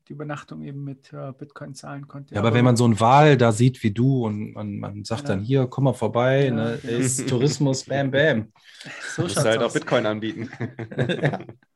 die 0.08 0.14
Übernachtung 0.14 0.64
eben 0.64 0.84
mit 0.84 1.14
äh, 1.14 1.32
Bitcoin 1.32 1.74
zahlen 1.76 2.08
konnte. 2.08 2.34
Ja, 2.36 2.42
aber 2.42 2.54
wenn 2.54 2.66
man 2.66 2.76
so 2.76 2.86
einen 2.86 3.00
Wal 3.00 3.38
da 3.38 3.52
sieht 3.52 3.82
wie 3.84 3.92
du 3.92 4.26
und 4.26 4.54
man, 4.54 4.78
man 4.80 5.04
sagt 5.04 5.24
Ja. 5.24 5.28
dann 5.30 5.42
hier, 5.42 5.68
komm 5.68 5.86
mal 5.86 5.94
vorbei, 5.94 6.46
Ja, 6.46 6.52
ne, 6.52 6.80
genau. 6.82 6.98
ist 6.98 7.30
Tourismus, 7.30 7.84
bam, 7.86 8.12
bam. 8.12 8.52
so 9.16 9.22
Musst 9.24 9.36
schaut's 9.36 9.46
halt 9.46 9.62
auch 9.62 9.66
aus. 9.68 9.74
Bitcoin 9.74 10.06
anbieten. 10.06 10.50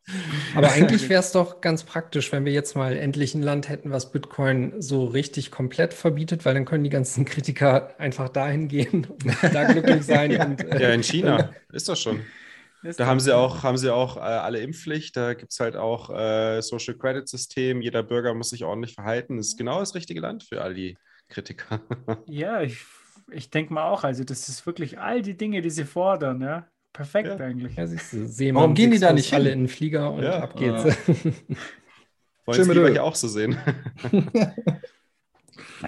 Aber 0.55 0.71
eigentlich 0.71 1.09
wäre 1.09 1.19
es 1.19 1.31
doch 1.31 1.61
ganz 1.61 1.83
praktisch, 1.83 2.31
wenn 2.31 2.45
wir 2.45 2.53
jetzt 2.53 2.75
mal 2.75 2.95
endlich 2.95 3.33
ein 3.35 3.41
Land 3.41 3.69
hätten, 3.69 3.91
was 3.91 4.11
Bitcoin 4.11 4.81
so 4.81 5.05
richtig 5.05 5.51
komplett 5.51 5.93
verbietet, 5.93 6.45
weil 6.45 6.53
dann 6.53 6.65
können 6.65 6.83
die 6.83 6.89
ganzen 6.89 7.25
Kritiker 7.25 7.99
einfach 7.99 8.29
dahin 8.29 8.67
gehen 8.67 9.05
und 9.05 9.53
da 9.53 9.71
glücklich 9.71 10.03
sein. 10.05 10.39
und, 10.39 10.63
äh, 10.63 10.81
Ja, 10.81 10.89
in 10.89 11.03
China 11.03 11.51
ist 11.71 11.89
das 11.89 11.99
schon. 11.99 12.21
Das 12.83 12.97
Da 12.97 13.07
haben 13.07 13.19
sie 13.19 13.35
auch, 13.35 13.63
haben 13.63 13.77
sie 13.77 13.91
auch 13.91 14.17
äh, 14.17 14.19
alle 14.19 14.59
Impfpflicht. 14.59 15.17
Da 15.17 15.33
gibt 15.33 15.51
es 15.51 15.59
halt 15.59 15.75
auch 15.75 16.11
äh, 16.11 16.61
Social 16.61 16.93
Credit 16.95 17.27
System. 17.27 17.81
Jeder 17.81 18.03
Bürger 18.03 18.35
muss 18.35 18.51
sich 18.51 18.63
ordentlich 18.63 18.93
verhalten. 18.93 19.37
Das 19.37 19.47
ist 19.47 19.57
genau 19.57 19.79
das 19.79 19.95
richtige 19.95 20.21
Land 20.21 20.43
für 20.43 20.61
all 20.61 20.75
die 20.75 20.95
Kritiker. 21.29 21.81
Ja, 22.27 22.61
ich, 22.61 22.77
ich 23.31 23.49
denke 23.49 23.73
mal 23.73 23.89
auch. 23.89 24.03
Also, 24.03 24.23
das 24.23 24.49
ist 24.49 24.67
wirklich 24.67 24.99
all 24.99 25.23
die 25.23 25.35
Dinge, 25.35 25.61
die 25.61 25.71
sie 25.71 25.85
fordern. 25.85 26.41
Ja? 26.41 26.67
Perfekt 26.95 27.27
Ja. 27.27 27.37
eigentlich. 27.37 27.75
Ja, 27.75 27.87
siehst 27.87 28.13
du, 28.13 28.25
Seemann, 28.25 28.61
Warum 28.61 28.73
gehen 28.75 28.91
die 28.91 28.99
da 28.99 29.11
nicht 29.11 29.29
hin? 29.29 29.35
alle 29.39 29.51
in 29.51 29.59
den 29.59 29.67
Flieger 29.67 30.11
und 30.13 30.23
Ja. 30.23 30.39
ab 30.39 30.55
geht's. 30.57 30.83
Wollen 31.07 31.31
es 32.47 32.55
Tschüss, 32.57 32.67
lieber 32.67 32.81
Mittel. 32.81 32.91
hier 32.93 33.03
auch 33.03 33.15
so 33.15 33.27
sehen. 33.27 33.57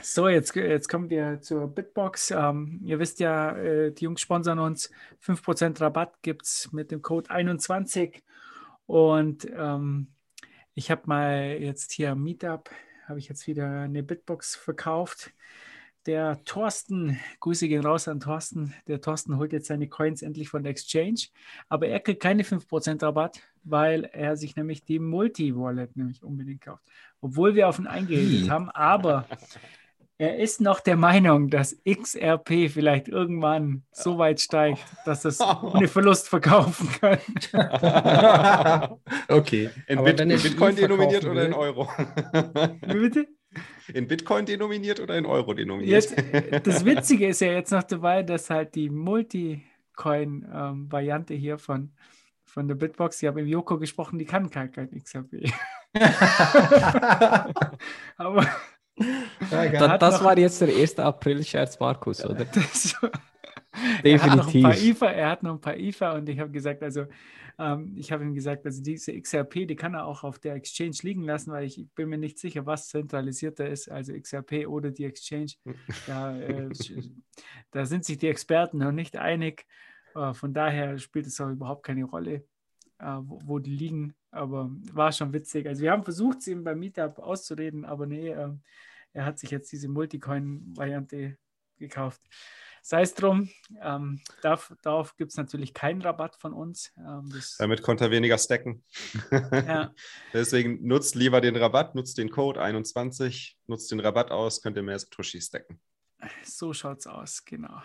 So, 0.02 0.28
jetzt, 0.30 0.56
jetzt 0.56 0.88
kommen 0.88 1.10
wir 1.10 1.42
zur 1.42 1.68
Bitbox. 1.68 2.32
Ähm, 2.32 2.80
ihr 2.84 3.00
wisst 3.00 3.20
ja, 3.20 3.56
äh, 3.58 3.92
die 3.92 4.06
Jungs 4.06 4.22
sponsern 4.22 4.60
uns. 4.60 4.90
5% 5.20 5.82
Rabatt 5.82 6.22
gibt 6.22 6.46
es 6.46 6.72
mit 6.72 6.92
dem 6.92 7.02
Code 7.02 7.30
21. 7.30 8.24
Und 8.86 9.48
ähm, 9.56 10.08
ich 10.74 10.90
habe 10.92 11.02
mal 11.06 11.58
jetzt 11.60 11.92
hier 11.92 12.12
am 12.12 12.24
Meetup, 12.24 12.70
habe 13.08 13.20
ich 13.20 13.28
jetzt 13.28 13.48
wieder 13.48 13.82
eine 13.82 14.04
Bitbox 14.04 14.56
verkauft. 14.56 15.32
Der 16.08 16.42
Thorsten, 16.46 17.20
Grüße 17.42 17.68
gehen 17.68 17.86
raus 17.86 18.08
an 18.08 18.22
Thorsten. 18.22 18.74
Der 18.88 19.02
Thorsten 19.02 19.38
holt 19.38 19.52
jetzt 19.52 19.68
seine 19.68 19.90
Coins 19.90 20.22
endlich 20.22 20.48
von 20.48 20.64
der 20.64 20.72
Exchange, 20.72 21.20
aber 21.68 21.90
er 21.90 22.00
kriegt 22.00 22.24
keine 22.24 22.44
5% 22.44 23.04
Rabatt, 23.04 23.42
weil 23.66 24.06
er 24.06 24.38
sich 24.38 24.56
nämlich 24.56 24.86
die 24.86 25.00
Multi-Wallet 25.00 25.98
nämlich 25.98 26.24
unbedingt 26.24 26.62
kauft. 26.62 26.84
Obwohl 27.20 27.56
wir 27.56 27.68
auf 27.68 27.78
ihn 27.78 27.88
eingeredet 27.88 28.46
Wie? 28.46 28.50
haben, 28.50 28.70
aber 28.70 29.26
er 30.18 30.40
ist 30.40 30.62
noch 30.62 30.80
der 30.80 30.96
Meinung, 30.96 31.50
dass 31.50 31.76
XRP 31.84 32.70
vielleicht 32.70 33.10
irgendwann 33.10 33.84
so 33.92 34.18
weit 34.18 34.40
steigt, 34.40 34.86
dass 35.06 35.26
es 35.26 35.42
ohne 35.42 35.88
Verlust 35.90 36.30
verkaufen 36.30 36.90
kann. 37.02 37.20
okay. 39.28 39.70
In, 39.88 40.04
Bit 40.06 40.22
in 40.22 40.30
Bitcoin 40.30 40.74
denominiert 40.74 41.26
oder 41.26 41.46
in 41.46 41.54
Euro? 41.54 41.90
Wie 42.82 43.00
bitte? 43.00 43.28
In 43.94 44.08
Bitcoin 44.08 44.46
denominiert 44.46 45.00
oder 45.00 45.18
in 45.18 45.26
Euro 45.26 45.54
denominiert? 45.54 46.12
Jetzt, 46.12 46.68
das 46.68 46.84
Witzige 46.86 47.28
ist 47.28 47.42
ja 47.42 47.52
jetzt 47.52 47.72
noch 47.72 47.84
dabei, 47.84 48.24
dass 48.24 48.50
halt 48.50 48.76
die 48.76 48.90
Multicoin-Variante 48.90 51.34
hier 51.34 51.58
von, 51.58 51.92
von 52.44 52.68
der 52.68 52.76
Bitbox, 52.76 53.22
ich 53.22 53.28
habe 53.28 53.42
mit 53.42 53.52
Joko 53.52 53.78
gesprochen, 53.78 54.20
die 54.20 54.26
kann 54.26 54.50
gar 54.50 54.68
kein 54.68 54.90
XRP. 54.92 55.52
Aber 58.18 58.46
Ja, 59.52 59.98
das 59.98 60.24
war 60.24 60.38
jetzt 60.38 60.62
der 60.62 60.70
1. 60.70 61.00
April-Scherz, 61.00 61.80
Markus, 61.80 62.24
oder? 62.26 62.46
das, 62.54 62.96
er 64.04 64.22
hat 64.22 64.36
noch 64.36 64.48
ein 64.48 64.54
Definitiv. 64.54 64.64
paar 64.64 64.78
IFA, 64.78 65.06
er 65.08 65.30
hat 65.30 65.44
noch 65.44 65.54
ein 65.54 65.62
paar 65.62 65.78
IFA 65.78 66.14
und 66.14 66.30
ich 66.30 66.40
habe 66.40 66.52
gesagt, 66.52 66.82
also 66.82 67.06
ähm, 67.60 67.94
ich 67.98 68.12
habe 68.12 68.24
ihm 68.24 68.34
gesagt, 68.34 68.66
also 68.66 68.84
diese 68.84 69.20
XRP, 69.20 69.66
die 69.68 69.76
kann 69.76 69.96
er 69.96 70.06
auch 70.06 70.24
auf 70.24 70.38
der 70.40 70.54
Exchange 70.56 70.98
liegen 71.02 71.24
lassen, 71.24 71.52
weil 71.52 71.66
ich 71.66 71.88
bin 71.96 72.10
mir 72.10 72.18
nicht 72.18 72.38
sicher, 72.38 72.66
was 72.66 72.90
zentralisierter 72.90 73.68
ist, 73.68 73.90
also 73.90 74.14
XRP 74.14 74.68
oder 74.68 74.92
die 74.92 75.06
Exchange. 75.06 75.54
Da, 76.06 76.38
äh, 76.40 76.70
da 77.72 77.86
sind 77.86 78.06
sich 78.06 78.18
die 78.18 78.28
Experten 78.28 78.78
noch 78.78 78.92
nicht 78.92 79.18
einig. 79.18 79.66
Äh, 80.16 80.34
von 80.34 80.54
daher 80.54 81.00
spielt 81.00 81.26
es 81.26 81.42
auch 81.42 81.50
überhaupt 81.50 81.84
keine 81.84 82.04
Rolle, 82.04 82.46
äh, 83.00 83.18
wo, 83.22 83.42
wo 83.44 83.60
die 83.60 83.76
liegen. 83.76 84.14
Aber 84.30 84.70
war 84.94 85.12
schon 85.12 85.34
witzig. 85.34 85.68
Also 85.68 85.82
wir 85.82 85.92
haben 85.92 86.04
versucht, 86.04 86.40
es 86.40 86.48
ihm 86.48 86.64
beim 86.64 86.80
Meetup 86.80 87.18
auszureden, 87.18 87.86
aber 87.86 88.06
nee, 88.06 88.30
äh, 88.30 88.52
er 89.14 89.26
hat 89.26 89.40
sich 89.40 89.50
jetzt 89.50 89.72
diese 89.72 89.88
Multicoin-Variante 89.88 91.38
gekauft. 91.78 92.22
Sei 92.90 93.02
es 93.02 93.14
drum, 93.14 93.50
ähm, 93.82 94.22
darf, 94.42 94.74
darauf 94.82 95.18
gibt 95.18 95.32
es 95.32 95.38
natürlich 95.38 95.74
keinen 95.74 96.02
Rabatt 96.02 96.38
von 96.38 96.54
uns. 96.54 96.94
Ähm, 96.98 97.34
Damit 97.60 97.82
konnte 97.82 98.06
er 98.06 98.12
weniger 98.12 98.38
stacken. 98.38 98.82
ja, 99.30 99.94
Deswegen 100.34 100.88
nutzt 100.88 101.14
lieber 101.14 101.42
den 101.42 101.58
Rabatt, 101.58 101.96
nutzt 101.96 102.18
den 102.18 102.30
Code 102.30 102.62
21, 102.62 103.58
nutzt 103.68 103.92
den 103.92 104.00
Rabatt 104.00 104.32
aus, 104.32 104.62
könnt 104.62 104.78
ihr 104.78 104.84
mehr 104.84 104.98
Satoshi 104.98 105.42
stacken. 105.42 105.82
so 106.46 106.72
schaut 106.72 107.00
es 107.00 107.08
aus, 107.08 107.44
genau. 107.44 107.82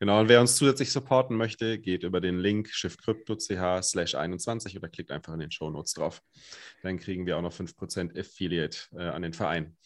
Genau, 0.00 0.18
und 0.18 0.28
wer 0.28 0.40
uns 0.40 0.56
zusätzlich 0.56 0.90
supporten 0.90 1.36
möchte, 1.36 1.78
geht 1.78 2.02
über 2.02 2.20
den 2.20 2.40
Link 2.40 2.68
shiftcrypto.ch 2.70 3.84
slash 3.84 4.16
21 4.16 4.76
oder 4.76 4.88
klickt 4.88 5.12
einfach 5.12 5.34
in 5.34 5.38
den 5.38 5.52
Shownotes 5.52 5.92
drauf. 5.92 6.20
Dann 6.82 6.98
kriegen 6.98 7.26
wir 7.26 7.38
auch 7.38 7.42
noch 7.42 7.54
5% 7.54 8.18
Affiliate 8.18 8.76
äh, 8.90 9.04
an 9.04 9.22
den 9.22 9.34
Verein. 9.34 9.76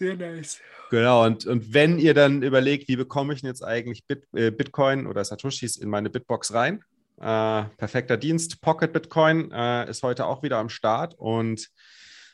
Sehr 0.00 0.16
nice. 0.16 0.58
Genau, 0.90 1.26
und, 1.26 1.44
und 1.44 1.74
wenn 1.74 1.98
ihr 1.98 2.14
dann 2.14 2.42
überlegt, 2.42 2.88
wie 2.88 2.96
bekomme 2.96 3.34
ich 3.34 3.42
denn 3.42 3.48
jetzt 3.48 3.62
eigentlich 3.62 4.06
Bit, 4.06 4.26
äh, 4.32 4.50
Bitcoin 4.50 5.06
oder 5.06 5.22
Satoshis 5.22 5.76
in 5.76 5.90
meine 5.90 6.08
Bitbox 6.08 6.54
rein? 6.54 6.82
Äh, 7.18 7.64
perfekter 7.76 8.16
Dienst. 8.16 8.62
Pocket 8.62 8.94
Bitcoin 8.94 9.52
äh, 9.52 9.90
ist 9.90 10.02
heute 10.02 10.24
auch 10.24 10.42
wieder 10.42 10.56
am 10.56 10.70
Start 10.70 11.14
und 11.18 11.68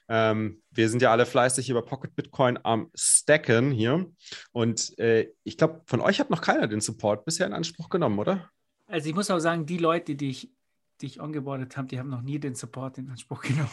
ähm, 0.09 0.63
wir 0.71 0.89
sind 0.89 1.03
ja 1.03 1.11
alle 1.11 1.27
fleißig 1.27 1.69
über 1.69 1.83
Pocket 1.83 2.15
Bitcoin 2.15 2.57
am 2.63 2.89
Stacken 2.95 3.73
hier. 3.73 4.07
Und 4.53 4.97
äh, 5.01 5.33
ich 5.43 5.59
glaube, 5.59 5.83
von 5.87 6.01
euch 6.01 6.21
hat 6.21 6.31
noch 6.31 6.43
keiner 6.43 6.69
den 6.69 6.81
Support 6.81 7.25
bisher 7.25 7.49
in 7.49 7.53
Anspruch 7.53 7.89
genommen, 7.89 8.21
oder? 8.21 8.49
Also 8.87 9.09
ich 9.09 9.15
muss 9.17 9.29
auch 9.29 9.41
sagen, 9.41 9.67
die 9.67 9.79
Leute, 9.79 10.15
die 10.15 10.31
ich, 10.31 10.53
die 11.01 11.07
ich 11.07 11.21
ongeboardet 11.21 11.77
habe, 11.77 11.89
die 11.89 11.99
haben 11.99 12.11
noch 12.11 12.23
nie 12.23 12.39
den 12.39 12.55
Support 12.55 12.99
in 12.99 13.11
Anspruch 13.11 13.43
genommen. 13.43 13.69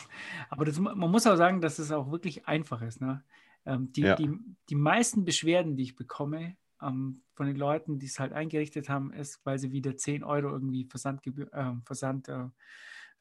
Aber 0.50 0.66
das, 0.66 0.80
man 0.80 0.98
muss 0.98 1.28
auch 1.28 1.38
sagen, 1.38 1.62
dass 1.62 1.78
es 1.78 1.92
auch 1.92 2.12
wirklich 2.12 2.48
einfach 2.48 2.82
ist. 2.82 3.00
Ne? 3.00 3.24
Ähm, 3.66 3.92
die, 3.94 4.02
Ja. 4.02 4.16
die, 4.16 4.30
die 4.70 4.76
meisten 4.76 5.26
Beschwerden, 5.26 5.76
die 5.76 5.84
ich 5.84 5.96
bekomme 5.96 6.58
ähm, 6.82 7.22
von 7.34 7.46
den 7.48 7.56
Leuten, 7.56 7.98
die 8.00 8.08
es 8.08 8.20
halt 8.20 8.34
eingerichtet 8.34 8.90
haben, 8.90 9.14
ist, 9.14 9.40
weil 9.46 9.58
sie 9.60 9.72
wieder 9.72 9.96
10 9.96 10.24
Euro 10.24 10.50
irgendwie 10.50 10.86
Versandgebühr, 10.86 11.52
äh, 11.54 11.74
Versand, 11.86 12.28
äh, 12.28 12.46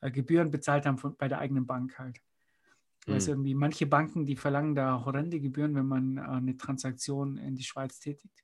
äh, 0.00 0.44
bezahlt 0.44 0.84
haben 0.86 0.98
von, 0.98 1.16
bei 1.16 1.28
der 1.28 1.38
eigenen 1.38 1.66
Bank 1.66 1.98
halt. 1.98 2.20
Weil 3.06 3.16
es 3.16 3.26
Mhm. 3.26 3.32
irgendwie 3.32 3.54
manche 3.54 3.86
Banken, 3.86 4.26
die 4.26 4.36
verlangen 4.36 4.74
da 4.74 5.04
horrende 5.04 5.40
Gebühren, 5.40 5.74
wenn 5.74 5.86
man 5.86 6.16
äh, 6.18 6.20
eine 6.22 6.56
Transaktion 6.56 7.36
in 7.36 7.54
die 7.56 7.64
Schweiz 7.64 7.98
tätigt. 8.00 8.42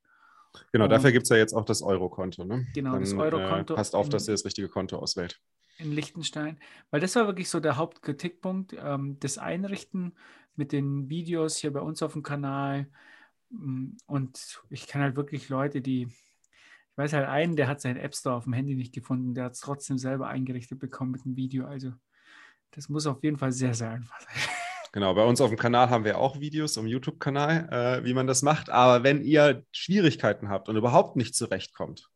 Genau, 0.73 0.85
Und- 0.85 0.91
dafür 0.91 1.13
gibt 1.13 1.25
es 1.25 1.29
ja 1.31 1.37
jetzt 1.37 1.53
auch 1.53 1.65
das 1.65 1.83
Eurokonto. 1.83 2.45
Ne? 2.45 2.67
Genau, 2.75 2.99
das 2.99 3.11
Dann, 3.11 3.19
Eurokonto 3.21 3.75
Äh, 3.75 3.77
passt 3.77 3.95
auf, 3.95 4.07
in- 4.07 4.11
dass 4.13 4.29
ihr 4.29 4.33
das 4.35 4.45
richtige 4.45 4.69
Konto 4.69 4.97
auswählt. 4.99 5.41
in 5.81 5.93
Liechtenstein, 5.93 6.59
weil 6.91 7.01
das 7.01 7.15
war 7.15 7.27
wirklich 7.27 7.49
so 7.49 7.61
der 7.61 7.77
Hauptkritikpunkt, 7.77 8.75
ähm, 8.77 9.17
das 9.21 9.39
Einrichten 9.39 10.17
mit 10.59 10.73
den 10.73 11.09
Videos 11.09 11.57
hier 11.57 11.73
bei 11.73 11.81
uns 11.81 12.03
auf 12.03 12.13
dem 12.13 12.23
Kanal. 12.23 12.89
Mm, 13.51 13.93
Und 14.07 14.61
ich 14.71 14.87
kann 14.87 15.03
halt 15.03 15.17
wirklich 15.17 15.49
Leute, 15.49 15.81
die, 15.81 16.03
ich 16.03 16.97
weiß 16.97 17.13
halt 17.13 17.29
einen, 17.29 17.57
der 17.57 17.69
hat 17.69 17.81
seinen 17.81 17.97
App 17.97 18.15
Store 18.15 18.37
auf 18.37 18.45
dem 18.45 18.53
Handy 18.53 18.75
nicht 18.75 18.95
gefunden, 18.95 19.35
der 19.35 19.45
hat 19.45 19.53
es 19.53 19.61
trotzdem 19.61 19.99
selber 19.99 20.29
eingerichtet 20.29 20.79
bekommen 20.79 21.13
mit 21.13 21.25
dem 21.25 21.37
Video. 21.37 21.67
Also 21.67 21.93
das 22.73 22.89
muss 22.89 23.07
auf 23.07 23.23
jeden 23.23 23.39
Fall 23.39 23.53
sehr, 23.53 23.75
sehr 23.75 23.91
einfach 23.91 24.21
sein. 24.21 24.35
Genau, 24.93 25.13
bei 25.13 25.23
uns 25.23 25.43
auf 25.43 25.51
dem 25.51 25.59
Kanal 25.59 25.91
haben 25.91 26.05
wir 26.05 26.17
auch 26.17 26.41
Videos 26.41 26.79
im 26.79 26.87
YouTube-Kanal, 26.87 27.69
äh, 27.71 28.05
wie 28.07 28.15
man 28.15 28.27
das 28.27 28.41
macht. 28.41 28.71
Aber 28.71 29.05
wenn 29.05 29.23
ihr 29.23 29.63
Schwierigkeiten 29.71 30.49
habt 30.49 30.71
und 30.71 30.77
überhaupt 30.77 31.15
nicht 31.15 31.35
zurechtkommt, 31.35 32.09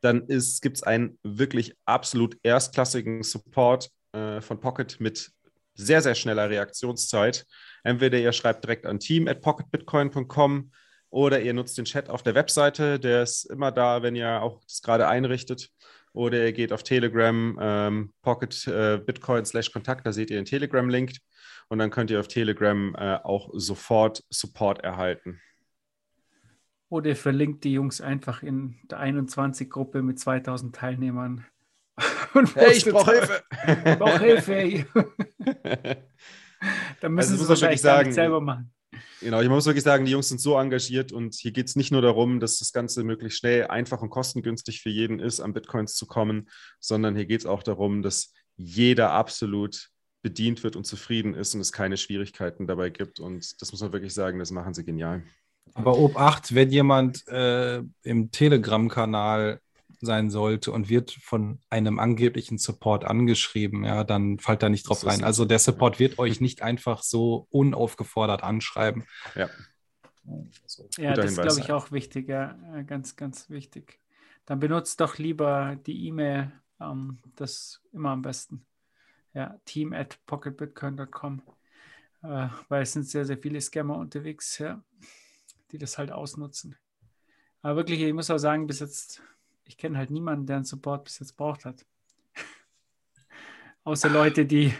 dann 0.00 0.26
gibt 0.26 0.76
es 0.76 0.82
einen 0.84 1.18
wirklich 1.24 1.74
absolut 1.84 2.38
erstklassigen 2.44 3.24
Support 3.24 3.90
äh, 4.12 4.40
von 4.40 4.60
Pocket 4.60 5.00
mit 5.00 5.32
sehr, 5.74 6.02
sehr 6.02 6.14
schneller 6.14 6.50
Reaktionszeit. 6.50 7.46
Entweder 7.84 8.18
ihr 8.18 8.32
schreibt 8.32 8.64
direkt 8.64 8.86
an 8.86 8.98
team 8.98 9.28
at 9.28 9.40
pocketbitcoin.com 9.40 10.70
oder 11.10 11.40
ihr 11.40 11.52
nutzt 11.52 11.76
den 11.76 11.84
Chat 11.84 12.08
auf 12.08 12.22
der 12.22 12.34
Webseite, 12.34 12.98
der 12.98 13.22
ist 13.22 13.44
immer 13.44 13.70
da, 13.70 14.02
wenn 14.02 14.16
ihr 14.16 14.42
auch 14.42 14.62
das 14.64 14.82
gerade 14.82 15.08
einrichtet. 15.08 15.70
Oder 16.14 16.44
ihr 16.44 16.52
geht 16.52 16.72
auf 16.72 16.82
Telegram, 16.82 17.58
ähm, 17.60 18.12
Pocket 18.22 18.66
äh, 18.66 18.98
Bitcoin 18.98 19.44
slash 19.44 19.72
Kontakt, 19.72 20.06
da 20.06 20.12
seht 20.12 20.30
ihr 20.30 20.36
den 20.36 20.44
Telegram-Link 20.44 21.12
und 21.68 21.78
dann 21.78 21.90
könnt 21.90 22.10
ihr 22.10 22.20
auf 22.20 22.28
Telegram 22.28 22.94
äh, 22.96 23.16
auch 23.22 23.50
sofort 23.54 24.22
Support 24.28 24.84
erhalten. 24.84 25.40
Oder 26.90 27.10
ihr 27.10 27.16
verlinkt 27.16 27.64
die 27.64 27.72
Jungs 27.72 28.02
einfach 28.02 28.42
in 28.42 28.78
der 28.90 29.00
21-Gruppe 29.00 30.02
mit 30.02 30.18
2000 30.18 30.76
Teilnehmern. 30.76 31.46
Und 32.34 32.54
postet- 32.54 32.86
Ich 32.86 33.98
brauche 33.98 34.18
Hilfe. 34.18 34.86
Dann 37.00 37.12
müssen 37.12 37.32
Also, 37.32 37.36
sie 37.36 37.42
es 37.42 37.48
wahrscheinlich 37.48 37.80
sagen, 37.80 38.12
selber 38.12 38.40
machen. 38.40 38.72
Genau, 39.20 39.40
ich 39.40 39.48
muss 39.48 39.66
wirklich 39.66 39.84
sagen, 39.84 40.04
die 40.04 40.12
Jungs 40.12 40.28
sind 40.28 40.40
so 40.40 40.58
engagiert 40.58 41.12
und 41.12 41.34
hier 41.34 41.52
geht 41.52 41.68
es 41.68 41.76
nicht 41.76 41.92
nur 41.92 42.02
darum, 42.02 42.40
dass 42.40 42.58
das 42.58 42.72
Ganze 42.72 43.04
möglichst 43.04 43.38
schnell, 43.38 43.68
einfach 43.68 44.02
und 44.02 44.10
kostengünstig 44.10 44.82
für 44.82 44.90
jeden 44.90 45.20
ist, 45.20 45.40
an 45.40 45.54
Bitcoins 45.54 45.94
zu 45.94 46.06
kommen, 46.06 46.48
sondern 46.80 47.14
hier 47.16 47.26
geht 47.26 47.40
es 47.40 47.46
auch 47.46 47.62
darum, 47.62 48.02
dass 48.02 48.32
jeder 48.56 49.12
absolut 49.12 49.88
bedient 50.22 50.62
wird 50.62 50.76
und 50.76 50.84
zufrieden 50.86 51.34
ist 51.34 51.54
und 51.54 51.60
es 51.60 51.72
keine 51.72 51.96
Schwierigkeiten 51.96 52.66
dabei 52.66 52.90
gibt. 52.90 53.18
Und 53.18 53.60
das 53.62 53.72
muss 53.72 53.80
man 53.80 53.92
wirklich 53.92 54.14
sagen, 54.14 54.38
das 54.38 54.50
machen 54.50 54.74
sie 54.74 54.84
genial. 54.84 55.22
Aber 55.74 55.96
Obacht, 55.98 56.54
wenn 56.54 56.70
jemand 56.70 57.26
äh, 57.28 57.82
im 58.02 58.30
Telegram-Kanal 58.30 59.60
sein 60.06 60.30
sollte 60.30 60.72
und 60.72 60.88
wird 60.88 61.12
von 61.12 61.60
einem 61.70 61.98
angeblichen 61.98 62.58
Support 62.58 63.04
angeschrieben, 63.04 63.84
ja, 63.84 64.04
dann 64.04 64.38
fallt 64.38 64.62
da 64.62 64.68
nicht 64.68 64.88
drauf 64.88 65.06
rein. 65.06 65.24
Also 65.24 65.44
der 65.44 65.58
Support 65.58 65.98
wird 65.98 66.18
euch 66.18 66.40
nicht 66.40 66.62
einfach 66.62 67.02
so 67.02 67.46
unaufgefordert 67.50 68.42
anschreiben. 68.42 69.04
Ja. 69.34 69.48
Also, 70.62 70.88
ja, 70.98 71.14
das 71.14 71.32
ist, 71.32 71.40
glaube 71.40 71.60
ich, 71.60 71.72
auch 71.72 71.90
wichtig, 71.90 72.28
ja, 72.28 72.56
ganz, 72.86 73.16
ganz 73.16 73.50
wichtig. 73.50 73.98
Dann 74.46 74.60
benutzt 74.60 75.00
doch 75.00 75.18
lieber 75.18 75.76
die 75.86 76.06
E-Mail, 76.06 76.52
ähm, 76.80 77.18
das 77.36 77.80
immer 77.92 78.10
am 78.10 78.22
besten. 78.22 78.66
Ja, 79.34 79.58
team 79.64 79.92
at 79.92 80.18
pocketbitcoin.com, 80.26 81.42
äh, 82.22 82.48
weil 82.68 82.82
es 82.82 82.92
sind 82.92 83.08
sehr, 83.08 83.24
sehr 83.24 83.38
viele 83.38 83.60
Scammer 83.60 83.96
unterwegs, 83.96 84.58
ja, 84.58 84.82
die 85.70 85.78
das 85.78 85.96
halt 85.96 86.12
ausnutzen. 86.12 86.76
Aber 87.62 87.76
wirklich, 87.76 88.00
ich 88.00 88.12
muss 88.12 88.30
auch 88.30 88.38
sagen, 88.38 88.66
bis 88.66 88.80
jetzt 88.80 89.22
ich 89.64 89.76
kenne 89.76 89.98
halt 89.98 90.10
niemanden, 90.10 90.46
der 90.46 90.56
einen 90.56 90.64
Support 90.64 91.04
bis 91.04 91.18
jetzt 91.18 91.36
braucht 91.36 91.64
hat. 91.64 91.84
Außer 93.84 94.08
Leute, 94.08 94.46
die, 94.46 94.74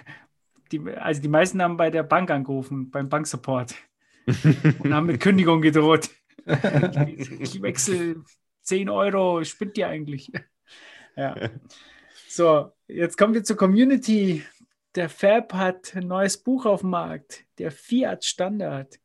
die, 0.70 0.80
also 0.90 1.20
die 1.20 1.28
meisten 1.28 1.62
haben 1.62 1.76
bei 1.76 1.90
der 1.90 2.02
Bank 2.02 2.30
angerufen, 2.30 2.90
beim 2.90 3.08
Banksupport 3.08 3.74
und 4.26 4.94
haben 4.94 5.06
mit 5.06 5.20
Kündigung 5.20 5.60
gedroht. 5.60 6.10
ich, 7.06 7.30
ich 7.40 7.62
wechsle 7.62 8.22
10 8.62 8.88
Euro, 8.88 9.44
spinnt 9.44 9.78
ihr 9.78 9.88
eigentlich? 9.88 10.30
ja. 11.16 11.50
So, 12.28 12.72
jetzt 12.88 13.18
kommen 13.18 13.34
wir 13.34 13.44
zur 13.44 13.56
Community. 13.56 14.44
Der 14.94 15.08
Fab 15.08 15.54
hat 15.54 15.94
ein 15.96 16.06
neues 16.06 16.36
Buch 16.36 16.66
auf 16.66 16.80
dem 16.80 16.90
Markt, 16.90 17.44
der 17.58 17.70
Fiat 17.70 18.24
Standard 18.24 18.98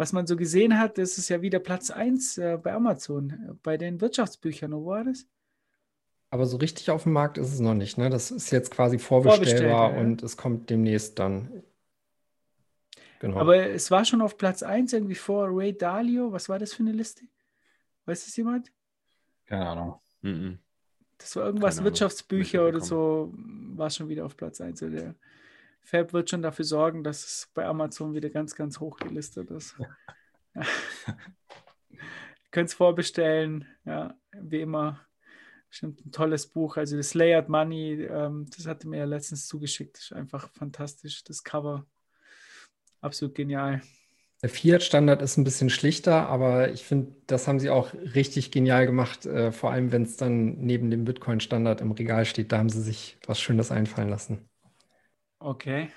was 0.00 0.14
man 0.14 0.26
so 0.26 0.34
gesehen 0.34 0.78
hat, 0.78 0.96
ist 0.96 1.18
es 1.18 1.28
ja 1.28 1.42
wieder 1.42 1.58
Platz 1.58 1.90
1 1.90 2.38
äh, 2.38 2.58
bei 2.60 2.72
Amazon, 2.72 3.58
bei 3.62 3.76
den 3.76 4.00
Wirtschaftsbüchern. 4.00 4.72
Wo 4.72 4.86
war 4.86 5.04
das? 5.04 5.26
Aber 6.30 6.46
so 6.46 6.56
richtig 6.56 6.88
auf 6.90 7.02
dem 7.02 7.12
Markt 7.12 7.36
ist 7.36 7.52
es 7.52 7.60
noch 7.60 7.74
nicht. 7.74 7.98
Ne? 7.98 8.08
Das 8.08 8.30
ist 8.30 8.50
jetzt 8.50 8.70
quasi 8.70 8.98
vorbestellbar 8.98 9.92
ja. 9.92 10.00
und 10.00 10.22
es 10.22 10.38
kommt 10.38 10.70
demnächst 10.70 11.18
dann. 11.18 11.62
Genau. 13.18 13.40
Aber 13.40 13.58
es 13.58 13.90
war 13.90 14.06
schon 14.06 14.22
auf 14.22 14.38
Platz 14.38 14.62
1 14.62 14.94
irgendwie 14.94 15.16
vor 15.16 15.48
Ray 15.50 15.76
Dalio. 15.76 16.32
Was 16.32 16.48
war 16.48 16.58
das 16.58 16.72
für 16.72 16.82
eine 16.82 16.92
Liste? 16.92 17.24
Weiß 18.06 18.24
das 18.24 18.34
jemand? 18.38 18.72
Keine 19.44 19.68
Ahnung. 19.68 20.00
Mhm. 20.22 20.60
Das 21.18 21.36
war 21.36 21.44
irgendwas 21.44 21.84
Wirtschaftsbücher 21.84 22.66
oder 22.66 22.80
so, 22.80 23.34
war 23.74 23.90
schon 23.90 24.08
wieder 24.08 24.24
auf 24.24 24.34
Platz 24.34 24.62
1. 24.62 24.80
Der, 24.80 25.14
Fab 25.82 26.12
wird 26.12 26.30
schon 26.30 26.42
dafür 26.42 26.64
sorgen, 26.64 27.02
dass 27.02 27.24
es 27.24 27.50
bei 27.54 27.66
Amazon 27.66 28.14
wieder 28.14 28.30
ganz, 28.30 28.54
ganz 28.54 28.80
hoch 28.80 28.98
gelistet 28.98 29.50
ist. 29.50 29.76
Ja. 30.54 30.62
Könnt 32.50 32.68
es 32.68 32.74
vorbestellen, 32.74 33.66
ja, 33.84 34.14
wie 34.32 34.60
immer. 34.60 35.00
Bestimmt 35.68 36.04
ein 36.04 36.10
tolles 36.10 36.48
Buch. 36.48 36.76
Also 36.76 36.96
das 36.96 37.14
Layered 37.14 37.48
Money, 37.48 38.02
ähm, 38.02 38.46
das 38.56 38.66
hatte 38.66 38.88
mir 38.88 38.98
ja 38.98 39.04
letztens 39.04 39.46
zugeschickt. 39.46 39.98
Ist 39.98 40.12
einfach 40.12 40.50
fantastisch. 40.50 41.22
Das 41.22 41.44
Cover. 41.44 41.86
Absolut 43.00 43.36
genial. 43.36 43.80
Der 44.42 44.48
Fiat-Standard 44.48 45.20
ist 45.22 45.36
ein 45.36 45.44
bisschen 45.44 45.70
schlichter, 45.70 46.28
aber 46.28 46.72
ich 46.72 46.84
finde, 46.84 47.14
das 47.26 47.46
haben 47.46 47.60
sie 47.60 47.70
auch 47.70 47.92
richtig 47.92 48.50
genial 48.50 48.86
gemacht. 48.86 49.26
Äh, 49.26 49.52
vor 49.52 49.70
allem, 49.70 49.92
wenn 49.92 50.02
es 50.02 50.16
dann 50.16 50.56
neben 50.58 50.90
dem 50.90 51.04
Bitcoin-Standard 51.04 51.82
im 51.82 51.92
Regal 51.92 52.24
steht, 52.24 52.50
da 52.50 52.58
haben 52.58 52.70
sie 52.70 52.82
sich 52.82 53.18
was 53.26 53.38
Schönes 53.38 53.70
einfallen 53.70 54.08
lassen. 54.08 54.49
Okay, 55.42 55.90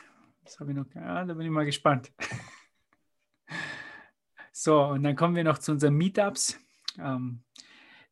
das 0.45 0.57
habe 0.61 0.71
ich 0.71 0.77
noch. 0.77 0.85
Ja, 0.95 1.25
da 1.25 1.33
bin 1.33 1.45
ich 1.45 1.51
mal 1.51 1.65
gespannt. 1.65 2.13
so, 4.53 4.85
und 4.85 5.03
dann 5.03 5.17
kommen 5.17 5.35
wir 5.35 5.43
noch 5.43 5.57
zu 5.57 5.73
unseren 5.73 5.95
Meetups. 5.95 6.57
Ähm, 6.97 7.43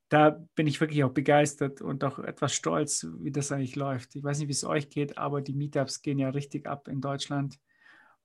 da 0.09 0.31
bin 0.55 0.67
ich 0.67 0.81
wirklich 0.81 1.05
auch 1.05 1.13
begeistert 1.13 1.81
und 1.81 2.03
auch 2.03 2.19
etwas 2.19 2.53
stolz, 2.53 3.07
wie 3.19 3.31
das 3.31 3.53
eigentlich 3.53 3.77
läuft. 3.77 4.13
Ich 4.17 4.25
weiß 4.25 4.39
nicht, 4.39 4.49
wie 4.49 4.51
es 4.51 4.65
euch 4.65 4.89
geht, 4.89 5.17
aber 5.17 5.41
die 5.41 5.53
Meetups 5.53 6.01
gehen 6.01 6.19
ja 6.19 6.31
richtig 6.31 6.67
ab 6.67 6.89
in 6.89 6.99
Deutschland. 6.99 7.59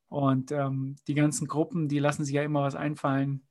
Und 0.09 0.51
ähm, 0.51 0.97
die 1.07 1.15
ganzen 1.15 1.47
Gruppen, 1.47 1.89
die 1.89 2.01
lassen 2.01 2.25
sich 2.25 2.35
ja 2.35 2.43
immer 2.43 2.63
was 2.63 2.75
einfallen. 2.75 3.47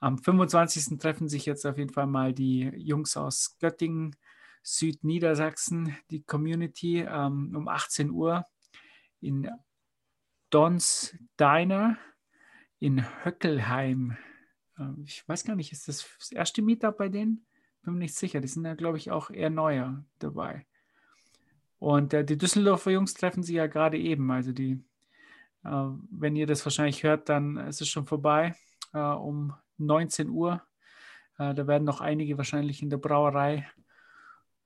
Am 0.00 0.16
25. 0.16 0.98
treffen 0.98 1.28
sich 1.28 1.44
jetzt 1.44 1.66
auf 1.66 1.76
jeden 1.76 1.92
Fall 1.92 2.06
mal 2.06 2.32
die 2.32 2.62
Jungs 2.76 3.14
aus 3.18 3.58
Göttingen, 3.58 4.16
Südniedersachsen, 4.62 5.94
die 6.10 6.22
Community 6.22 7.06
ähm, 7.06 7.54
um 7.54 7.68
18 7.68 8.10
Uhr 8.10 8.46
in 9.26 9.50
Dons 10.50 11.16
Diner 11.38 11.98
in 12.78 13.04
Höckelheim. 13.24 14.16
Ähm, 14.78 15.02
ich 15.04 15.28
weiß 15.28 15.44
gar 15.44 15.56
nicht, 15.56 15.72
ist 15.72 15.88
das 15.88 16.06
das 16.18 16.32
erste 16.32 16.62
Meetup 16.62 16.96
bei 16.96 17.08
denen? 17.08 17.44
Bin 17.82 17.94
mir 17.94 18.00
nicht 18.00 18.14
sicher. 18.14 18.40
Die 18.40 18.48
sind 18.48 18.64
ja, 18.64 18.74
glaube 18.74 18.98
ich, 18.98 19.10
auch 19.10 19.30
eher 19.30 19.50
neuer 19.50 20.04
dabei. 20.18 20.66
Und 21.78 22.14
äh, 22.14 22.24
die 22.24 22.38
Düsseldorfer 22.38 22.90
Jungs 22.90 23.14
treffen 23.14 23.42
sie 23.42 23.54
ja 23.54 23.66
gerade 23.66 23.98
eben. 23.98 24.30
Also 24.30 24.52
die, 24.52 24.82
äh, 25.64 25.88
wenn 26.10 26.36
ihr 26.36 26.46
das 26.46 26.64
wahrscheinlich 26.64 27.02
hört, 27.02 27.28
dann 27.28 27.56
ist 27.56 27.80
es 27.80 27.88
schon 27.88 28.06
vorbei 28.06 28.54
äh, 28.92 28.98
um 28.98 29.54
19 29.78 30.30
Uhr. 30.30 30.62
Äh, 31.38 31.54
da 31.54 31.66
werden 31.66 31.84
noch 31.84 32.00
einige 32.00 32.38
wahrscheinlich 32.38 32.82
in 32.82 32.90
der 32.90 32.96
Brauerei 32.98 33.68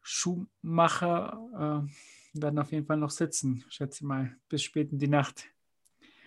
Schuhmacher 0.02 1.86
äh, 1.86 1.92
werden 2.32 2.58
auf 2.58 2.72
jeden 2.72 2.86
Fall 2.86 2.96
noch 2.96 3.10
sitzen, 3.10 3.64
schätze 3.68 3.98
ich 3.98 4.02
mal, 4.02 4.32
bis 4.48 4.62
spät 4.62 4.92
in 4.92 4.98
die 4.98 5.08
Nacht. 5.08 5.44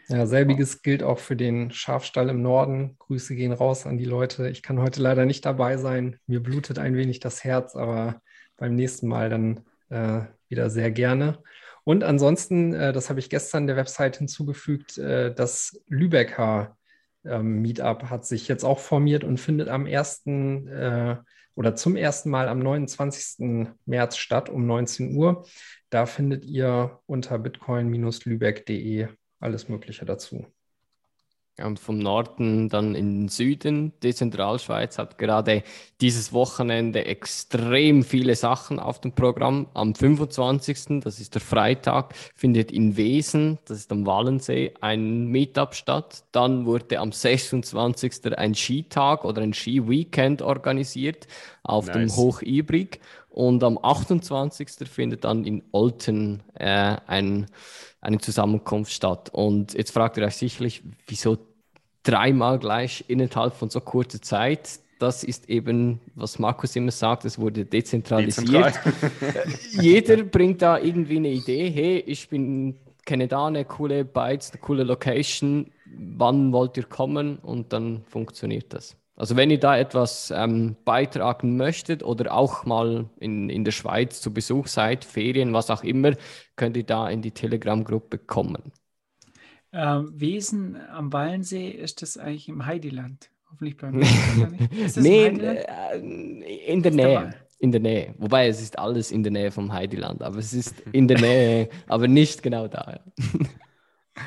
Ja, 0.09 0.25
selbiges 0.25 0.81
gilt 0.81 1.01
auch 1.01 1.19
für 1.19 1.37
den 1.37 1.71
Schafstall 1.71 2.29
im 2.29 2.41
Norden. 2.41 2.95
Grüße 2.99 3.35
gehen 3.35 3.53
raus 3.53 3.85
an 3.85 3.97
die 3.97 4.05
Leute. 4.05 4.49
Ich 4.49 4.61
kann 4.61 4.79
heute 4.79 5.01
leider 5.01 5.25
nicht 5.25 5.45
dabei 5.45 5.77
sein. 5.77 6.19
Mir 6.27 6.43
blutet 6.43 6.77
ein 6.77 6.95
wenig 6.95 7.21
das 7.21 7.43
Herz, 7.43 7.75
aber 7.75 8.21
beim 8.57 8.75
nächsten 8.75 9.07
Mal 9.07 9.29
dann 9.29 9.61
äh, 9.89 10.25
wieder 10.49 10.69
sehr 10.69 10.91
gerne. 10.91 11.41
Und 11.85 12.03
ansonsten, 12.03 12.73
äh, 12.73 12.91
das 12.91 13.09
habe 13.09 13.19
ich 13.19 13.29
gestern 13.29 13.65
der 13.65 13.77
Website 13.77 14.17
hinzugefügt, 14.17 14.97
äh, 14.97 15.33
das 15.33 15.81
Lübecker 15.87 16.77
ähm, 17.25 17.61
Meetup 17.61 18.09
hat 18.09 18.25
sich 18.25 18.47
jetzt 18.47 18.63
auch 18.63 18.79
formiert 18.79 19.23
und 19.23 19.39
findet 19.39 19.69
am 19.69 19.85
1 19.85 20.23
oder 21.55 21.75
zum 21.75 21.95
ersten 21.95 22.29
Mal 22.29 22.47
am 22.47 22.59
29. 22.59 23.67
März 23.85 24.17
statt 24.17 24.49
um 24.49 24.65
19 24.65 25.15
Uhr. 25.15 25.45
Da 25.89 26.05
findet 26.05 26.45
ihr 26.45 26.99
unter 27.05 27.37
bitcoin-lübeck.de 27.37 29.07
alles 29.39 29.69
Mögliche 29.69 30.05
dazu. 30.05 30.47
Und 31.61 31.79
vom 31.79 31.99
Norden 31.99 32.67
dann 32.67 32.95
in 32.95 33.21
den 33.21 33.29
Süden. 33.29 33.93
Die 34.01 34.15
Zentralschweiz 34.15 34.97
hat 34.97 35.19
gerade 35.19 35.61
dieses 36.01 36.33
Wochenende 36.33 37.05
extrem 37.05 38.03
viele 38.03 38.35
Sachen 38.35 38.79
auf 38.79 38.99
dem 39.01 39.11
Programm. 39.11 39.67
Am 39.75 39.93
25., 39.93 40.99
das 41.01 41.19
ist 41.19 41.35
der 41.35 41.41
Freitag, 41.41 42.15
findet 42.33 42.71
in 42.71 42.97
Wesen, 42.97 43.59
das 43.65 43.77
ist 43.77 43.91
am 43.91 44.07
Wallensee, 44.07 44.73
ein 44.81 45.27
Meetup 45.27 45.75
statt. 45.75 46.23
Dann 46.31 46.65
wurde 46.65 46.97
am 46.97 47.11
26. 47.11 48.35
ein 48.35 48.55
Skitag 48.55 49.23
oder 49.23 49.43
ein 49.43 49.53
Ski-Weekend 49.53 50.41
organisiert 50.41 51.27
auf 51.61 51.85
nice. 51.85 51.95
dem 51.95 52.15
Hochibrig. 52.15 52.99
Und 53.33 53.63
am 53.63 53.79
28. 53.81 54.87
findet 54.87 55.23
dann 55.23 55.43
in 55.43 55.63
Olten 55.71 56.43
äh, 56.53 56.97
ein 57.07 57.47
eine 58.03 58.17
Zusammenkunft 58.19 58.91
statt. 58.91 59.29
Und 59.31 59.73
jetzt 59.73 59.91
fragt 59.91 60.17
ihr 60.17 60.25
euch 60.25 60.35
sicherlich, 60.35 60.83
wieso 61.07 61.37
dreimal 62.03 62.59
gleich 62.59 63.05
innerhalb 63.07 63.53
von 63.53 63.69
so 63.69 63.79
kurzer 63.79 64.21
Zeit? 64.21 64.79
Das 64.99 65.23
ist 65.23 65.49
eben, 65.49 65.99
was 66.15 66.37
Markus 66.37 66.75
immer 66.75 66.91
sagt, 66.91 67.25
es 67.25 67.39
wurde 67.39 67.65
dezentralisiert. 67.65 68.79
Jeder 69.71 70.23
bringt 70.23 70.61
da 70.61 70.77
irgendwie 70.77 71.17
eine 71.17 71.29
Idee. 71.29 71.69
Hey, 71.69 72.03
ich 72.05 72.29
bin, 72.29 72.75
kenne 73.05 73.27
da 73.27 73.47
eine 73.47 73.65
coole 73.65 74.05
Bytes, 74.05 74.51
eine 74.51 74.61
coole 74.61 74.83
Location. 74.83 75.71
Wann 75.85 76.51
wollt 76.51 76.77
ihr 76.77 76.83
kommen? 76.83 77.37
Und 77.37 77.73
dann 77.73 78.03
funktioniert 78.05 78.73
das. 78.73 78.95
Also 79.15 79.35
wenn 79.35 79.51
ihr 79.51 79.59
da 79.59 79.77
etwas 79.77 80.33
ähm, 80.35 80.75
beitragen 80.85 81.55
möchtet 81.55 82.01
oder 82.03 82.33
auch 82.33 82.65
mal 82.65 83.05
in, 83.19 83.49
in 83.49 83.63
der 83.63 83.71
Schweiz 83.71 84.21
zu 84.21 84.33
Besuch 84.33 84.67
seid, 84.67 85.05
Ferien, 85.05 85.53
was 85.53 85.69
auch 85.69 85.83
immer, 85.83 86.13
könnt 86.55 86.77
ihr 86.77 86.83
da 86.83 87.09
in 87.09 87.21
die 87.21 87.31
Telegram-Gruppe 87.31 88.17
kommen. 88.17 88.71
Ähm, 89.71 90.11
Wesen 90.15 90.77
am 90.91 91.13
Wallensee, 91.13 91.69
ist 91.69 92.01
das 92.01 92.17
eigentlich 92.17 92.49
im 92.49 92.65
Heidiland? 92.65 93.29
Hoffentlich 93.51 93.77
bleiben 93.77 94.01
wir 94.01 94.47
nicht. 94.47 94.97
nee, 94.97 95.27
äh, 95.27 95.99
in 96.67 96.81
der 96.81 96.91
Nähe. 96.91 97.35
In 97.59 97.71
der 97.71 97.81
Nähe. 97.81 98.15
Wobei 98.17 98.47
es 98.47 98.61
ist 98.61 98.77
alles 98.79 99.11
in 99.11 99.23
der 99.23 99.31
Nähe 99.31 99.51
vom 99.51 99.71
Heidiland, 99.71 100.23
aber 100.23 100.37
es 100.37 100.53
ist 100.53 100.79
in 100.91 101.07
der 101.07 101.19
Nähe, 101.19 101.69
aber 101.87 102.07
nicht 102.07 102.41
genau 102.41 102.67
da. 102.67 102.99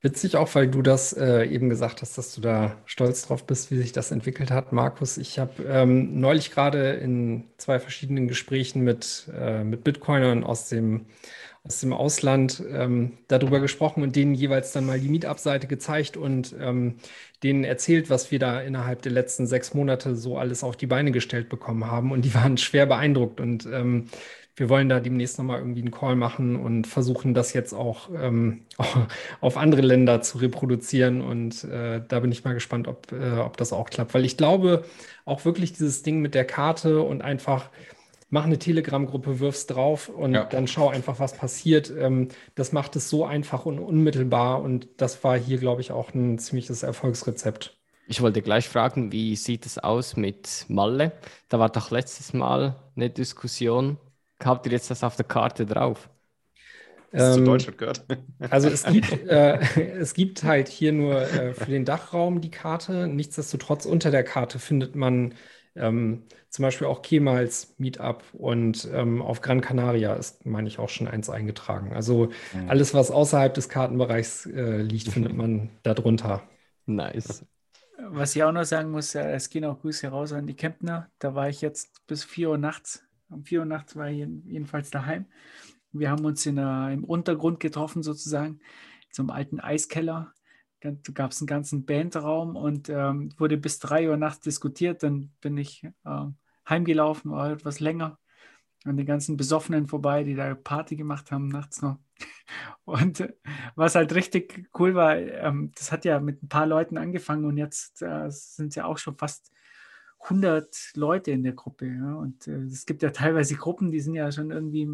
Witzig 0.00 0.36
auch, 0.36 0.54
weil 0.54 0.68
du 0.68 0.80
das 0.80 1.12
äh, 1.12 1.44
eben 1.46 1.68
gesagt 1.68 2.02
hast, 2.02 2.16
dass 2.16 2.32
du 2.32 2.40
da 2.40 2.76
stolz 2.84 3.22
drauf 3.22 3.44
bist, 3.44 3.72
wie 3.72 3.78
sich 3.78 3.90
das 3.90 4.12
entwickelt 4.12 4.52
hat, 4.52 4.72
Markus. 4.72 5.18
Ich 5.18 5.40
habe 5.40 5.64
ähm, 5.64 6.20
neulich 6.20 6.52
gerade 6.52 6.92
in 6.92 7.48
zwei 7.56 7.80
verschiedenen 7.80 8.28
Gesprächen 8.28 8.82
mit, 8.84 9.28
äh, 9.36 9.64
mit 9.64 9.82
Bitcoinern 9.82 10.44
aus 10.44 10.68
dem, 10.68 11.06
aus 11.64 11.80
dem 11.80 11.92
Ausland 11.92 12.62
ähm, 12.70 13.18
darüber 13.26 13.58
gesprochen 13.58 14.04
und 14.04 14.14
denen 14.14 14.34
jeweils 14.34 14.70
dann 14.70 14.86
mal 14.86 15.00
die 15.00 15.08
Meetup-Seite 15.08 15.66
gezeigt 15.66 16.16
und 16.16 16.54
ähm, 16.60 16.98
denen 17.42 17.64
erzählt, 17.64 18.08
was 18.08 18.30
wir 18.30 18.38
da 18.38 18.60
innerhalb 18.60 19.02
der 19.02 19.10
letzten 19.10 19.48
sechs 19.48 19.74
Monate 19.74 20.14
so 20.14 20.38
alles 20.38 20.62
auf 20.62 20.76
die 20.76 20.86
Beine 20.86 21.10
gestellt 21.10 21.48
bekommen 21.48 21.90
haben. 21.90 22.12
Und 22.12 22.24
die 22.24 22.34
waren 22.34 22.56
schwer 22.56 22.86
beeindruckt. 22.86 23.40
Und 23.40 23.66
ähm, 23.66 24.06
wir 24.58 24.68
wollen 24.68 24.88
da 24.88 25.00
demnächst 25.00 25.38
nochmal 25.38 25.58
irgendwie 25.58 25.80
einen 25.80 25.90
Call 25.90 26.16
machen 26.16 26.56
und 26.56 26.86
versuchen 26.86 27.34
das 27.34 27.52
jetzt 27.52 27.72
auch, 27.72 28.10
ähm, 28.14 28.62
auf 29.40 29.56
andere 29.56 29.82
Länder 29.82 30.20
zu 30.20 30.38
reproduzieren. 30.38 31.20
Und 31.20 31.64
äh, 31.64 32.02
da 32.06 32.20
bin 32.20 32.32
ich 32.32 32.44
mal 32.44 32.54
gespannt, 32.54 32.88
ob, 32.88 33.12
äh, 33.12 33.38
ob 33.38 33.56
das 33.56 33.72
auch 33.72 33.90
klappt. 33.90 34.14
Weil 34.14 34.24
ich 34.24 34.36
glaube, 34.36 34.84
auch 35.24 35.44
wirklich 35.44 35.72
dieses 35.72 36.02
Ding 36.02 36.20
mit 36.20 36.34
der 36.34 36.44
Karte 36.44 37.02
und 37.02 37.22
einfach 37.22 37.70
mach 38.30 38.44
eine 38.44 38.58
Telegram-Gruppe, 38.58 39.40
wirf's 39.40 39.66
drauf 39.66 40.08
und 40.08 40.34
ja. 40.34 40.44
dann 40.44 40.66
schau 40.66 40.88
einfach, 40.88 41.18
was 41.18 41.34
passiert. 41.34 41.92
Ähm, 41.96 42.28
das 42.54 42.72
macht 42.72 42.96
es 42.96 43.08
so 43.08 43.24
einfach 43.24 43.66
und 43.66 43.78
unmittelbar 43.78 44.62
und 44.62 44.88
das 44.96 45.22
war 45.24 45.38
hier, 45.38 45.58
glaube 45.58 45.80
ich, 45.80 45.92
auch 45.92 46.14
ein 46.14 46.38
ziemliches 46.38 46.82
Erfolgsrezept. 46.82 47.76
Ich 48.10 48.22
wollte 48.22 48.40
gleich 48.40 48.68
fragen, 48.68 49.12
wie 49.12 49.36
sieht 49.36 49.66
es 49.66 49.76
aus 49.76 50.16
mit 50.16 50.64
Malle? 50.68 51.12
Da 51.50 51.58
war 51.58 51.68
doch 51.68 51.90
letztes 51.90 52.32
Mal 52.32 52.76
eine 52.96 53.10
Diskussion. 53.10 53.98
Habt 54.42 54.66
ihr 54.66 54.72
jetzt 54.72 54.90
das 54.90 55.02
auf 55.02 55.16
der 55.16 55.24
Karte 55.24 55.66
drauf? 55.66 56.08
Das 57.10 57.36
ähm, 57.36 57.44
zu 57.44 57.50
Deutschland 57.50 57.78
gehört. 57.78 58.04
Also 58.50 58.68
es 58.68 58.84
gibt, 58.84 59.10
äh, 59.28 59.58
es 59.98 60.14
gibt 60.14 60.44
halt 60.44 60.68
hier 60.68 60.92
nur 60.92 61.22
äh, 61.22 61.54
für 61.54 61.70
den 61.70 61.84
Dachraum 61.84 62.40
die 62.40 62.50
Karte. 62.50 63.08
Nichtsdestotrotz 63.08 63.86
unter 63.86 64.10
der 64.10 64.24
Karte 64.24 64.58
findet 64.58 64.94
man 64.94 65.34
ähm, 65.74 66.24
zum 66.50 66.62
Beispiel 66.62 66.86
auch 66.86 67.02
Kemals 67.02 67.74
Meetup 67.78 68.24
und 68.32 68.88
ähm, 68.92 69.22
auf 69.22 69.40
Gran 69.40 69.60
Canaria 69.60 70.14
ist, 70.14 70.44
meine 70.46 70.68
ich, 70.68 70.78
auch 70.78 70.88
schon 70.88 71.08
eins 71.08 71.30
eingetragen. 71.30 71.92
Also 71.92 72.30
mhm. 72.52 72.68
alles, 72.68 72.94
was 72.94 73.10
außerhalb 73.10 73.54
des 73.54 73.68
Kartenbereichs 73.68 74.46
äh, 74.46 74.82
liegt, 74.82 75.08
findet 75.12 75.34
man 75.34 75.70
darunter. 75.82 76.42
Nice. 76.86 77.44
Was 78.10 78.34
ich 78.34 78.42
auch 78.44 78.52
noch 78.52 78.64
sagen 78.64 78.90
muss, 78.90 79.14
äh, 79.14 79.32
es 79.32 79.50
gehen 79.50 79.64
auch 79.64 79.80
Grüße 79.80 80.08
raus 80.08 80.32
an 80.32 80.46
die 80.46 80.54
Kempner. 80.54 81.10
Da 81.18 81.34
war 81.34 81.48
ich 81.48 81.60
jetzt 81.60 82.06
bis 82.06 82.24
4 82.24 82.50
Uhr 82.50 82.58
nachts. 82.58 83.02
Um 83.30 83.44
4 83.44 83.60
Uhr 83.60 83.66
nachts 83.66 83.96
war 83.96 84.08
ich 84.08 84.18
jedenfalls 84.18 84.90
daheim. 84.90 85.26
Wir 85.92 86.10
haben 86.10 86.24
uns 86.24 86.44
in, 86.46 86.58
uh, 86.58 86.88
im 86.88 87.04
Untergrund 87.04 87.60
getroffen, 87.60 88.02
sozusagen, 88.02 88.60
zum 89.10 89.30
alten 89.30 89.60
Eiskeller 89.60 90.32
da 90.80 90.92
gab 91.12 91.32
es 91.32 91.40
einen 91.40 91.46
ganzen 91.46 91.84
Bandraum 91.84 92.56
und 92.56 92.88
ähm, 92.88 93.30
wurde 93.36 93.56
bis 93.56 93.78
drei 93.78 94.08
Uhr 94.08 94.16
nachts 94.16 94.40
diskutiert. 94.40 95.02
Dann 95.02 95.32
bin 95.40 95.56
ich 95.56 95.84
äh, 95.84 96.24
heimgelaufen, 96.68 97.32
war 97.32 97.50
etwas 97.50 97.80
länger 97.80 98.18
an 98.84 98.96
den 98.96 99.06
ganzen 99.06 99.36
Besoffenen 99.36 99.88
vorbei, 99.88 100.22
die 100.22 100.36
da 100.36 100.54
Party 100.54 100.94
gemacht 100.94 101.32
haben 101.32 101.48
nachts 101.48 101.82
noch. 101.82 101.98
Und 102.84 103.20
äh, 103.20 103.34
was 103.74 103.96
halt 103.96 104.14
richtig 104.14 104.68
cool 104.78 104.94
war, 104.94 105.16
ähm, 105.16 105.72
das 105.76 105.90
hat 105.90 106.04
ja 106.04 106.20
mit 106.20 106.42
ein 106.42 106.48
paar 106.48 106.66
Leuten 106.66 106.96
angefangen 106.96 107.44
und 107.44 107.58
jetzt 107.58 108.00
äh, 108.00 108.30
sind 108.30 108.74
ja 108.74 108.86
auch 108.86 108.96
schon 108.96 109.18
fast 109.18 109.52
100 110.20 110.92
Leute 110.94 111.30
in 111.30 111.42
der 111.42 111.52
Gruppe. 111.52 111.86
Ja? 111.86 112.14
Und 112.14 112.46
äh, 112.46 112.62
es 112.64 112.86
gibt 112.86 113.02
ja 113.02 113.10
teilweise 113.10 113.54
Gruppen, 113.56 113.90
die 113.90 114.00
sind 114.00 114.14
ja 114.14 114.30
schon 114.32 114.50
irgendwie, 114.50 114.88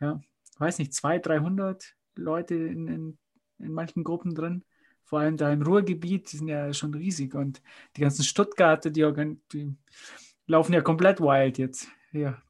ja, 0.00 0.20
weiß 0.58 0.78
nicht, 0.78 0.94
200, 0.94 1.26
300 1.26 1.96
Leute 2.16 2.54
in, 2.54 2.88
in, 2.88 3.18
in 3.58 3.72
manchen 3.72 4.04
Gruppen 4.04 4.34
drin 4.34 4.64
vor 5.12 5.20
allem 5.20 5.36
da 5.36 5.52
im 5.52 5.60
Ruhrgebiet, 5.60 6.32
die 6.32 6.38
sind 6.38 6.48
ja 6.48 6.72
schon 6.72 6.94
riesig 6.94 7.34
und 7.34 7.60
die 7.98 8.00
ganzen 8.00 8.24
Stuttgarter, 8.24 8.88
die, 8.88 9.06
die 9.52 9.76
laufen 10.46 10.72
ja 10.72 10.80
komplett 10.80 11.20
wild 11.20 11.58
jetzt. 11.58 11.88
Ja. 12.12 12.40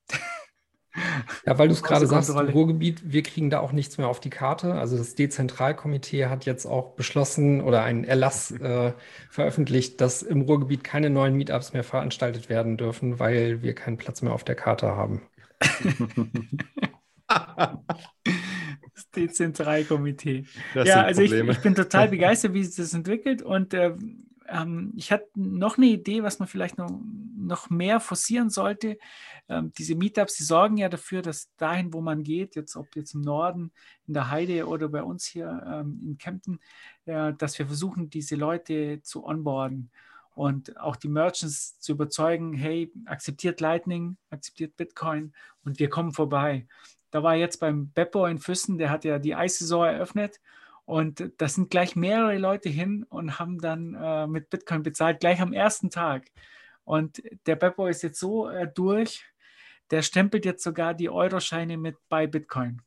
Ja, 1.46 1.58
weil 1.58 1.68
du 1.68 1.74
es 1.74 1.82
gerade 1.82 2.06
sagst, 2.06 2.30
Ruhrgebiet, 2.30 3.12
wir 3.12 3.22
kriegen 3.22 3.48
da 3.50 3.60
auch 3.60 3.72
nichts 3.72 3.98
mehr 3.98 4.08
auf 4.08 4.20
die 4.20 4.30
Karte. 4.30 4.74
Also 4.74 4.98
das 4.98 5.14
Dezentralkomitee 5.14 6.26
hat 6.26 6.44
jetzt 6.44 6.66
auch 6.66 6.94
beschlossen 6.94 7.62
oder 7.62 7.82
einen 7.82 8.04
Erlass 8.04 8.50
äh, 8.60 8.92
veröffentlicht, 9.30 10.00
dass 10.00 10.22
im 10.22 10.42
Ruhrgebiet 10.42 10.84
keine 10.84 11.10
neuen 11.10 11.34
Meetups 11.34 11.72
mehr 11.72 11.84
veranstaltet 11.84 12.48
werden 12.48 12.76
dürfen, 12.76 13.18
weil 13.18 13.62
wir 13.62 13.74
keinen 13.74 13.96
Platz 13.96 14.22
mehr 14.22 14.32
auf 14.32 14.44
der 14.44 14.54
Karte 14.54 14.88
haben. 14.88 15.22
Das 18.94 19.08
Dezentralkomitee. 19.10 20.44
Ja, 20.74 21.02
also 21.04 21.22
ich, 21.22 21.32
ich, 21.32 21.58
bin 21.60 21.74
total 21.74 22.08
begeistert, 22.10 22.52
wie 22.52 22.62
sich 22.62 22.76
das 22.76 22.92
entwickelt 22.92 23.40
und 23.40 23.72
äh, 23.72 23.94
ähm, 24.52 24.92
ich 24.96 25.10
hatte 25.10 25.28
noch 25.34 25.78
eine 25.78 25.86
Idee, 25.86 26.22
was 26.22 26.38
man 26.38 26.46
vielleicht 26.46 26.76
noch, 26.76 26.90
noch 27.36 27.70
mehr 27.70 28.00
forcieren 28.00 28.50
sollte. 28.50 28.98
Ähm, 29.48 29.72
diese 29.78 29.94
Meetups, 29.94 30.34
die 30.34 30.44
sorgen 30.44 30.76
ja 30.76 30.88
dafür, 30.88 31.22
dass 31.22 31.54
dahin, 31.56 31.92
wo 31.92 32.00
man 32.00 32.22
geht, 32.22 32.54
jetzt 32.54 32.76
ob 32.76 32.94
jetzt 32.94 33.14
im 33.14 33.22
Norden, 33.22 33.72
in 34.06 34.14
der 34.14 34.30
Heide 34.30 34.66
oder 34.66 34.88
bei 34.88 35.02
uns 35.02 35.24
hier 35.24 35.64
ähm, 35.66 36.00
in 36.04 36.18
Kempten, 36.18 36.60
äh, 37.06 37.32
dass 37.32 37.58
wir 37.58 37.66
versuchen, 37.66 38.10
diese 38.10 38.36
Leute 38.36 39.00
zu 39.02 39.24
onboarden 39.24 39.90
und 40.34 40.78
auch 40.78 40.96
die 40.96 41.08
Merchants 41.08 41.78
zu 41.80 41.92
überzeugen, 41.92 42.52
hey, 42.52 42.92
akzeptiert 43.06 43.60
Lightning, 43.60 44.18
akzeptiert 44.30 44.76
Bitcoin 44.76 45.32
und 45.64 45.78
wir 45.78 45.88
kommen 45.88 46.12
vorbei. 46.12 46.66
Da 47.10 47.22
war 47.22 47.34
jetzt 47.34 47.58
beim 47.58 47.90
Beppo 47.92 48.26
in 48.26 48.38
Füssen, 48.38 48.78
der 48.78 48.90
hat 48.90 49.04
ja 49.04 49.18
die 49.18 49.34
Eissaison 49.34 49.86
eröffnet 49.86 50.40
und 50.84 51.32
da 51.38 51.48
sind 51.48 51.70
gleich 51.70 51.96
mehrere 51.96 52.38
Leute 52.38 52.68
hin 52.68 53.04
und 53.08 53.38
haben 53.38 53.58
dann 53.58 53.94
äh, 53.94 54.26
mit 54.26 54.50
Bitcoin 54.50 54.82
bezahlt, 54.82 55.20
gleich 55.20 55.40
am 55.40 55.52
ersten 55.52 55.90
Tag. 55.90 56.26
Und 56.84 57.22
der 57.46 57.56
Beppo 57.56 57.86
ist 57.86 58.02
jetzt 58.02 58.18
so 58.18 58.48
äh, 58.48 58.68
durch, 58.72 59.24
der 59.90 60.02
stempelt 60.02 60.44
jetzt 60.44 60.64
sogar 60.64 60.94
die 60.94 61.10
Euroscheine 61.10 61.76
mit 61.76 61.96
bei 62.08 62.26
Bitcoin 62.26 62.82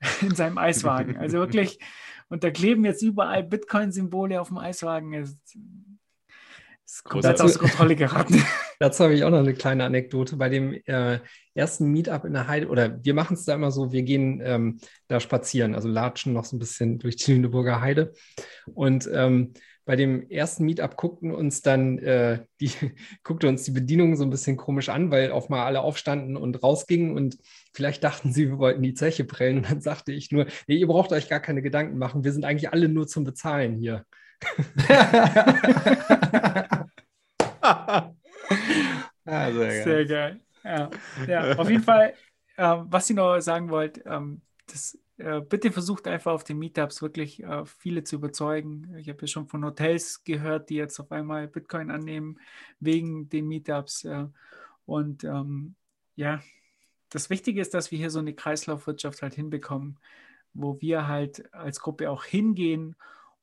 in 0.22 0.34
seinem 0.34 0.58
Eiswagen. 0.58 1.18
Also 1.18 1.38
wirklich, 1.38 1.78
und 2.28 2.42
da 2.44 2.50
kleben 2.50 2.84
jetzt 2.84 3.02
überall 3.02 3.42
Bitcoin-Symbole 3.42 4.40
auf 4.40 4.48
dem 4.48 4.58
Eiswagen. 4.58 5.12
Das 5.12 5.36
ist 6.86 7.04
komplett 7.04 7.40
aus 7.40 7.58
Kontrolle 7.58 7.96
geraten. 7.96 8.42
Dazu 8.78 9.04
habe 9.04 9.14
ich 9.14 9.24
auch 9.24 9.30
noch 9.30 9.38
eine 9.38 9.54
kleine 9.54 9.84
Anekdote. 9.84 10.36
Bei 10.36 10.48
dem 10.48 10.74
äh, 10.84 11.20
ersten 11.54 11.90
Meetup 11.90 12.24
in 12.24 12.34
der 12.34 12.48
Heide, 12.48 12.68
oder 12.68 13.02
wir 13.04 13.14
machen 13.14 13.34
es 13.34 13.44
da 13.44 13.54
immer 13.54 13.70
so, 13.70 13.92
wir 13.92 14.02
gehen 14.02 14.40
ähm, 14.44 14.78
da 15.08 15.20
spazieren, 15.20 15.74
also 15.74 15.88
latschen 15.88 16.32
noch 16.32 16.44
so 16.44 16.56
ein 16.56 16.58
bisschen 16.58 16.98
durch 16.98 17.16
die 17.16 17.32
Lüneburger 17.32 17.80
Heide. 17.80 18.12
Und 18.74 19.08
ähm, 19.12 19.54
bei 19.86 19.94
dem 19.94 20.28
ersten 20.28 20.64
Meetup 20.64 20.96
guckten 20.96 21.30
uns 21.30 21.62
dann 21.62 21.98
äh, 21.98 22.44
die, 22.60 22.70
guckte 23.22 23.48
uns 23.48 23.62
die 23.62 23.70
Bedienung 23.70 24.16
so 24.16 24.24
ein 24.24 24.30
bisschen 24.30 24.56
komisch 24.56 24.88
an, 24.88 25.12
weil 25.12 25.30
auf 25.30 25.48
mal 25.48 25.64
alle 25.64 25.80
aufstanden 25.80 26.36
und 26.36 26.62
rausgingen 26.62 27.16
und 27.16 27.38
vielleicht 27.72 28.02
dachten 28.02 28.32
sie, 28.32 28.48
wir 28.48 28.58
wollten 28.58 28.82
die 28.82 28.94
Zeche 28.94 29.24
prellen. 29.24 29.58
Und 29.58 29.70
dann 29.70 29.80
sagte 29.80 30.12
ich 30.12 30.32
nur, 30.32 30.46
nee, 30.66 30.76
ihr 30.76 30.88
braucht 30.88 31.12
euch 31.12 31.28
gar 31.28 31.40
keine 31.40 31.62
Gedanken 31.62 31.98
machen, 31.98 32.24
wir 32.24 32.32
sind 32.32 32.44
eigentlich 32.44 32.72
alle 32.72 32.88
nur 32.88 33.06
zum 33.06 33.24
Bezahlen 33.24 33.76
hier. 33.76 34.04
ah, 39.24 39.52
sehr, 39.52 39.84
sehr 39.84 40.04
geil. 40.04 40.40
Ja, 40.64 40.90
ja, 41.26 41.56
auf 41.56 41.70
jeden 41.70 41.82
Fall, 41.82 42.14
äh, 42.56 42.76
was 42.84 43.08
ich 43.08 43.16
noch 43.16 43.38
sagen 43.40 43.70
wollte, 43.70 44.02
ähm, 44.06 44.40
das, 44.66 44.98
äh, 45.18 45.40
bitte 45.40 45.72
versucht 45.72 46.06
einfach 46.08 46.32
auf 46.32 46.44
den 46.44 46.58
Meetups 46.58 47.00
wirklich 47.00 47.42
äh, 47.42 47.64
viele 47.64 48.04
zu 48.04 48.16
überzeugen. 48.16 48.94
Ich 48.98 49.08
habe 49.08 49.22
ja 49.22 49.26
schon 49.26 49.46
von 49.46 49.64
Hotels 49.64 50.24
gehört, 50.24 50.68
die 50.68 50.74
jetzt 50.74 51.00
auf 51.00 51.10
einmal 51.12 51.48
Bitcoin 51.48 51.90
annehmen 51.90 52.38
wegen 52.80 53.28
den 53.28 53.46
Meetups. 53.46 54.04
Äh, 54.04 54.26
und 54.84 55.24
ähm, 55.24 55.74
ja, 56.16 56.42
das 57.10 57.30
Wichtige 57.30 57.60
ist, 57.60 57.74
dass 57.74 57.90
wir 57.90 57.98
hier 57.98 58.10
so 58.10 58.18
eine 58.18 58.34
Kreislaufwirtschaft 58.34 59.22
halt 59.22 59.34
hinbekommen, 59.34 59.98
wo 60.52 60.80
wir 60.80 61.06
halt 61.06 61.52
als 61.54 61.80
Gruppe 61.80 62.10
auch 62.10 62.24
hingehen 62.24 62.96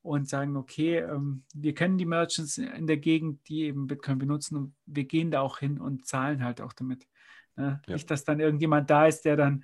und 0.04 0.28
sagen, 0.28 0.58
okay, 0.58 0.98
ähm, 0.98 1.44
wir 1.56 1.74
kennen 1.74 1.98
die 1.98 2.06
Merchants 2.06 2.58
in 2.58 2.86
der 2.88 2.98
Gegend, 2.98 3.48
die 3.48 3.64
eben 3.64 3.88
Bitcoin 3.88 4.20
benutzen 4.20 4.58
und 4.58 4.76
wir 4.86 5.06
gehen 5.06 5.32
da 5.32 5.42
auch 5.42 5.60
hin 5.60 5.80
und 5.80 6.06
zahlen 6.06 6.44
halt 6.44 6.62
auch 6.62 6.74
damit. 6.74 7.08
Ne? 7.56 7.82
Ja. 7.88 7.94
Nicht, 7.94 8.12
dass 8.12 8.26
dann 8.26 8.42
irgendjemand 8.42 8.90
da 8.90 9.08
ist, 9.08 9.22
der 9.22 9.38
dann 9.38 9.64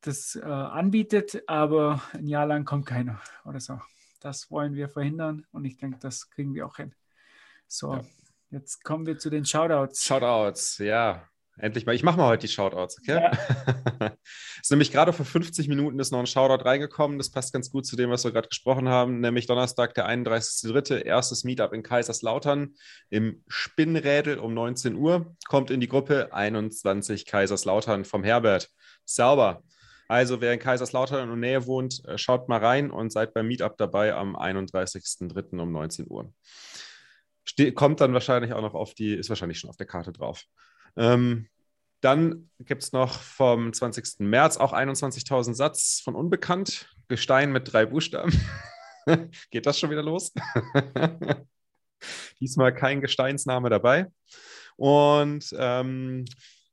das 0.00 0.36
äh, 0.36 0.42
anbietet, 0.42 1.42
aber 1.46 2.02
ein 2.12 2.26
Jahr 2.26 2.46
lang 2.46 2.64
kommt 2.64 2.86
keiner 2.86 3.20
oder 3.44 3.60
so. 3.60 3.78
Das 4.20 4.50
wollen 4.50 4.74
wir 4.74 4.88
verhindern 4.88 5.46
und 5.52 5.64
ich 5.64 5.76
denke, 5.76 5.98
das 6.00 6.30
kriegen 6.30 6.54
wir 6.54 6.66
auch 6.66 6.76
hin. 6.76 6.94
So, 7.66 7.94
ja. 7.94 8.04
jetzt 8.50 8.82
kommen 8.84 9.06
wir 9.06 9.18
zu 9.18 9.28
den 9.28 9.44
Shoutouts. 9.44 10.02
Shoutouts, 10.04 10.78
ja. 10.78 11.28
Endlich 11.58 11.86
mal. 11.86 11.94
Ich 11.94 12.04
mache 12.04 12.16
mal 12.16 12.28
heute 12.28 12.46
die 12.46 12.52
Shoutouts, 12.52 12.98
okay? 12.98 13.30
Ja. 14.00 14.12
ist 14.62 14.70
nämlich 14.70 14.92
gerade 14.92 15.12
vor 15.12 15.26
50 15.26 15.68
Minuten 15.68 15.98
ist 15.98 16.12
noch 16.12 16.20
ein 16.20 16.26
Shoutout 16.26 16.64
reingekommen. 16.64 17.18
Das 17.18 17.30
passt 17.30 17.52
ganz 17.52 17.70
gut 17.70 17.84
zu 17.84 17.96
dem, 17.96 18.10
was 18.10 18.24
wir 18.24 18.30
gerade 18.30 18.48
gesprochen 18.48 18.88
haben. 18.88 19.20
Nämlich 19.20 19.46
Donnerstag, 19.46 19.94
der 19.94 20.08
31.3., 20.08 21.02
erstes 21.04 21.42
Meetup 21.42 21.72
in 21.72 21.82
Kaiserslautern 21.82 22.74
im 23.10 23.42
Spinnrädel 23.48 24.38
um 24.38 24.54
19 24.54 24.94
Uhr. 24.94 25.34
Kommt 25.48 25.70
in 25.70 25.80
die 25.80 25.88
Gruppe 25.88 26.32
21 26.32 27.26
Kaiserslautern 27.26 28.04
vom 28.04 28.22
Herbert. 28.22 28.68
Sauber. 29.04 29.62
Also, 30.06 30.40
wer 30.40 30.54
in 30.54 30.58
Kaiserslautern 30.58 31.28
und 31.28 31.40
Nähe 31.40 31.66
wohnt, 31.66 32.02
äh, 32.06 32.16
schaut 32.16 32.48
mal 32.48 32.64
rein 32.64 32.90
und 32.90 33.12
seid 33.12 33.34
beim 33.34 33.46
Meetup 33.46 33.76
dabei 33.76 34.14
am 34.14 34.36
31.3. 34.36 35.60
um 35.60 35.70
19 35.72 36.06
Uhr. 36.08 36.32
Ste 37.44 37.72
kommt 37.72 38.00
dann 38.00 38.14
wahrscheinlich 38.14 38.52
auch 38.52 38.62
noch 38.62 38.74
auf 38.74 38.94
die, 38.94 39.14
ist 39.14 39.28
wahrscheinlich 39.28 39.58
schon 39.58 39.70
auf 39.70 39.76
der 39.76 39.86
Karte 39.86 40.12
drauf. 40.12 40.44
Ähm, 40.98 41.48
Dann 42.00 42.50
gibt 42.58 42.82
es 42.82 42.92
noch 42.92 43.20
vom 43.20 43.72
20. 43.72 44.20
März 44.20 44.58
auch 44.58 44.72
21.000 44.72 45.54
Satz 45.54 46.00
von 46.04 46.14
Unbekannt. 46.14 46.94
Gestein 47.08 47.50
mit 47.52 47.72
drei 47.72 47.86
Buchstaben. 47.86 48.32
Geht 49.50 49.66
das 49.66 49.78
schon 49.78 49.90
wieder 49.90 50.02
los? 50.02 50.32
Diesmal 52.40 52.74
kein 52.74 53.00
Gesteinsname 53.00 53.70
dabei. 53.70 54.06
Und 54.76 55.54
ähm, 55.58 56.24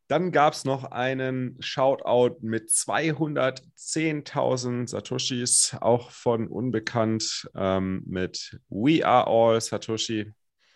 dann 0.07 0.31
gab 0.31 0.53
es 0.53 0.65
noch 0.65 0.83
einen 0.83 1.57
Shoutout 1.59 2.37
mit 2.41 2.69
210.000 2.69 4.89
Satoshis, 4.89 5.75
auch 5.81 6.11
von 6.11 6.47
Unbekannt, 6.47 7.49
ähm, 7.55 8.03
mit 8.05 8.59
We 8.69 9.03
Are 9.03 9.25
All 9.25 9.59
Satoshi. 9.59 10.31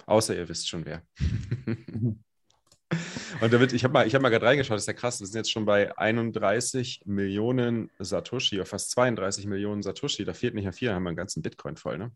Außer 0.07 0.35
ihr 0.35 0.49
wisst 0.49 0.67
schon 0.69 0.83
wer. 0.85 1.03
Und 3.41 3.53
da 3.53 3.59
wird, 3.59 3.73
ich 3.73 3.83
habe 3.83 3.93
mal, 3.93 4.09
hab 4.09 4.21
mal 4.21 4.29
gerade 4.29 4.45
reingeschaut, 4.45 4.75
das 4.75 4.83
ist 4.83 4.87
ja 4.87 4.93
krass, 4.93 5.19
wir 5.19 5.27
sind 5.27 5.35
jetzt 5.35 5.51
schon 5.51 5.65
bei 5.65 5.95
31 5.97 7.03
Millionen 7.05 7.91
Satoshi, 7.99 8.55
oder 8.55 8.65
fast 8.65 8.91
32 8.91 9.45
Millionen 9.45 9.83
Satoshi. 9.83 10.25
Da 10.25 10.33
fehlt 10.33 10.55
nicht 10.55 10.63
mehr 10.63 10.73
viel, 10.73 10.87
dann 10.87 10.95
haben 10.95 11.03
wir 11.03 11.09
einen 11.09 11.17
ganzen 11.17 11.41
Bitcoin 11.41 11.77
voll, 11.77 11.97
ne? 11.97 12.11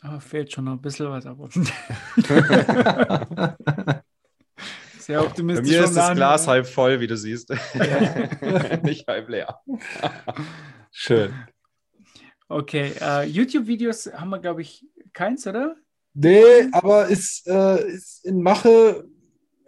Aber 0.00 0.20
fehlt 0.20 0.52
schon 0.52 0.64
noch 0.64 0.72
ein 0.72 0.82
bisschen 0.82 1.08
was, 1.08 1.26
aber. 1.26 1.48
Sehr 4.98 5.22
optimistisch. 5.22 5.66
Bei 5.66 5.76
mir 5.76 5.84
ist 5.84 5.96
das 5.96 6.14
Glas 6.14 6.46
halb 6.46 6.66
voll, 6.66 7.00
wie 7.00 7.06
du 7.06 7.16
siehst. 7.16 7.50
Nicht 8.82 9.06
halb 9.06 9.28
leer. 9.28 9.60
Schön. 10.90 11.32
Okay, 12.48 12.92
uh, 13.00 13.22
YouTube-Videos 13.22 14.12
haben 14.14 14.30
wir, 14.30 14.38
glaube 14.38 14.62
ich, 14.62 14.86
keins, 15.12 15.46
oder? 15.46 15.76
Nee, 16.14 16.68
aber 16.72 17.08
ist, 17.08 17.46
äh, 17.46 17.86
ist 17.88 18.24
in 18.24 18.42
Mache. 18.42 19.04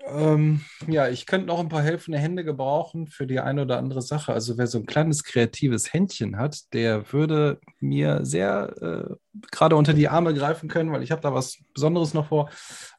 Ähm, 0.06 0.60
ja, 0.86 1.08
ich 1.08 1.26
könnte 1.26 1.48
noch 1.48 1.58
ein 1.58 1.68
paar 1.68 1.82
helfende 1.82 2.18
Hände 2.18 2.44
gebrauchen 2.44 3.08
für 3.08 3.26
die 3.26 3.40
eine 3.40 3.62
oder 3.62 3.78
andere 3.78 4.02
Sache. 4.02 4.32
Also 4.32 4.56
wer 4.56 4.68
so 4.68 4.78
ein 4.78 4.86
kleines 4.86 5.24
kreatives 5.24 5.92
Händchen 5.92 6.38
hat, 6.38 6.72
der 6.72 7.12
würde 7.12 7.60
mir 7.80 8.24
sehr 8.24 8.74
äh, 8.80 9.14
gerade 9.50 9.74
unter 9.74 9.94
die 9.94 10.08
Arme 10.08 10.32
greifen 10.32 10.68
können, 10.68 10.92
weil 10.92 11.02
ich 11.02 11.10
habe 11.10 11.22
da 11.22 11.34
was 11.34 11.58
Besonderes 11.74 12.14
noch 12.14 12.28
vor. 12.28 12.50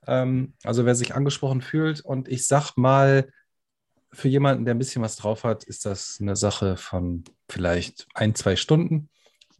Ähm, 0.06 0.54
also 0.64 0.86
wer 0.86 0.96
sich 0.96 1.16
angesprochen 1.16 1.62
fühlt 1.62 2.02
und 2.02 2.28
ich 2.28 2.46
sag 2.46 2.76
mal, 2.76 3.30
für 4.14 4.30
jemanden, 4.30 4.66
der 4.66 4.74
ein 4.74 4.80
bisschen 4.80 5.02
was 5.02 5.16
drauf 5.16 5.44
hat, 5.44 5.64
ist 5.66 5.86
das 5.86 6.18
eine 6.22 6.36
Sache 6.36 6.78
von 6.78 7.24
vielleicht 7.50 8.08
ein, 8.14 8.36
zwei 8.36 8.56
Stunden 8.56 9.10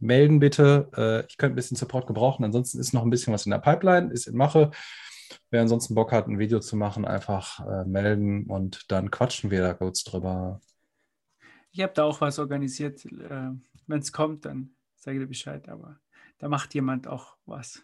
melden 0.00 0.38
bitte. 0.38 0.88
Äh, 0.96 1.26
ich 1.28 1.38
könnte 1.38 1.54
ein 1.54 1.56
bisschen 1.56 1.76
Support 1.76 2.06
gebrauchen. 2.06 2.44
Ansonsten 2.44 2.78
ist 2.78 2.92
noch 2.92 3.02
ein 3.02 3.10
bisschen 3.10 3.32
was 3.32 3.46
in 3.46 3.50
der 3.50 3.58
Pipeline, 3.58 4.12
ist 4.12 4.26
in 4.26 4.36
Mache. 4.36 4.70
Wer 5.50 5.62
ansonsten 5.62 5.94
Bock 5.94 6.12
hat, 6.12 6.26
ein 6.26 6.38
Video 6.38 6.60
zu 6.60 6.76
machen, 6.76 7.04
einfach 7.04 7.66
äh, 7.66 7.84
melden 7.84 8.46
und 8.46 8.90
dann 8.90 9.10
quatschen 9.10 9.50
wir 9.50 9.62
da 9.62 9.74
kurz 9.74 10.04
drüber. 10.04 10.60
Ich 11.70 11.80
habe 11.80 11.92
da 11.94 12.04
auch 12.04 12.20
was 12.20 12.38
organisiert. 12.38 13.04
Äh, 13.04 13.50
Wenn 13.86 14.00
es 14.00 14.12
kommt, 14.12 14.44
dann 14.44 14.70
sage 14.96 15.16
ich 15.18 15.22
dir 15.22 15.28
Bescheid. 15.28 15.68
Aber 15.68 15.98
da 16.38 16.48
macht 16.48 16.74
jemand 16.74 17.06
auch 17.06 17.36
was. 17.46 17.82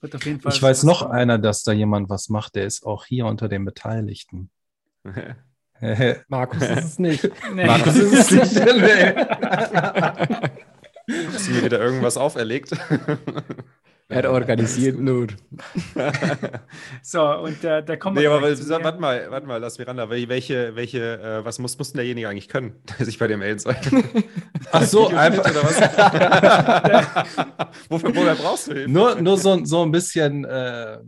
Wird 0.00 0.14
auf 0.14 0.24
jeden 0.24 0.40
Fall 0.40 0.52
ich 0.52 0.62
weiß 0.62 0.84
noch 0.84 1.00
kommen. 1.00 1.12
einer, 1.12 1.38
dass 1.38 1.62
da 1.64 1.72
jemand 1.72 2.08
was 2.08 2.28
macht. 2.28 2.54
Der 2.54 2.64
ist 2.66 2.84
auch 2.86 3.04
hier 3.06 3.26
unter 3.26 3.48
den 3.48 3.64
Beteiligten. 3.64 4.50
Markus 6.28 6.62
ist 6.62 6.84
es 6.84 6.98
nicht. 6.98 7.30
Nee. 7.54 7.66
Markus 7.66 7.96
ist 7.96 8.12
es 8.12 8.30
nicht. 8.30 8.56
Hast 11.32 11.48
du 11.48 11.52
mir 11.52 11.64
wieder 11.64 11.80
irgendwas 11.80 12.18
auferlegt? 12.18 12.72
Er 14.10 14.32
organisiert 14.32 14.98
nur. 14.98 15.26
so, 17.02 17.22
und 17.22 17.62
äh, 17.62 17.84
da 17.84 17.96
kommen 17.96 18.16
wir. 18.16 18.22
Nee, 18.22 18.26
aber 18.28 18.42
warte 18.82 19.00
mal, 19.00 19.30
warte 19.30 19.46
mal, 19.46 19.58
lass 19.58 19.78
Miranda, 19.78 20.08
welche, 20.08 20.74
welche, 20.74 21.20
äh, 21.20 21.44
was 21.44 21.58
muss, 21.58 21.76
muss 21.76 21.92
denn 21.92 21.98
derjenige 21.98 22.26
eigentlich 22.26 22.48
können, 22.48 22.72
der 22.98 23.04
sich 23.04 23.18
bei 23.18 23.26
dir 23.26 23.36
melden 23.36 23.58
soll? 23.58 23.76
Ach 24.72 24.82
so, 24.84 25.08
einfach. 25.08 25.44
Oder 25.50 25.62
was? 25.62 25.78
wofür, 27.90 28.16
wofür 28.16 28.34
brauchst 28.34 28.68
du 28.68 28.72
Hilfe? 28.72 28.90
Nur, 28.90 29.20
nur 29.20 29.36
so, 29.36 29.62
so 29.66 29.82
ein 29.82 29.92
bisschen. 29.92 30.46
Äh, 30.46 30.98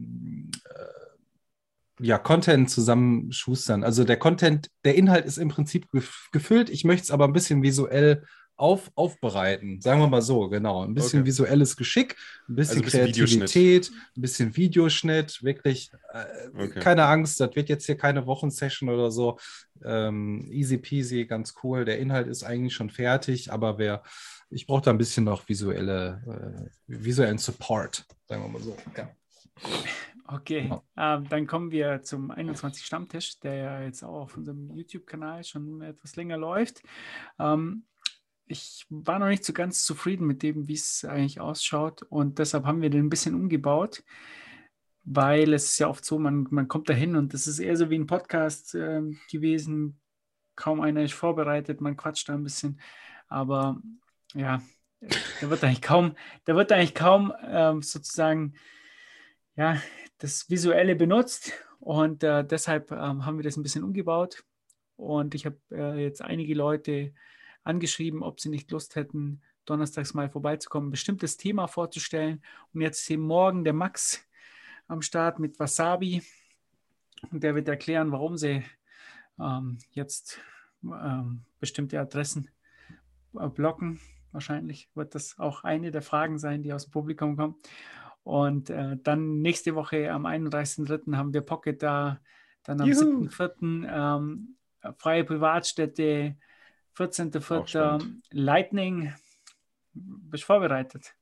ja, 2.02 2.16
Content 2.16 2.70
zusammenschustern. 2.70 3.84
Also 3.84 4.04
der 4.04 4.16
Content, 4.16 4.70
der 4.84 4.94
Inhalt 4.94 5.26
ist 5.26 5.36
im 5.36 5.48
Prinzip 5.48 5.86
gefüllt. 6.32 6.70
Ich 6.70 6.84
möchte 6.84 7.04
es 7.04 7.10
aber 7.10 7.26
ein 7.26 7.34
bisschen 7.34 7.62
visuell 7.62 8.24
auf, 8.60 8.90
aufbereiten. 8.94 9.80
Sagen 9.80 10.00
wir 10.00 10.06
mal 10.06 10.20
so, 10.20 10.48
genau. 10.48 10.84
Ein 10.84 10.92
bisschen 10.92 11.20
okay. 11.20 11.28
visuelles 11.28 11.76
Geschick, 11.76 12.16
ein 12.48 12.56
bisschen, 12.56 12.82
also 12.84 12.98
ein 12.98 13.06
bisschen 13.06 13.26
Kreativität, 13.26 13.90
ein 14.16 14.20
bisschen 14.20 14.56
Videoschnitt, 14.56 15.42
wirklich 15.42 15.90
äh, 16.12 16.48
okay. 16.54 16.80
keine 16.80 17.06
Angst, 17.06 17.40
das 17.40 17.56
wird 17.56 17.70
jetzt 17.70 17.86
hier 17.86 17.96
keine 17.96 18.26
Wochensession 18.26 18.90
oder 18.90 19.10
so. 19.10 19.38
Ähm, 19.82 20.46
easy 20.50 20.76
peasy, 20.76 21.24
ganz 21.24 21.54
cool. 21.62 21.86
Der 21.86 21.98
Inhalt 21.98 22.28
ist 22.28 22.44
eigentlich 22.44 22.74
schon 22.74 22.90
fertig, 22.90 23.50
aber 23.50 23.78
wer, 23.78 24.02
ich 24.50 24.66
brauche 24.66 24.82
da 24.82 24.90
ein 24.90 24.98
bisschen 24.98 25.24
noch 25.24 25.48
visuelle, 25.48 26.68
äh, 26.68 26.70
visuellen 26.86 27.38
Support, 27.38 28.04
sagen 28.28 28.42
wir 28.42 28.48
mal 28.48 28.62
so. 28.62 28.76
Ja. 28.96 29.08
Okay, 30.26 30.68
ja. 30.68 31.16
ähm, 31.16 31.28
dann 31.28 31.46
kommen 31.46 31.70
wir 31.70 32.02
zum 32.02 32.30
21 32.30 32.84
Stammtisch, 32.84 33.40
der 33.40 33.54
ja 33.54 33.82
jetzt 33.82 34.04
auch 34.04 34.22
auf 34.22 34.36
unserem 34.36 34.70
YouTube-Kanal 34.70 35.44
schon 35.44 35.80
etwas 35.80 36.14
länger 36.14 36.36
läuft. 36.36 36.82
Ähm, 37.38 37.84
ich 38.50 38.84
war 38.90 39.20
noch 39.20 39.28
nicht 39.28 39.44
so 39.44 39.52
ganz 39.52 39.84
zufrieden 39.84 40.26
mit 40.26 40.42
dem, 40.42 40.66
wie 40.66 40.74
es 40.74 41.04
eigentlich 41.04 41.40
ausschaut. 41.40 42.02
Und 42.02 42.38
deshalb 42.40 42.64
haben 42.64 42.82
wir 42.82 42.90
den 42.90 43.06
ein 43.06 43.10
bisschen 43.10 43.36
umgebaut, 43.36 44.02
weil 45.04 45.54
es 45.54 45.66
ist 45.66 45.78
ja 45.78 45.88
oft 45.88 46.04
so, 46.04 46.18
man, 46.18 46.48
man 46.50 46.66
kommt 46.66 46.88
da 46.88 46.94
hin 46.94 47.14
und 47.14 47.32
das 47.32 47.46
ist 47.46 47.60
eher 47.60 47.76
so 47.76 47.90
wie 47.90 47.98
ein 47.98 48.08
Podcast 48.08 48.74
äh, 48.74 49.02
gewesen. 49.30 50.00
Kaum 50.56 50.80
einer 50.80 51.02
ist 51.02 51.14
vorbereitet, 51.14 51.80
man 51.80 51.96
quatscht 51.96 52.28
da 52.28 52.34
ein 52.34 52.42
bisschen. 52.42 52.80
Aber 53.28 53.80
ja, 54.34 54.60
da 55.00 55.48
wird 55.48 55.62
eigentlich 55.62 55.82
kaum, 55.82 56.16
da 56.44 56.56
wird 56.56 56.72
eigentlich 56.72 56.94
kaum 56.94 57.32
äh, 57.32 57.80
sozusagen 57.80 58.54
ja, 59.54 59.80
das 60.18 60.50
Visuelle 60.50 60.96
benutzt. 60.96 61.52
Und 61.78 62.24
äh, 62.24 62.44
deshalb 62.44 62.90
ähm, 62.90 63.24
haben 63.24 63.38
wir 63.38 63.44
das 63.44 63.56
ein 63.56 63.62
bisschen 63.62 63.84
umgebaut. 63.84 64.42
Und 64.96 65.36
ich 65.36 65.46
habe 65.46 65.58
äh, 65.70 66.02
jetzt 66.02 66.20
einige 66.20 66.54
Leute 66.54 67.14
angeschrieben, 67.64 68.22
ob 68.22 68.40
sie 68.40 68.48
nicht 68.48 68.70
Lust 68.70 68.96
hätten, 68.96 69.42
donnerstags 69.64 70.14
mal 70.14 70.28
vorbeizukommen, 70.28 70.88
ein 70.88 70.92
bestimmtes 70.92 71.36
Thema 71.36 71.66
vorzustellen. 71.66 72.42
Und 72.72 72.80
jetzt 72.80 73.02
ist 73.02 73.10
eben 73.10 73.22
morgen 73.22 73.64
der 73.64 73.72
Max 73.72 74.26
am 74.88 75.02
Start 75.02 75.38
mit 75.38 75.58
Wasabi. 75.58 76.22
Und 77.30 77.42
der 77.42 77.54
wird 77.54 77.68
erklären, 77.68 78.12
warum 78.12 78.36
sie 78.36 78.64
ähm, 79.38 79.78
jetzt 79.90 80.40
ähm, 80.82 81.42
bestimmte 81.58 82.00
Adressen 82.00 82.50
äh, 83.38 83.48
blocken. 83.48 84.00
Wahrscheinlich 84.32 84.88
wird 84.94 85.14
das 85.14 85.38
auch 85.38 85.64
eine 85.64 85.90
der 85.90 86.02
Fragen 86.02 86.38
sein, 86.38 86.62
die 86.62 86.72
aus 86.72 86.84
dem 86.84 86.92
Publikum 86.92 87.36
kommen. 87.36 87.56
Und 88.22 88.70
äh, 88.70 88.96
dann 89.02 89.40
nächste 89.40 89.74
Woche 89.74 90.10
am 90.12 90.26
31.03. 90.26 91.16
haben 91.16 91.32
wir 91.32 91.40
Pocket 91.40 91.82
da. 91.82 92.20
Dann 92.64 92.80
am 92.80 92.88
7.04. 92.88 94.16
Ähm, 94.16 94.56
freie 94.98 95.24
Privatstätte 95.24 96.36
14.04. 96.96 98.20
Lightning. 98.30 99.12
Bist 99.92 100.44
du 100.44 100.46
vorbereitet? 100.46 101.14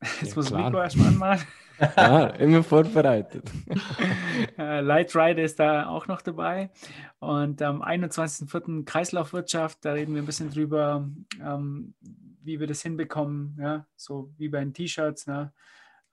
Jetzt 0.00 0.30
ja, 0.30 0.36
muss 0.36 0.46
klar. 0.46 0.66
Rico 0.66 0.78
erstmal 0.78 1.08
anmachen. 1.08 1.46
Ja, 1.96 2.26
immer 2.26 2.62
vorbereitet. 2.62 3.50
Äh, 4.58 4.80
Light 4.80 5.16
Rider 5.16 5.42
ist 5.42 5.58
da 5.58 5.88
auch 5.88 6.06
noch 6.06 6.20
dabei. 6.20 6.70
Und 7.18 7.62
am 7.62 7.82
21.04. 7.82 8.84
Kreislaufwirtschaft, 8.84 9.84
da 9.84 9.92
reden 9.92 10.14
wir 10.14 10.22
ein 10.22 10.26
bisschen 10.26 10.50
drüber, 10.50 11.08
ähm, 11.40 11.94
wie 12.42 12.60
wir 12.60 12.66
das 12.66 12.82
hinbekommen, 12.82 13.56
ja, 13.58 13.86
so 13.96 14.32
wie 14.36 14.48
bei 14.48 14.60
den 14.60 14.74
T-Shirts. 14.74 15.26
Ne? 15.26 15.52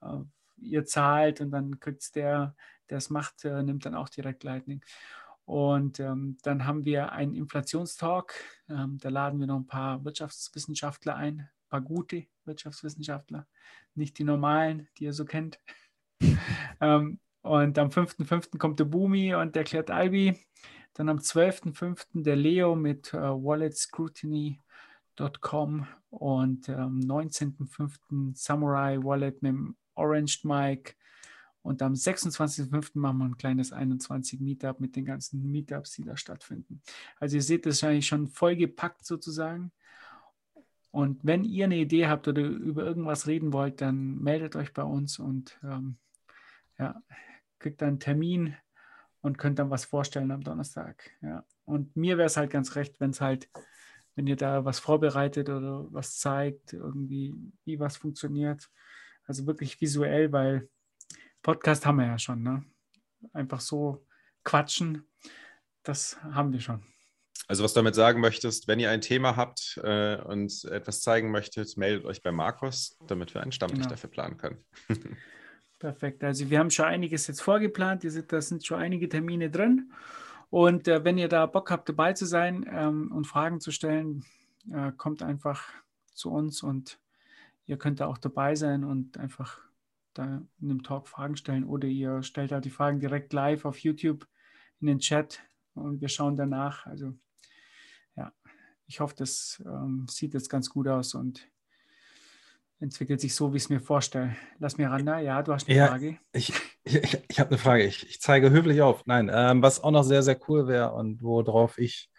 Uh, 0.01 0.25
ihr 0.61 0.85
zahlt 0.85 1.41
und 1.41 1.51
dann 1.51 1.79
kriegt 1.79 2.01
es 2.01 2.11
der, 2.11 2.55
der 2.89 2.97
es 2.97 3.09
macht, 3.09 3.45
äh, 3.45 3.61
nimmt 3.63 3.85
dann 3.85 3.95
auch 3.95 4.09
direkt 4.09 4.43
Lightning. 4.43 4.81
Und 5.49 5.99
ähm, 5.99 6.37
dann 6.43 6.65
haben 6.67 6.85
wir 6.85 7.11
einen 7.11 7.33
Inflationstalk. 7.33 8.35
Ähm, 8.69 8.99
da 9.01 9.09
laden 9.09 9.39
wir 9.39 9.47
noch 9.47 9.57
ein 9.57 9.65
paar 9.65 10.05
Wirtschaftswissenschaftler 10.05 11.15
ein, 11.15 11.39
ein 11.39 11.49
paar 11.69 11.81
gute 11.81 12.27
Wirtschaftswissenschaftler, 12.45 13.47
nicht 13.95 14.19
die 14.19 14.25
normalen, 14.25 14.87
die 14.97 15.05
ihr 15.05 15.13
so 15.13 15.25
kennt. 15.25 15.59
ähm, 16.81 17.19
und 17.41 17.79
am 17.79 17.89
5.5. 17.89 18.59
kommt 18.59 18.79
der 18.79 18.85
Boomi 18.85 19.33
und 19.33 19.57
erklärt 19.57 19.89
Albi. 19.89 20.37
Dann 20.93 21.09
am 21.09 21.17
12.5. 21.17 22.21
der 22.21 22.35
Leo 22.35 22.75
mit 22.75 23.11
äh, 23.15 23.17
walletscrutiny.com 23.17 25.87
und 26.11 26.69
am 26.69 26.99
19.5. 26.99 28.35
Samurai 28.35 28.99
Wallet 29.01 29.41
mit 29.41 29.49
dem 29.49 29.75
Orange 29.95 30.41
Mike 30.43 30.93
und 31.61 31.81
am 31.81 31.93
26.05. 31.93 32.91
machen 32.93 33.17
wir 33.17 33.25
ein 33.25 33.37
kleines 33.37 33.73
21 33.73 34.39
Meetup 34.39 34.79
mit 34.79 34.95
den 34.95 35.05
ganzen 35.05 35.51
Meetups, 35.51 35.91
die 35.93 36.03
da 36.03 36.15
stattfinden. 36.15 36.81
Also 37.19 37.35
ihr 37.35 37.41
seht, 37.41 37.65
das 37.65 37.75
ist 37.75 37.83
eigentlich 37.83 38.07
schon 38.07 38.27
vollgepackt 38.27 39.05
sozusagen. 39.05 39.71
Und 40.91 41.19
wenn 41.23 41.43
ihr 41.43 41.65
eine 41.65 41.77
Idee 41.77 42.07
habt 42.07 42.27
oder 42.27 42.41
über 42.41 42.83
irgendwas 42.83 43.27
reden 43.27 43.53
wollt, 43.53 43.81
dann 43.81 44.19
meldet 44.19 44.55
euch 44.55 44.73
bei 44.73 44.83
uns 44.83 45.19
und 45.19 45.59
ähm, 45.63 45.97
ja, 46.79 47.01
kriegt 47.59 47.83
einen 47.83 47.99
Termin 47.99 48.55
und 49.21 49.37
könnt 49.37 49.59
dann 49.59 49.69
was 49.69 49.85
vorstellen 49.85 50.31
am 50.31 50.43
Donnerstag. 50.43 51.11
Ja. 51.21 51.45
Und 51.65 51.95
mir 51.95 52.17
wäre 52.17 52.27
es 52.27 52.37
halt 52.37 52.49
ganz 52.49 52.75
recht, 52.75 52.99
wenn 52.99 53.11
es 53.11 53.21
halt, 53.21 53.49
wenn 54.15 54.25
ihr 54.25 54.37
da 54.37 54.65
was 54.65 54.79
vorbereitet 54.79 55.49
oder 55.49 55.85
was 55.91 56.17
zeigt, 56.17 56.73
irgendwie, 56.73 57.35
wie 57.65 57.79
was 57.79 57.97
funktioniert. 57.97 58.69
Also 59.25 59.45
wirklich 59.45 59.79
visuell, 59.79 60.31
weil 60.31 60.69
Podcast 61.41 61.85
haben 61.85 61.97
wir 61.97 62.07
ja 62.07 62.19
schon, 62.19 62.43
ne? 62.43 62.63
Einfach 63.33 63.59
so 63.59 64.05
quatschen, 64.43 65.07
das 65.83 66.21
haben 66.23 66.53
wir 66.53 66.59
schon. 66.59 66.83
Also 67.47 67.63
was 67.63 67.73
du 67.73 67.79
damit 67.79 67.95
sagen 67.95 68.21
möchtest, 68.21 68.67
wenn 68.67 68.79
ihr 68.79 68.91
ein 68.91 69.01
Thema 69.01 69.35
habt 69.35 69.79
äh, 69.83 70.17
und 70.21 70.65
etwas 70.65 71.01
zeigen 71.01 71.31
möchtet, 71.31 71.77
meldet 71.77 72.05
euch 72.05 72.21
bei 72.21 72.31
Markus, 72.31 72.97
damit 73.07 73.33
wir 73.33 73.41
einen 73.41 73.51
Stammtisch 73.51 73.79
Genau. 73.79 73.89
dafür 73.89 74.09
planen 74.09 74.37
können. 74.37 74.63
Perfekt. 75.79 76.23
Also 76.23 76.49
wir 76.49 76.59
haben 76.59 76.69
schon 76.69 76.85
einiges 76.85 77.25
jetzt 77.27 77.41
vorgeplant. 77.41 78.03
Da 78.27 78.41
sind 78.41 78.65
schon 78.65 78.79
einige 78.79 79.07
Termine 79.09 79.49
drin. 79.49 79.91
Und 80.49 80.87
äh, 80.87 81.03
wenn 81.03 81.17
ihr 81.17 81.29
da 81.29 81.45
Bock 81.45 81.71
habt, 81.71 81.87
dabei 81.89 82.13
zu 82.13 82.25
sein 82.25 82.69
ähm, 82.71 83.11
und 83.11 83.25
Fragen 83.25 83.61
zu 83.61 83.71
stellen, 83.71 84.25
äh, 84.71 84.91
kommt 84.91 85.23
einfach 85.23 85.63
zu 86.13 86.31
uns 86.31 86.63
und 86.63 86.99
ihr 87.65 87.77
könnt 87.77 87.99
da 87.99 88.07
auch 88.07 88.17
dabei 88.17 88.55
sein 88.55 88.83
und 88.83 89.17
einfach 89.17 89.59
da 90.19 90.41
in 90.61 90.67
dem 90.67 90.83
Talk 90.83 91.07
Fragen 91.07 91.37
stellen 91.37 91.63
oder 91.63 91.87
ihr 91.87 92.23
stellt 92.23 92.51
halt 92.51 92.65
die 92.65 92.69
Fragen 92.69 92.99
direkt 92.99 93.33
live 93.33 93.65
auf 93.65 93.79
YouTube 93.79 94.27
in 94.81 94.87
den 94.87 94.99
Chat 94.99 95.41
und 95.73 96.01
wir 96.01 96.09
schauen 96.09 96.35
danach. 96.35 96.85
Also 96.85 97.13
ja, 98.15 98.31
ich 98.85 98.99
hoffe, 98.99 99.15
das 99.17 99.61
ähm, 99.65 100.05
sieht 100.09 100.33
jetzt 100.33 100.49
ganz 100.49 100.69
gut 100.69 100.87
aus 100.87 101.15
und 101.15 101.47
entwickelt 102.79 103.19
sich 103.19 103.35
so, 103.35 103.53
wie 103.53 103.57
ich 103.57 103.63
es 103.63 103.69
mir 103.69 103.79
vorstelle. 103.81 104.35
Lass 104.59 104.77
mir 104.77 104.89
ran, 104.89 105.05
da. 105.05 105.19
ja, 105.19 105.41
du 105.43 105.53
hast 105.53 105.67
eine 105.67 105.77
Ja. 105.77 105.87
Frage. 105.87 106.17
Ich, 106.33 106.53
ich, 106.83 107.17
ich 107.29 107.39
habe 107.39 107.51
eine 107.51 107.57
Frage. 107.57 107.83
Ich, 107.83 108.07
ich 108.09 108.21
zeige 108.21 108.49
höflich 108.51 108.81
auf. 108.81 109.05
Nein, 109.05 109.29
ähm, 109.33 109.61
was 109.61 109.81
auch 109.83 109.91
noch 109.91 110.03
sehr, 110.03 110.23
sehr 110.23 110.39
cool 110.47 110.67
wäre 110.67 110.93
und 110.93 111.21
worauf 111.21 111.77
ich 111.77 112.09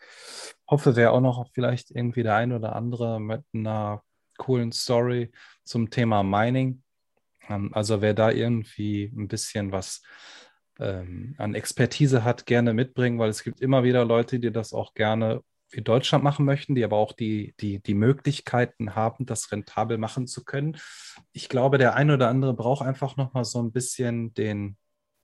hoffe, 0.68 0.96
wäre 0.96 1.10
auch 1.12 1.20
noch 1.20 1.50
vielleicht 1.52 1.90
irgendwie 1.90 2.22
der 2.22 2.36
ein 2.36 2.52
oder 2.52 2.76
andere 2.76 3.20
mit 3.20 3.44
einer 3.52 4.02
coolen 4.38 4.72
Story 4.72 5.32
zum 5.64 5.90
Thema 5.90 6.22
Mining. 6.22 6.82
Also 7.72 8.00
wer 8.00 8.14
da 8.14 8.30
irgendwie 8.30 9.12
ein 9.16 9.28
bisschen 9.28 9.72
was 9.72 10.02
ähm, 10.78 11.34
an 11.38 11.54
Expertise 11.54 12.24
hat, 12.24 12.46
gerne 12.46 12.72
mitbringen, 12.74 13.18
weil 13.18 13.30
es 13.30 13.42
gibt 13.42 13.60
immer 13.60 13.82
wieder 13.84 14.04
Leute, 14.04 14.38
die 14.38 14.52
das 14.52 14.72
auch 14.72 14.94
gerne 14.94 15.42
in 15.72 15.84
Deutschland 15.84 16.24
machen 16.24 16.44
möchten, 16.44 16.74
die 16.74 16.84
aber 16.84 16.96
auch 16.96 17.12
die, 17.12 17.54
die, 17.60 17.80
die 17.80 17.94
Möglichkeiten 17.94 18.94
haben, 18.94 19.26
das 19.26 19.52
rentabel 19.52 19.98
machen 19.98 20.26
zu 20.26 20.44
können. 20.44 20.76
Ich 21.32 21.48
glaube, 21.48 21.78
der 21.78 21.94
ein 21.94 22.10
oder 22.10 22.28
andere 22.28 22.54
braucht 22.54 22.84
einfach 22.84 23.16
noch 23.16 23.34
mal 23.34 23.44
so 23.44 23.62
ein 23.62 23.72
bisschen 23.72 24.34
den, 24.34 24.76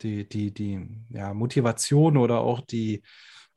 die, 0.02 0.28
die, 0.28 0.52
die 0.52 0.86
ja, 1.10 1.34
Motivation 1.34 2.16
oder 2.16 2.40
auch 2.40 2.60
die, 2.60 3.02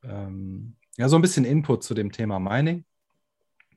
ähm, 0.04 0.78
ja, 0.98 1.10
so 1.10 1.16
ein 1.16 1.22
bisschen 1.22 1.46
Input 1.46 1.84
zu 1.84 1.94
dem 1.94 2.12
Thema 2.12 2.40
Mining. 2.40 2.86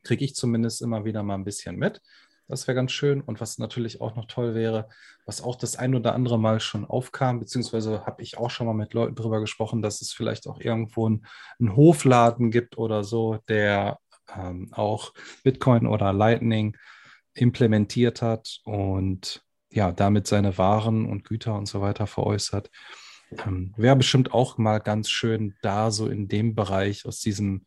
Kriege 0.02 0.24
ich 0.24 0.34
zumindest 0.34 0.82
immer 0.82 1.04
wieder 1.04 1.22
mal 1.22 1.34
ein 1.34 1.44
bisschen 1.44 1.76
mit. 1.76 2.00
Das 2.48 2.66
wäre 2.66 2.74
ganz 2.74 2.92
schön. 2.92 3.20
Und 3.20 3.40
was 3.40 3.58
natürlich 3.58 4.00
auch 4.00 4.14
noch 4.14 4.26
toll 4.26 4.54
wäre, 4.54 4.88
was 5.24 5.42
auch 5.42 5.56
das 5.56 5.76
ein 5.76 5.94
oder 5.94 6.14
andere 6.14 6.38
Mal 6.38 6.60
schon 6.60 6.84
aufkam, 6.84 7.40
beziehungsweise 7.40 8.04
habe 8.04 8.22
ich 8.22 8.36
auch 8.36 8.50
schon 8.50 8.66
mal 8.66 8.74
mit 8.74 8.94
Leuten 8.94 9.14
drüber 9.14 9.40
gesprochen, 9.40 9.82
dass 9.82 10.00
es 10.00 10.12
vielleicht 10.12 10.46
auch 10.46 10.60
irgendwo 10.60 11.08
ein, 11.08 11.26
einen 11.58 11.76
Hofladen 11.76 12.50
gibt 12.50 12.78
oder 12.78 13.04
so, 13.04 13.38
der 13.48 13.98
ähm, 14.36 14.68
auch 14.72 15.12
Bitcoin 15.44 15.86
oder 15.86 16.12
Lightning 16.12 16.76
implementiert 17.34 18.22
hat 18.22 18.60
und 18.64 19.42
ja, 19.70 19.90
damit 19.90 20.26
seine 20.26 20.58
Waren 20.58 21.06
und 21.06 21.24
Güter 21.24 21.54
und 21.54 21.66
so 21.66 21.80
weiter 21.80 22.06
veräußert. 22.06 22.70
Ähm, 23.46 23.72
Wäre 23.76 23.96
bestimmt 23.96 24.34
auch 24.34 24.58
mal 24.58 24.78
ganz 24.78 25.08
schön, 25.08 25.54
da 25.62 25.90
so 25.90 26.08
in 26.08 26.28
dem 26.28 26.54
Bereich 26.54 27.06
aus 27.06 27.20
diesem 27.20 27.64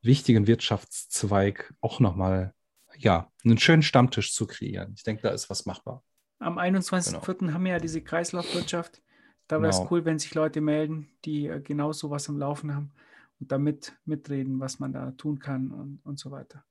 wichtigen 0.00 0.46
Wirtschaftszweig 0.46 1.74
auch 1.80 1.98
nochmal 1.98 2.54
ja, 2.98 3.30
einen 3.44 3.58
schönen 3.58 3.82
Stammtisch 3.82 4.34
zu 4.34 4.46
kreieren. 4.46 4.92
Ich 4.96 5.02
denke, 5.04 5.22
da 5.22 5.30
ist 5.30 5.48
was 5.48 5.66
machbar. 5.66 6.02
Am 6.40 6.58
21.04. 6.58 7.52
haben 7.52 7.64
wir 7.64 7.72
ja 7.72 7.78
diese 7.78 8.02
Kreislaufwirtschaft. 8.02 9.02
Da 9.46 9.60
wäre 9.60 9.70
es 9.70 9.78
Genau. 9.78 9.88
cool, 9.90 10.04
wenn 10.04 10.18
sich 10.18 10.34
Leute 10.34 10.60
melden, 10.60 11.08
die 11.24 11.46
äh, 11.46 11.60
genau 11.60 11.92
sowas 11.92 12.28
am 12.28 12.38
Laufen 12.38 12.74
haben 12.74 12.92
und 13.40 13.50
damit 13.50 13.96
mitreden, 14.04 14.60
was 14.60 14.78
man 14.78 14.92
da 14.92 15.10
tun 15.12 15.38
kann 15.38 15.70
und, 15.70 16.00
und 16.04 16.18
so 16.18 16.30
weiter. 16.30 16.64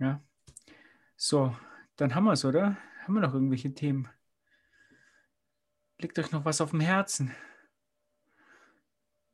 Ja. 0.00 0.20
So, 1.16 1.54
dann 1.96 2.14
haben 2.14 2.24
wir 2.24 2.32
es, 2.32 2.44
oder? 2.44 2.76
Haben 3.04 3.14
wir 3.14 3.20
noch 3.20 3.34
irgendwelche 3.34 3.72
Themen? 3.72 4.08
Liegt 5.98 6.18
euch 6.18 6.32
noch 6.32 6.44
was 6.44 6.60
auf 6.60 6.70
dem 6.70 6.80
Herzen? 6.80 7.32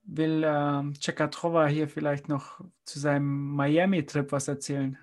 Will 0.04 0.42
ähm, 0.44 0.94
Cekatrova 1.00 1.66
hier 1.66 1.88
vielleicht 1.88 2.28
noch 2.28 2.60
zu 2.84 2.98
seinem 2.98 3.54
Miami-Trip 3.54 4.30
was 4.32 4.48
erzählen? 4.48 4.98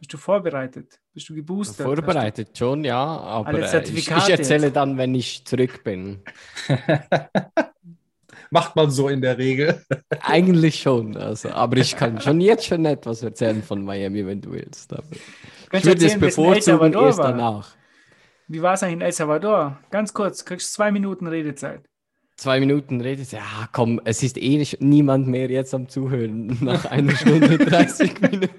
Bist 0.00 0.14
du 0.14 0.16
vorbereitet? 0.16 0.98
Bist 1.12 1.28
du 1.28 1.34
geboostert? 1.34 1.84
Vorbereitet 1.86 2.56
schon, 2.56 2.84
ja, 2.84 2.96
aber 2.96 3.48
Alle 3.48 3.70
äh, 3.70 3.82
ich, 3.82 4.08
ich 4.08 4.10
erzähle 4.10 4.68
jetzt. 4.68 4.76
dann, 4.76 4.96
wenn 4.96 5.14
ich 5.14 5.44
zurück 5.44 5.84
bin. 5.84 6.22
Macht 8.50 8.74
man 8.76 8.90
so 8.90 9.10
in 9.10 9.20
der 9.20 9.36
Regel. 9.36 9.84
Eigentlich 10.22 10.80
schon, 10.80 11.18
also, 11.18 11.50
aber 11.50 11.76
ich 11.76 11.94
kann 11.94 12.18
schon 12.18 12.40
jetzt 12.40 12.64
schon 12.64 12.86
etwas 12.86 13.22
erzählen 13.22 13.62
von 13.62 13.84
Miami, 13.84 14.24
wenn 14.24 14.40
du 14.40 14.52
willst. 14.52 14.90
Aber 14.94 15.04
ich 15.72 15.84
würde 15.84 16.06
es 16.06 16.18
bevorzugen 16.18 16.94
erst 16.94 17.18
danach. 17.18 17.76
Wie 18.48 18.62
war 18.62 18.72
es 18.72 18.82
eigentlich 18.82 18.94
in 18.94 19.00
El 19.02 19.12
Salvador? 19.12 19.78
Ganz 19.90 20.14
kurz, 20.14 20.46
kriegst 20.46 20.72
zwei 20.72 20.90
Minuten 20.90 21.26
Redezeit. 21.26 21.82
Zwei 22.36 22.58
Minuten 22.58 23.02
redet, 23.02 23.32
ja 23.32 23.68
komm, 23.70 24.00
es 24.06 24.22
ist 24.22 24.38
eh 24.38 24.56
nicht, 24.56 24.80
niemand 24.80 25.26
mehr 25.26 25.50
jetzt 25.50 25.74
am 25.74 25.90
Zuhören 25.90 26.56
nach 26.62 26.86
einer 26.86 27.14
Stunde 27.14 27.58
30 27.58 28.18
Minuten. 28.22 28.50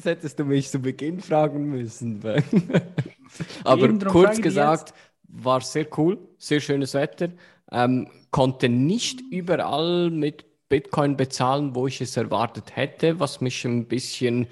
Das 0.00 0.12
hättest 0.12 0.38
du 0.38 0.44
mich 0.44 0.70
zu 0.70 0.78
Beginn 0.78 1.20
fragen 1.20 1.68
müssen. 1.68 2.22
Aber 3.64 3.84
Eben, 3.84 4.02
kurz 4.02 4.40
gesagt, 4.40 4.94
war 5.24 5.60
sehr 5.60 5.86
cool, 5.98 6.16
sehr 6.38 6.60
schönes 6.60 6.94
Wetter. 6.94 7.28
Ähm, 7.70 8.08
konnte 8.30 8.70
nicht 8.70 9.20
überall 9.30 10.08
mit 10.08 10.46
Bitcoin 10.70 11.18
bezahlen, 11.18 11.74
wo 11.74 11.86
ich 11.86 12.00
es 12.00 12.16
erwartet 12.16 12.76
hätte, 12.76 13.20
was 13.20 13.42
mich 13.42 13.62
ein 13.66 13.88
bisschen 13.88 14.46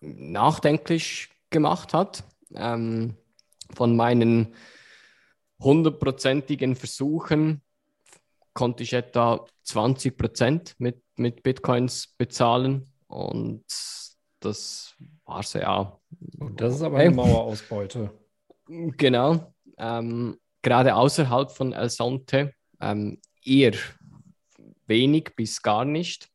nachdenklich 0.00 1.28
gemacht 1.50 1.94
hat. 1.94 2.24
Ähm, 2.52 3.14
von 3.74 3.94
meinen 3.94 4.54
hundertprozentigen 5.60 6.74
Versuchen 6.74 7.62
konnte 8.54 8.82
ich 8.82 8.92
etwa 8.92 9.46
20 9.62 10.16
Prozent 10.16 10.74
mit, 10.78 11.00
mit 11.16 11.44
Bitcoins 11.44 12.08
bezahlen 12.18 12.92
und 13.06 13.64
das 14.46 14.94
war 15.24 15.42
so, 15.42 15.58
ja. 15.58 15.98
Und 16.38 16.60
das 16.60 16.76
ist 16.76 16.82
aber 16.82 16.98
eine 16.98 17.10
Mauerausbeute. 17.10 18.10
Genau. 18.66 19.52
Ähm, 19.78 20.38
gerade 20.62 20.94
außerhalb 20.94 21.50
von 21.50 21.72
El 21.72 21.90
Sonte 21.90 22.52
ähm, 22.80 23.20
eher 23.44 23.74
wenig 24.86 25.34
bis 25.36 25.62
gar 25.62 25.84
nicht. 25.84 26.28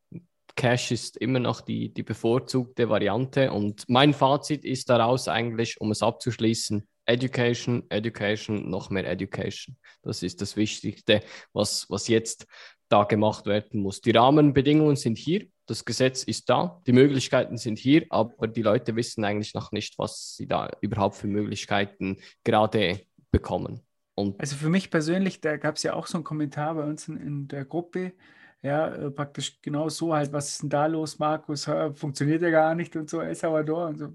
Cash 0.56 0.92
ist 0.92 1.18
immer 1.18 1.40
noch 1.40 1.62
die, 1.62 1.94
die 1.94 2.04
bevorzugte 2.04 2.90
Variante 2.90 3.52
und 3.52 3.88
mein 3.88 4.14
Fazit 4.14 4.66
ist 4.66 4.90
daraus 4.90 5.28
eigentlich, 5.28 5.80
um 5.80 5.92
es 5.92 6.04
abzuschließen, 6.04 6.88
Education, 7.06 7.84
Education, 7.90 8.70
noch 8.70 8.90
mehr 8.90 9.10
Education. 9.10 9.78
Das 10.04 10.24
ist 10.24 10.42
das 10.42 10.56
Wichtigste, 10.56 11.22
was, 11.54 11.90
was 11.90 12.08
jetzt 12.08 12.46
da 12.92 13.06
gemacht 13.06 13.46
werden 13.46 13.82
muss. 13.82 14.02
Die 14.02 14.12
Rahmenbedingungen 14.12 14.96
sind 14.96 15.18
hier, 15.18 15.48
das 15.66 15.86
Gesetz 15.86 16.24
ist 16.24 16.50
da, 16.50 16.82
die 16.86 16.92
Möglichkeiten 16.92 17.58
sind 17.58 17.80
hier, 17.80 18.06
aber 18.10 18.48
die 18.48 18.62
Leute 18.62 18.96
wissen 18.96 19.24
eigentlich 19.24 19.54
noch 19.54 19.72
nicht, 19.72 19.98
was 19.98 20.36
sie 20.36 20.48
da 20.48 20.70
überhaupt 20.82 21.16
für 21.16 21.28
Möglichkeiten 21.28 22.18
gerade 22.44 23.02
bekommen. 23.32 23.82
Und 24.16 24.40
Also 24.40 24.58
für 24.58 24.70
mich 24.70 24.92
persönlich, 24.92 25.40
da 25.40 25.56
gab 25.58 25.78
es 25.78 25.84
ja 25.84 25.94
auch 25.94 26.08
so 26.08 26.18
einen 26.18 26.26
Kommentar 26.26 26.76
bei 26.76 26.84
uns 26.84 27.08
in, 27.08 27.18
in 27.18 27.48
der 27.48 27.64
Gruppe, 27.64 28.14
ja, 28.62 28.90
äh, 28.90 29.10
praktisch 29.10 29.62
genau 29.62 29.90
so 29.90 30.14
halt, 30.14 30.34
was 30.34 30.50
ist 30.50 30.64
denn 30.64 30.70
da 30.70 30.86
los, 30.86 31.18
Markus? 31.18 31.70
Funktioniert 31.96 32.42
ja 32.42 32.50
gar 32.50 32.76
nicht 32.76 32.96
und 32.96 33.10
so, 33.10 33.22
El 33.22 33.34
Salvador 33.34 33.88
und 33.88 33.98
so. 33.98 34.14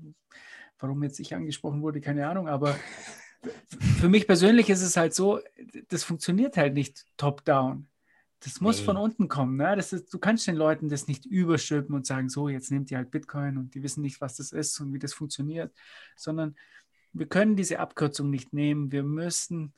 Warum 0.78 1.02
jetzt 1.02 1.18
ich 1.18 1.34
angesprochen 1.34 1.80
wurde, 1.80 2.02
keine 2.02 2.28
Ahnung, 2.28 2.48
aber 2.48 2.76
für 3.98 4.08
mich 4.10 4.26
persönlich 4.26 4.68
ist 4.68 4.82
es 4.82 4.96
halt 4.96 5.14
so, 5.14 5.40
das 5.88 6.04
funktioniert 6.04 6.58
halt 6.58 6.74
nicht 6.74 7.06
top-down. 7.16 7.88
Das 8.46 8.60
muss 8.60 8.78
von 8.80 8.96
unten 8.96 9.26
kommen. 9.28 9.56
Ne? 9.56 9.74
Das 9.76 9.92
ist, 9.92 10.14
du 10.14 10.18
kannst 10.18 10.46
den 10.46 10.56
Leuten 10.56 10.88
das 10.88 11.08
nicht 11.08 11.26
überstülpen 11.26 11.94
und 11.94 12.06
sagen, 12.06 12.28
so, 12.28 12.48
jetzt 12.48 12.70
nehmt 12.70 12.90
ihr 12.90 12.96
halt 12.98 13.10
Bitcoin 13.10 13.58
und 13.58 13.74
die 13.74 13.82
wissen 13.82 14.02
nicht, 14.02 14.20
was 14.20 14.36
das 14.36 14.52
ist 14.52 14.78
und 14.80 14.92
wie 14.94 14.98
das 15.00 15.12
funktioniert, 15.12 15.74
sondern 16.16 16.54
wir 17.12 17.26
können 17.26 17.56
diese 17.56 17.80
Abkürzung 17.80 18.30
nicht 18.30 18.52
nehmen. 18.52 18.92
Wir 18.92 19.02
müssen 19.02 19.74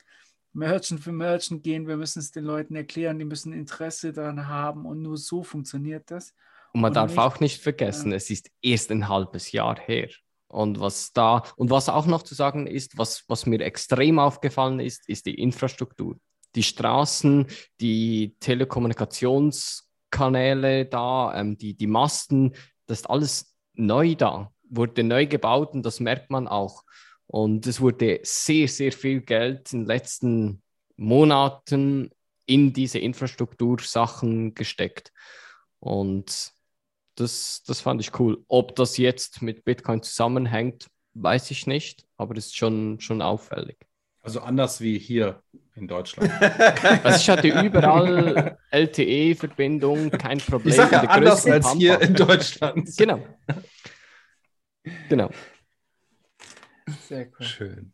Merchant 0.53 0.99
für 1.01 1.11
Merchant 1.11 1.63
gehen, 1.63 1.87
wir 1.87 1.97
müssen 1.97 2.19
es 2.19 2.31
den 2.31 2.43
Leuten 2.43 2.75
erklären, 2.75 3.17
die 3.19 3.25
müssen 3.25 3.53
Interesse 3.53 4.13
daran 4.13 4.47
haben 4.47 4.85
und 4.85 5.01
nur 5.01 5.17
so 5.17 5.41
funktioniert 5.43 6.09
das. 6.11 6.33
Und 6.73 6.81
man 6.81 6.89
Und 6.91 6.95
darf 6.95 7.09
nicht- 7.11 7.19
auch 7.19 7.39
nicht 7.39 7.61
vergessen, 7.61 8.11
ja. 8.11 8.17
es 8.17 8.29
ist 8.29 8.51
erst 8.61 8.91
ein 8.91 9.07
halbes 9.09 9.51
Jahr 9.51 9.79
her. 9.79 10.09
Und 10.47 10.79
was 10.79 11.13
da, 11.13 11.43
und 11.57 11.69
was 11.69 11.89
auch 11.89 12.07
noch 12.07 12.23
zu 12.23 12.35
sagen 12.35 12.65
ist, 12.67 12.97
was, 12.97 13.23
was 13.27 13.45
mir 13.45 13.61
extrem 13.61 14.17
aufgefallen 14.19 14.79
ist, 14.79 15.07
ist 15.07 15.25
die 15.27 15.35
Infrastruktur. 15.35 16.17
Die 16.55 16.63
Straßen, 16.63 17.45
die 17.79 18.35
Telekommunikationskanäle 18.39 20.85
da, 20.85 21.33
ähm, 21.35 21.55
die, 21.57 21.75
die 21.75 21.87
Masten, 21.87 22.55
das 22.87 23.01
ist 23.01 23.09
alles 23.09 23.53
neu 23.73 24.15
da, 24.15 24.51
wurde 24.63 25.03
neu 25.03 25.27
gebaut 25.27 25.73
und 25.73 25.85
das 25.85 25.99
merkt 25.99 26.31
man 26.31 26.47
auch. 26.47 26.83
Und 27.27 27.67
es 27.67 27.79
wurde 27.79 28.21
sehr, 28.23 28.67
sehr 28.67 28.91
viel 28.91 29.21
Geld 29.21 29.71
in 29.71 29.81
den 29.81 29.87
letzten 29.87 30.63
Monaten 30.97 32.09
in 32.47 32.73
diese 32.73 32.97
Infrastruktursachen 32.97 34.55
gesteckt. 34.55 35.13
Und 35.79 36.53
das, 37.15 37.61
das 37.67 37.81
fand 37.81 38.01
ich 38.01 38.19
cool. 38.19 38.43
Ob 38.47 38.75
das 38.75 38.97
jetzt 38.97 39.43
mit 39.43 39.63
Bitcoin 39.63 40.01
zusammenhängt, 40.01 40.87
weiß 41.13 41.51
ich 41.51 41.67
nicht, 41.67 42.07
aber 42.17 42.33
das 42.33 42.47
ist 42.47 42.57
schon, 42.57 42.99
schon 42.99 43.21
auffällig. 43.21 43.77
Also 44.21 44.41
anders 44.41 44.81
wie 44.81 44.97
hier 44.97 45.43
in 45.79 45.87
Deutschland. 45.87 46.31
Also 47.03 47.17
ich 47.19 47.29
hatte 47.29 47.47
überall 47.47 48.57
LTE-Verbindung, 48.71 50.11
kein 50.11 50.37
Problem. 50.39 50.69
Ich 50.69 50.75
sage 50.75 50.95
ja 50.95 51.03
anders 51.03 51.45
als 51.45 51.71
hier 51.73 51.93
Pampa. 51.93 52.05
in 52.05 52.13
Deutschland. 52.15 52.89
Genau. 52.97 53.25
Genau. 55.09 55.29
Sehr 57.07 57.27
cool. 57.39 57.45
Schön. 57.45 57.93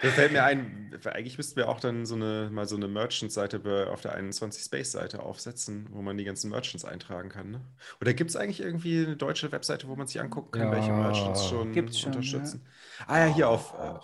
Da 0.00 0.10
fällt 0.10 0.30
mir 0.30 0.44
ein, 0.44 0.96
eigentlich 1.06 1.36
müssten 1.38 1.56
wir 1.56 1.68
auch 1.68 1.80
dann 1.80 2.06
so 2.06 2.14
eine, 2.14 2.50
mal 2.52 2.68
so 2.68 2.76
eine 2.76 2.86
Merchant-Seite 2.86 3.88
auf 3.90 4.00
der 4.00 4.12
21 4.14 4.62
Space-Seite 4.62 5.20
aufsetzen, 5.22 5.88
wo 5.90 6.02
man 6.02 6.16
die 6.16 6.22
ganzen 6.24 6.50
Merchants 6.50 6.84
eintragen 6.84 7.30
kann. 7.30 7.50
Ne? 7.50 7.60
Oder 8.00 8.14
gibt 8.14 8.30
es 8.30 8.36
eigentlich 8.36 8.60
irgendwie 8.60 9.04
eine 9.04 9.16
deutsche 9.16 9.50
Webseite, 9.50 9.88
wo 9.88 9.96
man 9.96 10.06
sich 10.06 10.20
angucken 10.20 10.52
kann, 10.52 10.68
Ja. 10.68 10.72
welche 10.72 10.92
Merchants 10.92 11.46
schon 11.48 11.72
Gibt's 11.72 11.98
schon, 11.98 12.12
unterstützen? 12.12 12.64
Ah 13.08 13.26
ja, 13.26 13.34
hier 13.34 13.48
auf 13.48 13.74
äh, 13.74 13.98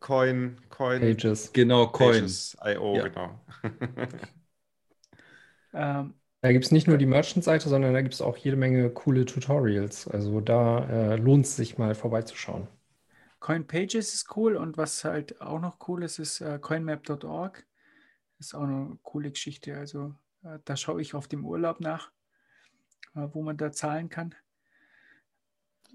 Coin, 0.00 0.56
Coin 0.68 1.14
Pages. 1.14 1.52
Genau, 1.52 1.88
Coin. 1.88 2.38
Pages.io, 2.58 3.00
Ja. 3.02 3.02
genau. 3.02 3.40
Ähm, 5.72 6.14
Da 6.42 6.52
gibt 6.52 6.66
es 6.66 6.70
nicht 6.70 6.86
nur 6.86 6.98
die 6.98 7.06
Merchant-Seite, 7.06 7.70
sondern 7.70 7.94
da 7.94 8.02
gibt 8.02 8.12
es 8.12 8.20
auch 8.20 8.36
jede 8.36 8.56
Menge 8.56 8.90
coole 8.90 9.24
Tutorials. 9.24 10.06
Also 10.06 10.40
da 10.42 11.14
äh, 11.14 11.16
lohnt 11.16 11.46
es 11.46 11.56
sich 11.56 11.78
mal 11.78 11.94
vorbeizuschauen. 11.94 12.68
CoinPages 13.40 14.14
ist 14.14 14.36
cool 14.36 14.56
und 14.56 14.76
was 14.76 15.04
halt 15.04 15.40
auch 15.40 15.60
noch 15.60 15.88
cool 15.88 16.02
ist, 16.04 16.18
ist 16.18 16.40
äh, 16.40 16.58
coinmap.org. 16.60 17.66
Ist 18.38 18.54
auch 18.54 18.62
eine 18.62 18.98
coole 19.02 19.30
Geschichte. 19.30 19.76
Also 19.76 20.14
äh, 20.44 20.58
da 20.64 20.76
schaue 20.76 21.02
ich 21.02 21.14
auf 21.14 21.28
dem 21.28 21.44
Urlaub 21.44 21.80
nach, 21.80 22.12
äh, 23.14 23.28
wo 23.32 23.42
man 23.42 23.56
da 23.56 23.70
zahlen 23.72 24.08
kann. 24.08 24.34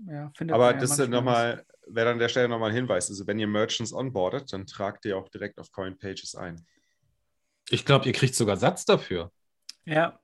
Ja, 0.07 0.34
Aber 0.49 0.73
man 0.73 0.76
ja 0.76 0.84
das 0.84 0.98
ist 0.99 1.07
nochmal, 1.10 1.65
wäre 1.88 2.12
an 2.12 2.20
der 2.20 2.30
Stelle 2.30 2.48
nochmal 2.49 2.70
ein 2.70 2.76
Hinweis. 2.76 3.10
Also 3.10 3.28
wenn 3.28 3.40
ihr 3.40 3.48
Merchants 3.48 3.94
onboardet, 3.94 4.52
dann 4.53 4.66
tragt 4.66 5.06
ihr 5.06 5.18
auch 5.18 5.30
direkt 5.30 5.60
auf 5.60 5.72
Coinpages 5.72 6.36
ein. 6.36 6.66
Ich 7.70 7.86
glaube, 7.86 8.06
ihr 8.06 8.14
kriegt 8.14 8.36
sogar 8.36 8.57
Satz 8.57 8.86
dafür. 8.86 9.32
Ja, 9.86 10.20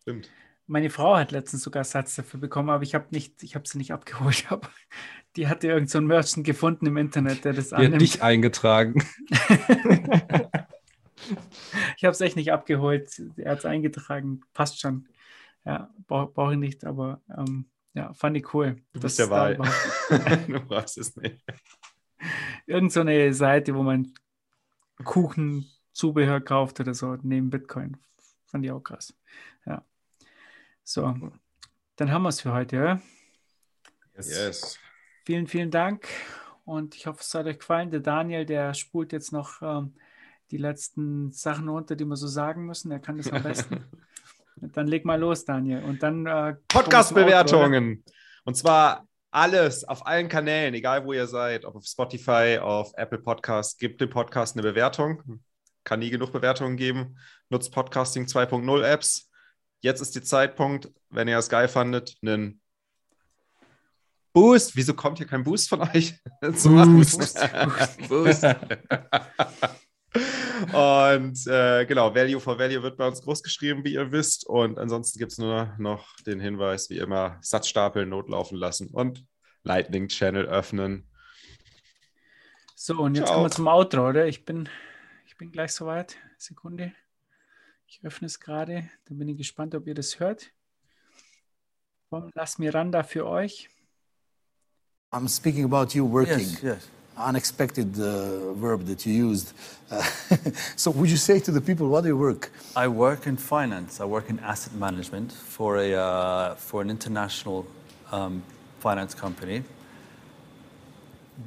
Stimmt. 0.00 0.30
meine 0.66 0.90
Frau 0.90 1.16
hat 1.16 1.32
letztens 1.32 1.62
sogar 1.62 1.84
Satz 1.84 2.14
dafür 2.16 2.40
bekommen, 2.40 2.70
aber 2.70 2.82
ich 2.82 2.94
habe 2.94 3.06
nicht, 3.10 3.42
ich 3.42 3.54
habe 3.54 3.68
sie 3.68 3.78
nicht 3.78 3.92
abgeholt. 3.92 4.46
Aber 4.50 4.68
die 5.36 5.48
hatte 5.48 5.68
irgend 5.68 5.88
so 5.90 5.98
einen 5.98 6.06
Merchant 6.06 6.44
gefunden 6.46 6.86
im 6.86 6.96
Internet, 6.98 7.44
der 7.44 7.54
das 7.54 7.70
Die 7.70 7.74
hat 7.76 7.84
annimmt. 7.84 8.02
dich 8.02 8.22
eingetragen. 8.22 9.02
Ich 11.96 12.04
habe 12.04 12.12
es 12.12 12.20
echt 12.20 12.34
nicht 12.36 12.52
abgeholt. 12.52 13.22
Er 13.36 13.52
hat 13.52 13.60
es 13.60 13.64
eingetragen. 13.64 14.40
Passt 14.52 14.80
schon. 14.80 15.06
Ja, 15.64 15.88
brauche 16.08 16.32
brauch 16.32 16.50
ich 16.50 16.58
nicht, 16.58 16.84
aber 16.84 17.22
ähm, 17.36 17.66
ja, 17.94 18.12
fand 18.14 18.36
ich 18.36 18.54
cool. 18.54 18.82
Du 18.92 19.00
bist 19.00 19.18
der 19.18 19.30
Wahl. 19.30 19.56
du 20.46 20.60
brauchst 20.60 20.98
es 20.98 21.14
nicht. 21.16 21.44
Irgend 22.66 22.92
so 22.92 23.00
eine 23.00 23.34
Seite, 23.34 23.74
wo 23.74 23.82
man 23.82 24.14
Kuchen, 25.04 25.70
Zubehör 25.92 26.40
kauft 26.40 26.80
oder 26.80 26.94
so, 26.94 27.16
neben 27.22 27.50
Bitcoin. 27.50 27.96
Fand 28.46 28.64
ich 28.64 28.70
auch 28.70 28.80
krass. 28.80 29.14
Ja. 29.66 29.84
So, 30.84 31.32
dann 31.96 32.10
haben 32.10 32.22
wir 32.22 32.30
es 32.30 32.40
für 32.40 32.52
heute. 32.52 32.76
Ja? 32.76 33.02
Yes. 34.14 34.78
Vielen, 35.24 35.46
vielen 35.46 35.70
Dank 35.70 36.08
und 36.64 36.94
ich 36.94 37.06
hoffe, 37.06 37.20
es 37.20 37.34
hat 37.34 37.46
euch 37.46 37.58
gefallen. 37.58 37.90
Der 37.90 38.00
Daniel, 38.00 38.46
der 38.46 38.74
spult 38.74 39.12
jetzt 39.12 39.32
noch 39.32 39.62
ähm, 39.62 39.94
die 40.50 40.56
letzten 40.56 41.32
Sachen 41.32 41.68
runter, 41.68 41.96
die 41.96 42.04
wir 42.04 42.16
so 42.16 42.26
sagen 42.26 42.66
müssen. 42.66 42.90
Er 42.90 43.00
kann 43.00 43.16
das 43.16 43.30
am 43.30 43.42
besten. 43.42 43.84
dann 44.56 44.86
leg 44.86 45.04
mal 45.04 45.18
los, 45.18 45.44
Daniel. 45.44 45.82
Und 45.82 46.02
dann 46.02 46.26
äh, 46.26 46.54
Podcast-Bewertungen. 46.68 48.04
Und 48.44 48.56
zwar 48.56 49.06
alles 49.30 49.84
auf 49.84 50.06
allen 50.06 50.28
Kanälen, 50.28 50.74
egal 50.74 51.04
wo 51.04 51.12
ihr 51.12 51.26
seid, 51.26 51.64
ob 51.64 51.76
auf 51.76 51.84
Spotify, 51.84 52.58
auf 52.60 52.92
Apple 52.96 53.18
Podcast, 53.18 53.78
gebt 53.78 54.00
dem 54.00 54.10
Podcast 54.10 54.56
eine 54.56 54.62
Bewertung. 54.62 55.40
Kann 55.84 56.00
nie 56.00 56.10
genug 56.10 56.32
Bewertungen 56.32 56.76
geben. 56.76 57.18
Nutzt 57.48 57.72
Podcasting 57.72 58.26
2.0 58.26 58.82
Apps. 58.84 59.30
Jetzt 59.80 60.00
ist 60.00 60.14
die 60.14 60.22
Zeitpunkt, 60.22 60.90
wenn 61.10 61.28
ihr 61.28 61.38
es 61.38 61.48
geil 61.48 61.66
fandet, 61.66 62.16
einen 62.22 62.60
Boost. 64.32 64.76
Wieso 64.76 64.94
kommt 64.94 65.18
hier 65.18 65.26
kein 65.26 65.42
Boost 65.42 65.68
von 65.68 65.80
euch? 65.80 66.14
machen? 66.40 66.96
Boost. 66.96 67.40
Boost. 68.08 68.46
Und 70.72 71.46
äh, 71.46 71.84
genau, 71.86 72.14
Value 72.14 72.40
for 72.40 72.58
Value 72.58 72.82
wird 72.82 72.96
bei 72.96 73.06
uns 73.06 73.22
groß 73.22 73.42
geschrieben, 73.42 73.84
wie 73.84 73.94
ihr 73.94 74.12
wisst. 74.12 74.46
Und 74.46 74.78
ansonsten 74.78 75.18
gibt 75.18 75.32
es 75.32 75.38
nur 75.38 75.74
noch 75.78 76.16
den 76.20 76.40
Hinweis, 76.40 76.90
wie 76.90 76.98
immer, 76.98 77.38
Satzstapel 77.40 78.06
notlaufen 78.06 78.56
lassen 78.56 78.88
und 78.88 79.24
Lightning 79.64 80.08
Channel 80.08 80.46
öffnen. 80.46 81.08
So, 82.74 82.98
und 83.00 83.14
jetzt 83.14 83.26
Ciao. 83.26 83.36
kommen 83.36 83.46
wir 83.46 83.54
zum 83.54 83.68
Outro, 83.68 84.08
oder? 84.08 84.26
Ich 84.26 84.44
bin, 84.44 84.68
ich 85.26 85.36
bin 85.36 85.52
gleich 85.52 85.72
soweit. 85.72 86.16
Sekunde. 86.36 86.92
Ich 87.86 88.00
öffne 88.04 88.26
es 88.26 88.40
gerade. 88.40 88.90
Dann 89.04 89.18
bin 89.18 89.28
ich 89.28 89.36
gespannt, 89.36 89.74
ob 89.74 89.86
ihr 89.86 89.94
das 89.94 90.18
hört. 90.18 90.50
Komm, 92.10 92.30
lass 92.34 92.58
Miranda 92.58 93.02
für 93.02 93.26
euch. 93.26 93.68
I'm 95.12 95.28
speaking 95.28 95.64
about 95.64 95.94
you 95.94 96.10
working. 96.10 96.40
Yes, 96.40 96.62
yes. 96.62 96.88
Unexpected 97.16 97.98
uh, 98.00 98.52
verb 98.54 98.86
that 98.86 99.04
you 99.04 99.12
used. 99.12 99.52
Uh, 99.90 100.02
so, 100.76 100.90
would 100.90 101.10
you 101.10 101.16
say 101.16 101.38
to 101.40 101.50
the 101.50 101.60
people, 101.60 101.88
what 101.88 102.02
do 102.02 102.08
you 102.08 102.16
work? 102.16 102.50
I 102.74 102.88
work 102.88 103.26
in 103.26 103.36
finance. 103.36 104.00
I 104.00 104.06
work 104.06 104.30
in 104.30 104.38
asset 104.40 104.72
management 104.74 105.30
for 105.30 105.76
a 105.76 105.94
uh, 105.94 106.54
for 106.54 106.80
an 106.80 106.88
international 106.88 107.66
um, 108.10 108.42
finance 108.80 109.14
company. 109.14 109.62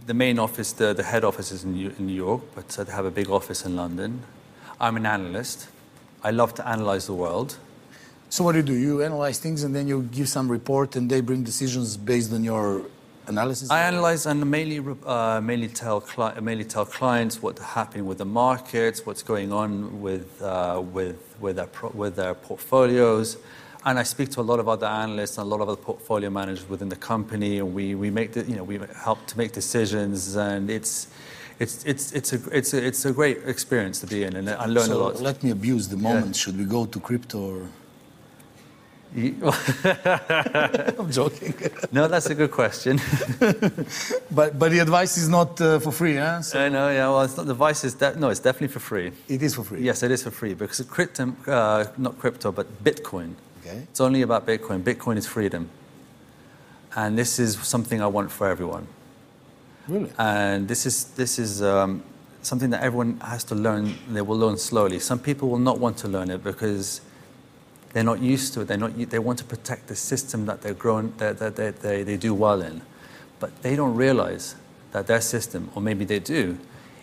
The 0.05 0.13
main 0.13 0.39
office, 0.39 0.71
the, 0.71 0.93
the 0.93 1.03
head 1.03 1.23
office 1.23 1.51
is 1.51 1.63
in 1.63 1.73
New, 1.73 1.93
in 1.97 2.07
New 2.07 2.13
York, 2.13 2.41
but 2.53 2.67
they 2.69 2.91
have 2.91 3.05
a 3.05 3.11
big 3.11 3.29
office 3.29 3.65
in 3.65 3.75
London. 3.75 4.21
I'm 4.79 4.97
an 4.97 5.05
analyst. 5.05 5.67
I 6.23 6.31
love 6.31 6.53
to 6.55 6.67
analyze 6.67 7.05
the 7.05 7.13
world. 7.13 7.57
So, 8.29 8.43
what 8.43 8.53
do 8.53 8.57
you 8.59 8.63
do? 8.63 8.73
You 8.73 9.03
analyze 9.03 9.39
things 9.39 9.63
and 9.63 9.75
then 9.75 9.87
you 9.87 10.03
give 10.03 10.27
some 10.27 10.51
report 10.51 10.95
and 10.95 11.09
they 11.09 11.21
bring 11.21 11.43
decisions 11.43 11.97
based 11.97 12.33
on 12.33 12.43
your 12.43 12.83
analysis? 13.27 13.69
I 13.71 13.81
analyze 13.81 14.25
and 14.25 14.45
mainly 14.49 14.79
uh, 15.05 15.41
mainly 15.41 15.67
tell 15.67 16.01
cli- 16.01 16.39
mainly 16.41 16.65
tell 16.65 16.85
clients 16.85 17.41
what's 17.41 17.61
happening 17.61 18.05
with 18.05 18.17
the 18.19 18.25
markets, 18.25 19.05
what's 19.05 19.23
going 19.23 19.51
on 19.51 20.01
with 20.01 20.41
uh, 20.41 20.81
with 20.93 21.35
with 21.39 21.55
their 21.57 21.67
pro- 21.67 21.91
with 21.91 22.15
their 22.15 22.33
portfolios, 22.33 23.37
and 23.85 23.99
I 23.99 24.03
speak 24.03 24.29
to 24.31 24.41
a 24.41 24.47
lot 24.51 24.59
of 24.59 24.67
other 24.67 24.87
analysts 24.87 25.37
and 25.37 25.45
a 25.45 25.49
lot 25.49 25.61
of 25.61 25.69
other 25.69 25.81
portfolio 25.81 26.29
managers 26.29 26.67
within 26.69 26.89
the 26.89 26.95
company, 26.95 27.59
and 27.59 27.73
we 27.73 27.95
we 27.95 28.09
make 28.09 28.33
the, 28.33 28.43
you 28.43 28.55
know 28.55 28.63
we 28.63 28.79
help 29.03 29.25
to 29.27 29.37
make 29.37 29.51
decisions, 29.51 30.35
and 30.35 30.69
it's. 30.69 31.07
It's, 31.57 31.85
it's, 31.85 32.11
it's, 32.11 32.33
a, 32.33 32.39
it's, 32.51 32.73
a, 32.73 32.85
it's 32.85 33.05
a 33.05 33.13
great 33.13 33.37
experience 33.45 34.01
to 34.01 34.07
be 34.07 34.25
in, 34.25 34.35
and 34.35 34.49
I 34.49 34.65
learn 34.65 34.77
a 34.77 34.87
so 34.87 35.03
lot. 35.05 35.21
let 35.21 35.41
me 35.41 35.51
abuse 35.51 35.87
the 35.87 35.95
moment. 35.95 36.35
Should 36.35 36.57
we 36.57 36.65
go 36.65 36.85
to 36.85 36.99
crypto 36.99 37.39
or. 37.39 37.69
I'm 39.15 41.09
joking. 41.09 41.53
no, 41.93 42.09
that's 42.09 42.25
a 42.25 42.35
good 42.35 42.51
question. 42.51 42.99
but, 44.29 44.59
but 44.59 44.71
the 44.71 44.79
advice 44.79 45.17
is 45.17 45.29
not 45.29 45.61
uh, 45.61 45.79
for 45.79 45.93
free, 45.93 46.17
huh? 46.17 46.41
So 46.41 46.59
I 46.59 46.67
know, 46.67 46.89
yeah. 46.89 47.07
Well, 47.07 47.21
it's 47.21 47.37
not, 47.37 47.45
the 47.45 47.53
device 47.53 47.85
is 47.85 47.93
de- 47.93 48.19
no, 48.19 48.29
it's 48.29 48.41
definitely 48.41 48.73
for 48.73 48.81
free. 48.81 49.13
it 49.29 49.41
is 49.41 49.55
for 49.55 49.63
free. 49.63 49.81
Yes, 49.83 50.03
it 50.03 50.11
is 50.11 50.23
for 50.23 50.31
free 50.31 50.53
because 50.53 50.81
crypto, 50.81 51.33
uh, 51.47 51.85
not 51.97 52.19
crypto, 52.19 52.51
but 52.51 52.83
Bitcoin. 52.83 53.35
Okay. 53.61 53.77
It's 53.89 54.01
only 54.01 54.21
about 54.21 54.45
Bitcoin. 54.45 54.83
Bitcoin 54.83 55.15
is 55.15 55.25
freedom. 55.25 55.69
And 56.93 57.17
this 57.17 57.39
is 57.39 57.57
something 57.59 58.01
I 58.01 58.07
want 58.07 58.33
for 58.33 58.49
everyone. 58.49 58.85
Really? 59.87 60.11
And 60.17 60.67
this 60.67 60.85
is, 60.85 61.05
this 61.15 61.39
is 61.39 61.63
um, 61.63 62.03
something 62.41 62.69
that 62.71 62.83
everyone 62.83 63.17
has 63.21 63.45
to 63.45 63.55
learn. 63.55 63.95
They 64.09 64.21
will 64.21 64.37
learn 64.37 64.57
slowly. 64.57 64.99
Some 64.99 65.19
people 65.19 65.49
will 65.49 65.59
not 65.59 65.79
want 65.79 65.95
to 65.99 66.09
learn 66.09 66.29
it 66.29 66.43
because 66.43 66.99
they're 67.95 68.03
not 68.03 68.19
used 68.21 68.53
to 68.53 68.59
it. 68.59 68.67
They're 68.67 68.75
not, 68.75 68.91
they 69.09 69.19
want 69.19 69.39
to 69.39 69.45
protect 69.45 69.87
the 69.87 69.95
system 69.95 70.47
that 70.47 70.61
they're 70.61 70.73
grown, 70.73 71.13
that, 71.15 71.39
that, 71.39 71.55
that 71.55 71.79
they, 71.79 72.03
they 72.03 72.17
do 72.17 72.33
well 72.33 72.61
in. 72.61 72.81
But 73.39 73.61
they 73.61 73.77
don't 73.77 73.95
realize 73.95 74.55
that 74.91 75.07
their 75.07 75.21
system, 75.21 75.69
or 75.73 75.81
maybe 75.81 76.03
they 76.03 76.19
do, 76.19 76.57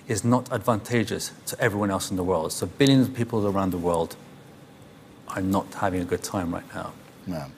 is 0.06 0.22
not 0.22 0.52
advantageous 0.52 1.32
to 1.46 1.58
everyone 1.58 1.90
else 1.90 2.10
in 2.10 2.18
the 2.18 2.22
world. 2.22 2.52
So 2.52 2.66
billions 2.66 3.08
of 3.08 3.14
people 3.14 3.46
around 3.46 3.70
the 3.70 3.78
world 3.78 4.16
are 5.28 5.40
not 5.40 5.72
having 5.72 6.02
a 6.02 6.04
good 6.04 6.22
time 6.22 6.52
right 6.52 6.74
now. 6.74 6.92
Yeah. 7.26 7.48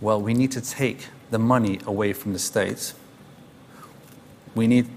Well, 0.00 0.20
we 0.20 0.34
need 0.34 0.50
to 0.50 0.60
take 0.60 1.06
the 1.30 1.38
money 1.38 1.78
away 1.86 2.12
from 2.12 2.32
the 2.32 2.40
states. 2.40 2.94
We 4.56 4.66
need 4.66 4.88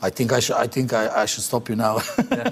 I 0.00 0.10
think 0.10 0.32
I 0.32 0.38
should. 0.40 0.54
I 0.56 0.68
think 0.68 0.92
I, 0.92 1.22
I 1.22 1.26
should 1.26 1.42
stop 1.42 1.68
you 1.68 1.74
now. 1.74 1.96
yeah. 2.30 2.50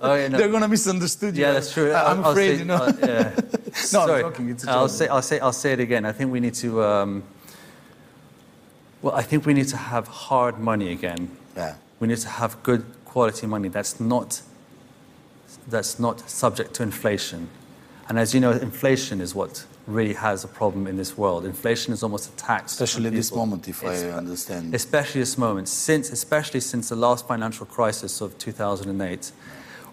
Oh, 0.00 0.14
yeah, 0.14 0.26
no. 0.28 0.36
They're 0.38 0.50
gonna 0.50 0.66
misunderstand 0.66 1.36
you. 1.36 1.44
Yeah, 1.44 1.52
that's 1.52 1.72
true. 1.72 1.92
I- 1.92 2.02
I'll 2.12 2.30
afraid, 2.30 2.54
say- 2.54 2.58
you 2.58 2.64
know. 2.64 2.74
uh, 2.74 2.92
yeah. 3.00 3.30
No, 3.92 4.00
I'm 4.00 4.20
joking. 4.20 4.50
It's 4.50 4.66
a 4.66 4.70
I'll, 4.70 4.88
say, 4.88 5.08
I'll 5.08 5.22
say, 5.22 5.38
I'll 5.40 5.52
say 5.52 5.72
it 5.72 5.80
again. 5.80 6.04
I 6.04 6.12
think 6.12 6.30
we 6.32 6.40
need 6.40 6.54
to. 6.54 6.82
Um, 6.82 7.22
well, 9.00 9.14
I 9.14 9.22
think 9.22 9.46
we 9.46 9.54
need 9.54 9.68
to 9.68 9.76
have 9.76 10.06
hard 10.08 10.58
money 10.58 10.92
again. 10.92 11.30
Yeah. 11.56 11.74
We 11.98 12.08
need 12.08 12.18
to 12.18 12.28
have 12.28 12.62
good 12.62 12.84
quality 13.04 13.46
money 13.46 13.68
that's 13.68 14.00
not 14.00 14.42
that's 15.68 15.98
not 15.98 16.28
subject 16.28 16.74
to 16.74 16.82
inflation. 16.82 17.48
And 18.08 18.18
as 18.18 18.34
you 18.34 18.40
know, 18.40 18.50
inflation 18.50 19.20
is 19.20 19.34
what 19.34 19.64
really 19.86 20.14
has 20.14 20.44
a 20.44 20.48
problem 20.48 20.86
in 20.86 20.96
this 20.96 21.16
world. 21.16 21.44
Inflation 21.44 21.92
is 21.92 22.02
almost 22.02 22.32
a 22.32 22.36
tax, 22.36 22.72
Especially 22.72 23.06
at 23.06 23.12
this 23.12 23.34
moment, 23.34 23.68
if 23.68 23.84
I 23.84 24.10
understand. 24.10 24.74
especially 24.74 25.20
this 25.20 25.38
moment, 25.38 25.68
since 25.68 26.10
especially 26.10 26.60
since 26.60 26.88
the 26.88 26.96
last 26.96 27.26
financial 27.26 27.66
crisis 27.66 28.20
of 28.20 28.36
2008, 28.38 29.32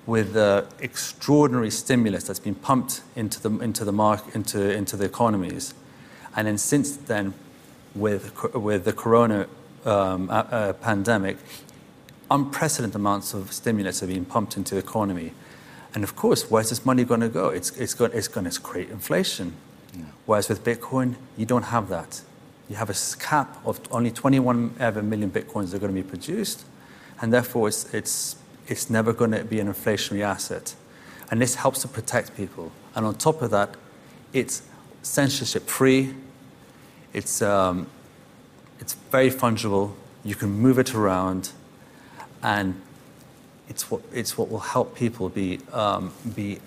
with 0.09 0.33
the 0.33 0.65
extraordinary 0.79 1.69
stimulus 1.69 2.23
that's 2.23 2.39
been 2.39 2.55
pumped 2.55 3.01
into 3.15 3.39
the 3.39 3.49
into 3.59 3.85
the 3.85 3.91
mark 3.91 4.21
into 4.33 4.59
into 4.71 4.97
the 4.97 5.05
economies, 5.05 5.75
and 6.35 6.47
then 6.47 6.57
since 6.57 6.97
then, 6.97 7.33
with 7.93 8.53
with 8.55 8.85
the 8.85 8.93
corona 8.93 9.47
um, 9.85 10.27
uh, 10.31 10.33
uh, 10.33 10.73
pandemic, 10.73 11.37
unprecedented 12.31 12.95
amounts 12.95 13.35
of 13.35 13.53
stimulus 13.53 14.01
are 14.01 14.07
being 14.07 14.25
pumped 14.25 14.57
into 14.57 14.73
the 14.73 14.81
economy, 14.81 15.31
and 15.93 16.03
of 16.03 16.15
course, 16.15 16.49
where's 16.49 16.69
this 16.69 16.83
money 16.83 17.03
going 17.03 17.21
to 17.21 17.29
go? 17.29 17.49
It's 17.49 17.69
it's 17.77 17.93
going 17.93 18.11
it's 18.13 18.27
going 18.27 18.49
to 18.49 18.59
create 18.59 18.89
inflation. 18.89 19.53
Whereas 20.25 20.49
with 20.49 20.63
Bitcoin, 20.63 21.15
you 21.37 21.45
don't 21.45 21.63
have 21.63 21.89
that. 21.89 22.21
You 22.69 22.75
have 22.75 22.89
a 22.89 22.95
cap 23.19 23.57
of 23.65 23.79
only 23.91 24.11
21 24.11 24.75
ever 24.79 25.01
million 25.01 25.31
Bitcoins 25.31 25.71
that 25.71 25.77
are 25.77 25.79
going 25.79 25.95
to 25.95 26.01
be 26.03 26.07
produced, 26.07 26.65
and 27.19 27.33
therefore 27.33 27.67
it's, 27.67 27.91
it's, 27.93 28.35
it's 28.69 28.89
never 28.89 29.13
going 29.13 29.31
to 29.31 29.43
be 29.43 29.59
an 29.59 29.67
inflationary 29.67 30.21
asset. 30.21 30.75
And 31.31 31.41
this 31.41 31.55
helps 31.55 31.81
to 31.81 31.87
protect 31.87 32.35
people. 32.37 32.71
And 32.95 33.05
on 33.05 33.15
top 33.15 33.41
of 33.41 33.51
that, 33.51 33.75
it's 34.33 34.63
censorship 35.01 35.63
free, 35.67 36.13
it's, 37.13 37.41
um, 37.41 37.87
it's 38.79 38.93
very 39.11 39.31
fungible, 39.31 39.93
you 40.23 40.35
can 40.35 40.49
move 40.49 40.77
it 40.77 40.93
around, 40.93 41.51
and 42.43 42.79
it's 43.67 43.89
what, 43.89 44.01
it's 44.13 44.37
what 44.37 44.49
will 44.49 44.59
help 44.59 44.95
people 44.95 45.29
be, 45.29 45.59
um, 45.71 46.11
be 46.35 46.59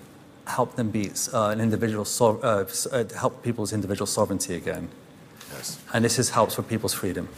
help 0.46 0.74
them 0.74 0.90
be 0.90 1.10
uh, 1.32 1.48
an 1.48 1.60
individual, 1.60 2.04
so, 2.04 2.38
uh, 2.38 2.66
uh, 2.90 3.04
help 3.16 3.42
people's 3.42 3.72
individual 3.72 4.06
sovereignty 4.06 4.54
again. 4.54 4.88
Yes. 5.52 5.78
And 5.92 6.04
this 6.04 6.18
is 6.18 6.30
helps 6.30 6.54
for 6.54 6.62
people's 6.62 6.94
freedom. 6.94 7.28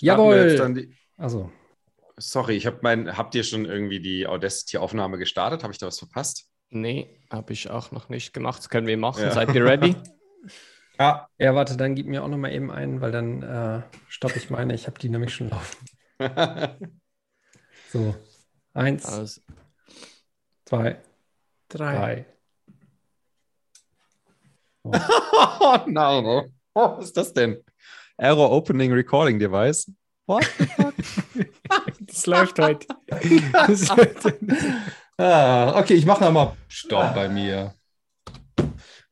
Jawohl. 0.00 0.88
Also, 1.16 1.50
Sorry, 2.16 2.56
ich 2.56 2.66
habe 2.66 2.80
mein, 2.82 3.16
habt 3.16 3.34
ihr 3.34 3.44
schon 3.44 3.64
irgendwie 3.64 4.00
die 4.00 4.26
Audacity-Aufnahme 4.26 5.16
gestartet? 5.16 5.62
Habe 5.62 5.72
ich 5.72 5.78
da 5.78 5.86
was 5.86 5.98
verpasst? 5.98 6.50
Nee, 6.68 7.18
habe 7.30 7.52
ich 7.52 7.70
auch 7.70 7.92
noch 7.92 8.08
nicht 8.10 8.32
gemacht. 8.34 8.58
Das 8.58 8.68
können 8.68 8.86
wir 8.86 8.98
machen. 8.98 9.22
Ja. 9.22 9.30
Seid 9.30 9.54
ihr 9.54 9.64
ready? 9.64 9.96
Ja, 10.98 11.28
ja, 11.38 11.54
warte, 11.54 11.78
dann 11.78 11.94
gib 11.94 12.06
mir 12.08 12.22
auch 12.22 12.28
noch 12.28 12.36
mal 12.36 12.52
eben 12.52 12.70
einen, 12.70 13.00
weil 13.00 13.10
dann 13.10 13.42
äh, 13.42 13.80
stoppe 14.08 14.36
ich 14.36 14.50
meine. 14.50 14.74
Ich 14.74 14.86
habe 14.86 14.98
die 14.98 15.08
nämlich 15.08 15.34
schon 15.34 15.48
laufen. 15.48 15.86
So, 17.88 18.14
eins, 18.74 19.06
Also, 19.06 19.40
zwei, 20.66 21.00
Drei. 21.70 21.94
drei. 21.94 22.26
oh 25.60 25.78
nein. 25.86 26.52
Oh, 26.74 26.98
was 26.98 27.06
ist 27.06 27.16
das 27.16 27.32
denn? 27.32 27.64
Error 28.20 28.50
Opening 28.50 28.92
Recording 28.92 29.38
Device. 29.38 29.90
What? 30.26 30.46
Das 32.00 32.26
läuft 32.26 32.58
heute. 32.58 32.86
Das 33.52 33.88
läuft- 33.96 34.34
ah, 35.16 35.78
okay, 35.78 35.94
ich 35.94 36.04
mache 36.04 36.24
nochmal 36.24 36.56
Stopp 36.66 37.14
bei 37.14 37.28
mir. 37.28 37.74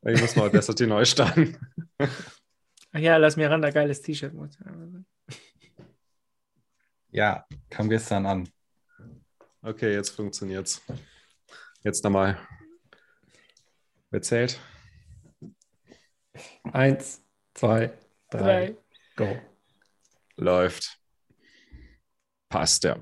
Ich 0.05 0.19
muss 0.19 0.35
mal 0.35 0.47
Audacity 0.49 0.85
neu 0.85 1.05
starten. 1.05 1.57
Ach 1.97 2.99
ja, 2.99 3.15
lass 3.17 3.37
mir 3.37 3.49
ran, 3.49 3.63
ein 3.63 3.73
geiles 3.73 4.01
T-Shirt. 4.01 4.33
Ja, 7.11 7.45
kam 7.69 7.89
gestern 7.89 8.25
an. 8.25 8.49
Okay, 9.61 9.93
jetzt 9.93 10.09
funktioniert's. 10.09 10.81
Jetzt 11.83 12.03
nochmal. 12.03 12.37
Wer 14.11 14.21
zählt? 14.21 14.59
Eins, 16.73 17.21
zwei, 17.53 17.93
drei, 18.29 18.39
Drei. 18.39 18.75
Go. 19.19 19.41
Läuft. 20.37 20.97
Passt, 22.49 22.83
ja. 22.85 22.97